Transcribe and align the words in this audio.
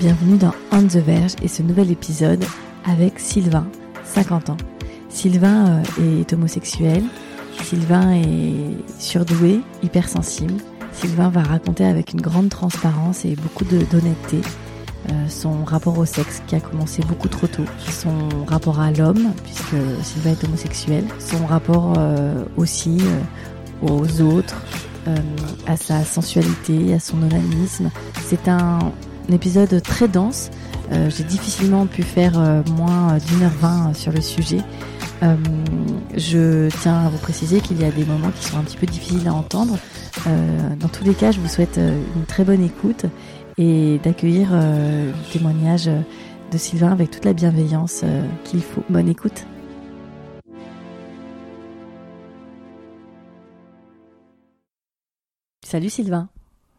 Bienvenue 0.00 0.38
dans 0.38 0.54
On 0.72 0.82
the 0.82 0.96
Verge 0.96 1.34
et 1.42 1.48
ce 1.48 1.62
nouvel 1.62 1.90
épisode 1.90 2.42
avec 2.84 3.18
Sylvain, 3.18 3.66
50 4.04 4.50
ans. 4.50 4.56
Sylvain 5.08 5.82
euh, 5.98 6.20
est 6.20 6.32
homosexuel, 6.32 7.04
Sylvain 7.62 8.12
est 8.12 8.74
surdoué, 8.98 9.60
hypersensible. 9.82 10.54
Sylvain 10.92 11.28
va 11.28 11.42
raconter 11.42 11.84
avec 11.84 12.12
une 12.12 12.20
grande 12.20 12.48
transparence 12.48 13.24
et 13.24 13.36
beaucoup 13.36 13.64
d'honnêteté 13.64 14.40
euh, 15.10 15.28
son 15.28 15.62
rapport 15.64 15.98
au 15.98 16.06
sexe 16.06 16.42
qui 16.46 16.56
a 16.56 16.60
commencé 16.60 17.02
beaucoup 17.02 17.28
trop 17.28 17.46
tôt, 17.46 17.64
son 17.88 18.28
rapport 18.46 18.80
à 18.80 18.90
l'homme 18.92 19.32
puisque 19.44 19.76
Sylvain 20.02 20.30
est 20.30 20.44
homosexuel, 20.44 21.04
son 21.18 21.46
rapport 21.46 21.94
euh, 21.98 22.44
aussi 22.56 22.98
aux 23.82 24.22
autres, 24.22 24.62
à 25.66 25.76
sa 25.76 26.04
sensualité, 26.04 26.94
à 26.94 27.00
son 27.00 27.20
onanisme. 27.22 27.90
C'est 28.24 28.46
un, 28.46 28.78
un 29.28 29.32
épisode 29.32 29.82
très 29.82 30.08
dense. 30.08 30.50
Euh, 30.90 31.10
J'ai 31.10 31.24
difficilement 31.24 31.86
pu 31.86 32.02
faire 32.02 32.38
euh, 32.38 32.62
moins 32.76 33.18
d'une 33.18 33.42
heure 33.42 33.50
vingt 33.60 33.94
sur 33.94 34.12
le 34.12 34.20
sujet. 34.20 34.60
Euh, 35.22 35.36
je 36.16 36.68
tiens 36.80 37.06
à 37.06 37.08
vous 37.08 37.18
préciser 37.18 37.60
qu'il 37.60 37.80
y 37.80 37.84
a 37.84 37.90
des 37.90 38.04
moments 38.04 38.30
qui 38.30 38.44
sont 38.44 38.58
un 38.58 38.62
petit 38.62 38.76
peu 38.76 38.86
difficiles 38.86 39.28
à 39.28 39.34
entendre. 39.34 39.78
Euh, 40.26 40.74
dans 40.80 40.88
tous 40.88 41.04
les 41.04 41.14
cas, 41.14 41.30
je 41.30 41.40
vous 41.40 41.48
souhaite 41.48 41.78
euh, 41.78 41.96
une 42.16 42.24
très 42.24 42.44
bonne 42.44 42.62
écoute 42.62 43.06
et 43.58 44.00
d'accueillir 44.02 44.50
euh, 44.52 45.12
le 45.12 45.32
témoignage 45.32 45.86
de 45.86 46.58
Sylvain 46.58 46.90
avec 46.92 47.10
toute 47.10 47.24
la 47.24 47.32
bienveillance 47.32 48.00
euh, 48.02 48.26
qu'il 48.44 48.62
faut. 48.62 48.82
Bonne 48.90 49.08
écoute. 49.08 49.46
Salut 55.64 55.88
Sylvain. 55.88 56.28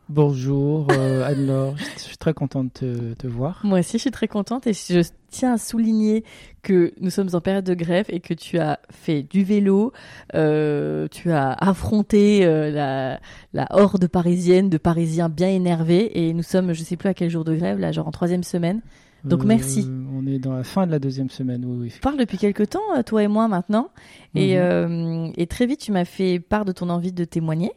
Bonjour 0.09 0.87
euh, 0.91 1.23
Anne-Laure, 1.27 1.75
je 1.95 1.99
suis 2.01 2.17
très 2.17 2.33
contente 2.33 2.83
de 2.83 3.13
te, 3.13 3.25
voir. 3.25 3.61
Moi 3.63 3.79
aussi, 3.79 3.93
je 3.93 4.01
suis 4.01 4.11
très 4.11 4.27
contente 4.27 4.67
et 4.67 4.73
je 4.73 5.01
tiens 5.29 5.53
à 5.53 5.57
souligner 5.57 6.23
que 6.61 6.93
nous 6.99 7.09
sommes 7.09 7.29
en 7.33 7.41
période 7.41 7.63
de 7.63 7.73
grève 7.73 8.05
et 8.09 8.19
que 8.19 8.33
tu 8.33 8.59
as 8.59 8.79
fait 8.91 9.23
du 9.23 9.43
vélo, 9.43 9.93
euh, 10.35 11.07
tu 11.09 11.31
as 11.31 11.53
affronté 11.53 12.45
euh, 12.45 12.69
la, 12.69 13.19
la 13.53 13.67
horde 13.71 14.07
parisienne 14.07 14.69
de 14.69 14.77
Parisiens 14.77 15.29
bien 15.29 15.49
énervés 15.49 16.27
et 16.27 16.33
nous 16.33 16.43
sommes, 16.43 16.73
je 16.73 16.83
sais 16.83 16.97
plus 16.97 17.09
à 17.09 17.13
quel 17.13 17.29
jour 17.29 17.45
de 17.45 17.55
grève, 17.55 17.79
là, 17.79 17.91
genre 17.91 18.07
en 18.07 18.11
troisième 18.11 18.43
semaine. 18.43 18.81
Donc, 19.23 19.45
merci. 19.45 19.89
On 20.13 20.27
est 20.27 20.37
dans 20.37 20.51
la 20.51 20.65
fin 20.65 20.85
de 20.85 20.91
la 20.91 20.99
deuxième 20.99 21.29
semaine, 21.29 21.63
oui. 21.65 21.77
oui. 21.83 21.93
On 21.95 22.01
parle 22.01 22.17
depuis 22.17 22.37
quelque 22.37 22.63
temps, 22.63 22.81
euh, 22.97 23.03
toi 23.03 23.23
et 23.23 23.29
moi 23.29 23.47
maintenant, 23.47 23.87
et, 24.35 24.57
Mhm. 24.57 24.61
euh, 24.61 25.31
et 25.37 25.47
très 25.47 25.65
vite, 25.65 25.79
tu 25.79 25.93
m'as 25.93 26.03
fait 26.03 26.41
part 26.41 26.65
de 26.65 26.73
ton 26.73 26.89
envie 26.89 27.13
de 27.13 27.23
témoigner. 27.23 27.71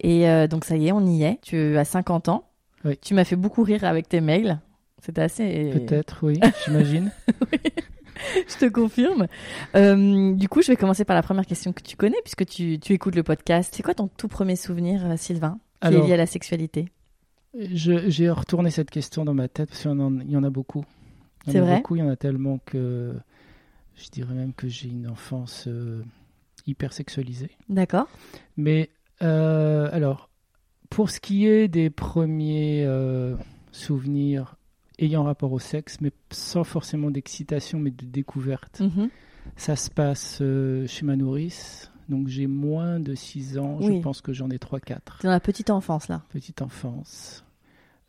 Et 0.00 0.28
euh, 0.28 0.46
donc 0.46 0.64
ça 0.64 0.76
y 0.76 0.88
est, 0.88 0.92
on 0.92 1.04
y 1.06 1.22
est. 1.24 1.38
Tu 1.42 1.76
as 1.76 1.84
50 1.84 2.28
ans. 2.28 2.44
Oui. 2.84 2.96
Tu 3.02 3.14
m'as 3.14 3.24
fait 3.24 3.36
beaucoup 3.36 3.62
rire 3.62 3.84
avec 3.84 4.08
tes 4.08 4.20
mails. 4.20 4.58
C'était 5.02 5.22
assez. 5.22 5.70
Peut-être, 5.72 6.18
oui, 6.22 6.38
j'imagine. 6.64 7.10
je 8.48 8.56
te 8.58 8.68
confirme. 8.68 9.26
Euh, 9.74 10.34
du 10.34 10.48
coup, 10.48 10.62
je 10.62 10.68
vais 10.68 10.76
commencer 10.76 11.04
par 11.04 11.16
la 11.16 11.22
première 11.22 11.46
question 11.46 11.72
que 11.72 11.82
tu 11.82 11.96
connais, 11.96 12.16
puisque 12.22 12.46
tu, 12.46 12.78
tu 12.78 12.92
écoutes 12.92 13.14
le 13.14 13.22
podcast. 13.22 13.72
C'est 13.76 13.82
quoi 13.82 13.94
ton 13.94 14.08
tout 14.08 14.28
premier 14.28 14.56
souvenir, 14.56 15.04
euh, 15.06 15.16
Sylvain, 15.16 15.58
qui 15.80 15.88
Alors- 15.88 16.04
est 16.04 16.06
lié 16.08 16.14
à 16.14 16.18
la 16.18 16.26
sexualité? 16.26 16.88
J'ai 17.58 18.30
retourné 18.30 18.70
cette 18.70 18.90
question 18.90 19.24
dans 19.24 19.34
ma 19.34 19.48
tête 19.48 19.70
parce 19.70 19.82
qu'il 19.82 19.90
y, 19.90 19.94
en 19.94 20.18
a- 20.18 20.22
il 20.22 20.30
y 20.30 20.36
en 20.36 20.44
a 20.44 20.50
beaucoup. 20.50 20.84
C'est 21.48 21.58
a 21.58 21.62
vrai? 21.62 21.76
beaucoup, 21.78 21.96
il 21.96 21.98
y 21.98 22.02
en 22.02 22.08
a 22.08 22.14
tellement 22.16 22.58
que 22.64 23.12
je 23.96 24.08
dirais 24.10 24.34
même 24.34 24.52
que 24.52 24.68
j'ai 24.68 24.88
une 24.88 25.08
enfance 25.08 25.64
euh, 25.66 26.02
hyper 26.66 26.92
sexualisée. 26.92 27.50
D'accord. 27.68 28.06
Mais 28.56 28.90
euh, 29.22 29.88
alors, 29.92 30.30
pour 30.88 31.10
ce 31.10 31.20
qui 31.20 31.46
est 31.46 31.68
des 31.68 31.90
premiers 31.90 32.84
euh, 32.84 33.36
souvenirs 33.72 34.56
ayant 34.98 35.24
rapport 35.24 35.52
au 35.52 35.58
sexe, 35.58 35.98
mais 36.00 36.10
sans 36.30 36.64
forcément 36.64 37.10
d'excitation, 37.10 37.78
mais 37.78 37.90
de 37.90 38.04
découverte, 38.04 38.80
Mhm. 38.80 39.08
ça 39.56 39.76
se 39.76 39.90
passe 39.90 40.38
euh, 40.42 40.86
chez 40.86 41.06
ma 41.06 41.16
nourrice. 41.16 41.90
Donc 42.08 42.26
j'ai 42.28 42.46
moins 42.48 42.98
de 42.98 43.14
6 43.14 43.56
ans, 43.56 43.78
Oui. 43.80 43.96
je 43.96 44.02
pense 44.02 44.20
que 44.20 44.32
j'en 44.32 44.50
ai 44.50 44.58
3-4. 44.58 45.18
T'es 45.20 45.28
dans 45.28 45.32
la 45.32 45.40
petite 45.40 45.70
enfance, 45.70 46.08
là. 46.08 46.22
Petite 46.30 46.60
enfance. 46.60 47.44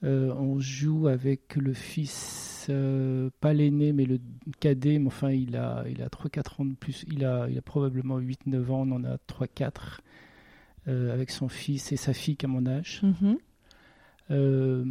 Euh, 0.03 0.33
on 0.33 0.59
joue 0.59 1.07
avec 1.07 1.55
le 1.55 1.73
fils, 1.73 2.65
euh, 2.71 3.29
pas 3.39 3.53
l'aîné, 3.53 3.93
mais 3.93 4.05
le 4.05 4.19
cadet, 4.59 4.97
mais 4.97 5.05
enfin 5.07 5.29
il 5.29 5.55
a, 5.55 5.83
il 5.87 6.01
a 6.01 6.09
3-4 6.09 6.61
ans 6.61 6.65
de 6.65 6.73
plus, 6.73 7.05
il 7.07 7.23
a, 7.23 7.47
il 7.47 7.57
a 7.57 7.61
probablement 7.61 8.17
8-9 8.19 8.71
ans, 8.71 8.87
on 8.89 8.91
en 8.93 9.03
a 9.03 9.17
3-4, 9.27 9.99
euh, 10.87 11.13
avec 11.13 11.29
son 11.29 11.47
fils 11.47 11.91
et 11.91 11.97
sa 11.97 12.13
fille 12.13 12.35
qui 12.35 12.45
a 12.45 12.49
mon 12.49 12.65
âge. 12.65 13.01
Mhm. 13.03 13.37
Euh, 14.31 14.85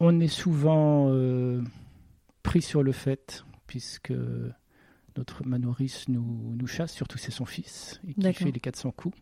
on 0.00 0.20
est 0.20 0.28
souvent 0.28 1.08
euh, 1.10 1.62
pris 2.42 2.62
sur 2.62 2.82
le 2.82 2.92
fait, 2.92 3.44
puisque 3.66 4.12
notre 5.16 5.46
ma 5.46 5.58
nourrice 5.58 6.08
nous, 6.08 6.54
nous 6.56 6.66
chasse, 6.66 6.92
surtout 6.92 7.18
c'est 7.18 7.32
son 7.32 7.44
fils, 7.44 8.00
et 8.06 8.14
qui 8.14 8.32
fait 8.32 8.52
les 8.52 8.60
400 8.60 8.92
coups. 8.92 9.18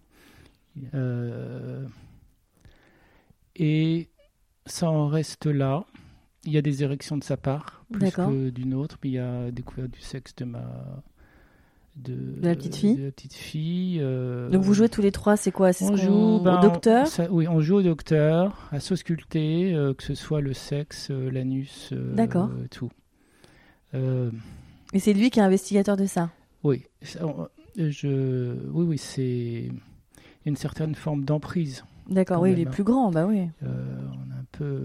Et 3.57 4.11
ça 4.67 4.91
en 4.91 5.09
reste 5.09 5.47
là. 5.47 5.87
Il 6.45 6.53
y 6.53 6.59
a 6.59 6.63
des 6.63 6.85
érections 6.85 7.17
de 7.17 7.25
sa 7.25 7.37
part, 7.37 7.85
plus 7.91 8.13
que 8.13 8.51
d'une 8.51 8.75
autre, 8.75 8.99
mais 9.03 9.09
il 9.09 9.13
y 9.15 9.19
a 9.19 9.51
découvert 9.51 9.89
du 9.89 10.01
sexe 10.01 10.35
de 10.37 10.45
ma... 10.45 11.03
De, 11.97 12.35
la 12.43 12.55
petite 12.55 12.77
fille 12.77 12.97
de 12.97 13.05
la 13.07 13.11
petite 13.11 13.33
fille. 13.35 13.99
euh, 14.03 14.51
Donc 14.51 14.63
vous 14.63 14.75
jouez 14.75 14.89
tous 14.91 15.01
les 15.01 15.13
trois, 15.13 15.37
c'est 15.39 15.51
quoi? 15.51 15.73
C'est 15.73 15.87
ce 15.87 15.91
on 15.93 15.97
joue 15.97 16.41
ben, 16.45 16.59
au 16.59 16.61
docteur 16.63 17.07
ça- 17.07 17.27
Oui, 17.31 17.49
on 17.49 17.61
joue 17.61 17.77
au 17.77 17.83
docteur, 17.83 18.69
à 18.71 18.81
s'ausculter, 18.81 19.73
euh, 19.75 19.95
que 19.95 20.03
ce 20.03 20.15
soit 20.15 20.43
le 20.43 20.53
sexe, 20.53 21.09
euh, 21.11 21.31
l'anus, 21.31 21.95
D'accord. 22.15 22.51
tout. 22.71 22.91
Et 24.93 24.99
c'est 24.99 25.15
lui 25.15 25.31
qui 25.31 25.39
est 25.41 25.43
investigateur 25.43 25.97
de 25.97 26.05
ça? 26.07 26.31
oui, 26.65 26.85
ça, 27.03 27.27
on- 27.27 27.49
je, 27.79 28.55
oui, 28.73 28.85
oui, 28.85 28.99
c'est 28.99 29.69
a 30.45 30.49
une 30.49 30.57
certaine 30.57 30.95
forme 30.95 31.25
d'emprise. 31.25 31.85
D'accord, 32.09 32.41
oui, 32.43 32.51
même, 32.51 32.59
il 32.59 32.63
est 32.63 32.69
hein. 32.69 32.71
plus 32.71 32.85
grand, 32.85 33.11
bah 33.11 33.27
oui. 33.27 33.49
On 33.63 33.67
a 33.67 34.39
un 34.39 34.45
peu, 34.53 34.81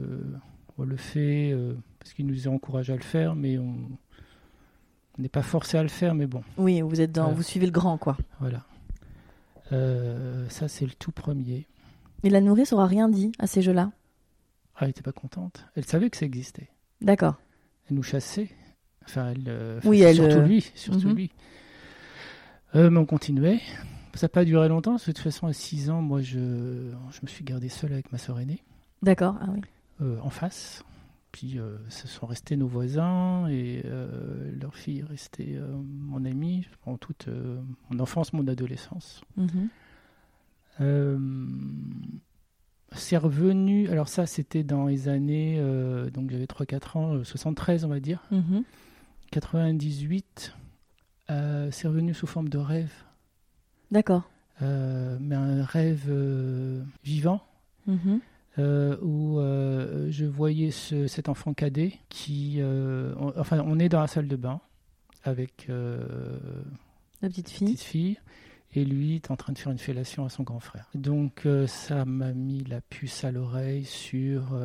on 0.77 0.83
le 0.83 0.95
fait 0.95 1.53
parce 1.99 2.13
qu'il 2.13 2.25
nous 2.25 2.47
encourage 2.47 2.89
à 2.89 2.95
le 2.95 3.01
faire, 3.01 3.35
mais 3.35 3.57
on 3.57 3.75
on 5.17 5.21
n'est 5.21 5.29
pas 5.29 5.41
forcé 5.43 5.77
à 5.77 5.83
le 5.83 5.89
faire, 5.89 6.15
mais 6.15 6.27
bon, 6.27 6.43
Oui, 6.57 6.81
vous 6.81 7.01
êtes 7.01 7.11
dans, 7.11 7.31
vous 7.31 7.43
suivez 7.43 7.65
le 7.65 7.71
grand, 7.71 7.97
quoi. 7.97 8.17
voilà. 8.39 8.63
Euh, 9.71 10.47
ça, 10.49 10.67
c'est 10.67 10.85
le 10.85 10.91
tout 10.91 11.11
premier. 11.11 11.67
Et 12.23 12.29
la 12.29 12.41
nourrice 12.41 12.73
aura 12.73 12.85
rien 12.85 13.09
dit 13.09 13.31
à 13.39 13.47
ces 13.47 13.61
jeux-là? 13.61 13.91
Ah, 14.75 14.79
elle 14.81 14.87
n'était 14.87 15.01
pas 15.01 15.11
contente. 15.11 15.65
Elle 15.75 15.85
savait 15.85 16.09
que 16.09 16.17
ça 16.17 16.25
existait. 16.25 16.69
D'accord. 17.01 17.35
Elle 17.89 17.95
nous 17.95 18.03
chassait. 18.03 18.49
Enfin, 19.05 19.31
elle, 19.31 19.45
euh, 19.47 19.79
Oui, 19.83 20.01
elle, 20.01 20.15
surtout 20.15 20.37
euh, 20.37 20.45
lui, 20.45 20.71
surtout 20.75 21.09
mhm. 21.09 21.15
lui. 21.15 21.31
Euh, 22.75 22.89
mais 22.89 22.99
on 22.99 23.05
continuait. 23.05 23.59
Ça 24.13 24.25
n'a 24.25 24.29
pas 24.29 24.45
duré 24.45 24.67
longtemps, 24.67 24.91
parce 24.91 25.05
que 25.05 25.11
de 25.11 25.15
toute 25.15 25.23
façon, 25.23 25.47
à 25.47 25.53
6 25.53 25.89
ans, 25.89 26.01
moi, 26.01 26.21
je, 26.21 26.37
je 26.37 27.19
me 27.21 27.27
suis 27.27 27.43
gardé 27.43 27.69
seul 27.69 27.93
avec 27.93 28.11
ma 28.11 28.17
sœur 28.17 28.39
aînée, 28.39 28.61
D'accord. 29.01 29.35
Ah 29.41 29.47
oui. 29.49 29.61
en 30.21 30.29
face. 30.29 30.83
Puis, 31.31 31.57
euh, 31.59 31.77
ce 31.89 32.07
sont 32.09 32.25
restés 32.25 32.57
nos 32.57 32.67
voisins, 32.67 33.47
et 33.47 33.83
euh, 33.85 34.51
leur 34.59 34.75
fille 34.75 34.99
est 34.99 35.03
restée 35.05 35.55
euh, 35.55 35.65
mon 35.73 36.25
amie, 36.25 36.67
pendant 36.83 36.97
toute 36.97 37.27
euh, 37.29 37.61
mon 37.89 37.99
enfance, 37.99 38.33
mon 38.33 38.45
adolescence. 38.47 39.21
Mhm. 39.37 39.69
Euh, 40.81 41.17
c'est 42.93 43.15
revenu, 43.17 43.87
alors 43.87 44.09
ça, 44.09 44.25
c'était 44.25 44.63
dans 44.63 44.87
les 44.87 45.07
années, 45.07 45.57
donc 46.13 46.31
j'avais 46.31 46.45
3-4 46.47 46.97
ans, 46.97 47.13
euh, 47.15 47.23
73, 47.23 47.85
on 47.85 47.87
va 47.87 47.99
dire. 48.01 48.21
Mhm. 48.31 48.63
98, 49.31 50.53
euh, 51.29 51.69
c'est 51.71 51.87
revenu 51.87 52.13
sous 52.13 52.27
forme 52.27 52.49
de 52.49 52.57
rêve, 52.57 52.91
D'accord. 53.91 54.29
mais 54.59 55.35
un 55.35 55.63
rêve 55.63 56.11
vivant, 57.03 57.41
Mhm. 57.87 58.19
Euh, 58.59 58.97
où 59.01 59.39
euh, 59.39 60.07
je 60.11 60.25
voyais 60.25 60.71
ce- 60.71 61.07
cet 61.07 61.29
enfant 61.29 61.53
cadet 61.53 61.93
qui, 62.09 62.55
euh, 62.59 63.13
on- 63.17 63.33
enfin, 63.39 63.61
on 63.65 63.79
est 63.79 63.89
dans 63.89 64.01
la 64.01 64.07
salle 64.07 64.27
de 64.27 64.35
bain 64.35 64.59
avec 65.23 65.67
La 67.21 67.29
petite 67.29 67.49
fille. 67.49 67.67
petite 67.67 67.81
fille, 67.81 68.17
et 68.73 68.83
lui 68.85 69.15
est 69.15 69.31
en 69.31 69.35
train 69.35 69.53
de 69.53 69.57
faire 69.57 69.71
une 69.71 69.77
fellation 69.77 70.25
à 70.25 70.29
son 70.29 70.43
grand 70.43 70.59
frère. 70.59 70.89
Donc 70.95 71.47
ça 71.67 72.05
m'a 72.05 72.33
mis 72.33 72.63
la 72.63 72.81
puce 72.81 73.23
à 73.23 73.31
l'oreille 73.31 73.85
sur 73.85 74.57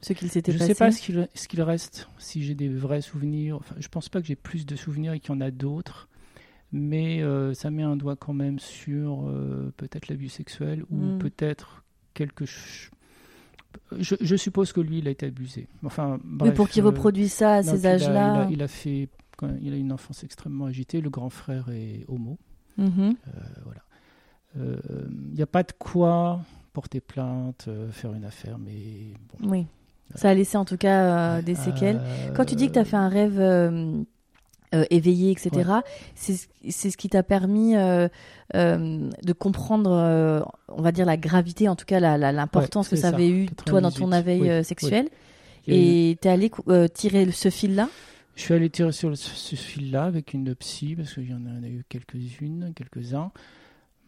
Ce 0.00 0.12
qu'il 0.12 0.30
s'était 0.30 0.52
je 0.52 0.58
passé. 0.58 0.74
sais 0.74 0.78
pas 0.78 0.92
ce 0.92 1.00
qu'il 1.02 1.28
ce 1.34 1.48
qu'il 1.48 1.62
reste, 1.62 2.08
si 2.18 2.42
j'ai 2.44 2.54
des 2.54 2.68
vrais 2.68 3.00
souvenirs. 3.00 3.56
Enfin, 3.56 3.74
je 3.78 3.88
pense 3.88 4.08
pas 4.08 4.20
que 4.20 4.26
j'ai 4.26 4.36
plus 4.36 4.64
de 4.66 4.76
souvenirs 4.76 5.12
et 5.14 5.20
qu'il 5.20 5.34
y 5.34 5.36
en 5.36 5.40
a 5.40 5.50
d'autres, 5.50 6.08
mais 6.72 7.22
euh, 7.22 7.52
ça 7.54 7.70
met 7.70 7.82
un 7.82 7.96
doigt 7.96 8.16
quand 8.16 8.34
même 8.34 8.58
sur 8.58 9.26
euh, 9.26 9.72
peut-être 9.76 10.08
l'abus 10.08 10.28
sexuel 10.28 10.84
ou 10.90 10.96
Mm. 10.96 11.18
peut-être 11.18 11.82
quelque 12.16 12.44
chose. 12.46 12.90
Je, 13.98 14.16
je 14.20 14.36
suppose 14.36 14.72
que 14.72 14.80
lui, 14.80 14.98
il 14.98 15.06
a 15.06 15.10
été 15.10 15.26
abusé. 15.26 15.68
Enfin, 15.84 16.18
Mais 16.24 16.50
pour 16.52 16.68
qu'il 16.68 16.82
euh, 16.82 16.86
reproduise 16.86 17.32
ça 17.32 17.56
à 17.56 17.62
ces 17.62 17.86
âges-là. 17.86 18.46
il 18.48 18.52
a, 18.52 18.52
il 18.56 18.62
a 18.62 18.68
fait, 18.68 19.08
quand 19.36 19.50
il 19.60 19.72
a 19.72 19.76
une 19.76 19.92
enfance 19.92 20.24
extrêmement 20.24 20.64
agitée. 20.66 21.00
Le 21.00 21.10
grand 21.10 21.30
frère 21.30 21.66
est 21.70 22.04
homo. 22.08 22.38
Mhm. 22.78 22.88
Euh, 23.28 23.40
voilà. 23.64 23.82
Euh, 24.58 24.76
Il 25.30 25.34
n'y 25.34 25.42
a 25.42 25.46
pas 25.46 25.62
de 25.62 25.72
quoi 25.78 26.40
porter 26.72 27.00
plainte, 27.00 27.66
euh, 27.68 27.90
faire 27.90 28.12
une 28.14 28.24
affaire, 28.24 28.58
mais 28.58 29.12
bon. 29.38 29.50
Oui. 29.50 29.66
Ça 30.14 30.30
a 30.30 30.34
laissé 30.34 30.56
en 30.56 30.64
tout 30.64 30.76
cas 30.78 31.36
euh, 31.38 31.42
des 31.42 31.58
Euh, 31.58 31.62
séquelles. 31.64 32.00
Quand 32.34 32.44
tu 32.44 32.54
dis 32.54 32.68
que 32.68 32.74
tu 32.74 32.78
as 32.78 32.84
fait 32.84 32.96
un 32.96 33.08
rêve 33.08 33.38
euh, 33.40 34.02
euh, 34.76 34.84
éveillé, 34.90 35.30
etc., 35.30 35.50
c'est 36.14 36.34
ce- 36.34 36.46
c'est 36.70 36.90
ce 36.90 36.96
qui 36.96 37.08
t'a 37.08 37.22
permis 37.22 37.76
euh, 37.76 38.08
euh, 38.54 39.10
de 39.22 39.32
comprendre, 39.32 39.90
euh, 39.92 40.40
on 40.68 40.82
va 40.82 40.92
dire, 40.92 41.06
la 41.06 41.16
gravité, 41.16 41.68
en 41.68 41.76
tout 41.76 41.84
cas 41.86 42.00
l'importance 42.00 42.86
Ouais, 42.86 42.90
que 42.90 42.96
ça 42.96 43.08
avait 43.08 43.28
eu, 43.28 43.46
toi, 43.64 43.80
dans 43.80 43.90
ton 43.90 44.10
98, 44.10 44.18
éveil 44.20 44.40
oui, 44.42 44.48
euh, 44.50 44.58
oui. 44.60 44.64
Et 45.68 46.18
tu 46.20 46.28
es 46.28 46.30
allé 46.30 46.50
tirer 46.94 47.30
ce 47.32 47.50
fil-là? 47.50 47.88
Je 48.36 48.42
suis 48.42 48.54
allé 48.54 48.68
tirer 48.70 48.92
sur 48.92 49.08
le- 49.08 49.16
ce 49.16 49.56
fil-là 49.56 50.04
avec 50.04 50.34
une 50.34 50.54
psy, 50.54 50.94
parce 50.94 51.14
qu'il 51.14 51.30
y 51.30 51.34
en 51.34 51.46
a, 51.46 51.66
eu 51.66 51.84
quelques-unes, 51.88 52.72
quelques-uns, 52.76 53.30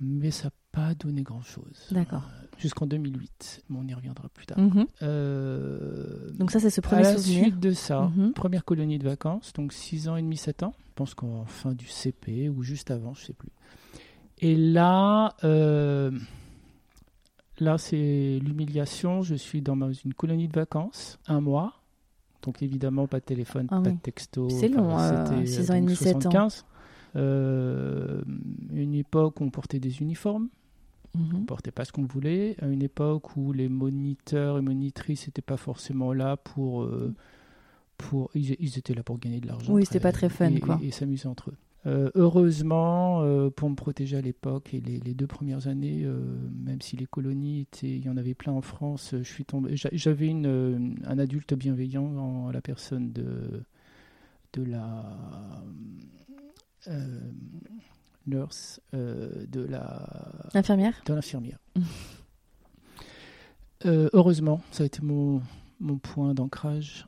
mais 0.00 0.30
ça 0.30 0.50
pas 0.78 0.94
donné 0.94 1.22
grand-chose. 1.22 1.86
D'accord. 1.90 2.22
Euh, 2.28 2.46
Jusqu'en 2.58 2.86
2008, 2.86 3.62
mais 3.70 3.78
on 3.80 3.86
y 3.86 3.94
reviendra 3.94 4.28
plus 4.30 4.46
tard. 4.46 4.58
Mhm. 4.58 4.86
Euh, 5.02 6.30
Donc 6.38 6.50
ça, 6.50 6.58
c'est 6.60 6.70
ce 6.70 6.80
à 6.80 6.82
premier 6.82 7.02
la 7.02 7.16
souvenir. 7.16 7.42
suite 7.44 7.60
de 7.60 7.70
ça, 7.72 8.10
Mhm. 8.16 8.32
première 8.32 8.64
colonie 8.64 8.98
de 8.98 9.04
vacances, 9.04 9.52
donc 9.52 9.72
6 9.72 10.08
ans 10.08 10.16
et 10.16 10.22
demi, 10.22 10.36
7 10.36 10.62
ans. 10.64 10.74
Je 10.88 10.92
pense 10.96 11.14
qu'en 11.14 11.44
fin 11.46 11.72
du 11.72 11.86
CP 11.86 12.48
ou 12.48 12.62
juste 12.62 12.90
avant, 12.90 13.14
je 13.14 13.26
sais 13.26 13.32
plus. 13.32 13.50
Et 14.40 14.56
là, 14.56 15.34
euh, 15.44 16.10
là 17.60 17.78
c'est 17.78 18.40
l'humiliation. 18.42 19.22
Je 19.22 19.34
suis 19.36 19.62
dans 19.62 19.76
ma- 19.76 19.90
une 20.04 20.14
colonie 20.14 20.48
de 20.48 20.54
vacances, 20.54 21.18
un 21.28 21.40
mois. 21.40 21.74
Donc 22.42 22.62
évidemment, 22.62 23.06
pas 23.06 23.20
de 23.20 23.24
téléphone, 23.24 23.66
Ah 23.70 23.80
pas 23.80 23.90
oui. 23.90 23.96
de 23.96 24.00
texto. 24.00 24.48
C'est 24.50 24.68
long, 24.68 24.98
euh, 24.98 25.26
c'était, 25.26 25.46
six 25.46 25.70
ans 25.70 25.74
et 25.74 25.80
demi, 25.80 25.96
sept 25.96 26.16
ans. 26.16 26.20
75. 26.30 26.64
Euh, 27.16 28.20
une 28.72 28.94
époque 28.94 29.40
où 29.40 29.44
on 29.44 29.50
portait 29.50 29.80
des 29.80 30.00
uniformes 30.02 30.48
Mhm. 31.18 31.36
on 31.42 31.44
portait 31.44 31.70
pas 31.72 31.84
ce 31.84 31.92
qu'on 31.92 32.04
voulait, 32.06 32.56
à 32.62 32.66
une 32.68 32.82
époque 32.82 33.36
où 33.36 33.52
les 33.52 33.68
moniteurs 33.68 34.58
et 34.58 34.62
monitrices 34.62 35.26
n'étaient 35.26 35.42
pas 35.42 35.56
forcément 35.56 36.12
là 36.12 36.36
pour... 36.36 36.82
euh, 36.82 37.14
pour 37.96 38.30
ils, 38.34 38.54
ils 38.60 38.78
étaient 38.78 38.94
là 38.94 39.02
pour 39.02 39.18
gagner 39.18 39.40
de 39.40 39.48
l'argent. 39.48 39.72
Oui, 39.72 39.84
c'était 39.84 39.98
pas 40.00 40.12
très 40.12 40.28
fun, 40.28 40.50
et, 40.50 40.60
quoi. 40.60 40.78
Et, 40.82 40.88
et 40.88 40.90
s'amuser 40.92 41.26
entre 41.28 41.50
eux. 41.50 41.56
Euh, 41.86 42.10
heureusement, 42.16 43.22
euh, 43.22 43.50
pour 43.50 43.70
me 43.70 43.74
protéger 43.76 44.16
à 44.16 44.20
l'époque 44.20 44.74
et 44.74 44.80
les, 44.80 44.98
les 45.00 45.14
deux 45.14 45.26
premières 45.28 45.68
années, 45.68 46.02
euh, 46.04 46.20
même 46.64 46.80
si 46.80 46.96
les 46.96 47.06
colonies 47.06 47.60
étaient, 47.60 47.88
il 47.90 48.04
y 48.04 48.08
en 48.08 48.16
avait 48.16 48.34
plein 48.34 48.52
en 48.52 48.60
France, 48.60 49.14
je 49.16 49.22
suis 49.22 49.44
tombé. 49.44 49.74
j'a- 49.76 49.88
J'avais 49.92 50.26
une, 50.28 50.96
un 51.04 51.18
adulte 51.18 51.54
bienveillant 51.54 52.04
en 52.16 52.50
la 52.50 52.60
personne 52.60 53.12
de 53.12 53.62
de 54.54 54.62
la 54.64 55.62
nurse, 58.28 58.80
euh, 58.94 59.46
de 59.48 59.60
la 59.62 60.06
Infirmière 60.54 60.94
de 61.06 61.14
l'infirmière. 61.14 61.58
Euh, 63.86 64.08
heureusement, 64.12 64.60
ça 64.72 64.82
a 64.82 64.86
été 64.86 65.00
mon, 65.02 65.40
mon 65.80 65.98
point 65.98 66.34
d'ancrage 66.34 67.06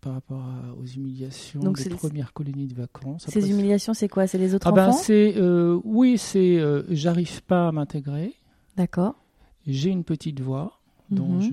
par 0.00 0.12
rapport 0.14 0.42
à- 0.42 0.74
aux 0.80 0.84
humiliations 0.84 1.60
Donc 1.60 1.82
des 1.82 1.88
premières 1.90 2.32
colonies 2.32 2.66
de 2.68 2.74
vacances. 2.74 3.24
Ces 3.28 3.50
humiliations, 3.50 3.94
c'est 3.94 4.08
quoi? 4.08 4.26
C'est 4.26 4.38
les 4.38 4.54
autres 4.54 4.66
ah 4.68 4.72
ben, 4.72 4.88
enfants? 4.88 4.98
c'est 5.02 5.34
euh, 5.36 5.80
oui, 5.84 6.18
c'est 6.18 6.60
j'arrive 6.90 7.42
pas 7.42 7.68
à 7.68 7.72
m'intégrer. 7.72 8.34
D'accord. 8.76 9.14
J'ai 9.66 9.90
une 9.90 10.04
petite 10.04 10.40
voix 10.40 10.80
dont 11.10 11.26
Mhm. 11.36 11.42
je 11.42 11.50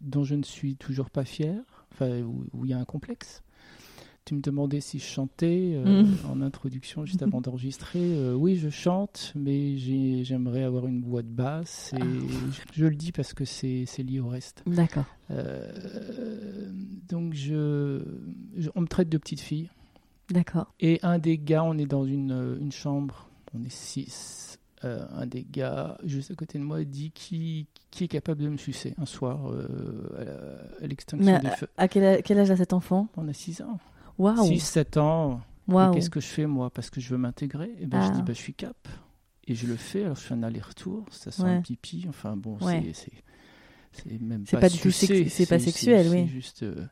dont 0.00 0.24
je 0.24 0.34
ne 0.34 0.42
suis 0.42 0.74
toujours 0.76 1.10
pas 1.10 1.24
fier, 1.24 1.60
enfin 1.92 2.20
où 2.22 2.64
il 2.64 2.70
y 2.70 2.72
a 2.72 2.78
un 2.78 2.84
complexe. 2.84 3.42
Tu 4.24 4.34
me 4.34 4.40
demandais 4.40 4.80
si 4.80 5.00
je 5.00 5.04
chantais 5.04 5.72
euh, 5.74 6.04
Mhm. 6.04 6.16
en 6.30 6.40
introduction 6.42 7.04
juste 7.04 7.22
avant 7.22 7.40
d'enregistrer. 7.40 7.98
Euh, 8.00 8.34
oui, 8.34 8.54
je 8.56 8.68
chante, 8.68 9.32
mais 9.34 9.76
j'ai- 9.78 10.22
j'aimerais 10.22 10.62
avoir 10.62 10.86
une 10.86 11.02
voix 11.02 11.22
de 11.22 11.28
basse. 11.28 11.92
Et 11.96 12.00
Ah. 12.00 12.04
je, 12.74 12.80
je 12.82 12.86
le 12.86 12.94
dis 12.94 13.10
parce 13.10 13.34
que 13.34 13.44
c'est 13.44 13.84
lié 13.98 14.20
au 14.20 14.28
reste. 14.28 14.62
D'accord. 14.66 15.06
Euh, 15.32 16.70
donc 17.08 17.34
je, 17.34 18.00
je- 18.56 18.70
on 18.76 18.82
me 18.82 18.86
traite 18.86 19.08
de 19.08 19.18
petite 19.18 19.40
fille. 19.40 19.70
D'accord. 20.30 20.72
Et 20.78 21.00
un 21.02 21.18
des 21.18 21.36
gars, 21.36 21.64
on 21.64 21.76
est 21.76 21.86
dans 21.86 22.04
une, 22.04 22.56
une 22.60 22.72
chambre, 22.72 23.28
on 23.54 23.62
est 23.64 23.72
six. 23.72 24.58
Un 24.84 25.26
des 25.26 25.46
gars, 25.48 25.96
juste 26.04 26.32
à 26.32 26.34
côté 26.34 26.58
de 26.58 26.64
moi, 26.64 26.82
dit 26.82 27.12
qui, 27.12 27.66
qui 27.92 28.02
est 28.04 28.08
capable 28.08 28.42
de 28.42 28.48
me 28.48 28.56
sucer 28.56 28.94
un 28.98 29.06
soir 29.06 29.46
à 30.80 30.86
l'extinction 30.86 31.38
des 31.38 31.46
à, 31.46 31.50
feux. 31.56 31.68
à 31.76 31.86
quel, 31.86 32.38
âge 32.38 32.50
a 32.50 32.56
cet 32.56 32.72
enfant? 32.72 33.06
On 33.16 33.28
a 33.28 33.32
6 33.32 33.60
ans. 33.62 33.78
Waouh 34.22 34.46
6, 34.46 34.60
7 34.60 34.96
ans. 34.98 35.40
Qu'est-ce 35.92 36.10
que 36.10 36.20
je 36.20 36.26
fais 36.26 36.46
moi 36.46 36.70
Parce 36.70 36.90
que 36.90 37.00
je 37.00 37.08
veux 37.10 37.18
m'intégrer? 37.18 37.74
Et 37.80 37.86
ben, 37.86 37.98
Ah. 38.00 38.06
Je 38.08 38.12
dis 38.12 38.22
bah, 38.22 38.32
je 38.32 38.38
suis 38.38 38.54
cap. 38.54 38.76
Et 39.46 39.54
je 39.54 39.66
le 39.66 39.76
fais, 39.76 40.04
alors 40.04 40.16
je 40.16 40.20
fais 40.22 40.34
un 40.34 40.42
aller-retour, 40.42 41.04
ça 41.10 41.30
sent 41.32 41.42
Ouais. 41.42 41.56
le 41.56 41.62
pipi. 41.62 42.04
Enfin 42.08 42.36
bon, 42.36 42.56
Ouais. 42.60 42.92
c'est- 42.94 43.10
même 44.20 44.44
pas, 44.44 44.58
pas 44.60 44.68
du 44.68 44.78
tout 44.78 44.90
c'est 44.90 45.46
pas 45.46 45.58
sexuel, 45.58 46.08
oui. 46.10 46.26
juste. 46.28 46.62
euh, 46.62 46.86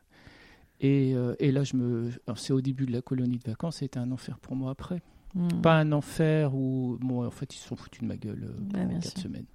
Et, 0.83 1.13
euh, 1.15 1.35
et 1.39 1.51
là, 1.51 1.63
je 1.63 1.75
me. 1.77 2.09
C'est 2.35 2.53
au 2.53 2.61
début 2.61 2.85
de 2.87 2.91
la 2.91 3.01
colonie 3.03 3.37
de 3.37 3.47
vacances, 3.47 3.77
c'était 3.77 3.99
un 3.99 4.11
enfer 4.11 4.39
pour 4.39 4.55
moi 4.55 4.71
après. 4.71 5.01
Hmm. 5.35 5.47
Pas 5.61 5.75
un 5.79 5.91
enfer 5.91 6.53
où, 6.55 6.97
bon, 6.99 7.25
en 7.25 7.29
fait, 7.31 7.53
ils 7.55 7.59
se 7.59 7.67
sont 7.67 7.75
foutus 7.75 8.01
de 8.01 8.07
ma 8.07 8.17
gueule 8.17 8.43
euh, 8.49 8.53
pendant 8.71 8.89
quatre 8.99 9.11
sûr. 9.11 9.21
semaines. 9.21 9.45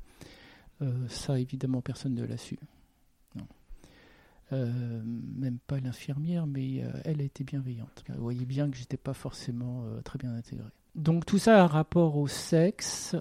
Ça, 1.09 1.39
évidemment, 1.41 1.81
personne 1.83 2.15
ne 2.15 2.25
l'a 2.25 2.37
su. 2.37 2.59
Euh, 4.53 4.71
même 5.05 5.59
pas 5.67 5.81
l'infirmière, 5.81 6.47
mais 6.47 6.81
euh, 6.81 6.91
elle 7.05 7.21
a 7.21 7.25
été 7.25 7.43
bienveillante. 7.43 8.05
Vous 8.09 8.23
voyez 8.23 8.47
bien 8.47 8.71
que 8.71 8.77
j'étais 8.77 8.97
pas 8.97 9.13
forcément 9.13 9.83
euh, 9.85 10.01
très 10.03 10.19
bien 10.19 10.33
intégré. 10.35 10.69
Donc 10.95 11.27
tout 11.27 11.39
ça 11.39 11.65
a 11.65 11.67
rapport 11.67 12.17
au 12.17 12.29
sexe, 12.29 13.17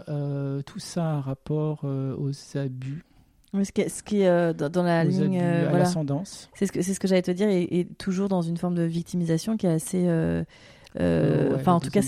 tout 0.66 0.80
ça 0.80 1.16
a 1.16 1.22
rapport 1.22 1.84
aux 1.84 2.58
abus, 2.58 3.04
Ce 3.52 3.72
qui 3.72 3.82
est, 3.82 3.90
ce 3.90 4.02
qui 4.02 4.22
est, 4.22 4.54
dans, 4.54 4.84
la 4.84 5.04
aux 5.04 5.10
ligne, 5.10 5.42
abus 5.42 5.46
à 5.46 5.62
voilà. 5.64 5.80
l'ascendance. 5.80 6.50
C'est 6.54 6.68
ce 6.68 6.72
que 6.72 6.82
c'est 6.82 6.94
ce 6.94 7.02
que 7.02 7.08
j'allais 7.08 7.22
te 7.22 7.32
dire 7.32 7.50
et, 7.50 7.64
et 7.64 7.86
toujours 7.86 8.30
dans 8.30 8.44
une 8.44 8.56
forme 8.56 8.76
de 8.76 8.84
victimisation 8.84 9.58
qui 9.58 9.66
est 9.66 9.72
assez. 9.72 10.08
Ouais, 10.08 10.46
Enfin, 11.56 11.74
en 11.74 11.82
tout 11.82 11.90
cas, 11.90 12.02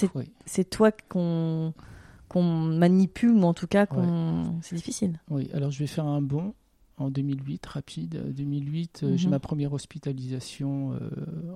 c'est 0.46 0.70
toi 0.70 0.92
qu'on 1.10 1.74
qu'on 2.30 2.44
manipule 2.44 3.32
ou 3.32 3.44
en 3.44 3.54
tout 3.54 3.68
cas 3.68 3.88
qu'on. 3.88 4.60
C'est 4.62 4.76
difficile. 4.76 5.20
Oui, 5.30 5.50
alors 5.54 5.72
je 5.72 5.80
vais 5.80 5.88
faire 5.88 6.06
un 6.06 6.22
bond 6.22 6.54
en 6.98 7.10
2008, 7.10 7.66
rapide. 7.66 8.16
Euh, 8.16 8.32
2008, 8.32 9.02
euh, 9.04 9.18
j'ai 9.18 9.26
Mhm. 9.28 9.32
ma 9.32 9.40
première 9.40 9.74
hospitalisation 9.74 10.94
euh, 10.94 11.10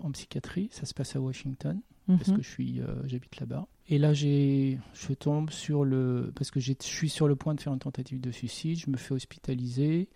en 0.03 0.11
psychiatrie. 0.11 0.69
Ça 0.71 0.85
se 0.85 0.93
passe 0.93 1.15
à 1.15 1.21
Washington, 1.21 1.79
parce 2.07 2.27
Mhm. 2.29 2.37
que 2.37 2.43
je 2.43 2.49
suis, 2.49 2.79
euh, 2.81 2.85
j'habite 3.07 3.39
là-bas. 3.39 3.67
Et 3.89 3.97
là, 3.97 4.13
j'ai, 4.13 4.79
je 4.93 5.13
tombe 5.13 5.49
sur 5.49 5.83
le, 5.83 6.31
parce 6.35 6.51
que 6.51 6.59
je 6.59 6.73
suis 6.79 7.09
sur 7.09 7.27
le 7.27 7.35
point 7.35 7.55
de 7.55 7.61
faire 7.61 7.73
une 7.73 7.79
tentative 7.79 8.21
de 8.21 8.31
suicide. 8.31 8.77
Je 8.77 8.89
me 8.89 8.97
fais 8.97 9.13
hospitaliser 9.13 10.07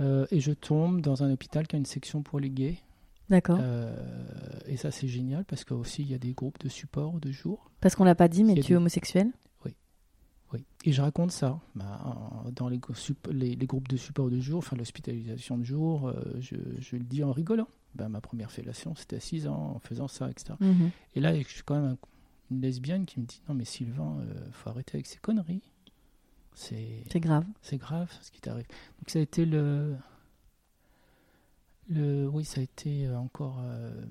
euh, 0.00 0.26
et 0.30 0.40
je 0.40 0.52
tombe 0.52 1.00
dans 1.02 1.22
un 1.22 1.30
hôpital 1.32 1.66
qui 1.66 1.76
a 1.76 1.78
une 1.78 1.84
section 1.84 2.22
pour 2.22 2.40
les 2.40 2.48
gays. 2.50 2.78
D'accord. 3.28 3.58
Euh, 3.60 3.94
et 4.66 4.76
ça, 4.76 4.90
c'est 4.90 5.08
génial 5.08 5.44
parce 5.44 5.64
qu'aussi 5.64 6.02
il 6.02 6.10
y 6.10 6.14
a 6.14 6.18
des 6.18 6.32
groupes 6.32 6.58
de 6.60 6.68
support 6.68 7.18
de 7.20 7.30
jour. 7.30 7.70
Parce 7.80 7.94
qu'on 7.94 8.04
l'a 8.04 8.14
pas 8.14 8.28
dit, 8.28 8.44
mais 8.44 8.54
tu 8.54 8.60
es 8.60 8.62
des- 8.68 8.74
homosexuel? 8.76 9.30
Oui. 10.52 10.64
Et 10.84 10.92
je 10.92 11.00
raconte 11.00 11.30
ça 11.32 11.58
bah, 11.74 12.44
dans 12.54 12.68
les, 12.68 12.78
groupes 12.78 13.88
de 13.88 13.96
support 13.96 14.28
de 14.30 14.38
jour, 14.40 14.58
enfin 14.58 14.76
l'hospitalisation 14.76 15.56
de 15.56 15.64
jour, 15.64 16.08
euh, 16.08 16.14
je, 16.40 16.56
je 16.80 16.96
le 16.96 17.04
dis 17.04 17.24
en 17.24 17.32
rigolant. 17.32 17.68
Ben, 17.94 18.08
ma 18.08 18.20
première 18.20 18.50
fellation, 18.50 18.94
c'était 18.94 19.16
à 19.16 19.20
6 19.20 19.46
ans, 19.48 19.72
en 19.76 19.78
faisant 19.78 20.08
ça, 20.08 20.30
etc. 20.30 20.54
Mhm. 20.60 20.90
Et 21.14 21.20
là, 21.20 21.38
je 21.38 21.46
suis 21.48 21.62
quand 21.62 21.74
même 21.74 21.92
un- 21.92 21.98
une 22.50 22.60
lesbienne 22.60 23.06
qui 23.06 23.20
me 23.20 23.26
dit 23.26 23.40
Non, 23.48 23.54
mais 23.54 23.64
Sylvain, 23.64 24.18
euh, 24.20 24.34
faut 24.52 24.68
arrêter 24.70 24.96
avec 24.96 25.06
ces 25.06 25.18
conneries. 25.18 25.62
C'est 26.54 27.04
grave. 27.20 27.46
c'est 27.62 27.78
grave 27.78 28.10
ce 28.20 28.30
qui 28.30 28.40
t'arrive. 28.40 28.66
Donc, 28.66 29.08
ça 29.08 29.18
a 29.18 29.22
été 29.22 29.46
le. 29.46 29.96
le 31.88 32.28
oui, 32.28 32.44
ça 32.44 32.60
a 32.60 32.64
été 32.64 33.08
encore 33.10 33.58
euh, 33.62 34.04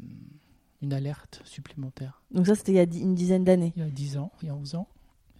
une 0.81 0.93
alerte 0.93 1.41
supplémentaire. 1.45 2.21
Donc 2.31 2.47
ça, 2.47 2.55
c'était 2.55 2.71
il 2.71 2.75
y 2.75 2.79
a 2.79 2.83
une 2.83 3.15
dizaine 3.15 3.43
d'années. 3.43 3.73
Il 3.75 3.83
y 3.83 3.85
a 3.85 3.89
10 3.89 4.17
ans, 4.17 4.31
il 4.41 4.47
y 4.47 4.49
a 4.49 4.55
11 4.55 4.75
ans. 4.75 4.87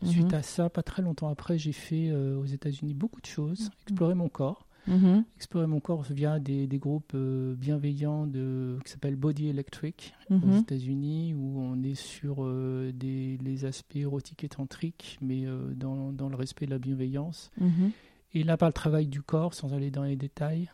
Mhm. 0.01 0.09
Suite 0.09 0.33
à 0.33 0.41
ça, 0.41 0.69
pas 0.69 0.83
très 0.83 1.01
longtemps 1.01 1.29
après, 1.29 1.57
j'ai 1.57 1.71
fait 1.73 2.09
euh, 2.09 2.37
aux 2.37 2.45
États-Unis 2.45 2.93
beaucoup 2.93 3.21
de 3.21 3.25
choses, 3.27 3.69
explorer 3.87 4.15
mon 4.15 4.29
corps. 4.29 4.67
Mhm. 4.87 5.25
explorer 5.35 5.67
mon 5.67 5.79
corps 5.79 6.01
via 6.01 6.39
des, 6.39 6.65
des 6.65 6.79
groupes 6.79 7.11
euh, 7.13 7.53
bienveillants 7.53 8.25
de, 8.25 8.79
qui 8.83 8.91
s'appellent 8.91 9.15
Body 9.15 9.47
Electric 9.47 10.15
aux 10.31 10.33
Mhm. 10.33 10.57
États-Unis, 10.61 11.35
où 11.35 11.59
on 11.61 11.83
est 11.83 11.93
sur 11.93 12.37
euh, 12.43 12.91
des, 12.91 13.37
les 13.43 13.65
aspects 13.65 13.95
érotiques 13.97 14.43
et 14.43 14.49
tantriques, 14.49 15.19
mais 15.21 15.45
euh, 15.45 15.71
dans, 15.75 16.11
dans 16.11 16.29
le 16.29 16.35
respect 16.35 16.65
de 16.65 16.71
la 16.71 16.79
bienveillance. 16.79 17.51
Mhm. 17.59 17.91
Et 18.33 18.43
là, 18.43 18.57
par 18.57 18.69
le 18.69 18.73
travail 18.73 19.05
du 19.05 19.21
corps, 19.21 19.53
sans 19.53 19.71
aller 19.73 19.91
dans 19.91 20.03
les 20.03 20.15
détails, 20.15 20.71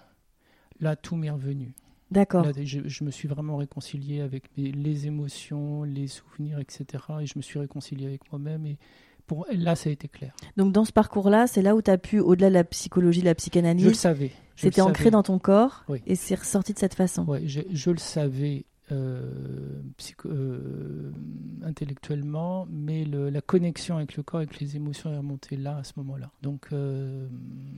là, 0.79 0.95
tout 0.95 1.17
m'est 1.17 1.29
revenu. 1.29 1.73
D'accord. 2.09 2.45
Je, 2.63 2.87
je 2.87 3.03
me 3.03 3.11
suis 3.11 3.27
vraiment 3.27 3.57
réconcilié 3.57 4.21
avec 4.21 4.55
mes- 4.57 4.71
les 4.71 5.07
émotions, 5.07 5.83
les 5.83 6.07
souvenirs, 6.07 6.59
etc. 6.59 6.85
Et 7.19 7.25
je 7.25 7.33
me 7.35 7.41
suis 7.41 7.59
réconcilié 7.59 8.05
avec 8.05 8.31
moi-même. 8.31 8.65
Et 8.65 8.77
pour, 9.27 9.45
là, 9.51 9.75
ça 9.75 9.89
a 9.89 9.93
été 9.93 10.07
clair. 10.07 10.33
Donc 10.55 10.71
dans 10.71 10.85
ce 10.85 10.91
parcours-là, 10.93 11.45
c'est 11.47 11.61
là 11.61 11.75
où 11.75 11.81
tu 11.81 11.91
as 11.91 11.97
pu, 11.97 12.19
au-delà 12.19 12.49
de 12.49 12.53
la 12.55 12.63
psychologie, 12.63 13.19
de 13.19 13.25
la 13.25 13.31
Je 13.31 13.33
le 13.33 13.35
psychanalyse, 13.35 13.93
savais. 13.99 14.31
je 14.55 14.65
le 14.65 14.71
c'était 14.71 14.81
ancré 14.81 15.03
savais. 15.05 15.11
dans 15.11 15.23
ton 15.23 15.37
corps 15.37 15.83
Oui. 15.89 16.01
et 16.07 16.15
c'est 16.15 16.35
ressorti 16.35 16.73
de 16.73 16.79
cette 16.79 16.93
façon. 16.95 17.25
Ouais, 17.25 17.41
je, 17.45 17.61
je 17.71 17.91
le 17.91 17.97
savais 17.97 18.65
euh, 18.89 19.21
psycho- 19.97 20.29
euh, 20.29 21.11
intellectuellement, 21.61 22.65
mais 22.71 23.03
le- 23.03 23.29
la 23.29 23.41
connexion 23.41 23.97
avec 23.97 24.15
le 24.15 24.23
corps, 24.23 24.39
avec 24.39 24.59
les 24.59 24.75
émotions 24.77 25.11
est 25.11 25.17
remontée 25.17 25.57
là, 25.57 25.77
à 25.77 25.83
ce 25.83 25.91
moment-là. 25.97 26.29
Donc, 26.41 26.67
euh, 26.71 27.27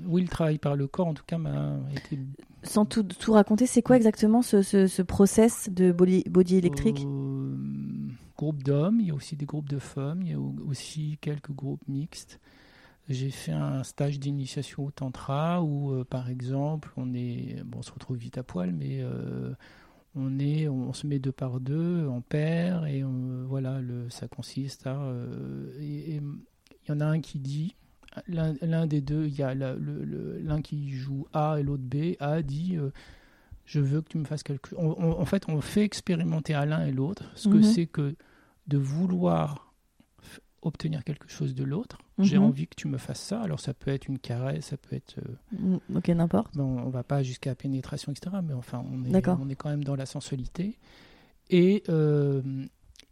oui, 0.05 0.21
le 0.21 0.27
travail 0.27 0.59
par 0.59 0.75
le 0.75 0.85
corps, 0.87 1.07
en 1.07 1.13
tout 1.15 1.23
cas, 1.25 1.37
m'a 1.39 1.77
été 1.95 2.19
Sans 2.61 2.85
tout, 2.85 3.03
tout 3.03 3.31
raconter, 3.33 3.65
c'est 3.65 3.81
quoi 3.81 3.95
exactement 3.97 4.41
ce, 4.41 4.61
ce, 4.61 4.85
ce 4.85 5.01
process 5.01 5.69
de 5.71 5.91
body, 5.91 6.25
body 6.29 6.57
électrique? 6.57 7.07
Euh, 8.39 8.45
groupe 8.45 8.63
d'hommes, 8.63 8.99
il 9.01 9.07
y 9.07 9.11
a 9.11 9.13
aussi 9.15 9.35
des 9.35 9.45
groupes 9.45 9.67
de 9.69 9.79
femmes, 9.79 10.21
il 10.21 10.31
y 10.31 10.33
a 10.33 10.39
au- 10.39 10.55
aussi 10.67 11.17
quelques 11.21 11.51
groupes 11.51 11.85
mixtes. 11.87 12.39
J'ai 13.09 13.31
fait 13.31 13.51
un 13.51 13.83
stage 13.83 14.19
d'initiation 14.19 14.85
au 14.85 14.91
tantra 14.91 15.61
où, 15.63 15.91
euh, 15.93 16.03
par 16.05 16.29
exemple, 16.29 16.91
on 16.95 17.13
est, 17.13 17.61
bon, 17.65 17.79
on 17.79 17.81
se 17.81 17.91
retrouve 17.91 18.17
vite 18.17 18.37
à 18.37 18.43
poil, 18.43 18.71
mais 18.71 18.99
euh, 19.01 19.51
on 20.15 20.39
est, 20.39 20.67
on, 20.69 20.93
se 20.93 21.07
met 21.07 21.19
deux 21.19 21.31
par 21.31 21.59
deux, 21.59 22.07
en 22.07 22.21
paire, 22.21 22.85
et 22.85 23.03
on- 23.03 23.45
voilà, 23.47 23.81
le, 23.81 24.09
ça 24.09 24.27
consiste 24.27 24.85
à, 24.87 25.01
euh, 25.01 25.73
il 25.81 26.21
y 26.87 26.91
en 26.91 26.99
a 27.01 27.05
un 27.05 27.19
qui 27.19 27.39
dit, 27.39 27.75
l'un 28.27 28.87
des 28.87 29.01
deux, 29.01 29.25
il 29.25 29.35
y 29.35 29.43
a 29.43 29.53
l'un 29.53 30.61
qui 30.61 30.91
joue 30.91 31.27
A 31.33 31.57
et 31.59 31.63
l'autre 31.63 31.83
B. 31.83 32.15
A 32.19 32.41
dit 32.41 32.77
Je 33.65 33.79
veux 33.79 34.01
que 34.01 34.09
tu 34.09 34.17
me 34.17 34.25
fasses 34.25 34.41
quelque 34.43 34.69
chose. 34.69 34.79
En 34.79 35.25
fait, 35.25 35.47
on 35.47 35.61
fait 35.61 35.83
expérimenter 35.83 36.55
à 36.55 36.65
l'un 36.65 36.85
et 36.87 36.91
l'autre 36.91 37.23
ce 37.35 37.47
que 37.49 37.57
Mhm. 37.57 37.63
c'est 37.63 37.85
que 37.85 38.15
de 38.69 38.77
vouloir 38.77 39.73
obtenir 40.61 41.03
quelque 41.03 41.29
chose 41.29 41.55
de 41.55 41.63
l'autre. 41.63 41.97
J'ai 42.19 42.37
Mhm. 42.37 42.43
envie 42.43 42.67
que 42.67 42.75
tu 42.75 42.87
me 42.89 42.97
fasses 42.97 43.21
ça. 43.21 43.41
Alors, 43.41 43.59
ça 43.61 43.73
peut 43.73 43.91
être 43.91 44.07
une 44.07 44.19
caresse, 44.19 44.65
ça 44.67 44.77
peut 44.77 44.95
être. 44.95 45.17
euh, 45.19 45.57
Mm, 45.57 45.97
Ok, 45.97 46.09
n'importe. 46.09 46.53
Bon, 46.55 46.79
on 46.79 46.89
va 46.89 47.03
pas 47.03 47.23
jusqu'à 47.23 47.51
la 47.51 47.55
pénétration, 47.55 48.11
etc. 48.11 48.35
Mais 48.43 48.53
enfin, 48.53 48.83
on 48.91 49.03
est, 49.05 49.11
on 49.39 49.47
est 49.49 49.55
quand 49.55 49.69
même 49.69 49.83
dans 49.85 49.95
la 49.95 50.05
sensualité. 50.05 50.77
Et, 51.49 51.83
euh, 51.89 52.41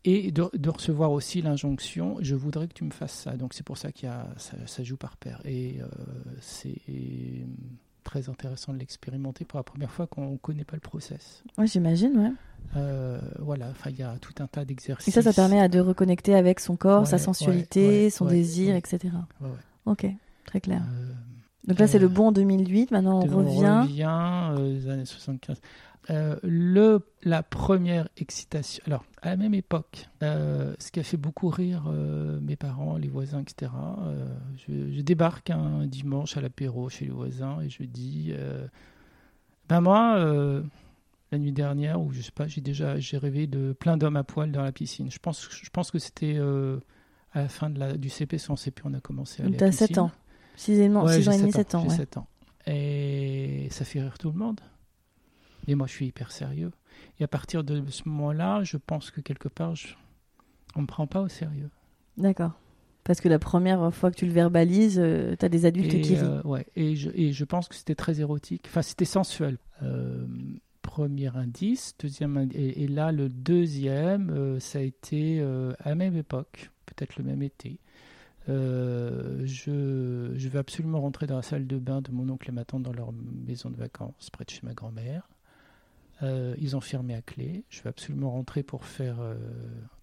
et 0.04 0.32
de, 0.34 0.50
de 0.54 0.70
recevoir 0.70 1.12
aussi 1.12 1.42
l'injonction 1.42 2.18
je 2.22 2.36
voudrais 2.36 2.68
que 2.68 2.74
tu 2.74 2.84
me 2.84 2.92
fasses 2.92 3.14
ça. 3.18 3.38
Donc, 3.38 3.54
c'est 3.54 3.64
pour 3.66 3.78
ça 3.78 3.92
qu'il 3.94 4.08
y 4.10 4.12
a, 4.12 4.28
ça, 4.38 4.58
ça 4.68 4.84
joue 4.84 4.98
par 4.98 5.16
paire. 5.16 5.40
Et 5.46 5.80
euh, 5.82 5.88
c'est 6.42 6.82
très 8.08 8.30
intéressant 8.30 8.74
de 8.74 8.80
l'expérimenter 8.80 9.44
pour 9.46 9.60
la 9.60 9.64
première 9.64 9.92
fois 9.92 10.08
quand 10.08 10.22
on 10.22 10.32
ne 10.32 10.38
connaît 10.38 10.64
pas 10.64 10.76
le 10.78 10.82
process. 10.82 11.44
Ouais, 11.58 11.68
j'imagine, 11.68 12.18
ouais. 12.18 12.32
Euh, 12.78 13.20
voilà, 13.40 13.68
enfin, 13.70 13.90
il 13.90 14.00
y 14.00 14.04
a 14.04 14.16
tout 14.20 14.34
un 14.40 14.48
tas 14.48 14.64
d'exercices. 14.66 15.08
Et 15.08 15.12
ça, 15.12 15.22
ça 15.22 15.34
permet 15.34 15.60
à 15.60 15.68
de 15.68 15.80
reconnecter 15.80 16.34
avec 16.34 16.60
son 16.60 16.76
corps, 16.78 17.06
sa 17.06 17.18
sensualité, 17.18 18.06
ouais, 18.06 18.10
son 18.10 18.26
désir, 18.26 18.76
etc. 18.76 19.14
Ok, 19.86 20.06
très 20.46 20.60
clair. 20.62 20.82
Euh, 20.82 21.12
Donc 21.68 21.80
là, 21.80 21.88
c'est 21.88 22.00
le 22.00 22.06
euh, 22.06 22.10
bon 22.10 22.32
2008. 22.32 22.92
Maintenant, 22.92 23.20
on 23.22 23.30
On 23.30 23.38
revient. 23.38 23.82
revient 23.84 24.58
euh, 24.60 24.74
les 24.74 24.90
années 24.90 25.06
75. 25.06 25.58
Euh, 26.10 26.38
le, 26.42 27.02
la 27.24 27.44
première 27.44 28.08
excitation. 28.16 28.82
Alors, 28.88 29.04
à 29.22 29.30
la 29.30 29.38
même 29.38 29.54
époque, 29.54 30.08
euh, 30.24 30.74
ce 30.80 30.92
qui 30.92 31.00
a 31.02 31.04
fait 31.04 31.18
beaucoup 31.18 31.50
rire 31.50 31.84
euh, 31.88 32.40
mes 32.40 32.56
parents, 32.56 32.98
les 32.98 33.10
voisins, 33.10 33.42
etc. 33.42 33.72
je, 34.68 34.92
je 34.92 35.02
débarque 35.02 35.50
un 35.50 35.86
dimanche 35.86 36.38
à 36.38 36.42
l'apéro 36.42 36.88
chez 36.90 37.06
les 37.06 37.12
voisins 37.12 37.60
et 37.62 37.70
je 37.70 37.84
dis 37.84 38.34
Ben, 39.68 39.82
moi, 39.82 40.18
la 41.32 41.38
nuit 41.38 41.52
dernière, 41.52 42.00
ou 42.02 42.14
je 42.14 42.22
sais 42.22 42.32
pas, 42.32 42.48
j'ai 42.48 42.62
déjà 42.62 42.98
j'ai 43.00 43.18
rêvé 43.18 43.48
de 43.48 43.74
plein 43.74 43.98
d'hommes 43.98 44.16
à 44.16 44.24
poil 44.24 44.52
dans 44.52 44.64
la 44.64 44.72
piscine. 44.72 45.12
Je 45.12 45.20
pense, 45.20 45.50
je 45.52 45.70
pense 45.70 45.92
que 45.92 46.00
c'était 46.00 46.40
à 47.34 47.42
la 47.42 47.50
fin 47.50 47.70
de 47.70 47.80
la, 47.80 47.98
du 47.98 48.10
CP, 48.10 48.38
sans 48.38 48.56
CP, 48.56 48.82
on 48.86 48.94
a 48.94 49.02
commencé 49.02 49.44
à 49.44 49.46
aller 49.46 49.58
t'as 49.58 49.72
7 49.74 49.90
piscine. 49.90 50.04
ans. 50.04 50.12
6 50.56 51.28
ans, 51.28 51.38
et 51.38 51.38
demi, 51.38 51.52
7 51.52 51.72
7 51.72 51.76
ans. 51.76 51.82
J'ai 51.84 51.90
ouais. 51.90 51.96
7 51.96 52.18
ans. 52.18 52.28
Et 52.66 53.68
ça 53.72 53.84
fait 53.86 54.02
rire 54.02 54.18
tout 54.18 54.32
le 54.32 54.38
monde. 54.38 54.62
Mais 55.68 55.76
moi, 55.76 55.88
je 55.88 55.92
suis 55.94 56.08
hyper 56.08 56.32
sérieux. 56.32 56.72
Et 57.20 57.24
à 57.24 57.28
partir 57.28 57.64
de 57.64 57.84
ce 57.90 58.08
moment-là, 58.10 58.64
je 58.64 58.78
pense 58.78 59.12
que 59.12 59.22
quelque 59.22 59.48
part, 59.50 59.76
je... 59.76 59.90
on 60.76 60.80
ne 60.80 60.84
me 60.84 60.88
prend 60.88 61.08
pas 61.08 61.22
au 61.22 61.28
sérieux. 61.28 61.70
D'accord. 62.18 62.54
Parce 63.04 63.22
que 63.22 63.30
la 63.30 63.40
première 63.40 63.94
fois 63.94 64.12
que 64.12 64.18
tu 64.18 64.26
le 64.26 64.34
verbalises, 64.34 65.00
euh, 65.00 65.36
t'as 65.38 65.50
des 65.50 65.66
adultes 65.66 65.94
Et, 65.94 66.02
qui 66.02 66.16
rient. 66.16 66.24
euh, 66.24 66.42
ouais, 66.44 66.66
et, 66.76 66.96
je, 66.96 67.10
et 67.14 67.32
je 67.32 67.46
pense 67.46 67.68
que 67.70 67.76
c'était 67.76 67.96
très 67.96 68.20
érotique. 68.20 68.66
Enfin, 68.68 68.82
c'était 68.82 69.06
sensuel. 69.06 69.58
Euh, 69.84 70.26
premier 70.82 71.36
indice. 71.36 71.96
Deuxième 72.00 72.50
et, 72.54 72.84
et 72.84 72.88
là, 72.88 73.12
le 73.12 73.30
deuxième, 73.30 74.30
euh, 74.32 74.60
ça 74.60 74.80
a 74.80 74.82
été 74.82 75.42
à 75.42 75.90
la 75.90 75.96
même 75.96 76.16
époque, 76.18 76.72
peut-être 76.86 77.18
le 77.18 77.24
même 77.24 77.44
été. 77.44 77.80
Euh, 78.50 79.42
je, 79.46 80.32
je 80.36 80.50
vais 80.50 80.60
absolument 80.60 81.02
rentrer 81.02 81.28
dans 81.28 81.36
la 81.36 81.42
salle 81.42 81.68
de 81.68 81.78
bain 81.78 82.02
de 82.02 82.12
mon 82.12 82.30
oncle 82.30 82.50
et 82.50 82.54
ma 82.54 82.64
tante 82.66 82.84
dans 82.84 82.94
leur 82.94 83.12
maison 83.14 83.70
de 83.70 83.76
vacances, 83.76 84.30
près 84.32 84.46
de 84.46 84.50
chez 84.50 84.62
ma 84.64 84.74
grand-mère. 84.74 85.28
Euh, 86.24 86.56
ils 86.58 86.76
ont 86.76 86.82
fermé 86.82 87.14
à 87.14 87.22
clé. 87.22 87.64
Je 87.70 87.82
vais 87.82 87.90
absolument 87.90 88.32
rentrer 88.32 88.64
pour 88.64 88.86
faire, 88.86 89.18
euh, 89.20 89.36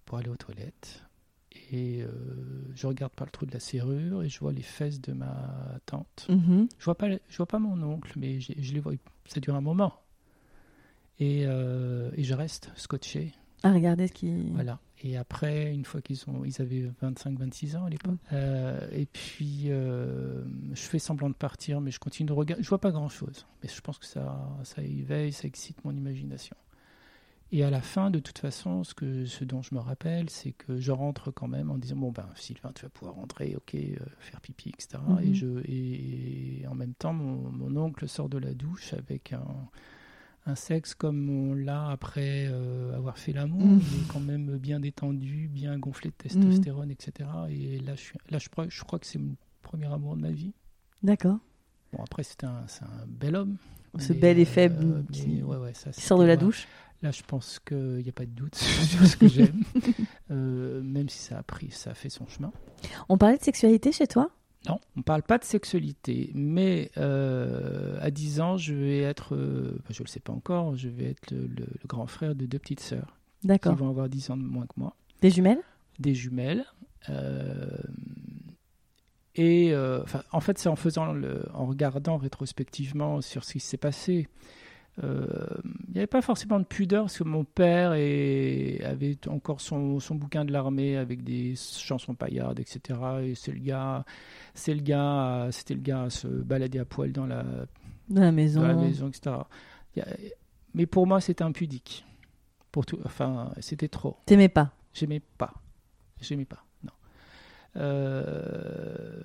pour 0.05 0.17
aller 0.17 0.29
aux 0.29 0.37
toilettes. 0.37 1.03
Et 1.71 2.03
euh, 2.03 2.09
je 2.75 2.87
regarde 2.87 3.13
par 3.13 3.25
le 3.25 3.31
trou 3.31 3.45
de 3.45 3.51
la 3.51 3.59
serrure 3.59 4.23
et 4.23 4.29
je 4.29 4.39
vois 4.39 4.51
les 4.51 4.61
fesses 4.61 5.01
de 5.01 5.13
ma 5.13 5.79
tante. 5.85 6.27
Mhm. 6.29 6.67
Je 6.77 6.85
vois 6.85 6.95
pas, 6.95 7.09
je 7.09 7.37
vois 7.37 7.45
pas 7.45 7.59
mon 7.59 7.81
oncle, 7.81 8.13
mais 8.17 8.39
je 8.39 8.73
les 8.73 8.79
vois. 8.79 8.93
Ça 9.25 9.39
dure 9.39 9.55
un 9.55 9.61
moment. 9.61 9.93
Et, 11.19 11.43
et 11.43 12.23
je 12.23 12.33
reste 12.33 12.71
scotché. 12.75 13.33
Ah, 13.63 13.71
regardez 13.71 14.07
ce 14.07 14.13
qui. 14.13 14.51
Voilà. 14.51 14.79
Et 15.03 15.17
après, 15.17 15.73
une 15.73 15.85
fois 15.85 16.01
qu'ils 16.01 16.23
ont, 16.29 16.45
ils 16.45 16.61
avaient 16.61 16.89
25-26 17.03 17.77
ans 17.77 17.85
à 17.85 17.89
l'époque. 17.89 18.13
Mm. 18.13 18.33
Euh, 18.33 18.87
et 18.91 19.05
puis, 19.05 19.65
euh, 19.65 20.43
je 20.73 20.81
fais 20.81 20.99
semblant 20.99 21.29
de 21.29 21.35
partir, 21.35 21.81
mais 21.81 21.91
je 21.91 21.99
continue 21.99 22.27
de 22.27 22.33
regarder. 22.33 22.63
Je 22.63 22.69
vois 22.69 22.79
pas 22.79 22.91
grand-chose, 22.91 23.45
mais 23.61 23.69
je 23.69 23.81
pense 23.81 23.97
que 23.97 24.05
ça, 24.05 24.49
ça 24.63 24.81
éveille, 24.81 25.33
ça 25.33 25.47
excite 25.47 25.83
mon 25.83 25.95
imagination. 25.95 26.55
Et 27.51 27.63
à 27.63 27.69
la 27.69 27.81
fin, 27.81 28.09
de 28.09 28.19
toute 28.19 28.39
façon, 28.39 28.83
ce, 28.83 28.93
que, 28.93 29.25
ce 29.25 29.43
dont 29.43 29.61
je 29.61 29.75
me 29.75 29.79
rappelle, 29.79 30.29
c'est 30.29 30.51
que 30.51 30.79
je 30.79 30.91
rentre 30.91 31.29
quand 31.29 31.47
même 31.47 31.69
en 31.69 31.77
disant 31.77 31.95
bon 31.95 32.11
ben 32.11 32.27
Sylvain, 32.35 32.71
tu 32.73 32.83
vas 32.83 32.89
pouvoir 32.89 33.15
rentrer, 33.15 33.55
ok, 33.55 33.75
euh, 33.75 33.97
faire 34.19 34.41
pipi, 34.41 34.69
etc. 34.69 34.97
Mhm. 35.07 35.19
Et 35.19 35.33
je 35.33 35.47
et, 35.65 36.61
et 36.61 36.67
en 36.67 36.73
même 36.73 36.95
temps, 36.95 37.13
mon, 37.13 37.51
mon 37.51 37.77
oncle 37.77 38.07
sort 38.07 38.29
de 38.29 38.39
la 38.39 38.53
douche 38.53 38.93
avec 38.93 39.31
un 39.33 39.69
un 40.47 40.55
sexe 40.55 40.93
comme 40.93 41.29
on 41.29 41.53
l'a 41.55 41.89
après 41.89 42.47
euh, 42.49 42.95
avoir 42.95 43.17
fait 43.17 43.33
l'amour, 43.33 43.65
Mhm. 43.65 43.81
il 43.93 43.99
est 44.01 44.07
quand 44.07 44.19
même 44.19 44.57
bien 44.57 44.79
détendu, 44.79 45.47
bien 45.51 45.77
gonflé 45.79 46.11
de 46.11 46.15
testostérone, 46.15 46.91
etc. 46.91 47.29
Et 47.49 47.79
là, 47.79 47.95
je, 47.95 48.01
suis, 48.01 48.17
là 48.29 48.37
je, 48.37 48.49
crois, 48.49 48.65
je 48.69 48.83
crois 48.83 48.99
que 48.99 49.05
c'est 49.07 49.17
mon 49.19 49.35
premier 49.61 49.87
amour 49.91 50.15
de 50.15 50.21
ma 50.21 50.31
vie. 50.31 50.53
D'accord. 51.01 51.39
Bon, 51.93 52.03
après, 52.03 52.23
c'était 52.23 52.45
un, 52.45 52.63
c'est 52.67 52.83
un 52.83 53.05
bel 53.07 53.35
homme. 53.35 53.57
Ce 53.97 54.11
mais, 54.13 54.19
bel 54.19 54.39
effet 54.39 54.69
euh, 54.71 55.01
qui, 55.11 55.27
mais 55.27 55.43
ouais, 55.43 55.57
ouais, 55.57 55.73
ça, 55.73 55.91
qui 55.91 56.01
sort 56.01 56.19
de 56.19 56.25
la 56.25 56.35
douche. 56.37 56.67
Là, 57.01 57.11
je 57.11 57.23
pense 57.23 57.59
qu'il 57.59 57.97
n'y 58.03 58.09
a 58.09 58.11
pas 58.11 58.25
de 58.25 58.31
doute 58.31 58.55
sur 58.55 59.05
ce 59.05 59.15
que 59.17 59.27
j'aime, 59.27 59.63
Euh, 60.31 60.81
même 60.81 61.07
si 61.07 61.19
ça 61.19 61.37
a 61.37 61.43
pris, 61.43 61.69
ça 61.71 61.91
a 61.91 61.93
fait 61.93 62.09
son 62.09 62.25
chemin. 62.27 62.51
On 63.09 63.17
parlait 63.17 63.37
de 63.37 63.43
sexualité 63.43 63.91
chez 63.91 64.07
toi? 64.07 64.31
Non, 64.67 64.79
on 64.95 64.99
ne 64.99 65.03
parle 65.03 65.21
pas 65.23 65.37
de 65.37 65.43
sexualité, 65.43 66.31
mais 66.33 66.91
euh, 66.97 67.97
à 68.01 68.09
10 68.11 68.41
ans, 68.41 68.57
je 68.57 68.73
vais 68.73 68.99
être, 68.99 69.35
euh, 69.35 69.77
je 69.89 70.01
ne 70.01 70.05
le 70.05 70.09
sais 70.09 70.19
pas 70.19 70.33
encore, 70.33 70.75
je 70.75 70.89
vais 70.89 71.11
être 71.11 71.29
le, 71.31 71.41
le- 71.47 71.55
le 71.57 71.87
grand 71.87 72.07
frère 72.07 72.33
de 72.35 72.45
deux 72.45 72.57
petites 72.59 72.79
sœurs 72.79 73.17
qui 73.41 73.47
D'accord. 73.47 73.75
vont 73.75 73.89
avoir 73.89 74.09
10 74.09 74.31
ans 74.31 74.37
de 74.37 74.41
moins 74.43 74.65
que 74.65 74.73
moi, 74.77 74.95
Des 75.21 75.29
jumelles? 75.29 75.61
Des 75.99 76.15
jumelles. 76.15 76.65
euh, 77.09 77.67
et 79.37 79.73
en 80.31 80.39
fait, 80.39 80.57
c'est 80.57 80.69
en 80.69 80.77
faisant, 80.77 81.11
le, 81.11 81.43
en 81.53 81.65
regardant 81.65 82.15
rétrospectivement 82.17 83.19
sur 83.21 83.43
ce 83.43 83.53
qui 83.53 83.59
s'est 83.59 83.75
passé. 83.77 84.29
Euh, 85.03 85.25
Il 85.87 85.91
n'y 85.93 85.97
avait 85.99 86.07
pas 86.07 86.21
forcément 86.21 86.59
de 86.59 86.65
pudeur 86.65 87.03
parce 87.05 87.17
que 87.17 87.23
mon 87.25 87.43
père 87.43 87.93
est- 87.93 88.81
avait 88.83 89.17
encore 89.27 89.59
son, 89.61 89.99
son 89.99 90.15
bouquin 90.15 90.45
de 90.45 90.51
l'armée 90.53 90.95
avec 90.97 91.23
des 91.23 91.55
chansons 91.55 92.15
paillardes, 92.15 92.59
etc. 92.59 92.99
Et 93.23 93.35
c'est 93.35 93.51
le 93.51 93.59
gars, 93.59 94.05
c'est 94.53 94.73
le 94.73 94.81
gars, 94.81 95.47
c'était 95.51 95.73
le 95.73 95.81
gars 95.81 96.03
à 96.03 96.09
se 96.09 96.27
balader 96.27 96.79
à 96.79 96.85
poil 96.85 97.11
dans 97.11 97.25
la, 97.25 97.43
Dans 98.09 98.21
la 98.21 98.31
maison. 98.31 98.61
dans 98.61 98.67
la 98.67 98.75
maison, 98.75 99.07
etc. 99.09 99.35
A- 99.35 100.01
mais 100.73 100.85
pour 100.85 101.07
moi, 101.07 101.19
c'était 101.21 101.43
impudique. 101.43 102.05
Pour 102.71 102.85
tout, 102.85 102.99
enfin, 103.05 103.51
c'était 103.59 103.87
trop. 103.87 104.17
T'aimais 104.25 104.49
pas 104.49 104.71
J'aimais 104.93 105.21
pas. 105.37 105.53
J'aimais 106.21 106.45
pas. 106.45 106.63
Non. 107.75 107.81
Euh, 107.81 109.19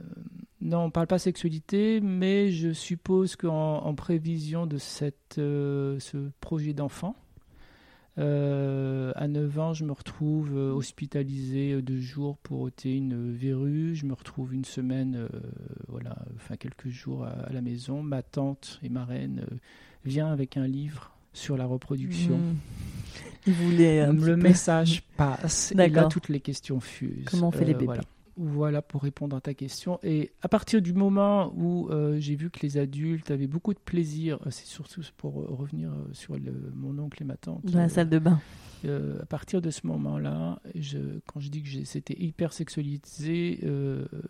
non, 0.62 0.84
on 0.84 0.90
parle 0.90 1.06
pas 1.06 1.18
sexualité, 1.18 2.00
mais 2.00 2.50
je 2.50 2.72
suppose 2.72 3.34
qu'en 3.36 3.78
en 3.78 3.94
prévision 3.94 4.66
de 4.66 4.76
cette, 4.76 5.38
euh, 5.38 5.98
ce 6.00 6.30
projet 6.40 6.74
d'enfant, 6.74 7.16
euh, 8.18 9.12
à 9.14 9.28
9 9.28 9.58
ans, 9.58 9.72
je 9.72 9.84
me 9.84 9.92
retrouve 9.92 10.54
hospitalisé 10.54 11.80
deux 11.80 12.00
jours 12.00 12.36
pour 12.38 12.60
ôter 12.60 12.94
une 12.94 13.32
verrue. 13.32 13.94
Je 13.94 14.04
me 14.04 14.12
retrouve 14.12 14.52
une 14.52 14.64
semaine, 14.64 15.16
euh, 15.16 15.28
voilà, 15.88 16.16
enfin 16.36 16.56
quelques 16.56 16.88
jours 16.88 17.24
à, 17.24 17.30
à 17.30 17.52
la 17.52 17.62
maison. 17.62 18.02
Ma 18.02 18.22
tante 18.22 18.78
et 18.82 18.88
ma 18.88 19.04
reine 19.04 19.46
euh, 19.50 19.56
vient 20.04 20.30
avec 20.30 20.56
un 20.56 20.66
livre 20.66 21.12
sur 21.32 21.56
la 21.56 21.64
reproduction. 21.64 22.36
Mmh. 22.36 22.56
Il 23.46 23.54
voulait 23.54 24.06
Le 24.12 24.36
message 24.36 25.02
passe 25.16 25.72
et 25.72 25.88
là 25.88 26.04
toutes 26.04 26.28
les 26.28 26.40
questions 26.40 26.80
fusent. 26.80 27.24
Comment 27.30 27.48
on 27.48 27.52
fait 27.52 27.64
les 27.64 27.72
bébés? 27.72 27.86
Voilà. 27.86 28.02
Voilà 28.36 28.80
pour 28.82 29.02
répondre 29.02 29.36
à 29.36 29.40
ta 29.40 29.54
question. 29.54 29.98
Et 30.02 30.30
à 30.42 30.48
partir 30.48 30.80
du 30.80 30.92
moment 30.92 31.52
où 31.56 31.88
euh, 31.90 32.18
j'ai 32.20 32.36
vu 32.36 32.50
que 32.50 32.60
les 32.62 32.78
adultes 32.78 33.30
avaient 33.30 33.46
beaucoup 33.46 33.74
de 33.74 33.78
plaisir, 33.78 34.38
euh, 34.46 34.50
c'est 34.50 34.66
surtout 34.66 35.02
pour 35.16 35.34
revenir 35.34 35.90
euh, 35.90 36.08
sur 36.12 36.34
le- 36.38 36.72
mon 36.74 36.98
oncle 36.98 37.22
et 37.22 37.26
ma 37.26 37.36
tante. 37.36 37.64
dans 37.66 37.78
la 37.78 37.84
euh, 37.84 37.88
salle 37.88 38.08
de 38.08 38.18
bain. 38.18 38.40
euh, 38.86 39.20
à 39.20 39.26
partir 39.26 39.60
de 39.60 39.70
ce 39.70 39.86
moment-là, 39.86 40.58
je, 40.74 40.98
quand 41.26 41.40
je 41.40 41.48
dis 41.50 41.62
que 41.62 41.84
c'était 41.84 42.18
hyper 42.18 42.52
sexualisé, 42.52 43.60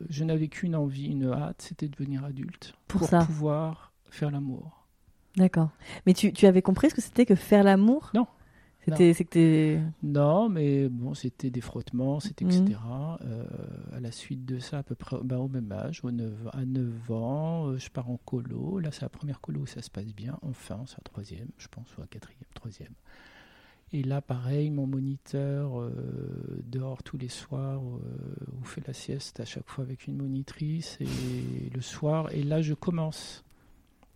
je 0.09 0.25
n'avais 0.25 0.49
qu'une 0.49 0.75
envie, 0.75 1.07
une 1.07 1.31
hâte, 1.33 1.63
c'était 1.63 1.87
de 1.87 1.93
devenir 1.97 2.25
adulte 2.25 2.75
Pour 2.89 3.05
ça. 3.05 3.25
pouvoir 3.25 3.93
faire 4.11 4.31
l'amour. 4.31 4.87
D'accord. 5.37 5.71
Mais 6.07 6.15
tu, 6.15 6.33
tu 6.33 6.47
avais 6.47 6.63
compris 6.63 6.91
ce 6.91 6.95
que 6.97 7.01
c'était 7.01 7.25
que 7.27 7.37
faire 7.37 7.63
l'amour? 7.63 8.11
Non. 8.15 8.27
C'était, 8.85 9.25
t'es- 9.25 9.83
Non, 10.03 10.49
mais 10.49 10.89
bon, 10.89 11.15
c'était 11.15 11.51
des 11.51 11.61
frottements, 11.61 12.19
c'était 12.21 12.45
Mhm. 12.45 12.51
etc. 12.51 12.81
Euh, 13.23 13.45
à 13.93 14.01
la 14.01 14.11
suite 14.11 14.45
de 14.47 14.59
ça, 14.59 14.79
à 14.79 14.83
peu 14.83 14.95
près 14.95 15.17
bah, 15.23 15.39
au 15.39 15.49
même 15.49 15.71
âge, 15.71 16.01
au 16.03 16.11
9 16.11 16.33
à 16.53 16.65
9 16.65 17.11
ans, 17.11 17.69
euh, 17.69 17.79
je 17.79 17.91
pars 17.91 18.09
en 18.11 18.17
colo. 18.25 18.79
Là, 18.81 18.91
c'est 18.91 19.03
la 19.03 19.09
première 19.11 19.41
colo 19.41 19.61
où 19.61 19.67
ça 19.67 19.83
se 19.83 19.91
passe 19.91 20.15
bien. 20.15 20.39
Enfin, 20.43 20.81
c'est 20.87 20.97
la 20.97 21.05
troisième, 21.05 21.49
je 21.59 21.69
pense, 21.69 21.95
ou 21.97 22.01
la 22.01 22.07
quatrième, 22.07 22.41
troisième. 22.55 22.93
Et 23.93 24.03
là, 24.03 24.21
pareil, 24.21 24.71
mon 24.71 24.87
moniteur 24.87 25.81
euh, 25.81 25.91
dort 26.65 27.03
tous 27.03 27.19
les 27.19 27.29
soirs, 27.29 27.81
euh, 27.83 28.01
ou 28.61 28.65
fait 28.65 28.87
la 28.87 28.93
sieste 28.95 29.41
à 29.41 29.45
chaque 29.45 29.69
fois 29.69 29.85
avec 29.85 30.07
une 30.07 30.17
monitrice, 30.17 30.97
et 31.01 31.71
le 31.75 31.81
soir. 31.81 32.33
Et 32.33 32.43
là, 32.45 32.63
je 32.63 32.73
commence 32.75 33.45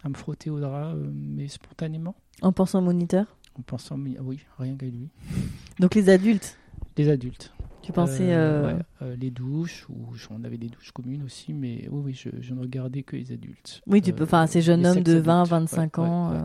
à 0.04 0.08
me 0.08 0.14
frotter 0.14 0.48
au 0.50 0.60
drap, 0.60 0.94
euh, 0.94 1.10
mais 1.12 1.48
spontanément, 1.48 2.14
en 2.40 2.52
pensant 2.52 2.78
au 2.78 2.82
moniteur? 2.82 3.26
En 3.58 3.62
pensant, 3.62 3.96
mais- 3.96 4.18
oui, 4.20 4.40
rien 4.58 4.76
qu'à 4.76 4.86
lui. 4.86 5.08
Donc 5.80 5.94
les 5.94 6.08
adultes, 6.08 6.58
Les 6.96 7.08
adultes. 7.08 7.52
tu 7.82 7.92
pensais. 7.92 8.32
Euh, 8.34 8.36
euh, 8.62 8.76
ouais, 8.76 8.82
euh, 9.02 9.16
les 9.16 9.30
douches, 9.30 9.86
ou 9.88 10.08
on 10.30 10.44
avait 10.44 10.58
des 10.58 10.68
douches 10.68 10.92
communes 10.92 11.22
aussi, 11.24 11.52
mais 11.52 11.88
oui, 11.90 12.02
oui 12.06 12.14
je, 12.14 12.30
je 12.40 12.54
ne 12.54 12.60
regardais 12.60 13.02
que 13.02 13.16
les 13.16 13.32
adultes. 13.32 13.80
Oui, 13.86 14.00
tu 14.02 14.12
peux. 14.12 14.24
Enfin, 14.24 14.46
ces 14.46 14.60
jeunes 14.62 14.86
hommes 14.86 15.02
de 15.02 15.12
sex 15.14 15.24
20, 15.24 15.40
adultes, 15.42 15.50
25 15.50 15.98
ouais, 15.98 16.04
ans. 16.04 16.32
ouais, 16.32 16.38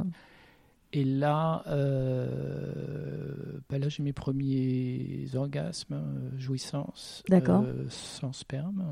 Et 0.93 1.03
là, 1.03 1.63
euh, 1.67 3.59
bah 3.69 3.77
là 3.77 3.89
j'ai 3.89 4.01
mes 4.03 4.13
premiers 4.13 5.25
orgasmes, 5.35 5.93
euh, 5.93 6.29
jouissances, 6.37 7.23
euh, 7.31 7.85
sans 7.89 8.33
sperme. 8.33 8.83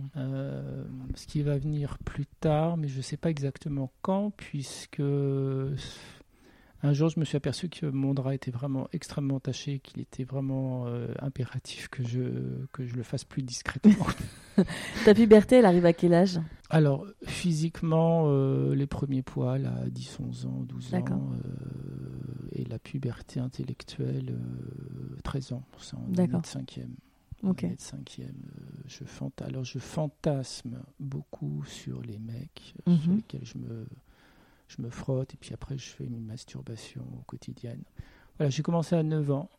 Ce 1.16 1.26
qui 1.26 1.42
va 1.42 1.58
venir 1.58 1.98
plus 2.00 2.26
tard, 2.40 2.78
mais 2.78 2.88
je 2.88 2.98
ne 2.98 3.02
sais 3.02 3.18
pas 3.18 3.30
exactement 3.32 3.92
quand, 4.04 4.32
puisque 4.38 5.02
un 6.84 6.94
jour 6.94 7.10
je 7.10 7.20
me 7.20 7.26
suis 7.26 7.38
aperçu 7.38 7.70
que 7.70 7.86
mon 7.86 8.14
drap 8.14 8.34
était 8.34 8.52
vraiment 8.52 8.88
extrêmement 8.94 9.40
taché, 9.40 9.80
qu'il 9.80 10.02
était 10.02 10.24
vraiment 10.24 10.86
euh, 10.88 11.08
impératif 11.20 11.88
que 11.90 12.04
je, 12.04 12.66
que 12.72 12.86
je 12.86 12.96
le 12.96 13.04
fasse 13.04 13.24
plus 13.24 13.44
discrètement. 13.44 14.06
Ta 15.06 15.14
puberté, 15.14 15.58
elle 15.58 15.66
arrive 15.66 15.86
à 15.86 15.94
quel 15.94 16.14
âge? 16.16 16.40
Alors, 16.70 17.06
physiquement, 17.26 18.24
euh, 18.28 18.74
les 18.76 18.88
premiers 18.88 19.22
poils 19.22 19.66
à 19.68 19.88
10, 19.90 20.20
11 20.20 20.46
ans, 20.48 20.64
12 20.68 20.90
D'accord. 20.92 21.18
ans, 21.18 21.32
euh, 21.46 22.50
et 22.52 22.66
la 22.66 22.80
puberté 22.80 23.40
intellectuelle, 23.40 24.32
euh, 24.32 25.16
13 25.24 25.54
ans, 25.54 25.64
en 25.96 26.00
D'accord. 26.10 26.34
année 26.34 26.42
de 26.42 26.46
cinquième. 26.48 26.96
En 27.44 27.52
Ok. 27.52 27.64
année 27.66 27.76
de 27.76 27.82
cinquième, 27.82 28.42
je 28.88 29.04
fanta- 29.04 29.46
Alors, 29.46 29.64
je 29.64 29.78
fantasme 29.80 30.82
beaucoup 31.00 31.64
sur 31.66 32.02
les 32.02 32.18
mecs 32.18 32.74
sur 32.84 33.12
Mhm. 33.12 33.16
lesquels 33.18 33.46
je 33.46 33.58
me, 33.60 33.86
je 34.68 34.82
me 34.82 34.90
frotte, 34.90 35.34
et 35.34 35.38
puis 35.38 35.54
après, 35.54 35.78
je 35.78 35.90
fais 35.90 36.04
une 36.06 36.26
masturbation 36.26 37.06
quotidienne. 37.28 37.82
Voilà, 38.38 38.50
j'ai 38.50 38.64
commencé 38.64 38.96
à 38.96 39.04
9 39.04 39.30
ans. 39.32 39.50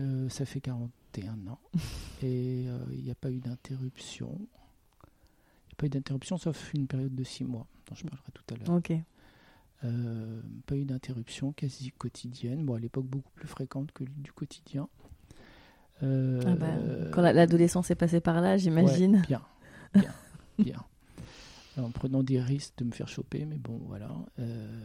Euh, 0.00 0.28
ça 0.28 0.44
fait 0.44 0.60
41 0.60 1.46
ans. 1.48 1.60
Et 2.22 2.64
euh, 2.68 2.78
il 2.92 3.02
n'y 3.04 3.10
a 3.10 3.14
pas 3.14 3.30
eu 3.30 3.38
d'interruption. 3.38 4.30
Il 4.36 4.40
n'y 4.40 5.72
a 5.72 5.76
pas 5.76 5.86
eu 5.86 5.90
d'interruption, 5.90 6.38
sauf 6.38 6.72
une 6.74 6.86
période 6.86 7.14
de 7.14 7.24
6 7.24 7.44
mois, 7.44 7.66
dont 7.88 7.94
je 7.94 8.04
parlerai 8.04 8.30
tout 8.32 8.54
à 8.54 8.56
l'heure. 8.56 8.76
Ok. 8.76 8.92
Euh, 9.84 10.40
pas 10.66 10.76
eu 10.76 10.84
d'interruption 10.84 11.52
quasi 11.52 11.90
quotidienne. 11.92 12.64
Bon, 12.64 12.74
à 12.74 12.78
l'époque, 12.80 13.04
beaucoup 13.06 13.30
plus 13.34 13.48
fréquente 13.48 13.92
que 13.92 14.04
du 14.04 14.32
quotidien. 14.32 14.88
Ah 16.00 16.54
bah, 16.56 16.74
quand 17.12 17.22
la- 17.22 17.32
l'adolescence 17.32 17.90
est 17.90 17.94
passée 17.94 18.20
par 18.20 18.40
là, 18.40 18.56
j'imagine. 18.56 19.16
Ouais, 19.16 19.22
bien, 19.28 19.42
bien, 19.94 20.14
bien. 20.58 20.84
En 21.78 21.90
prenant 21.90 22.22
des 22.22 22.40
risques 22.40 22.74
de 22.78 22.84
me 22.84 22.92
faire 22.92 23.08
choper, 23.08 23.44
mais 23.46 23.58
bon, 23.58 23.80
voilà. 23.88 24.10
Euh, 24.38 24.80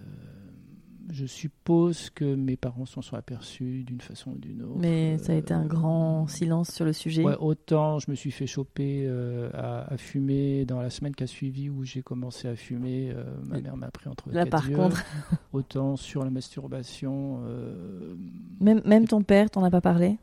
je 1.12 1.26
suppose 1.26 2.10
que 2.12 2.36
mes 2.36 2.56
parents 2.56 2.86
s'en 2.86 3.02
sont 3.02 3.16
aperçus 3.16 3.84
d'une 3.84 4.02
façon 4.02 4.32
ou 4.32 4.38
d'une 4.38 4.62
autre. 4.64 4.78
Mais 4.80 5.18
ça 5.18 5.34
a 5.34 5.36
été 5.36 5.54
un 5.56 5.64
Euh, 5.64 5.68
grand 5.68 6.28
silence 6.28 6.70
sur 6.72 6.86
le 6.86 6.94
sujet. 6.94 7.24
Ouais, 7.24 7.36
autant 7.40 7.98
je 8.00 8.10
me 8.12 8.16
suis 8.16 8.30
fait 8.32 8.46
choper 8.48 9.06
euh, 9.08 9.50
à, 9.54 9.92
à 9.92 9.98
fumer 9.98 10.66
dans 10.66 10.80
la 10.82 10.90
semaine 10.92 11.16
qui 11.16 11.24
a 11.24 11.28
suivi 11.28 11.70
où 11.70 11.84
j'ai 11.84 12.02
commencé 12.04 12.48
à 12.48 12.56
fumer. 12.56 13.12
euh, 13.16 13.24
ma 13.48 13.60
mère 13.60 13.76
m'a 13.78 13.90
pris 13.90 14.08
entre 14.08 14.30
Là, 14.32 14.44
quatre 14.44 14.50
par 14.52 14.68
yeux. 14.70 14.76
contre, 14.76 15.04
Autant 15.54 15.96
sur 15.96 16.24
la 16.24 16.30
masturbation. 16.30 17.42
euh, 17.46 18.16
même, 18.60 18.82
même 18.86 19.08
ton 19.08 19.24
père, 19.24 19.50
t'en 19.50 19.64
as 19.64 19.72
pas 19.72 19.82
parlé? 19.82 20.18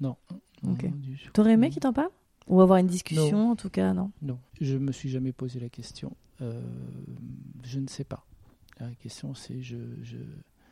Non. 0.00 0.16
Ok. 0.66 0.84
Non, 0.84 0.90
tout. 0.90 1.30
T'aurais 1.32 1.52
aimé 1.52 1.70
qu'il 1.70 1.80
t'en 1.80 1.92
parle? 1.94 2.10
Ou 2.48 2.60
avoir 2.60 2.78
une 2.78 2.86
discussion, 2.86 3.50
en 3.50 3.56
tout 3.56 3.70
cas, 3.70 3.92
non 3.92 4.10
Non, 4.22 4.38
je 4.60 4.76
me 4.76 4.92
suis 4.92 5.08
jamais 5.08 5.32
posé 5.32 5.58
la 5.60 5.68
question. 5.68 6.16
Euh, 6.42 6.60
je 7.64 7.78
ne 7.80 7.88
sais 7.88 8.04
pas. 8.04 8.24
La 8.78 8.90
question, 9.02 9.34
c'est 9.34 9.62
je, 9.62 9.76
je, 10.02 10.18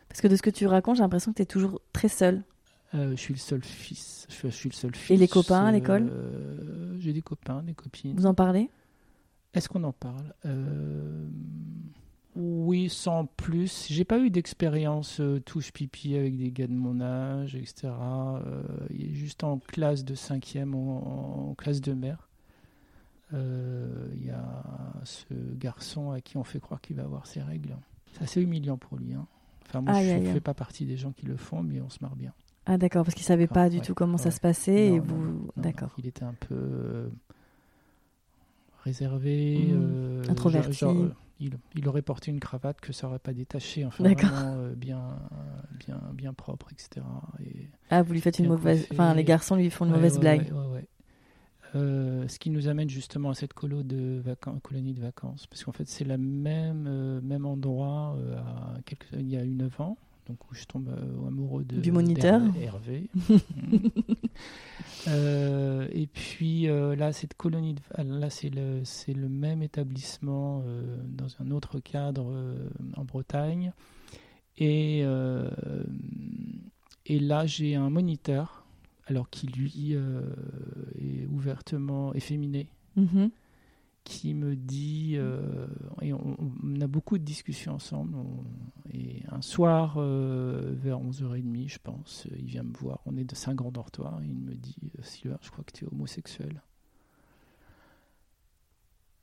Parce 0.09 0.21
que 0.21 0.29
de 0.29 0.37
ce 0.37 0.43
que 0.43 0.51
tu 0.51 0.67
racontes, 0.67 0.97
j'ai 0.97 1.03
l'impression 1.03 1.33
que 1.33 1.39
t'es 1.39 1.47
toujours 1.47 1.81
très 1.93 2.09
seul. 2.09 2.43
euh, 2.95 3.11
je 3.13 3.17
suis 3.17 3.35
le 3.35 3.41
seul 3.41 3.63
fils. 3.65 4.27
Je, 4.29 4.35
suis- 4.35 4.51
je 4.51 4.55
suis 4.57 4.69
le 4.69 4.75
seul 4.75 4.95
fils. 4.95 5.11
Et 5.15 5.17
les 5.17 5.27
copains 5.29 5.65
à 5.65 5.73
l'école 5.73 6.09
euh, 6.13 6.97
J'ai 7.01 7.13
des 7.13 7.23
copains, 7.23 7.63
des 7.63 7.75
copines. 7.75 8.15
Vous 8.15 8.27
en 8.27 8.35
parlez? 8.35 8.71
Est-ce 9.55 9.69
qu'on 9.69 9.83
en 9.85 9.93
parle? 9.93 10.35
Euh, 10.47 11.27
Oui, 12.37 12.89
sans 12.89 13.27
plus. 13.27 13.87
J'ai 13.91 14.05
pas 14.05 14.19
eu 14.19 14.29
d'expérience 14.31 15.21
euh, 15.21 15.41
touche 15.41 15.73
pipi 15.73 16.17
avec 16.17 16.37
des 16.37 16.51
gars 16.51 16.67
de 16.67 16.73
mon 16.73 17.01
âge, 17.01 17.55
etc. 17.55 17.89
Euh, 17.93 18.63
juste 18.91 19.45
en 19.45 19.59
classe 19.59 20.05
de 20.05 20.15
cinquième, 20.17 20.75
en, 20.75 21.51
en 21.51 21.55
classe 21.55 21.81
de 21.81 21.93
mère. 21.93 22.29
Euh, 23.33 24.09
Il 24.17 24.27
y 24.27 24.31
a 24.31 24.63
ce 25.05 25.33
garçon 25.57 26.11
à 26.11 26.21
qui 26.21 26.37
on 26.37 26.45
fait 26.45 26.61
croire 26.61 26.81
qu'il 26.81 26.97
va 26.97 27.05
avoir 27.05 27.27
ses 27.27 27.41
règles. 27.41 27.77
C'est 28.13 28.23
assez 28.25 28.43
humiliant 28.43 28.77
pour 28.79 28.99
lui. 28.99 29.15
hein. 29.15 29.27
Enfin, 29.67 29.81
moi, 29.81 29.95
je 30.03 30.15
ne 30.19 30.33
fais 30.33 30.41
pas 30.41 30.55
partie 30.55 30.85
des 30.87 30.97
gens 30.97 31.13
qui 31.13 31.27
le 31.27 31.37
font, 31.37 31.63
mais 31.63 31.81
on 31.81 31.89
se 31.89 31.99
marre 32.03 32.17
bien. 32.17 32.33
Ah 32.67 32.79
d'accord, 32.79 33.05
parce 33.05 33.15
qu'il 33.15 33.25
savait 33.25 33.47
pas 33.47 33.69
du 33.69 33.79
ouais, 33.79 33.83
tout 33.85 33.95
comment 33.95 34.19
ça 34.19 34.31
se 34.31 34.41
passait 34.41 34.89
Non, 34.91 34.97
et 34.97 34.99
vous... 34.99 35.49
D'accord. 35.57 35.93
Il 35.99 36.07
était 36.07 36.23
un 36.25 36.35
peu 36.49 36.55
euh, 36.55 37.09
réservé, 38.85 39.69
euh, 39.73 40.23
Introverti. 40.29 40.73
genre- 40.73 40.95
genre, 40.95 41.11
il, 41.45 41.59
il 41.75 41.89
aurait 41.89 42.03
porté 42.03 42.31
une 42.31 42.41
cravate 42.41 42.81
que 42.81 42.93
ça 42.93 43.07
aurait 43.07 43.19
pas 43.19 43.33
détaché, 43.33 43.85
enfin 43.85 44.05
vraiment 44.05 44.55
euh, 44.57 44.75
bien, 44.75 45.19
bien, 45.87 46.01
bien 46.13 46.33
propre, 46.33 46.69
etc. 46.73 47.05
Et, 47.45 47.69
Ah, 47.91 48.03
vous 48.03 48.13
lui 48.13 48.21
faites 48.21 48.39
une 48.39 48.49
mauvaise... 48.49 48.87
Enfin, 48.93 49.15
les 49.15 49.25
garçons 49.25 49.57
lui 49.57 49.71
font 49.71 49.85
une 49.85 49.91
Ouais, 49.93 49.97
mauvaise 49.99 50.15
ouais, 50.15 50.21
blague. 50.21 50.53
ouais. 50.73 50.87
Euh, 51.77 52.29
ce 52.29 52.39
qui 52.39 52.51
nous 52.51 52.69
amène 52.69 52.89
justement 52.89 53.31
à 53.31 53.35
cette 53.35 53.53
colo 53.53 53.83
de 53.83 54.21
vacances, 54.25 54.61
colonie 54.63 54.93
de 54.95 55.01
vacances, 55.01 55.47
parce 55.49 55.65
qu'en 55.65 55.73
fait 55.73 55.89
c'est 55.89 56.05
le 56.05 56.17
même, 56.17 56.87
euh, 56.89 57.21
même 57.21 57.45
endroit 57.47 58.17
à 58.37 58.79
quelques, 58.85 59.09
il 59.13 59.29
y 59.29 59.37
a 59.37 59.45
eu 59.45 59.55
9 59.57 59.81
ans, 59.81 59.97
donc 60.27 60.39
où 60.51 60.55
je 60.55 60.65
tombe 60.65 60.89
euh, 60.89 61.27
amoureux 61.29 61.65
de 61.65 61.81
Du 61.81 61.93
moniteur. 61.93 62.41
d'Hervé- 62.41 62.63
Hervé. 62.63 63.11
Mhm. 63.57 63.91
Euh, 65.09 65.87
et 65.93 66.07
puis 66.07 66.67
euh, 66.69 66.97
là, 66.97 67.13
cette 67.13 67.35
colonie, 67.35 67.75
de, 67.75 67.81
là 68.03 68.31
c'est 68.31 68.49
le, 68.49 68.81
c'est 68.85 69.13
le 69.13 69.29
même 69.29 69.63
établissement 69.63 70.63
dans 71.09 71.27
un 71.41 71.51
autre 71.51 71.79
cadre 71.79 72.33
en 72.97 73.05
Bretagne, 73.05 73.73
et 74.57 75.05
et 77.07 77.19
là 77.19 77.45
j'ai 77.47 77.75
un 77.75 77.91
moniteur 77.91 78.65
alors 79.07 79.29
qui 79.29 79.47
lui 79.49 79.93
est 79.93 81.27
ouvertement 81.31 82.15
efféminé, 82.15 82.67
Mhm. 82.97 83.31
Qui 84.05 84.35
me 84.35 84.55
dit, 84.55 85.15
euh, 85.17 85.67
et 86.03 86.13
on, 86.13 86.37
on 86.63 86.81
a 86.81 86.87
beaucoup 86.87 87.17
de 87.19 87.25
discussions 87.25 87.73
ensemble, 87.75 88.15
on- 88.17 88.45
Et 88.93 89.23
un 89.31 89.41
soir, 89.43 89.95
euh, 89.97 90.73
vers 90.77 91.01
11h30, 91.01 91.69
je 91.69 91.79
pense, 91.83 92.29
il 92.39 92.45
vient 92.45 92.63
me 92.63 92.73
voir. 92.75 93.01
On 93.07 93.17
est 93.17 93.25
de 93.25 93.35
saint 93.35 93.55
grand 93.55 93.73
dortoir. 93.73 94.21
Et 94.23 94.27
il 94.27 94.35
me 94.35 94.55
dit 94.55 94.77
Sylvain, 95.03 95.39
je 95.43 95.51
crois 95.51 95.65
que 95.65 95.73
tu 95.73 95.85
es 95.85 95.89
homosexuel. 95.89 96.63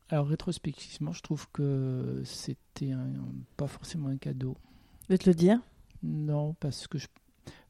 Alors, 0.09 0.27
rétrospectivement, 0.27 1.13
je 1.13 1.21
trouve 1.21 1.47
que 1.53 2.21
c'était 2.25 2.91
pas 3.55 3.67
forcément 3.67 4.09
un 4.09 4.17
cadeau. 4.17 4.57
De 5.09 5.15
te 5.15 5.29
le 5.29 5.35
dire 5.35 5.59
Non, 6.03 6.53
parce 6.59 6.87
que 6.87 6.97
je, 6.97 7.07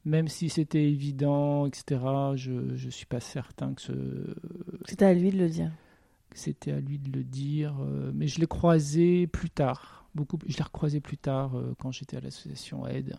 même 0.06 0.28
si 0.28 0.50
c'était 0.50 0.90
évident, 0.90 1.68
etc., 1.68 2.02
je 2.36 2.52
ne 2.52 2.90
suis 2.90 3.06
pas 3.06 3.20
certain 3.20 3.74
que 3.76 3.82
ce. 3.82 4.36
C'était 4.86 5.06
à 5.06 5.14
lui 5.14 5.30
de 5.32 5.38
le 5.38 5.50
dire. 5.50 5.72
C'était 6.34 6.72
à 6.72 6.80
lui 6.80 6.98
de 6.98 7.12
le 7.12 7.24
dire, 7.24 7.76
euh, 7.82 8.12
mais 8.14 8.28
je 8.28 8.40
l'ai 8.40 8.48
croisé 8.48 9.28
plus 9.28 9.50
tard. 9.50 10.06
Beaucoup, 10.16 10.38
je 10.48 10.58
l'ai 10.58 10.64
recroisé 10.64 11.00
plus 11.00 11.18
tard 11.18 11.58
euh, 11.58 11.74
quand 11.80 11.92
j'étais 11.92 12.18
à 12.18 12.22
l'association 12.22 12.86
Aide. 12.88 13.18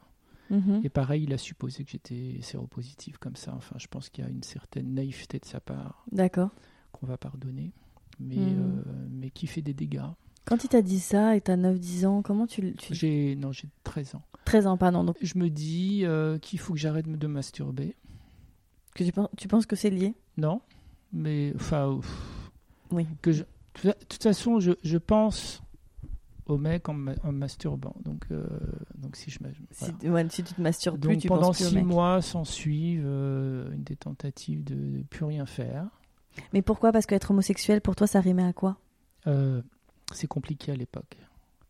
Mhm. 0.53 0.83
Et 0.85 0.89
pareil, 0.91 1.25
il 1.25 1.33
a 1.33 1.39
supposé 1.39 1.83
que 1.83 1.91
j'étais 1.91 2.39
séropositif 2.43 3.17
comme 3.19 3.37
ça. 3.37 3.55
Enfin, 3.57 3.77
je 3.79 3.87
pense 3.87 4.11
qu'il 4.11 4.23
y 4.23 4.27
a 4.27 4.31
une 4.31 4.43
certaine 4.43 4.95
naïveté 4.95 5.39
de 5.39 5.47
sa 5.47 5.61
part. 5.61 6.05
D'accord. 6.13 6.51
Qu'on 6.93 7.07
va 7.07 7.17
pardonner, 7.17 7.73
mais, 8.21 8.37
mhm. 8.37 8.83
euh, 8.87 9.09
mais 9.11 9.31
qui 9.31 9.47
fait 9.47 9.63
des 9.63 9.73
dégâts. 9.73 10.03
Quand 10.45 10.65
il 10.65 10.69
t'a 10.69 10.83
dit 10.83 11.01
ça 11.01 11.37
et 11.37 11.41
t'as 11.41 11.57
9-10 11.57 12.07
ans, 12.07 12.23
comment 12.23 12.47
tu... 12.47 12.75
tu... 12.75 12.95
J'ai, 12.95 13.37
non, 13.37 13.53
j'ai 13.53 13.69
13 13.85 14.17
ans. 14.17 14.23
13 14.45 14.67
ans, 14.67 14.77
pardon. 14.77 15.05
Donc... 15.05 15.17
Je 15.23 15.39
me 15.39 15.49
dis 15.49 16.05
euh, 16.05 16.39
qu'il 16.39 16.59
faut 16.59 16.75
que 16.75 16.79
j'arrête 16.79 17.11
de 17.11 17.27
masturber. 17.27 17.97
Que 18.95 19.05
tu, 19.05 19.13
penses, 19.13 19.31
tu 19.39 19.49
penses 19.49 19.65
que 19.65 19.77
c'est 19.77 19.91
lié? 19.91 20.15
Non, 20.37 20.61
mais 21.13 21.53
enfin... 21.55 21.99
Oui. 22.93 23.07
Que 23.21 23.33
je, 23.33 23.45
de 23.85 23.93
toute 24.09 24.23
façon, 24.23 24.61
je, 24.61 24.73
je 24.83 24.99
pense 24.99 25.63
au 26.47 26.59
mec 26.59 26.89
en, 26.89 26.95
masturbant. 26.95 27.95
Donc, 28.05 28.25
euh, 28.31 28.45
donc 28.97 29.17
si 29.17 29.31
je 29.31 29.39
si, 29.71 30.09
ouais, 30.09 30.27
si, 30.29 30.43
tu 30.43 30.55
te 30.55 30.61
masturbes 30.61 30.99
donc, 30.99 31.19
tu 31.19 31.29
pendant 31.29 31.53
six 31.53 31.83
mois 31.83 32.21
s'en 32.21 32.45
suivent 32.45 33.07
euh, 33.07 33.73
une 33.73 33.85
des 33.85 33.97
tentatives 33.97 34.65
de 34.65 34.75
ne 34.75 35.03
plus 35.03 35.25
rien 35.25 35.47
faire. 35.47 35.87
Mais 36.53 36.63
pourquoi? 36.63 36.93
Parce 36.93 37.07
qu'être 37.07 37.31
homosexuel, 37.31 37.81
pour 37.81 37.97
toi, 37.97 38.07
ça 38.07 38.21
rimait 38.21 38.45
à 38.45 38.53
quoi? 38.53 38.79
C'est 40.13 40.27
compliqué 40.27 40.73
à 40.73 40.77
l'époque. 40.77 41.17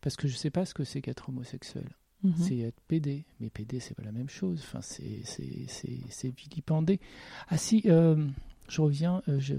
Parce 0.00 0.16
que 0.16 0.26
je 0.26 0.35
ne 0.35 0.38
sais 0.38 0.50
pas 0.50 0.64
ce 0.64 0.74
que 0.74 0.85
c'est 0.85 1.00
qu'être 1.00 1.28
homosexuel. 1.28 1.88
Mhm. 2.22 2.35
C'est 2.37 2.58
être 2.58 2.80
PD. 2.88 3.24
Mais 3.40 3.50
PD, 3.50 3.80
c'est 3.80 3.94
pas 3.94 4.02
la 4.02 4.12
même 4.12 4.28
chose. 4.28 4.62
Enfin, 4.64 4.80
c'est 4.82 6.35
vilipendé. 6.37 7.00
Ah 7.48 7.56
si, 7.56 7.82
euh, 7.87 8.26
je 8.68 8.80
reviens. 8.80 9.22
Euh, 9.28 9.38
je, 9.40 9.54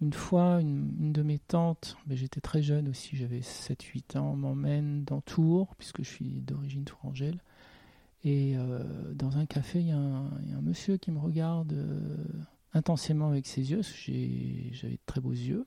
une 0.00 0.12
fois, 0.12 0.60
une, 0.60 1.12
de 1.12 1.22
mes 1.22 1.38
tantes, 1.38 1.96
mais 2.06 2.16
j'étais 2.16 2.40
très 2.40 2.62
jeune 2.62 2.88
aussi, 2.88 3.16
j'avais 3.16 3.40
7-8 3.40 4.18
ans, 4.18 4.36
m'emmène 4.36 5.04
dans 5.04 5.20
Tours, 5.20 5.74
puisque 5.76 6.02
je 6.02 6.08
suis 6.08 6.40
d'origine 6.40 6.84
tourangelle. 6.84 7.42
Et 8.24 8.56
euh, 8.56 8.82
dans 9.14 9.38
un 9.38 9.46
café, 9.46 9.80
il 9.80 9.88
y, 9.88 9.92
a 9.92 9.96
un 9.96 10.62
monsieur 10.62 10.96
qui 10.96 11.10
me 11.10 11.18
regarde 11.18 11.74
intensément 12.74 13.28
avec 13.28 13.46
ses 13.46 13.70
yeux. 13.70 13.82
J'avais 14.72 14.94
de 14.94 15.00
très 15.06 15.20
beaux 15.20 15.32
yeux. 15.32 15.66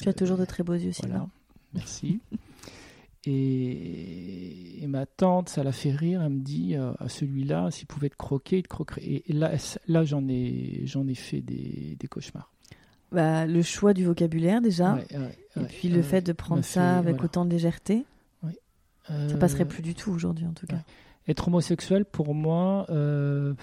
tu 0.00 0.08
as 0.08 0.14
toujours 0.14 0.38
de 0.38 0.44
très 0.44 0.62
beaux 0.62 0.74
yeux, 0.74 0.92
Sylvain. 0.92 1.28
Merci. 1.74 2.20
Et, 3.24 4.86
ma 4.86 5.04
tante, 5.06 5.48
ça 5.48 5.62
l'a 5.62 5.72
fait 5.72 5.90
rire. 5.90 6.22
Elle 6.22 6.32
me 6.32 6.40
dit 6.40 6.76
euh, 6.76 6.92
à 6.98 7.08
celui-là, 7.08 7.70
s'il 7.70 7.86
pouvait 7.86 8.08
te 8.08 8.16
croquer, 8.16 8.58
il 8.58 8.62
te 8.62 8.68
croquerait. 8.68 9.02
Et, 9.04 9.32
là, 9.32 9.52
là 9.86 10.04
j'en 10.04 10.26
ai, 10.28 10.84
ai 10.84 11.14
fait 11.14 11.40
des, 11.40 11.96
des 11.98 12.08
cauchemars. 12.08 12.50
Bah, 13.10 13.46
le 13.46 13.62
choix 13.62 13.94
du 13.94 14.04
vocabulaire 14.04 14.60
déjà, 14.60 14.98
et 15.56 15.64
puis 15.64 15.88
le 15.88 16.02
fait 16.02 16.20
de 16.20 16.32
prendre 16.32 16.64
ça 16.64 16.98
avec 16.98 17.22
autant 17.22 17.44
de 17.44 17.50
légèreté, 17.50 18.04
euh, 19.10 19.28
ça 19.30 19.38
passerait 19.38 19.64
plus 19.64 19.82
du 19.82 19.94
tout 19.94 20.10
aujourd'hui 20.10 20.46
en 20.46 20.52
tout 20.52 20.66
cas. 20.66 20.82
Être 21.26 21.48
homosexuel 21.48 22.04
pour 22.04 22.34
moi, 22.34 22.86
euh, 22.90 23.54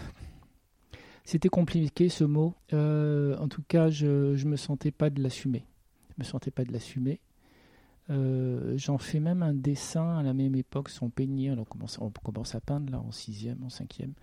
c'était 1.24 1.50
compliqué 1.50 2.10
ce 2.10 2.24
mot. 2.24 2.56
en 2.72 3.48
tout 3.48 3.64
cas, 3.68 3.90
je 3.90 4.34
ne 4.34 4.50
me 4.50 4.56
sentais 4.56 4.92
pas 4.92 5.10
de 5.10 5.22
l'assumer. 5.22 5.66
Je 6.10 6.24
me 6.24 6.24
sentais 6.24 6.52
pas 6.52 6.64
de 6.64 6.72
l'assumer. 6.72 7.20
Euh, 8.12 8.78
j'en 8.78 8.98
fais 8.98 9.20
même 9.20 9.42
un 9.42 9.54
dessin 9.54 10.18
à 10.18 10.24
la 10.24 10.34
même 10.34 10.56
époque, 10.56 10.90
son 10.90 11.10
peignir. 11.10 11.54
Alors 11.54 11.66
on 12.00 12.12
commence, 12.12 12.56
à 12.56 12.62
peindre 12.62 12.92
là 12.92 13.00
en 13.00 13.12
sixième, 13.12 13.64
en 13.64 13.70
cinquième. 13.70 14.14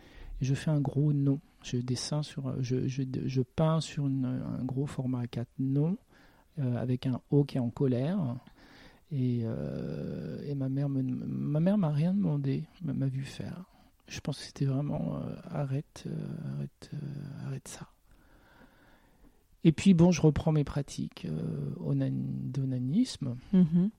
Je 0.42 0.55
fais 0.55 0.70
un 0.70 0.81
gros 0.81 1.12
nom. 1.12 1.40
Je 1.62 1.78
dessine 1.78 2.22
sur, 2.22 2.61
je, 2.62 2.87
je, 2.88 3.02
je 3.24 3.42
peins 3.42 3.81
sur 3.81 4.05
un 4.05 4.64
gros 4.64 4.87
format 4.87 5.26
4 5.26 5.48
nom 5.59 5.96
euh, 6.59 6.76
avec 6.76 7.07
un 7.07 7.20
O 7.31 7.44
qui 7.44 7.57
est 7.57 7.61
en 7.61 7.70
colère. 7.70 8.18
Et, 9.11 9.42
euh, 9.44 10.42
et 10.44 10.55
ma 10.55 10.68
mère 10.68 10.88
me, 10.88 11.02
ma 11.02 11.61
mère 11.61 11.78
m'a 11.78 11.90
rien 11.90 12.12
demandé, 12.12 12.64
m'a 12.83 13.07
vu 13.07 13.22
faire. 13.22 13.64
Je 14.09 14.20
pense 14.20 14.38
que 14.38 14.44
c'était 14.44 14.64
vraiment 14.66 15.20
arrête, 15.50 16.05
arrête, 16.44 16.90
arrête 17.46 17.68
ça. 17.68 17.88
Et 19.64 19.72
puis, 19.72 19.94
bon, 19.94 20.11
je 20.11 20.20
reprends 20.20 20.52
mes 20.52 20.64
pratiques 20.64 21.26
euh, 21.26 22.05
d'onanisme. 22.52 23.37
Mhm. 23.52 23.90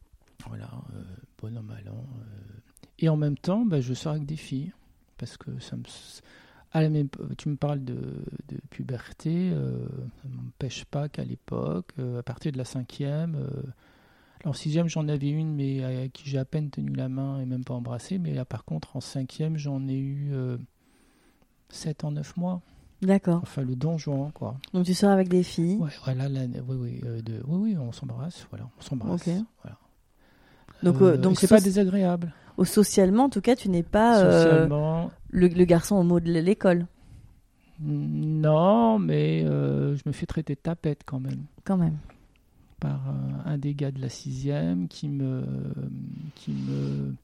Voilà, 0.47 0.69
euh, 0.93 1.03
bon 1.41 1.57
an, 1.57 1.63
mal 1.63 1.87
an. 1.89 2.05
Euh. 2.17 2.59
et 2.99 3.07
en 3.07 3.15
même 3.15 3.37
temps, 3.37 3.65
bah, 3.65 3.79
je 3.79 3.93
sors 3.93 4.13
avec 4.13 4.25
des 4.25 4.35
filles. 4.35 4.73
Parce 5.25 5.37
que 5.37 5.59
ça 5.59 5.75
me. 5.75 5.83
À 6.71 6.81
la 6.81 6.89
même, 6.89 7.07
tu 7.37 7.49
me 7.49 7.55
parles 7.55 7.83
de, 7.83 7.93
de 8.47 8.57
puberté, 8.71 9.51
ça 9.51 10.27
ne 10.27 10.35
m'empêche 10.35 10.85
pas 10.85 11.07
qu'à 11.07 11.23
l'époque, 11.23 11.91
à 12.17 12.23
partir 12.23 12.51
de 12.51 12.57
la 12.57 12.65
cinquième, 12.65 13.37
en 14.43 14.53
sixième 14.53 14.87
j'en 14.87 15.07
avais 15.07 15.29
une, 15.29 15.53
mais 15.53 15.83
à 15.83 16.07
qui 16.07 16.27
j'ai 16.27 16.39
à 16.39 16.45
peine 16.45 16.71
tenu 16.71 16.95
la 16.95 17.09
main 17.09 17.39
et 17.39 17.45
même 17.45 17.63
pas 17.63 17.75
embrassé, 17.75 18.17
mais 18.17 18.33
là 18.33 18.43
par 18.43 18.65
contre 18.65 18.95
en 18.95 19.01
cinquième 19.01 19.55
j'en 19.55 19.87
ai 19.87 19.99
eu 19.99 20.31
sept 21.69 22.03
en 22.03 22.11
neuf 22.11 22.35
mois. 22.37 22.61
D'accord. 23.05 23.39
Enfin, 23.43 23.63
le 23.63 23.75
donjon, 23.75 24.31
quoi. 24.31 24.55
Donc 24.73 24.85
tu 24.85 24.93
sors 24.93 25.11
avec 25.11 25.27
des 25.27 25.43
filles 25.43 25.75
Ouais, 25.75 25.89
voilà, 26.05 26.27
oui, 26.29 26.75
oui, 26.77 27.01
euh, 27.05 27.21
de, 27.21 27.41
oui, 27.45 27.73
oui, 27.73 27.77
on 27.77 27.91
s'embrasse, 27.91 28.47
voilà, 28.49 28.69
on 28.79 28.81
s'embrasse. 28.81 29.29
Voilà. 29.61 29.77
Donc, 30.83 31.01
euh, 31.01 31.17
donc 31.17 31.39
c'est 31.39 31.47
pas 31.47 31.59
désagréable. 31.59 32.33
Au 32.57 32.65
socialement, 32.65 33.25
en 33.25 33.29
tout 33.29 33.41
cas, 33.41 33.55
tu 33.55 33.69
n'es 33.69 33.83
pas 33.83 34.19
euh, 34.19 34.67
le, 35.31 35.47
le, 35.47 35.65
garçon 35.65 35.95
au 35.95 36.03
mot 36.03 36.19
de 36.19 36.31
l'école. 36.31 36.87
Non, 37.79 38.99
mais 38.99 39.43
je 39.43 40.01
me 40.05 40.11
fais 40.11 40.25
traiter 40.25 40.55
de 40.55 40.59
tapette 40.59 41.01
quand 41.05 41.19
même. 41.19 41.45
Quand 41.63 41.77
même. 41.77 41.97
Par 42.79 43.01
un 43.45 43.57
des 43.57 43.73
gars 43.73 43.91
de 43.91 44.01
la 44.01 44.09
sixième 44.09 44.87
qui 44.87 45.09
me, 45.09 45.43
qui 46.35 46.51
me, 46.51 47.15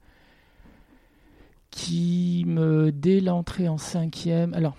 qui 1.70 2.44
me 2.48 2.92
dès 2.92 3.20
l'entrée 3.20 3.68
en 3.68 3.78
cinquième. 3.78 4.54
Alors, 4.54 4.76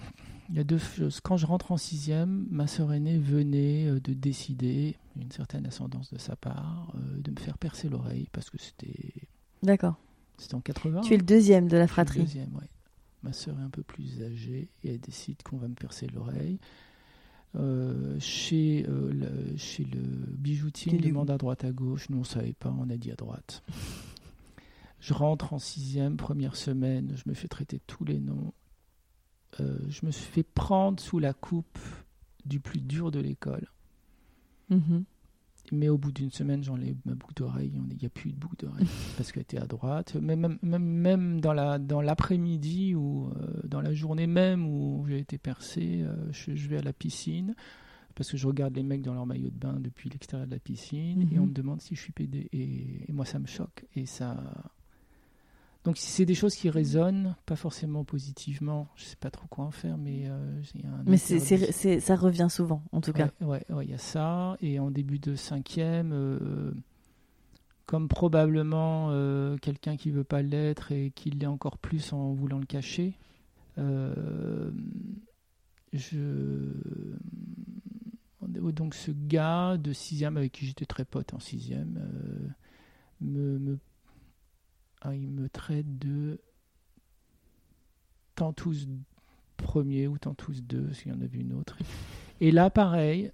il 0.50 0.56
y 0.56 0.60
a 0.60 0.64
deux 0.64 0.78
choses. 0.78 1.20
Quand 1.20 1.36
je 1.36 1.46
rentre 1.46 1.70
en 1.70 1.76
sixième, 1.76 2.46
ma 2.50 2.66
sœur 2.66 2.92
aînée 2.92 3.18
venait 3.18 3.86
euh, 3.86 4.00
de 4.00 4.12
décider, 4.12 4.96
une 5.16 5.30
certaine 5.30 5.64
ascendance 5.66 6.12
de 6.12 6.18
sa 6.18 6.34
part, 6.34 6.92
euh, 6.96 7.20
de 7.20 7.30
me 7.30 7.38
faire 7.38 7.56
percer 7.56 7.88
l'oreille 7.88 8.28
parce 8.32 8.50
que 8.50 8.58
c'était. 8.58 9.12
D'accord. 9.62 9.94
C'était 10.40 10.55
en 10.55 10.61
80. 10.61 11.03
Tu 11.03 11.14
es 11.14 11.16
le 11.18 11.22
deuxième 11.22 11.68
de 11.68 11.76
la 11.76 11.87
fratrie. 11.87 12.20
Deuxième, 12.20 12.50
oui. 12.55 12.66
Ma 13.22 13.35
sœur 13.35 13.59
est 13.61 13.62
un 13.62 13.70
peu 13.70 13.83
plus 13.83 14.22
âgée 14.22 14.70
et 14.83 14.94
elle 14.94 15.00
décide 15.00 15.42
qu'on 15.42 15.59
va 15.59 15.68
me 15.68 15.74
percer 15.74 16.07
l'oreille. 16.07 16.59
Euh, 17.57 18.18
chez, 18.18 18.87
le, 18.88 19.57
chez 19.57 19.85
le 19.85 20.00
bijoutier, 20.00 20.94
il 20.94 21.03
demande 21.03 21.31
à 21.31 21.37
droite 21.37 21.64
à 21.64 21.72
gauche. 21.72 22.09
Nous, 22.09 22.16
on 22.16 22.20
ne 22.20 22.24
savait 22.24 22.55
pas, 22.55 22.74
on 22.79 22.88
a 22.88 22.96
dit 22.96 23.11
à 23.11 23.16
droite. 23.16 23.62
je 25.00 25.12
rentre 25.12 25.53
en 25.53 25.59
sixième, 25.59 26.16
première 26.16 26.57
semaine, 26.57 27.12
je 27.16 27.29
me 27.29 27.35
fais 27.35 27.48
traiter 27.48 27.81
tous 27.87 28.05
les 28.05 28.18
noms. 28.18 28.55
Euh, 29.61 29.79
je 29.88 30.07
me 30.07 30.11
suis 30.11 30.24
fait 30.24 30.42
prendre 30.42 31.03
sous 31.03 31.18
la 31.18 31.35
coupe 31.35 31.79
du 32.46 32.61
plus 32.61 32.81
dur 32.81 33.11
de 33.11 33.20
l'école. 33.20 33.68
Mhm. 34.70 35.05
Mais 35.72 35.88
au 35.88 35.98
bout 35.98 36.12
d'une 36.12 36.30
semaine, 36.30 36.62
j'enlève 36.62 36.96
ma 37.04 37.14
boucle 37.14 37.35
d'oreille. 37.35 37.72
Il 37.74 37.96
n'y 37.96 38.06
a 38.06 38.11
plus 38.11 38.33
de 38.33 38.37
boucle 38.37 38.66
d'oreille 38.66 38.87
parce 39.16 39.33
qu'elle 39.33 39.42
était 39.42 39.59
à 39.59 39.66
droite. 39.66 40.16
Même, 40.16 40.59
même, 40.62 40.85
même 40.85 41.40
dans, 41.40 41.52
la, 41.52 41.78
dans 41.78 42.00
l'après-midi 42.00 42.94
ou 42.94 43.28
euh, 43.28 43.61
dans 43.64 43.80
la 43.80 43.92
journée 43.92 44.26
même 44.26 44.66
où 44.66 45.04
j'ai 45.09 45.18
été 45.18 45.38
percé, 45.38 46.02
euh, 46.02 46.14
je, 46.33 46.68
vais 46.68 46.78
à 46.78 46.83
la 46.83 46.92
piscine 46.92 47.54
parce 48.14 48.30
que 48.30 48.37
je 48.37 48.46
regarde 48.46 48.74
les 48.74 48.83
mecs 48.83 49.02
dans 49.02 49.14
leur 49.14 49.26
maillot 49.26 49.50
de 49.50 49.59
bain 49.59 49.76
depuis 49.78 50.11
l'extérieur 50.11 50.46
de 50.46 50.52
la 50.52 50.59
piscine 50.59 51.28
et 51.33 51.38
on 51.38 51.46
me 51.46 51.52
demande 51.52 51.80
si 51.80 51.94
je 51.94 52.00
suis 52.00 52.12
PD. 52.12 52.48
Et, 52.52 53.09
et 53.09 53.12
moi, 53.12 53.24
ça 53.24 53.38
me 53.38 53.46
choque. 53.46 53.87
Et 53.94 54.06
ça, 54.06 54.37
donc 55.84 55.96
c'est 55.96 56.26
des 56.26 56.34
choses 56.34 56.54
qui 56.54 56.68
résonnent, 56.68 57.34
pas 57.46 57.56
forcément 57.56 58.04
positivement, 58.04 58.88
je 58.96 59.04
sais 59.04 59.16
pas 59.16 59.30
trop 59.30 59.46
quoi 59.48 59.64
en 59.64 59.70
faire, 59.70 59.96
mais 59.96 60.24
euh, 60.26 60.60
un 60.84 61.02
Mais 61.06 61.16
ça 61.16 62.16
revient 62.16 62.48
souvent, 62.50 62.82
en 62.92 63.00
tout 63.00 63.14
cas. 63.14 63.30
Ouais, 63.40 63.64
il 63.82 63.88
y 63.90 63.94
a 63.94 63.98
ça. 63.98 64.56
Et 64.60 64.78
en 64.78 64.90
début 64.90 65.18
de 65.18 65.34
cinquième, 65.36 66.12
euh, 66.12 66.72
comme 67.86 68.08
probablement 68.08 69.08
euh, 69.10 69.56
quelqu'un 69.56 69.96
qui 69.96 70.10
veut 70.10 70.24
pas 70.24 70.42
l'être 70.42 70.92
et 70.92 71.12
qui 71.14 71.30
l'est 71.30 71.46
encore 71.46 71.78
plus 71.78 72.12
en 72.12 72.34
voulant 72.34 72.58
le 72.58 72.66
cacher, 72.66 73.14
je 75.92 76.74
donc 78.72 78.94
ce 78.94 79.10
gars 79.10 79.78
de 79.78 79.94
sixième 79.94 80.36
avec 80.36 80.52
qui 80.52 80.66
j'étais 80.66 80.84
très 80.84 81.06
pote 81.06 81.32
en 81.32 81.40
sixième 81.40 81.98
me, 83.22 83.58
me 83.58 83.78
ah, 85.02 85.14
il 85.14 85.28
me 85.28 85.48
traite 85.48 85.98
de 85.98 86.40
Tantous 88.34 88.86
premier 89.56 90.06
ou 90.06 90.18
Tantous 90.18 90.60
deux, 90.62 90.92
s'il 90.92 91.12
y 91.12 91.14
en 91.14 91.20
avait 91.20 91.38
une 91.38 91.52
autre. 91.52 91.76
Et 92.40 92.50
là, 92.50 92.70
pareil, 92.70 93.32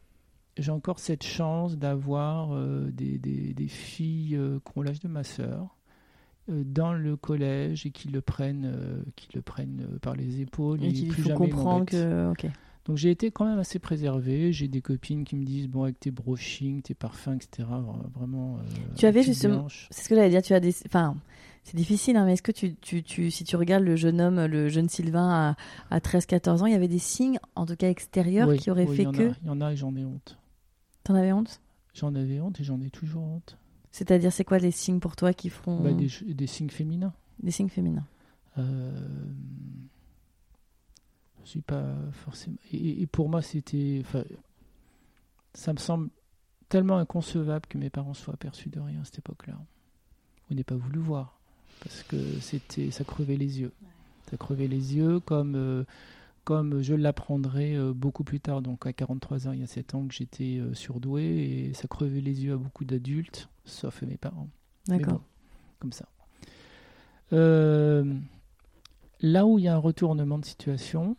j'ai 0.57 0.70
encore 0.70 0.98
cette 0.98 1.22
chance 1.22 1.76
d'avoir 1.76 2.52
euh, 2.52 2.90
des, 2.90 3.18
des, 3.18 3.55
des, 3.55 3.68
filles 3.68 4.37
euh, 4.37 4.59
qui 4.64 4.79
ont 4.79 4.83
l'âge 4.83 5.00
de 5.00 5.09
ma 5.09 5.22
sœur 5.22 5.76
euh, 6.48 6.62
dans 6.64 6.92
le 6.92 7.16
collège 7.16 7.87
et 7.87 7.90
qui 7.90 8.09
le 8.09 8.20
prennent, 8.20 9.05
qui 9.14 9.29
le 9.35 9.42
prennent 9.42 9.98
par 10.00 10.16
les 10.16 10.40
épaules 10.40 10.83
et, 10.83 11.07
plus 11.07 11.22
faut 11.22 11.35
comprendre 11.35 11.87
que. 11.87 12.33
Donc 12.87 12.96
j'ai 12.96 13.11
été 13.11 13.31
quand 13.31 13.44
même 13.44 13.59
assez 13.59 13.79
préservé. 13.79 14.53
J'ai 14.53 14.68
des 14.68 14.81
copines 14.81 15.25
qui 15.25 15.37
me 15.37 15.44
disent 15.44 15.68
bon 15.68 15.83
avec 15.83 15.99
tes 15.99 16.12
brushings, 16.12 16.83
tes 16.83 16.94
parfums, 16.94 17.35
etc. 17.35 17.68
Vraiment. 18.14 18.59
tu 18.96 19.07
avais 19.07 19.22
justement. 19.22 19.66
C'est 19.90 20.05
ce 20.05 20.09
que 20.09 20.14
j'allais 20.14 20.31
dire. 20.31 20.42
Tu 20.42 20.55
as 20.55 20.61
des. 20.61 20.75
Enfin, 20.87 21.16
c'est 21.64 21.77
difficile, 21.77 22.16
hein, 22.16 22.25
mais 22.25 22.35
est-ce 22.35 22.42
que 22.42 22.53
tu, 22.53 22.77
tu, 22.77 23.03
tu, 23.03 23.33
si 23.33 23.42
tu 23.42 23.57
regardes 23.57 23.83
le 23.83 23.96
jeune 23.96 24.20
homme, 24.20 24.44
le 24.44 24.68
jeune 24.68 24.88
Sylvain 24.88 25.57
à, 25.90 25.96
à 25.96 25.99
13-14 25.99 26.62
ans, 26.62 26.66
il 26.66 26.72
y 26.72 26.77
avait 26.77 26.87
des 26.87 27.01
signes, 27.01 27.40
en 27.57 27.66
tout 27.66 27.75
cas 27.75 27.90
extérieurs, 27.90 28.55
qui 28.55 28.70
auraient 28.70 28.87
fait 28.87 29.07
que. 29.07 29.33
Il 29.42 29.49
y 29.49 29.51
en 29.51 29.61
a 29.61 29.72
et 29.72 29.77
j'en 29.77 29.96
ai 29.96 30.05
honte. 30.05 30.38
T'en 31.03 31.16
avais 31.16 31.33
honte? 31.33 31.61
J'en 31.92 32.14
avais 32.14 32.40
honte 32.40 32.61
et 32.61 32.64
j'en 32.64 32.81
ai 32.81 32.90
toujours 32.90 33.25
honte. 33.25 33.59
C'est-à-dire, 33.90 34.33
c'est 34.33 34.44
quoi 34.44 34.59
les 34.59 34.70
signes 34.70 35.01
pour 35.01 35.16
toi 35.16 35.33
qui 35.33 35.49
feront. 35.49 35.81
Bah, 35.81 35.92
des, 35.92 36.09
des, 36.35 36.46
signes 36.46 36.70
féminins. 36.70 37.12
Des 37.42 37.51
signes 37.51 37.68
féminins. 37.68 38.07
Euh, 38.59 38.92
je 41.46 41.50
suis 41.52 41.61
pas 41.62 41.94
forcément. 42.12 42.56
Et, 42.72 43.06
pour 43.06 43.28
moi, 43.28 43.40
c'était. 43.40 44.02
Ça 45.54 45.72
me 45.72 45.78
semble 45.78 46.11
tellement 46.68 46.98
inconcevable 46.98 47.66
que 47.68 47.78
mes 47.78 47.88
parents 47.88 48.12
soient 48.12 48.35
aperçus 48.35 48.68
de 48.68 48.80
rien 48.80 49.00
à 49.00 49.04
cette 49.04 49.20
époque-là. 49.20 49.59
On 50.50 50.54
n'est 50.54 50.64
pas 50.64 50.76
voulu 50.76 50.98
voir. 50.98 51.38
Parce 51.80 52.02
que 52.02 52.16
c'était, 52.40 52.90
ça 52.90 53.04
crevait 53.04 53.37
les 53.37 53.61
yeux. 53.61 53.72
Ça 54.28 54.37
crevait 54.37 54.68
les 54.68 54.96
yeux 54.96 55.20
comme. 55.20 55.54
Euh, 55.54 55.85
comme 56.46 56.80
je 56.80 56.94
l'apprendrai 56.94 57.76
euh, 57.76 57.92
beaucoup 57.92 58.22
plus 58.22 58.38
tard, 58.38 58.62
donc 58.62 58.87
à 58.87 58.92
43 58.92 59.48
ans, 59.48 59.52
il 59.52 59.61
y 59.61 59.64
a 59.64 59.66
7 59.66 59.96
ans 59.96 60.06
que 60.06 60.14
j'étais 60.14 60.59
euh, 60.61 60.74
surdoué 60.74 61.24
et 61.24 61.74
ça 61.74 61.88
crevait 61.88 62.20
les 62.20 62.44
yeux 62.44 62.52
à 62.52 62.56
beaucoup 62.56 62.85
d'adultes, 62.85 63.48
sauf 63.64 64.02
mes 64.02 64.16
parents. 64.16 64.48
D'accord. 64.87 65.24
comme 65.80 65.90
ça. 65.90 66.06
Euh, 67.32 68.14
là 69.20 69.44
où 69.44 69.59
il 69.59 69.64
y 69.64 69.68
a 69.68 69.74
un 69.74 69.78
retournement 69.78 70.38
de 70.38 70.44
situation, 70.44 71.16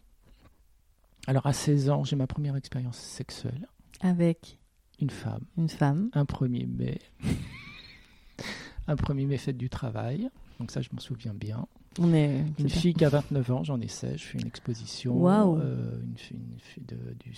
alors 1.27 1.45
à 1.45 1.53
16 1.53 1.89
ans, 1.89 2.03
j'ai 2.03 2.15
ma 2.15 2.27
première 2.27 2.55
expérience 2.55 2.97
sexuelle. 2.97 3.67
Avec 4.01 4.59
Une 4.99 5.09
femme. 5.09 5.43
Une 5.57 5.69
femme. 5.69 6.09
Un 6.13 6.23
1er 6.23 6.65
mai. 6.67 6.99
un 8.87 8.95
1er 8.95 9.27
mai 9.27 9.37
fête 9.37 9.57
du 9.57 9.69
travail. 9.69 10.29
Donc 10.59 10.71
ça, 10.71 10.81
je 10.81 10.89
m'en 10.91 10.99
souviens 10.99 11.33
bien. 11.33 11.67
On 11.99 12.13
est... 12.13 12.43
Une 12.59 12.69
fille 12.69 12.93
qui 12.93 13.05
a 13.05 13.09
29 13.09 13.51
ans, 13.51 13.63
j'en 13.63 13.81
ai 13.81 13.87
16, 13.87 14.17
je 14.17 14.23
fais 14.23 14.37
une 14.37 14.47
exposition. 14.47 15.27
Euh, 15.59 15.99
une, 16.01 16.85
de, 16.85 17.15
du, 17.19 17.33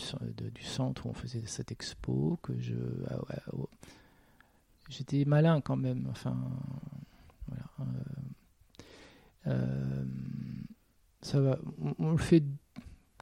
du, 0.51 0.63
centre 0.63 1.05
où 1.05 1.09
on 1.09 1.13
faisait 1.13 1.41
cette 1.45 1.71
expo. 1.71 2.37
que 2.41 2.57
je 2.59 2.75
ah 3.09 3.19
oh. 3.53 3.69
J'étais 4.89 5.23
malin 5.25 5.61
quand 5.61 5.77
même. 5.77 6.07
Enfin, 6.09 6.35
voilà. 7.47 7.63
Euh, 7.79 7.83
euh, 9.47 10.03
ça 11.21 11.39
va. 11.39 11.59
On, 11.99 12.11
le 12.11 12.17
fait 12.17 12.43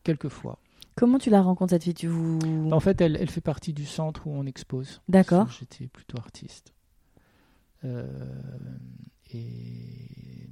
quelques 0.04 0.30
fois. 0.30 0.57
Comment 0.98 1.20
tu 1.20 1.30
la 1.30 1.42
rencontres 1.42 1.70
cette 1.70 1.84
fille? 1.84 1.94
Tu 1.94 2.08
vous... 2.08 2.40
En 2.72 2.80
fait, 2.80 3.00
elle, 3.00 3.18
elle 3.18 3.30
fait 3.30 3.40
partie 3.40 3.72
du 3.72 3.86
centre 3.86 4.28
où 4.28 4.32
on 4.32 4.46
expose. 4.46 5.02
D'accord. 5.08 5.50
J'étais 5.52 5.88
plutôt 5.88 6.18
artiste. 6.18 6.74
et 9.32 10.50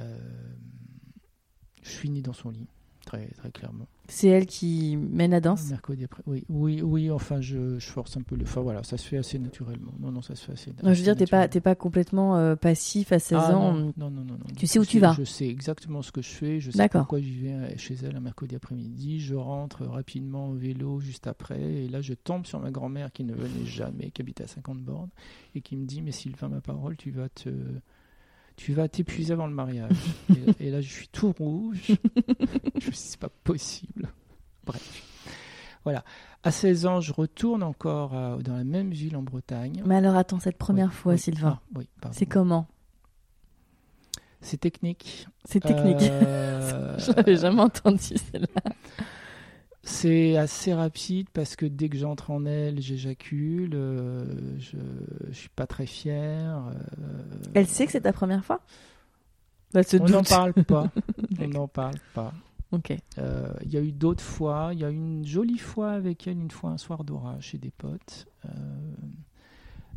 euh, 0.00 0.54
je 1.82 1.90
suis 1.90 2.10
né 2.10 2.20
dans 2.20 2.32
son 2.32 2.50
lit, 2.50 2.68
très, 3.06 3.28
très 3.28 3.50
clairement. 3.50 3.86
C'est 4.08 4.28
elle 4.28 4.46
qui 4.46 4.96
mène 4.96 5.30
la 5.30 5.40
danse 5.40 5.68
Mercredi 5.70 6.04
après. 6.04 6.22
Oui, 6.26 6.44
oui, 6.48 6.82
oui 6.82 7.10
enfin, 7.10 7.40
je, 7.40 7.78
je, 7.78 7.86
force 7.86 8.16
un 8.16 8.22
peu 8.22 8.36
le. 8.36 8.42
Enfin, 8.42 8.60
voilà, 8.60 8.82
ça 8.82 8.96
se 8.98 9.06
fait 9.06 9.16
assez 9.16 9.38
naturellement. 9.38 9.92
Non, 9.98 10.12
non, 10.12 10.22
ça 10.22 10.34
se 10.34 10.44
fait 10.44 10.52
assez. 10.52 10.72
Non, 10.82 10.92
je 10.92 10.98
veux 10.98 11.04
dire, 11.04 11.16
t'es 11.16 11.26
pas, 11.26 11.48
pas 11.48 11.74
complètement 11.74 12.36
euh, 12.36 12.54
passif 12.54 13.12
à 13.12 13.18
16 13.18 13.38
ah, 13.40 13.56
ans. 13.56 13.72
Non, 13.72 13.92
non, 13.96 14.10
non, 14.10 14.24
non, 14.24 14.36
Tu 14.56 14.66
sais 14.66 14.78
où 14.78 14.84
tu 14.84 15.00
vas 15.00 15.14
Je 15.18 15.24
sais 15.24 15.48
exactement 15.48 16.02
ce 16.02 16.12
que 16.12 16.22
je 16.22 16.28
fais. 16.28 16.60
Je 16.60 16.70
sais 16.70 16.88
pourquoi 16.88 17.20
j'y 17.20 17.38
vais 17.38 17.52
euh, 17.52 17.76
chez 17.78 17.94
elle 18.04 18.16
un 18.16 18.20
mercredi 18.20 18.54
après-midi. 18.54 19.20
Je 19.20 19.34
rentre 19.34 19.84
rapidement 19.86 20.50
au 20.50 20.54
vélo 20.54 21.00
juste 21.00 21.26
après. 21.26 21.60
Et 21.60 21.88
là, 21.88 22.00
je 22.00 22.14
tombe 22.14 22.46
sur 22.46 22.60
ma 22.60 22.70
grand-mère 22.70 23.12
qui 23.12 23.24
ne 23.24 23.34
venait 23.34 23.66
jamais, 23.66 24.10
qui 24.10 24.22
habitait 24.22 24.44
à 24.44 24.48
50 24.48 24.78
bornes, 24.78 25.10
et 25.54 25.60
qui 25.62 25.76
me 25.76 25.86
dit 25.86 26.02
Mais 26.02 26.12
Sylvain, 26.12 26.48
ma 26.48 26.60
parole, 26.60 26.96
tu 26.96 27.10
vas 27.10 27.28
te 27.28 27.50
tu 28.56 28.72
vas 28.72 28.88
t'épuiser 28.88 29.32
avant 29.32 29.46
le 29.46 29.54
mariage. 29.54 29.92
et, 30.60 30.70
là, 30.70 30.80
je 30.80 30.88
suis 30.88 31.08
tout 31.08 31.32
rouge. 31.38 31.78
je 31.88 32.86
me 32.86 32.90
dis, 32.90 32.96
c'est 32.96 33.20
pas 33.20 33.30
possible. 33.44 34.08
Bref. 34.64 35.02
Voilà. 35.84 36.04
À 36.42 36.50
16 36.50 36.86
ans, 36.86 37.00
je 37.00 37.12
retourne 37.12 37.62
encore 37.62 38.14
euh, 38.14 38.38
dans 38.38 38.56
la 38.56 38.64
même 38.64 38.90
ville 38.90 39.16
en 39.16 39.22
Bretagne. 39.22 39.82
Mais 39.86 39.96
alors, 39.96 40.16
attends, 40.16 40.40
cette 40.40 40.58
première 40.58 40.92
fois, 40.92 41.16
Sylvain, 41.16 41.60
ah, 41.60 41.78
oui, 41.78 41.88
c'est 42.12 42.26
comment? 42.26 42.66
C'est 44.40 44.58
technique. 44.58 45.26
C'est 45.44 45.60
technique. 45.60 46.02
Euh... 46.02 46.98
je 46.98 47.12
n'avais 47.12 47.36
jamais 47.36 47.62
entendu 47.62 48.16
celle-là. 48.32 48.72
C'est 49.88 50.36
assez 50.36 50.74
rapide 50.74 51.28
parce 51.32 51.54
que 51.54 51.64
dès 51.64 51.88
que 51.88 51.96
j'entre 51.96 52.32
en 52.32 52.44
elle, 52.44 52.80
j'éjacule. 52.80 53.70
Euh, 53.74 54.24
je, 54.58 54.76
ne 55.28 55.32
suis 55.32 55.48
pas 55.48 55.68
très 55.68 55.86
fier. 55.86 56.60
Euh. 56.66 57.22
Elle 57.54 57.68
sait 57.68 57.86
que 57.86 57.92
c'est 57.92 58.00
ta 58.00 58.12
première 58.12 58.44
fois? 58.44 58.60
On 59.74 60.08
n'en 60.08 60.24
parle 60.24 60.54
pas. 60.54 60.90
On 61.40 61.46
n'en 61.46 61.68
parle 61.68 61.98
pas. 62.14 62.32
Ok. 62.72 62.96
Euh, 63.18 63.52
il 63.62 63.72
y 63.72 63.76
a 63.76 63.80
eu 63.80 63.92
d'autres 63.92 64.24
fois. 64.24 64.70
Il 64.72 64.80
y 64.80 64.84
a 64.84 64.90
eu 64.90 64.96
une 64.96 65.24
jolie 65.24 65.58
fois 65.58 65.92
avec 65.92 66.26
elle, 66.26 66.40
une 66.40 66.50
fois 66.50 66.70
un 66.70 66.78
soir 66.78 67.04
d'orage 67.04 67.44
chez 67.44 67.58
des 67.58 67.70
potes. 67.70 68.26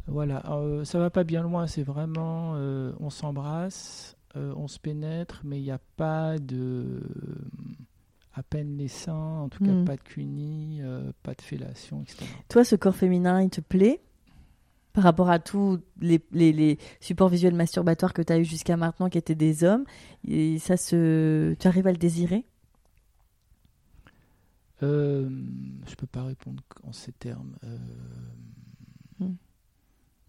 voilà. 0.06 0.43
ça 0.84 0.99
va 0.99 1.10
pas 1.10 1.23
bien 1.23 1.41
loin. 1.41 1.65
C'est 1.65 1.84
vraiment. 1.84 2.54
on 2.99 3.10
s'embrasse, 3.10 4.15
on 4.36 4.67
se 4.67 4.78
pénètre, 4.78 5.41
mais 5.43 5.60
il 5.60 5.63
n'y 5.63 5.71
a 5.71 5.82
pas 5.97 6.38
de 6.38 7.02
à 8.39 8.43
peine 8.43 8.78
les 8.78 8.88
seins, 8.88 9.41
en 9.41 9.49
tout 9.49 9.63
cas 9.63 9.71
hmm. 9.71 9.84
pas 9.84 9.97
de 9.97 10.02
cunis, 10.02 10.80
euh, 10.82 11.12
pas 11.23 11.34
de 11.34 11.41
fellation, 11.41 12.04
etc. 12.04 12.25
Toi, 12.47 12.63
ce 12.63 12.78
corps 12.78 12.95
féminin, 12.95 13.41
il 13.41 13.49
te 13.49 13.60
plaît 13.60 14.02
par 14.93 15.04
rapport 15.04 15.30
à 15.30 15.39
tous 15.39 15.80
les, 15.99 16.23
les, 16.32 16.78
supports 17.02 17.28
visuels 17.28 17.54
masturbatoires 17.54 18.13
que 18.13 18.21
tu 18.21 18.32
as 18.32 18.39
eu 18.39 18.45
jusqu'à 18.45 18.78
maintenant 18.78 19.10
qui 19.10 19.17
étaient 19.17 19.36
des 19.36 19.63
hommes 19.63 19.84
et 20.25 20.58
ça 20.58 20.78
se 20.78 21.54
tu 21.60 21.67
arrives 21.67 21.86
à 21.86 21.91
le 21.91 21.97
désirer? 21.97 22.45
Euh, 24.82 25.30
je 25.88 25.95
peux 25.95 26.08
pas 26.08 26.23
répondre 26.23 26.63
en 26.84 26.93
ces 26.93 27.12
termes 27.12 27.56
euh, 27.65 27.78
hmm. 29.19 29.36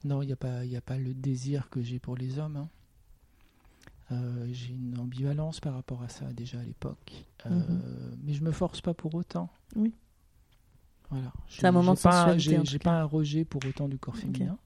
non 0.05 0.23
il 0.23 0.27
n'y 0.27 0.33
a 0.33 0.37
pas 0.37 0.65
il 0.65 0.77
a 0.77 0.81
pas 0.81 0.99
le 0.99 1.15
désir 1.15 1.71
que 1.71 1.81
j'ai 1.81 2.01
pour 2.01 2.17
les 2.17 2.39
hommes 2.41 2.57
hein. 2.57 2.69
Euh, 4.13 4.49
j'ai 4.51 4.75
une 4.75 4.99
ambivalence 4.99 5.61
par 5.61 5.75
rapport 5.75 6.03
à 6.03 6.09
ça 6.09 6.33
déjà 6.33 6.59
à 6.59 6.63
l'époque. 6.63 7.27
Euh, 7.47 7.51
mhm. 7.51 8.19
Mais 8.25 8.33
je 8.33 8.43
me 8.43 8.51
force 8.51 8.81
pas 8.81 8.95
pour 8.95 9.15
autant. 9.15 9.49
Oui. 9.77 9.95
Voilà. 11.11 11.33
C'est 11.49 11.67
un 11.67 11.73
moment 11.73 11.95
de 11.95 12.39
J'ai 12.39 12.79
pas 12.79 13.01
un 13.01 13.05
rejet 13.05 13.45
pour 13.45 13.61
autant 13.67 13.89
du 13.89 13.99
corps 13.99 14.17
féminin. 14.17 14.59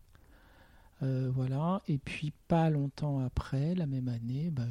Euh, 1.02 1.30
voilà. 1.34 1.82
Et 1.88 1.98
puis 1.98 2.32
pas 2.48 2.70
longtemps 2.70 3.20
après, 3.20 3.74
la 3.74 3.86
même 3.86 4.08
année, 4.08 4.50
bah, 4.50 4.66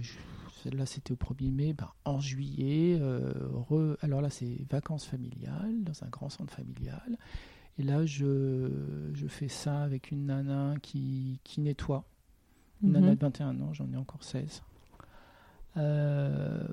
là 0.66 0.86
c'était 0.86 1.12
au 1.12 1.18
1er 1.18 1.52
mai, 1.52 1.74
bah, 1.74 1.94
en 2.06 2.20
juillet, 2.20 3.00
alors 4.02 4.22
là 4.22 4.30
c'est 4.30 4.66
vacances 4.70 5.06
familiales 5.06 5.84
dans 5.84 6.04
un 6.04 6.10
grand 6.10 6.30
centre 6.30 6.54
familial. 6.54 7.18
Et 7.80 7.84
là 7.84 8.06
je, 8.06 8.70
je 9.14 9.28
fais 9.28 9.48
ça 9.48 9.82
avec 9.82 10.12
une 10.12 10.28
nana 10.28 10.76
qui, 10.82 11.40
qui 11.44 11.60
nettoie 11.60 12.06
une 12.84 12.92
nana 12.92 13.16
de 13.16 13.20
21 13.20 13.62
ans, 13.62 13.74
j'en 13.74 13.92
ai 13.92 13.98
encore 13.98 14.24
16. 14.24 14.62
Euh, 15.78 16.68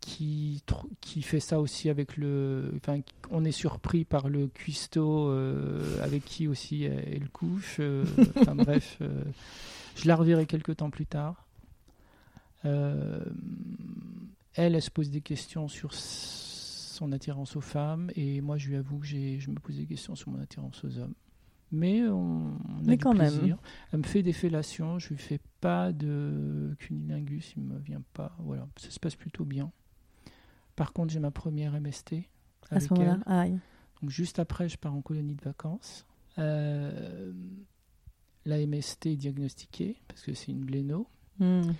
qui, 0.00 0.62
qui 1.00 1.22
fait 1.22 1.40
ça 1.40 1.60
aussi 1.60 1.88
avec 1.88 2.16
le. 2.16 2.72
Enfin, 2.76 3.00
on 3.30 3.44
est 3.44 3.52
surpris 3.52 4.04
par 4.04 4.28
le 4.28 4.48
cuistot 4.48 5.28
euh, 5.28 6.02
avec 6.02 6.24
qui 6.24 6.46
aussi 6.48 6.84
elle, 6.84 7.28
couche. 7.30 7.78
Euh, 7.80 8.04
enfin 8.36 8.54
bref, 8.56 8.98
je 9.96 10.08
la 10.08 10.16
reverrai 10.16 10.46
quelques 10.46 10.76
temps 10.76 10.90
plus 10.90 11.06
tard. 11.06 11.46
elle, 12.64 13.32
elle 14.54 14.82
se 14.82 14.90
pose 14.90 15.10
des 15.10 15.20
questions 15.20 15.68
sur 15.68 15.94
son 15.94 17.10
attirance 17.12 17.56
aux 17.56 17.60
femmes 17.60 18.10
et 18.14 18.40
moi 18.40 18.58
je 18.58 18.68
lui 18.68 18.76
avoue 18.76 18.98
que 18.98 19.06
je 19.06 19.50
me 19.50 19.58
pose 19.58 19.76
des 19.76 19.86
questions 19.86 20.14
sur 20.14 20.30
mon 20.30 20.40
attirance 20.40 20.84
aux 20.84 20.98
hommes 20.98 21.14
mais 21.72 22.06
on, 22.06 22.58
a 22.86 22.96
quand 22.98 23.14
Même. 23.14 23.56
Elle 23.92 23.98
me 23.98 24.04
fait 24.04 24.22
des 24.22 24.34
fellations, 24.34 24.98
je 24.98 25.08
lui 25.08 25.16
fais 25.16 25.40
pas 25.60 25.90
de 25.92 26.76
cunilingus, 26.78 27.54
il 27.56 27.62
me 27.62 27.78
vient 27.78 28.02
pas. 28.12 28.36
Voilà, 28.40 28.68
ça 28.76 28.90
se 28.90 29.00
passe 29.00 29.16
plutôt 29.16 29.44
bien. 29.44 29.72
Par 30.76 30.92
contre, 30.92 31.12
j'ai 31.12 31.20
ma 31.20 31.30
première 31.30 31.78
MST 31.80 32.16
à 32.70 32.80
ce 32.80 32.92
moment-là. 32.94 33.48
Donc 34.00 34.10
juste 34.10 34.38
après, 34.38 34.68
je 34.68 34.76
pars 34.76 34.94
en 34.94 35.00
colonie 35.00 35.34
de 35.34 35.42
vacances. 35.42 36.06
Euh, 36.38 37.32
la 38.44 38.66
MST 38.66 39.06
est 39.06 39.16
diagnostiquée 39.16 39.96
parce 40.08 40.22
que 40.22 40.34
c'est 40.34 40.52
une 40.52 40.64
bléno. 40.64 41.06
Hmm. 41.38 41.72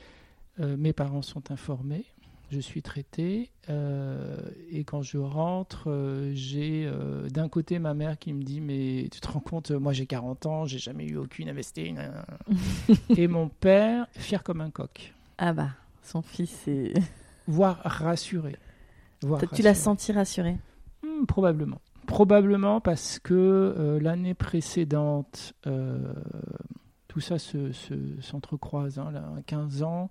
Euh, 0.60 0.76
mes 0.76 0.92
parents 0.92 1.22
sont 1.22 1.50
informés. 1.50 2.06
Je 2.52 2.60
suis 2.60 2.82
traité. 2.82 3.48
euh, 3.70 4.36
et 4.70 4.84
quand 4.84 5.00
je 5.00 5.16
rentre, 5.16 5.84
euh, 5.90 6.32
j'ai 6.34 6.84
euh, 6.86 7.26
d'un 7.30 7.48
côté 7.48 7.78
ma 7.78 7.94
mère 7.94 8.18
qui 8.18 8.34
me 8.34 8.42
dit 8.42 8.60
Mais 8.60 9.08
tu 9.10 9.20
te 9.20 9.28
rends 9.28 9.40
compte, 9.40 9.70
moi 9.70 9.94
j'ai 9.94 10.04
40 10.04 10.44
ans, 10.44 10.66
j'ai 10.66 10.78
jamais 10.78 11.06
eu 11.06 11.16
aucune 11.16 11.50
nan. 11.50 12.24
et 13.16 13.26
mon 13.26 13.48
père, 13.48 14.06
fier 14.12 14.42
comme 14.42 14.60
un 14.60 14.68
coq, 14.70 15.14
Ah 15.38 15.54
bah, 15.54 15.70
son 16.02 16.20
fils 16.20 16.68
est. 16.68 16.92
voire 17.48 17.80
rassuré. 17.84 18.56
Voire 19.22 19.40
tu 19.54 19.62
l'as 19.62 19.74
senti 19.74 20.12
rassuré? 20.12 20.56
Hmm, 21.02 21.24
probablement. 21.24 21.80
Probablement 22.06 22.80
parce 22.82 23.18
que 23.18 23.32
euh, 23.34 23.98
l'année 23.98 24.34
précédente, 24.34 25.54
tout 27.08 27.20
ça 27.20 27.38
se, 27.38 27.72
se- 27.72 28.20
s'entrecroise. 28.20 28.98
hein, 28.98 29.10
là, 29.10 29.20
à 29.38 29.42
15 29.42 29.82
ans, 29.82 30.10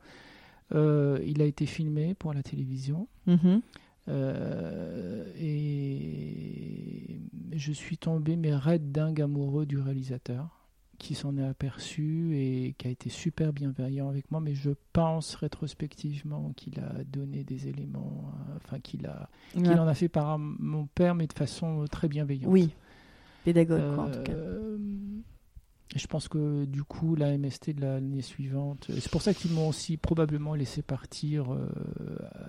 il 0.73 1.41
a 1.41 1.45
été 1.45 1.65
filmé 1.65 2.13
pour 2.13 2.33
la 2.33 2.43
télévision. 2.43 3.07
Mhm. 3.27 3.61
Euh, 4.07 5.25
et 5.39 7.19
je 7.53 7.71
suis 7.71 7.97
tombé, 7.97 8.35
mais 8.35 8.55
raide 8.55 8.91
dingue 8.91 9.21
amoureux 9.21 9.65
du 9.65 9.79
réalisateur 9.79 10.57
qui 10.97 11.15
s'en 11.15 11.35
est 11.37 11.43
aperçu 11.43 12.35
et 12.35 12.75
qui 12.77 12.87
a 12.87 12.91
été 12.91 13.09
super 13.09 13.53
bienveillant 13.53 14.07
avec 14.07 14.29
moi, 14.29 14.39
mais 14.39 14.53
je 14.53 14.69
pense 14.93 15.33
rétrospectivement 15.33 16.53
qu'il 16.55 16.79
a 16.79 17.03
donné 17.05 17.43
des 17.43 17.67
éléments, 17.67 18.31
euh, 18.49 18.57
enfin 18.57 18.79
qu'il 18.79 19.07
a, 19.07 19.27
qu'il 19.53 19.79
en 19.79 19.87
a 19.87 19.95
fait 19.95 20.09
par 20.09 20.37
mon 20.37 20.85
père, 20.85 21.15
mais 21.15 21.25
de 21.25 21.33
façon 21.33 21.85
très 21.89 22.07
bienveillante. 22.07 22.51
Oui, 22.51 22.75
pédagogue, 23.43 23.95
quoi, 23.95 24.03
en 24.03 24.11
tout 24.11 24.21
cas. 24.21 24.33
Je 25.95 26.07
pense 26.07 26.29
que 26.29 26.63
du 26.65 26.83
coup, 26.83 27.15
la 27.15 27.37
MST 27.37 27.71
de 27.75 27.81
l'année 27.81 28.21
suivante, 28.21 28.87
c'est 28.89 29.11
pour 29.11 29.21
ça 29.21 29.33
qu'ils 29.33 29.51
m'ont 29.51 29.67
aussi 29.67 29.97
probablement 29.97 30.55
laissé 30.55 30.81
partir 30.81 31.51
euh, 31.53 31.67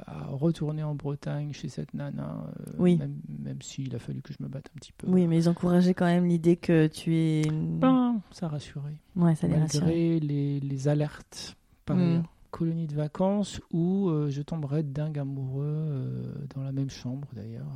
à 0.07 0.27
retourner 0.27 0.85
en 0.85 0.95
Bretagne 0.95 1.53
chez 1.53 1.69
cette 1.69 1.93
nana, 1.93 2.45
euh, 2.47 2.73
Oui. 2.79 2.97
même, 2.99 3.17
même 3.41 3.61
s'il 3.61 3.95
a 3.97 3.99
fallu 3.99 4.23
que 4.23 4.33
je 4.33 4.39
me 4.43 4.49
batte 4.49 4.67
un 4.75 4.79
petit 4.79 4.93
peu. 4.93 5.09
Oui, 5.09 5.27
mais 5.27 5.39
ils 5.39 5.49
encourageaient 5.49 5.95
quand 5.95 6.07
même 6.07 6.27
l'idée 6.27 6.55
que 6.57 6.87
tu 6.87 7.17
es. 7.17 7.43
Ben, 7.51 8.21
ça 8.31 8.47
a 8.47 8.51
rassuré. 8.51 8.93
Ouais, 9.17 9.35
ça 9.35 9.49
les. 9.49 9.57
Malgré 9.57 10.21
les, 10.21 10.61
les 10.61 10.89
alertes 10.89 11.57
par 11.85 11.97
Mm. 11.97 12.01
ailleurs. 12.01 12.33
Colonie 12.53 12.87
de 12.87 12.95
vacances 12.95 13.61
où 13.73 14.09
euh, 14.11 14.29
je 14.29 14.43
tomberais 14.43 14.83
dingue 14.83 15.19
amoureux 15.19 16.45
dans 16.55 16.63
la 16.63 16.71
même 16.71 16.91
chambre 16.91 17.27
d'ailleurs, 17.35 17.67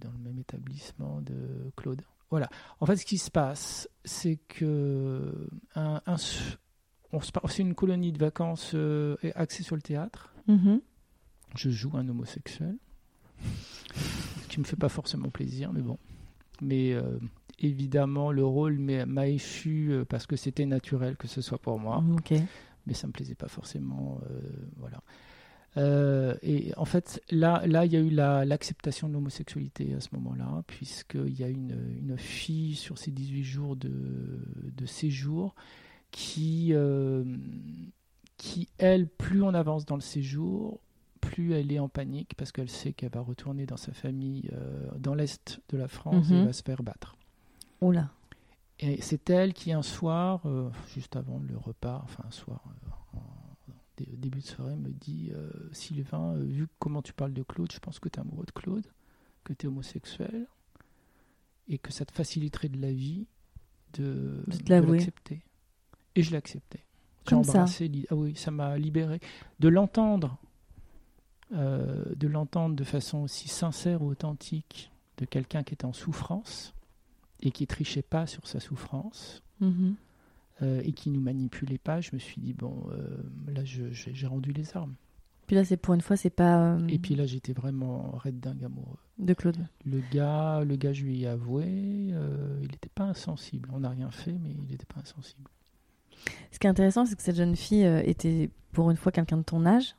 dans 0.00 0.10
le 0.12 0.18
même 0.18 0.38
établissement 0.38 1.20
de 1.22 1.34
Claude. 1.74 2.02
Voilà. 2.30 2.48
En 2.78 2.86
fait, 2.86 2.96
ce 2.96 3.04
qui 3.04 3.18
se 3.18 3.30
passe, 3.30 3.88
c'est 4.04 4.36
que 4.48 5.48
un, 5.74 6.00
un 6.06 6.16
c'est 6.16 7.62
une 7.62 7.74
colonie 7.74 8.12
de 8.12 8.18
vacances 8.18 8.72
euh, 8.74 9.16
axée 9.34 9.62
sur 9.62 9.76
le 9.76 9.82
théâtre. 9.82 10.32
Mhm. 10.46 10.80
Je 11.56 11.70
joue 11.70 11.90
un 11.94 12.08
homosexuel, 12.08 12.76
ce 14.42 14.48
qui 14.48 14.60
me 14.60 14.64
fait 14.64 14.76
pas 14.76 14.88
forcément 14.88 15.28
plaisir, 15.30 15.72
mais 15.72 15.82
bon. 15.82 15.98
Mais 16.60 16.92
euh, 16.92 17.18
évidemment, 17.58 18.30
le 18.30 18.44
rôle 18.44 18.78
m'a 18.78 19.26
échu 19.26 19.88
euh, 19.90 20.04
parce 20.04 20.26
que 20.26 20.36
c'était 20.36 20.66
naturel 20.66 21.16
que 21.16 21.26
ce 21.26 21.40
soit 21.40 21.58
pour 21.58 21.78
moi 21.78 22.04
mais 22.86 22.94
ça 22.94 23.06
me 23.06 23.12
plaisait 23.12 23.34
pas 23.34 23.48
forcément. 23.48 24.20
euh, 24.30 24.40
voilà. 24.76 25.02
Euh, 25.76 26.34
et 26.42 26.72
en 26.76 26.84
fait, 26.84 27.22
là, 27.30 27.62
là, 27.66 27.86
il 27.86 27.92
y 27.92 27.96
a 27.96 28.00
eu 28.00 28.10
la- 28.10 28.44
l'acceptation 28.44 29.08
de 29.08 29.12
l'homosexualité 29.14 29.94
à 29.94 30.00
ce 30.00 30.08
moment-là, 30.14 30.62
puisqu'il 30.66 31.38
y 31.38 31.44
a 31.44 31.48
une, 31.48 31.76
une 31.96 32.18
fille 32.18 32.74
sur 32.74 32.98
ces 32.98 33.10
18 33.12 33.44
jours 33.44 33.76
de, 33.76 33.90
de 34.76 34.86
séjour 34.86 35.54
qui, 36.10 36.70
euh, 36.72 37.24
qui, 38.36 38.68
elle, 38.78 39.06
plus 39.06 39.42
on 39.42 39.54
avance 39.54 39.84
dans 39.86 39.94
le 39.94 40.00
séjour, 40.00 40.80
plus 41.20 41.52
elle 41.52 41.70
est 41.70 41.78
en 41.78 41.88
panique 41.88 42.34
parce 42.36 42.50
qu'elle 42.50 42.70
sait 42.70 42.92
qu'elle 42.92 43.12
va 43.12 43.20
retourner 43.20 43.66
dans 43.66 43.76
sa 43.76 43.92
famille 43.92 44.50
euh, 44.52 44.88
dans 44.98 45.14
l'est 45.14 45.60
de 45.68 45.76
la 45.76 45.86
France 45.86 46.30
Mhm. 46.30 46.36
et 46.36 46.44
va 46.46 46.52
se 46.52 46.62
faire 46.62 46.82
battre. 46.82 47.16
Oula. 47.80 48.10
Et 48.80 49.00
c'est 49.02 49.28
elle 49.30 49.52
qui, 49.52 49.72
un 49.72 49.82
soir, 49.82 50.42
juste 50.94 51.14
avant 51.14 51.38
le 51.38 51.56
repas, 51.58 52.00
enfin 52.02 52.24
un 52.26 52.30
soir, 52.30 52.64
euh, 52.66 53.18
en- 53.18 53.56
dé- 53.68 53.74
au 53.89 53.89
début 54.16 54.40
de 54.40 54.46
soirée, 54.46 54.76
me 54.76 54.90
dit 54.90 55.30
euh, 55.34 55.50
Sylvain, 55.72 56.34
euh, 56.34 56.44
vu 56.44 56.66
comment 56.78 57.02
tu 57.02 57.12
parles 57.12 57.32
de 57.32 57.42
Claude, 57.42 57.70
je 57.72 57.78
pense 57.78 57.98
que 57.98 58.08
tu 58.08 58.18
es 58.18 58.20
amoureux 58.20 58.44
de 58.46 58.50
Claude, 58.52 58.86
que 59.44 59.52
tu 59.52 59.66
es 59.66 59.68
homosexuel, 59.68 60.46
et 61.68 61.78
que 61.78 61.92
ça 61.92 62.04
te 62.04 62.12
faciliterait 62.12 62.68
de 62.68 62.80
la 62.80 62.92
vie 62.92 63.26
de, 63.94 64.42
l'accepter. 64.68 65.40
Et 66.14 66.22
je 66.22 66.30
l'ai 66.30 66.36
accepté. 66.36 66.80
J'ai 67.24 67.30
ça. 67.30 67.36
embrassé 67.36 67.88
l'i- 67.88 68.06
Ah 68.10 68.14
oui, 68.16 68.34
ça 68.36 68.50
m'a 68.50 68.76
libéré. 68.78 69.20
De 69.60 69.68
l'entendre, 69.68 70.38
euh, 71.52 72.04
de 72.16 72.28
l'entendre 72.28 72.76
de 72.76 72.84
façon 72.84 73.18
aussi 73.18 73.48
sincère 73.48 74.02
ou 74.02 74.06
authentique 74.10 74.90
de 75.18 75.24
quelqu'un 75.24 75.62
qui 75.62 75.74
était 75.74 75.84
en 75.84 75.92
souffrance 75.92 76.72
et 77.40 77.50
qui 77.50 77.66
trichait 77.66 78.02
pas 78.02 78.26
sur 78.26 78.46
sa 78.46 78.60
souffrance 78.60 79.42
Mhm. 79.60 79.94
Euh, 80.62 80.82
et 80.84 80.92
qui 80.92 81.10
nous 81.10 81.20
manipulait 81.20 81.78
pas, 81.78 82.00
je 82.00 82.10
me 82.12 82.18
suis 82.18 82.40
dit 82.40 82.52
bon, 82.52 82.86
euh, 82.92 83.22
là 83.52 83.62
j'ai 83.64 84.26
rendu 84.26 84.52
les 84.52 84.76
armes. 84.76 84.94
Puis 85.46 85.56
là, 85.56 85.64
c'est 85.64 85.76
pour 85.76 85.94
une 85.94 86.00
fois, 86.00 86.16
c'est 86.16 86.30
pas 86.30 86.74
euh, 86.74 86.86
Et 86.88 87.00
puis 87.00 87.16
là 87.16 87.26
j'étais 87.26 87.52
vraiment 87.52 88.12
raide 88.18 88.38
dingue 88.38 88.62
amoureux. 88.64 88.98
de 89.18 89.34
Claude. 89.34 89.56
Le 89.84 90.00
gars, 90.12 90.62
le 90.64 90.76
gars, 90.76 90.92
je 90.92 91.02
lui 91.04 91.22
ai 91.22 91.26
avoué, 91.26 91.64
il 91.66 92.68
n'était 92.70 92.90
pas 92.94 93.04
insensible. 93.04 93.68
On 93.72 93.80
n'a 93.80 93.88
rien 93.88 94.10
fait, 94.12 94.32
mais 94.32 94.50
il 94.50 94.70
n'était 94.70 94.86
pas 94.86 95.00
insensible. 95.00 95.50
Ce 96.52 96.58
qui 96.58 96.66
est 96.66 96.70
intéressant, 96.70 97.04
c'est 97.04 97.16
que 97.16 97.22
cette 97.22 97.36
jeune 97.36 97.56
fille 97.56 97.84
était 98.04 98.50
pour 98.72 98.90
une 98.90 98.96
fois 98.96 99.10
quelqu'un 99.10 99.38
de 99.38 99.42
ton 99.42 99.66
âge. 99.66 99.96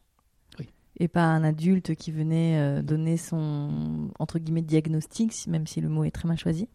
Et 0.98 1.08
pas 1.08 1.24
un 1.24 1.44
adulte 1.44 1.96
qui 1.96 2.12
venait 2.12 2.60
euh, 2.60 2.82
donner 2.84 3.18
son 3.18 4.12
entre 4.20 4.38
guillemets 4.38 4.62
diagnostic, 4.62 5.48
même 5.48 5.66
si 5.66 5.82
le 5.82 5.90
mot 5.90 6.04
est 6.04 6.12
très 6.12 6.28
mal 6.28 6.38
choisi. 6.38 6.68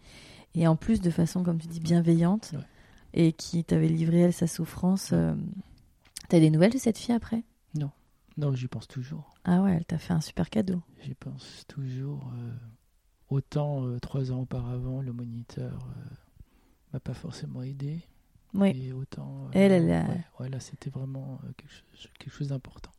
Et 0.55 0.67
en 0.67 0.75
plus 0.75 1.01
de 1.01 1.11
façon, 1.11 1.45
comme 1.45 1.59
tu 1.59 1.69
dis, 1.69 1.81
bienveillante, 1.81 2.51
Ouais. 2.55 2.61
Et 3.17 3.33
qui 3.33 3.65
t'avait 3.65 3.89
livré 3.89 4.21
elle 4.21 4.33
sa 4.33 4.47
souffrance. 4.47 5.11
euh, 5.13 5.35
T'as 6.29 6.39
des 6.41 6.51
nouvelles 6.51 6.73
de 6.73 6.79
cette 6.79 6.99
fille 6.99 7.15
après? 7.15 7.43
Non, 8.39 8.55
j'y 8.55 8.69
pense 8.69 8.87
toujours. 8.87 9.33
Ah 9.45 9.63
ouais, 9.63 9.73
elle 9.77 9.87
t'a 9.87 9.97
fait 9.97 10.13
un 10.13 10.21
super 10.21 10.51
cadeau. 10.51 10.83
J'y 11.03 11.15
pense 11.15 11.65
toujours. 11.69 12.31
euh, 12.37 12.53
autant 13.31 13.87
euh, 13.87 13.99
trois 13.99 14.31
ans 14.31 14.41
auparavant, 14.41 15.01
le 15.01 15.13
moniteur 15.15 15.79
euh, 15.97 16.15
m'a 16.93 17.01
pas 17.01 17.15
forcément 17.15 17.63
aidé. 17.63 18.03
Oui. 18.53 18.73
Et 18.77 18.93
autant. 18.93 19.49
Elle, 19.55 19.73
elle 19.73 19.91
a- 19.91 20.05
ouais, 20.09 20.25
ouais, 20.39 20.49
là, 20.51 20.61
c'était 20.61 20.91
vraiment 20.91 21.41
quelque 21.57 21.71
chose, 21.73 22.11
quelque 22.19 22.33
chose 22.35 22.49
d'important. 22.49 22.91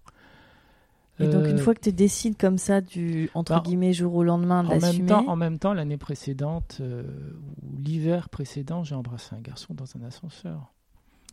Et 1.19 1.27
donc 1.27 1.47
une 1.47 1.55
Euh, 1.55 1.57
fois 1.57 1.73
que 1.73 1.81
tu 1.81 1.91
décides 1.91 2.37
comme 2.37 2.57
ça 2.59 2.79
du 2.81 3.29
entre 3.33 3.53
bah, 3.53 3.61
guillemets 3.65 3.93
jour 3.93 4.13
au 4.15 4.23
lendemain 4.23 4.63
d'assumer. 4.63 5.11
en 5.13 5.35
même 5.35 5.57
temps, 5.57 5.73
l'année 5.73 5.97
précédente 5.97 6.77
euh, 6.79 7.03
ou 7.63 7.77
l'hiver 7.81 8.29
précédent, 8.29 8.83
j'ai 8.83 8.93
embrassé 8.95 9.35
un 9.35 9.41
garçon 9.41 9.73
dans 9.73 9.85
un 9.97 10.03
ascenseur. 10.05 10.71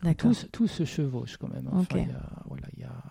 D'accord. 0.03 0.31
Tout, 0.31 0.33
se- 0.33 0.45
tout 0.47 0.67
se 0.67 0.85
chevauche 0.85 1.37
quand 1.37 1.49
même. 1.49 1.67
Enfin, 1.71 1.97
Ok. 1.97 2.01
il 2.03 2.07
y 2.09 2.11
a- 2.11 2.29
voilà, 2.47 2.67
il 2.75 2.81
y 2.81 2.85
a- 2.85 3.03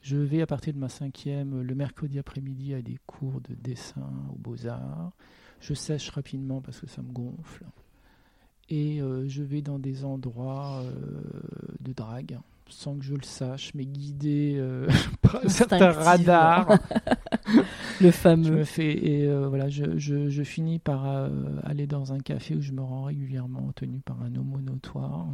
Je 0.00 0.16
vais 0.16 0.42
à 0.42 0.46
partir 0.48 0.72
de 0.74 0.78
ma 0.80 0.88
cinquième, 0.88 1.60
le 1.62 1.74
mercredi 1.76 2.18
après-midi, 2.18 2.74
à 2.74 2.82
des 2.82 2.98
cours 3.06 3.40
de 3.40 3.54
dessin 3.54 4.10
aux 4.34 4.38
beaux-arts. 4.38 5.12
Je 5.60 5.74
sèche 5.74 6.10
rapidement 6.10 6.60
parce 6.60 6.80
que 6.80 6.88
ça 6.88 7.02
me 7.02 7.12
gonfle. 7.12 7.64
Et 8.68 9.00
euh, 9.00 9.28
je 9.28 9.42
vais 9.44 9.62
dans 9.62 9.78
des 9.78 10.04
endroits 10.04 10.82
euh, 10.82 10.92
de 11.80 11.92
drague, 11.92 12.38
sans 12.68 12.96
que 12.96 13.04
je 13.04 13.14
le 13.14 13.22
sache, 13.22 13.72
mais 13.74 13.84
guidé 13.84 14.54
euh, 14.56 14.88
par 15.22 15.40
certains 15.48 15.92
radars. 15.92 16.68
Le 18.00 18.06
Je 18.06 18.10
fameux. 18.10 18.50
me 18.50 18.64
fais 18.64 18.92
et 18.92 19.26
euh, 19.28 19.46
voilà, 19.48 19.68
je, 19.68 19.98
je, 19.98 20.28
je 20.30 20.42
finis 20.42 20.78
par 20.78 21.06
euh, 21.06 21.28
aller 21.62 21.86
dans 21.86 22.12
un 22.12 22.18
café 22.18 22.54
où 22.56 22.60
je 22.60 22.72
me 22.72 22.80
rends 22.80 23.04
régulièrement, 23.04 23.72
tenu 23.72 24.00
par 24.00 24.20
un 24.22 24.34
homo 24.34 24.60
notoire. 24.60 25.28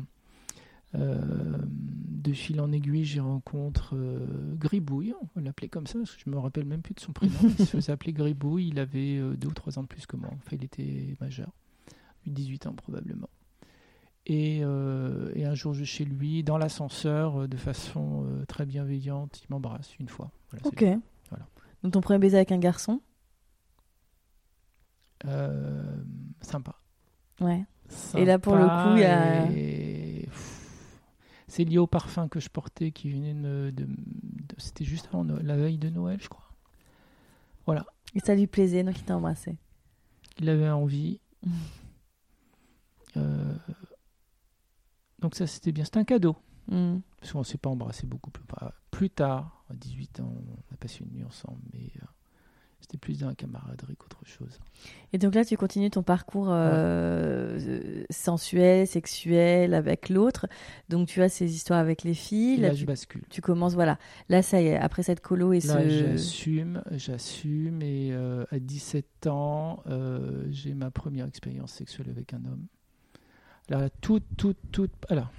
De 0.94 2.32
fil 2.32 2.60
en 2.62 2.72
aiguille, 2.72 3.04
j'y 3.04 3.20
rencontre 3.20 3.94
Gribouille, 4.54 5.12
on 5.20 5.26
va 5.36 5.42
l'appeler 5.42 5.68
comme 5.68 5.86
ça, 5.86 5.98
parce 5.98 6.16
que 6.16 6.22
je 6.24 6.30
me 6.30 6.38
rappelle 6.38 6.64
même 6.64 6.80
plus 6.80 6.94
de 6.94 7.00
son 7.00 7.12
prénom. 7.12 7.34
il 7.42 7.66
se 7.66 7.76
faisait 7.76 7.92
appeler 7.92 8.12
Gribouille, 8.14 8.68
il 8.68 8.78
avait 8.78 9.20
deux 9.36 9.48
ou 9.48 9.52
trois 9.52 9.78
ans 9.78 9.82
de 9.82 9.86
plus 9.88 10.06
que 10.06 10.16
moi. 10.16 10.30
Enfin, 10.32 10.56
il 10.58 10.64
était 10.64 11.14
majeur, 11.20 11.50
18 12.26 12.66
ans 12.68 12.72
probablement. 12.74 13.28
Et, 14.30 14.60
euh, 14.62 15.32
et 15.34 15.46
un 15.46 15.54
jour, 15.54 15.72
je 15.72 15.84
suis 15.84 15.98
chez 15.98 16.04
lui, 16.04 16.42
dans 16.44 16.58
l'ascenseur, 16.58 17.42
euh, 17.42 17.48
de 17.48 17.56
façon 17.56 18.26
euh, 18.26 18.44
très 18.44 18.66
bienveillante, 18.66 19.40
il 19.42 19.46
m'embrasse 19.50 19.98
une 19.98 20.08
fois. 20.08 20.30
Voilà, 20.50 20.66
Ok. 20.66 20.84
Voilà. 21.30 21.46
Donc 21.82 21.92
ton 21.94 22.00
premier 22.02 22.18
baiser 22.18 22.36
avec 22.36 22.52
un 22.52 22.58
garçon? 22.58 23.00
Euh, 25.24 25.82
sympa. 26.42 26.74
Ouais. 27.40 27.64
Et 28.16 28.24
là, 28.26 28.38
pour 28.38 28.54
le 28.56 28.64
coup, 28.66 28.96
il 28.96 29.00
y 29.00 29.04
a- 29.04 29.50
et- 29.50 30.28
C'est 31.46 31.64
lié 31.64 31.78
au 31.78 31.86
parfum 31.86 32.28
que 32.28 32.38
je 32.40 32.50
portais 32.50 32.90
qui 32.92 33.10
venait 33.10 33.32
de 33.34 33.70
de- 33.74 33.88
C'était 34.58 34.84
juste 34.84 35.06
avant 35.10 35.24
la 35.24 35.56
veille 35.56 35.78
de 35.78 35.88
Noël, 35.88 36.18
je 36.20 36.28
crois. 36.28 36.52
Voilà. 37.64 37.86
Et 38.14 38.20
ça 38.20 38.34
lui 38.34 38.46
plaisait, 38.46 38.82
donc 38.82 38.98
il 38.98 39.04
t'a 39.04 39.16
embrassé. 39.16 39.56
Il 40.38 40.48
avait 40.50 40.68
envie. 40.68 41.20
Euh, 43.16 43.54
donc 45.20 45.34
ça, 45.34 45.46
c'était 45.46 45.72
bien. 45.72 45.84
C'était 45.84 45.98
un 45.98 46.04
cadeau. 46.04 46.36
Mhm. 46.70 47.00
Parce 47.20 47.32
qu'on 47.32 47.38
ne 47.40 47.44
s'est 47.44 47.58
pas 47.58 47.70
embrassé 47.70 48.06
beaucoup 48.06 48.30
plus, 48.90 49.10
tard, 49.10 49.64
à 49.70 49.74
18 49.74 50.20
ans, 50.20 50.32
on 50.34 50.74
a 50.74 50.76
passé 50.76 51.04
une 51.04 51.16
nuit 51.16 51.24
ensemble, 51.24 51.58
mais 51.72 51.90
euh, 51.96 52.06
c'était 52.80 52.98
plus 52.98 53.20
la 53.22 53.34
camaraderie 53.34 53.96
qu'autre 53.96 54.24
chose. 54.24 54.58
Et 55.12 55.18
donc 55.18 55.34
là, 55.34 55.44
tu 55.44 55.56
continues 55.56 55.90
ton 55.90 56.02
parcours 56.02 56.50
euh, 56.50 57.58
euh, 57.58 58.04
sensuel, 58.10 58.86
sexuel 58.86 59.74
avec 59.74 60.10
l'autre. 60.10 60.46
Donc 60.88 61.08
tu 61.08 61.22
as 61.22 61.28
ces 61.28 61.52
histoires 61.54 61.78
avec 61.80 62.02
les 62.04 62.14
filles. 62.14 62.54
Et 62.54 62.60
Là, 62.60 62.68
là, 62.68 62.74
je 62.74 62.84
bascule. 62.84 63.22
tu 63.30 63.40
commences, 63.40 63.74
voilà. 63.74 63.98
Là, 64.28 64.42
ça 64.42 64.60
y 64.60 64.66
est, 64.66 64.76
après 64.76 65.02
cette 65.02 65.20
colo 65.20 65.52
et 65.52 65.60
Là, 65.60 65.82
ce. 65.82 65.88
j'assume, 65.88 66.82
j'assume, 66.92 67.82
et 67.82 68.10
euh, 68.12 68.44
à 68.52 68.58
17 68.58 69.26
ans, 69.26 69.82
j'ai 70.50 70.74
ma 70.74 70.90
première 70.90 71.26
expérience 71.26 71.72
sexuelle 71.72 72.10
avec 72.10 72.32
un 72.34 72.44
homme. 72.44 72.66
La 73.68 73.90
toute, 73.90 74.24
toute, 74.36 74.56
toute, 74.72 74.90
alors, 75.10 75.30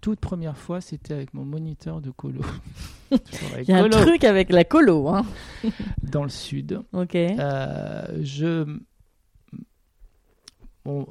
toute 0.00 0.20
première 0.20 0.56
fois, 0.56 0.80
c'était 0.80 1.14
avec 1.14 1.34
mon 1.34 1.44
moniteur 1.44 2.00
de 2.00 2.10
colo. 2.10 2.40
Il 3.10 3.68
y 3.68 3.72
a 3.72 3.82
un 3.82 3.88
truc 3.88 4.22
avec 4.24 4.50
la 4.50 4.64
colo, 4.64 5.08
hein. 5.08 5.24
dans 6.02 6.22
le 6.22 6.28
sud. 6.28 6.80
Ok. 6.92 7.14
Euh, 7.16 8.04
je. 8.22 8.64
Bon, 10.84 11.06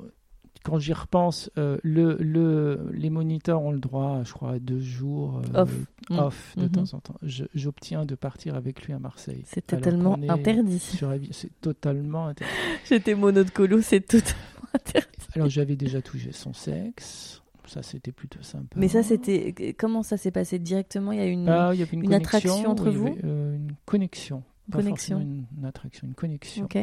quand 0.63 0.79
j'y 0.79 0.93
repense, 0.93 1.49
euh, 1.57 1.77
le, 1.83 2.15
le, 2.19 2.89
les 2.93 3.09
moniteurs 3.09 3.61
ont 3.61 3.71
le 3.71 3.79
droit, 3.79 4.21
je 4.23 4.33
crois, 4.33 4.51
à 4.53 4.59
deux 4.59 4.79
jours 4.79 5.41
euh, 5.55 5.61
Off. 5.63 5.73
Mm. 6.09 6.19
off 6.19 6.53
de 6.57 6.63
Mhm. 6.63 6.71
temps 6.71 6.93
en 6.93 6.99
temps. 6.99 7.15
J'obtiens 7.53 8.05
de 8.05 8.15
partir 8.15 8.55
avec 8.55 8.83
lui 8.85 8.93
à 8.93 8.99
Marseille. 8.99 9.43
C'est 9.45 9.71
Alors 9.73 9.83
totalement 9.83 10.15
qu'on 10.15 10.23
est 10.23 10.29
interdit. 10.29 10.79
sur 10.79 11.13
C'est 11.31 11.51
totalement 11.61 12.27
interdit. 12.27 12.53
J'étais 12.89 13.15
mono 13.15 13.43
de 13.43 13.49
colo, 13.49 13.81
c'est 13.81 14.01
totalement 14.01 14.37
interdit. 14.73 15.07
Alors 15.35 15.49
j'avais 15.49 15.75
déjà 15.75 16.01
touché 16.01 16.31
son 16.31 16.53
sexe. 16.53 17.41
Ça, 17.65 17.83
c'était 17.83 18.13
plutôt 18.13 18.41
sympa. 18.43 18.75
Mais 18.77 18.87
ça, 18.87 19.03
c'était. 19.03 19.75
Comment 19.77 20.01
ça 20.01 20.15
s'est 20.15 20.31
passé 20.31 20.57
directement? 20.57 21.11
Il 21.11 21.17
y 21.17 21.21
a 21.21 21.25
une. 21.25 21.49
Ah, 21.49 21.71
il 21.73 21.79
y 21.79 21.83
avait 21.83 21.97
une, 21.97 22.13
attraction 22.13 22.65
entre 22.65 22.89
oui, 22.89 22.95
vous? 22.95 23.07
avait, 23.07 23.21
euh, 23.25 23.55
Une 23.57 23.73
connexion. 23.85 24.41
Pas 24.71 24.77
Connexion. 24.77 25.17
forcément 25.17 25.19
Une, 25.21 25.45
une 25.59 25.65
attraction, 25.65 26.07
une 26.07 26.13
connexion. 26.13 26.63
Ok. 26.63 26.77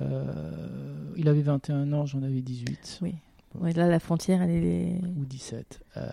Euh, 0.00 1.12
il 1.16 1.28
avait 1.28 1.42
21 1.42 1.92
ans, 1.92 2.06
j'en 2.06 2.22
avais 2.22 2.40
18. 2.40 3.00
Oui. 3.02 3.14
Ouais, 3.60 3.72
là, 3.72 3.88
la 3.88 3.98
frontière, 4.00 4.42
elle 4.42 4.64
est. 4.64 5.00
ou 5.16 5.24
17. 5.24 5.80
Euh, 5.96 6.08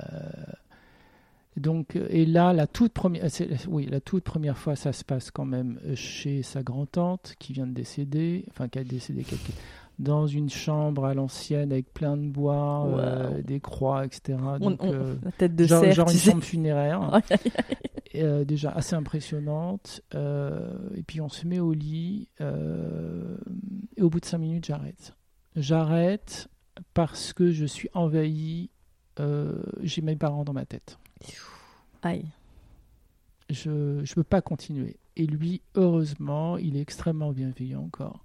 donc, 1.58 1.96
et 2.10 2.26
là, 2.26 2.54
la 2.54 2.66
toute 2.66 2.94
première, 2.94 3.26
oui, 3.68 3.86
la 3.86 4.00
toute 4.00 4.24
première 4.24 4.58
fois, 4.58 4.76
ça 4.76 4.94
se 4.94 5.04
passe 5.04 5.32
quand 5.32 5.46
même 5.46 5.80
chez 5.96 6.44
sa 6.44 6.64
grand-tante 6.64 7.36
qui 7.40 7.54
vient 7.54 7.68
de 7.68 7.74
décéder, 7.74 8.46
enfin 8.50 8.68
qui 8.70 8.80
a 8.80 8.84
décédé 8.84 9.24
quelque- 9.24 9.52
dans 10.00 10.26
une 10.28 10.50
chambre 10.50 11.06
à 11.06 11.14
l'ancienne 11.14 11.72
avec 11.72 11.94
plein 11.94 12.18
de 12.18 12.28
bois, 12.28 12.88
euh, 12.88 13.42
des 13.44 13.60
croix, 13.60 14.06
etc. 14.06 14.38
On- 14.60 14.72
Donc, 14.72 14.84
on- 14.84 14.92
euh, 14.94 15.16
La 15.24 15.32
tête 15.32 15.56
de 15.56 15.64
genre, 15.66 15.82
cerf, 15.84 15.94
genre 15.94 16.08
tu 16.08 16.14
une 16.14 16.20
sais. 16.20 16.32
chambre 16.32 16.44
funéraire, 16.44 17.22
euh, 18.16 18.44
déjà 18.44 18.72
assez 18.72 18.96
impressionnante. 18.96 20.02
et 20.14 21.04
puis 21.04 21.22
on 21.22 21.30
se 21.30 21.46
met 21.48 21.60
au 21.60 21.74
lit, 21.74 22.30
et 22.40 24.02
au 24.02 24.10
bout 24.10 24.20
de 24.20 24.26
cinq 24.26 24.40
minutes, 24.40 24.66
j'arrête. 24.66 25.16
J'arrête 25.56 26.48
parce 26.94 27.34
que 27.34 27.52
je 27.52 27.66
suis 27.66 27.90
envahi. 27.94 28.70
J'ai 29.84 30.02
mes 30.02 30.16
parents 30.16 30.44
dans 30.44 30.54
ma 30.54 30.66
tête. 30.66 30.98
Aïe. 32.02 32.26
Je 33.52 33.70
ne 33.70 34.14
peux 34.16 34.24
pas 34.24 34.42
continuer. 34.42 34.98
Et 35.18 35.28
lui, 35.28 35.62
heureusement, 35.76 36.58
il 36.58 36.78
est 36.78 36.82
extrêmement 36.82 37.32
bienveillant 37.34 37.84
encore. 37.84 38.24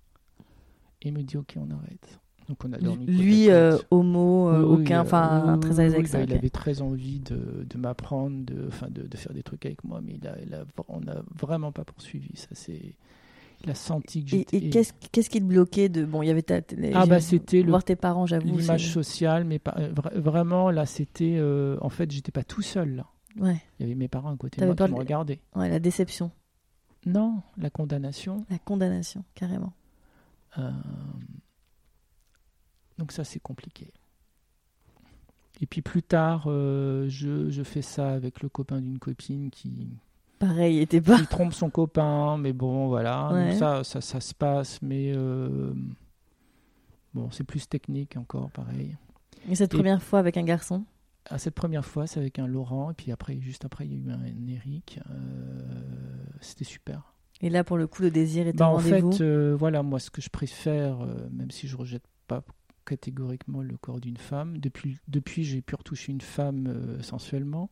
Il 1.06 1.12
me 1.14 1.22
dit, 1.22 1.36
ok, 1.36 1.54
on 1.56 1.70
arrête. 1.70 2.20
Donc 2.48 2.64
on 2.64 2.72
a 2.72 2.78
dormi. 2.78 3.06
Lui, 3.06 3.50
euh, 3.50 3.76
homo, 3.90 4.48
euh, 4.50 4.62
Oui, 4.64 4.82
aucun, 4.82 5.00
enfin, 5.00 5.58
très 5.60 5.80
à 5.80 5.82
l'aise 5.82 5.92
oui, 5.92 5.96
avec 5.98 6.08
ça. 6.08 6.20
Il 6.22 6.32
avait 6.32 6.50
très 6.50 6.80
envie 6.80 7.18
de, 7.20 7.64
de 7.68 7.78
m'apprendre, 7.78 8.44
de, 8.44 8.68
de, 8.90 9.06
de 9.08 9.16
faire 9.16 9.32
des 9.32 9.42
trucs 9.42 9.66
avec 9.66 9.82
moi, 9.82 10.00
mais 10.00 10.14
il 10.20 10.26
a, 10.28 10.36
il 10.46 10.54
a- 10.54 10.64
on 10.88 11.00
n'a 11.00 11.22
vraiment 11.36 11.72
pas 11.72 11.84
poursuivi. 11.84 12.36
Ça, 12.36 12.48
c'est, 12.52 12.94
il 13.64 13.70
a 13.70 13.74
senti 13.74 14.22
que 14.22 14.30
j'étais. 14.30 14.58
et 14.58 14.70
qu'est-ce 14.70 14.92
qu'est-ce 15.10 15.28
qui 15.30 15.40
te 15.40 15.44
bloquait 15.44 15.88
de 15.88 16.04
bon 16.04 16.22
il 16.22 16.26
y 16.26 16.30
avait 16.30 16.42
ta 16.42 16.60
Ah, 16.94 17.06
bah, 17.06 17.18
c'était 17.20 17.62
le- 17.62 17.70
voir 17.70 17.82
tes 17.82 17.96
parents 17.96 18.26
j'avoue 18.26 18.46
l'image 18.46 18.92
sociale, 18.92 19.42
mais 19.44 19.58
pas, 19.58 19.74
euh, 19.78 19.92
vra- 19.92 20.16
vraiment 20.16 20.70
là, 20.70 20.86
c'était, 20.86 21.36
euh, 21.38 21.76
en 21.80 21.88
fait, 21.88 22.10
j'étais 22.12 22.32
pas 22.32 22.44
tout 22.44 22.62
seul 22.62 22.94
là. 22.96 23.06
ouais 23.40 23.60
Il 23.80 23.82
y 23.82 23.86
avait 23.86 23.94
mes 23.96 24.08
parents 24.08 24.32
à 24.32 24.36
côté 24.36 24.60
de 24.60 24.66
moi 24.66 24.76
qui 24.76 24.82
me 24.92 24.94
regardaient. 24.96 25.40
ouais 25.56 25.68
la 25.68 25.80
déception 25.80 26.30
Non, 27.06 27.42
la 27.56 27.70
condamnation. 27.70 28.44
la 28.50 28.58
condamnation 28.58 29.24
carrément 29.34 29.72
Donc 32.98 33.12
ça, 33.12 33.24
c'est 33.24 33.40
compliqué. 33.40 33.92
Et 35.60 35.66
puis 35.66 35.82
plus 35.82 36.02
tard, 36.02 36.44
euh, 36.46 37.08
je, 37.08 37.50
je 37.50 37.62
fais 37.62 37.82
ça 37.82 38.12
avec 38.12 38.42
le 38.42 38.48
copain 38.48 38.80
d'une 38.80 38.98
copine 38.98 39.50
qui, 39.50 39.88
pareil 40.38 40.76
il 40.76 40.80
était 40.82 41.00
pas 41.00 41.18
qui 41.18 41.26
trompe 41.26 41.54
son 41.54 41.70
copain, 41.70 42.36
mais 42.36 42.52
bon, 42.52 42.88
voilà. 42.88 43.30
Ouais. 43.32 43.48
Donc 43.50 43.58
ça, 43.58 43.82
ça, 43.84 44.00
ça 44.02 44.20
se 44.20 44.34
passe, 44.34 44.80
mais 44.82 45.12
euh, 45.14 45.72
bon, 47.14 47.30
c'est 47.30 47.44
plus 47.44 47.66
technique 47.68 48.16
encore, 48.18 48.50
pareil. 48.50 48.96
et 49.48 49.54
cette 49.54 49.72
Et- 49.72 49.76
première 49.78 50.02
fois 50.02 50.18
avec 50.18 50.36
un 50.36 50.44
garçon? 50.44 50.84
À 51.28 51.38
cette 51.38 51.54
première 51.54 51.84
fois, 51.84 52.06
c'est 52.06 52.20
avec 52.20 52.38
un 52.38 52.46
Laurent, 52.46 52.90
et 52.90 52.94
puis 52.94 53.10
après, 53.10 53.40
juste 53.40 53.64
après, 53.64 53.84
il 53.86 53.92
y 53.92 53.96
a 53.96 53.98
eu 53.98 54.10
un, 54.12 54.20
un 54.22 54.46
Eric. 54.46 55.00
euh, 55.10 55.58
C'était 56.40 56.64
super. 56.64 57.14
Et 57.42 57.50
là 57.50 57.64
pour 57.64 57.76
le 57.76 57.86
coup 57.86 58.02
le 58.02 58.10
désir 58.10 58.46
était 58.46 58.58
Bah, 58.58 58.68
en 58.68 58.78
fait, 58.78 59.20
euh, 59.20 59.54
voilà, 59.58 59.82
moi, 59.82 59.98
ce 60.00 60.10
que 60.10 60.20
je 60.22 60.30
préfère, 60.30 61.00
euh, 61.02 61.28
même 61.32 61.50
si 61.50 61.68
je 61.68 61.76
rejette 61.76 62.04
pas 62.26 62.42
catégoriquement 62.84 63.62
le 63.62 63.76
corps 63.76 64.00
d'une 64.00 64.16
femme, 64.16 64.58
depuis, 64.58 64.98
depuis 65.08 65.44
j'ai 65.44 65.60
pu 65.62 65.74
retoucher 65.74 66.12
une 66.12 66.20
femme 66.20 66.66
euh, 66.68 67.02
sensuellement. 67.02 67.70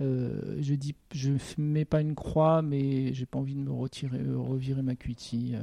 Je 0.00 0.74
dis, 0.74 0.96
je 1.14 1.30
mets 1.56 1.84
pas 1.84 2.00
une 2.00 2.14
croix, 2.16 2.60
mais 2.62 3.14
j'ai 3.14 3.26
pas 3.26 3.38
envie 3.38 3.54
de 3.54 3.60
me 3.60 3.70
retirer, 3.70 4.18
revirer 4.34 4.82
ma 4.82 4.96
cutie. 4.96 5.54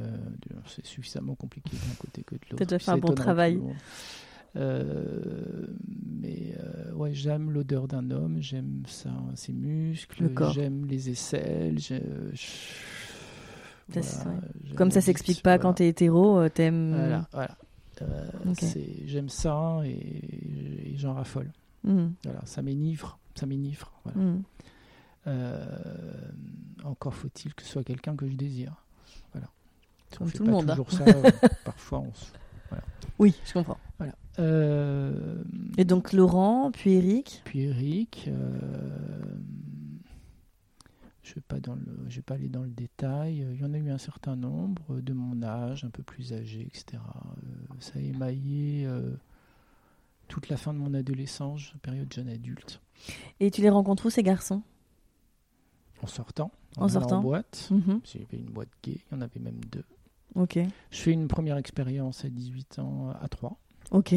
c'est 0.68 0.86
suffisamment 0.86 1.36
compliqué 1.36 1.72
d'un 1.76 1.96
côté 2.00 2.24
que 2.24 2.36
de 2.36 2.40
l'autre. 2.50 2.56
T'as 2.58 2.66
déjà 2.66 2.80
fait 2.80 2.92
un 2.92 2.98
bon 2.98 3.14
travail. 3.14 3.60
Euh, 4.58 5.66
mais 6.22 6.56
euh, 6.60 6.92
ouais, 6.94 7.14
j'aime 7.14 7.52
l'odeur 7.52 7.88
d'un 7.88 8.10
homme, 8.12 8.38
j'aime 8.42 8.84
ses 9.36 9.54
muscles, 9.54 10.24
j'aime 10.52 10.86
les 10.86 11.10
aisselles. 11.10 11.80
je- 11.80 11.96
voilà, 14.00 14.40
comme 14.76 14.92
ça 14.92 15.02
s'explique 15.02 15.44
pas 15.44 15.52
voilà. 15.52 15.62
quand 15.62 15.74
t'es 15.74 15.88
hétéro 15.88 16.40
euh, 16.40 16.50
t'aimes 16.50 16.96
Voilà, 16.96 17.28
voilà. 17.34 17.58
Euh, 18.02 18.28
J'aime 19.06 19.30
ça 19.30 19.82
et, 19.86 19.90
et 20.94 20.98
j'en 20.98 21.14
raffole. 21.14 21.52
Mhm, 21.84 22.14
Voilà, 22.24 22.40
ça 22.46 22.62
m'énivre, 22.62 23.20
ça 23.36 23.46
m'énivre. 23.46 23.92
Voilà. 24.04 24.38
Euh, 25.28 25.66
encore 26.84 27.14
faut-il 27.14 27.54
que 27.54 27.64
ce 27.64 27.70
soit 27.70 27.84
quelqu'un 27.84 28.16
que 28.16 28.28
je 28.28 28.34
désire. 28.34 28.84
Voilà. 29.34 29.48
Comme 30.18 30.28
On 30.28 30.30
fait 30.30 30.38
tout 30.38 30.46
le 30.46 30.52
monde, 30.52 30.70
hein. 30.70 30.76
toujours 30.76 30.92
ça. 30.92 31.04
euh, 31.08 31.32
parfois, 31.64 32.00
on 32.00 32.14
se... 32.14 32.26
oui 33.20 33.36
je 33.46 33.54
comprends 33.54 33.78
voilà. 33.98 34.16
Euh, 34.40 35.44
et 35.78 35.84
donc 35.84 36.14
Laurent 36.14 36.72
puis 36.72 36.94
Eric? 36.94 37.42
Puis 37.46 37.64
Eric. 37.64 38.30
Euh, 41.38 41.60
Je 41.64 41.70
ne 41.72 42.10
vais, 42.10 42.22
pas 42.22 42.36
vais 42.36 42.42
aller 42.42 42.50
dans 42.50 42.64
le 42.64 42.70
détail. 42.70 43.46
Il 43.54 43.60
y 43.60 43.64
en 43.66 43.74
a 43.74 43.78
eu 43.78 43.90
un 43.90 43.98
certain 43.98 44.36
nombre 44.36 45.00
de 45.02 45.14
mon 45.14 45.42
âge, 45.44 45.84
un 45.84 45.90
peu 45.90 46.04
plus 46.04 46.34
âgé, 46.34 46.62
etc. 46.62 47.02
Euh, 47.02 47.76
ça 47.80 48.00
a 48.00 48.02
émaillé 48.02 48.86
euh, 48.86 49.12
toute 50.28 50.50
la 50.50 50.58
fin 50.58 50.74
de 50.74 50.80
mon 50.80 50.94
adolescence, 50.94 51.74
période 51.82 52.12
jeune 52.14 52.30
adulte. 52.30 52.82
et 53.40 53.52
tu 53.52 53.62
les 53.62 53.70
rencontres 53.70 54.06
où 54.06 54.10
ces 54.10 54.24
garçons? 54.24 54.62
En 56.04 56.08
sortant, 56.08 56.52
En 56.78 56.82
allant 56.82 56.90
sortant. 56.90 57.18
en 57.20 57.22
boîte. 57.22 57.70
Avait 57.72 58.38
une 58.38 58.50
boîte 58.50 58.70
gay, 58.84 58.98
il 59.12 59.14
y 59.14 59.18
en 59.18 59.22
avait 59.22 59.40
même 59.40 59.60
deux. 59.72 59.84
ok 60.36 60.60
Je 60.90 60.98
fais 61.00 61.12
une 61.12 61.28
première 61.28 61.58
expérience 61.58 62.26
à 62.26 62.30
18 62.30 62.80
ans 62.80 63.12
à 63.22 63.28
3 63.28 63.58
ok 63.92 64.16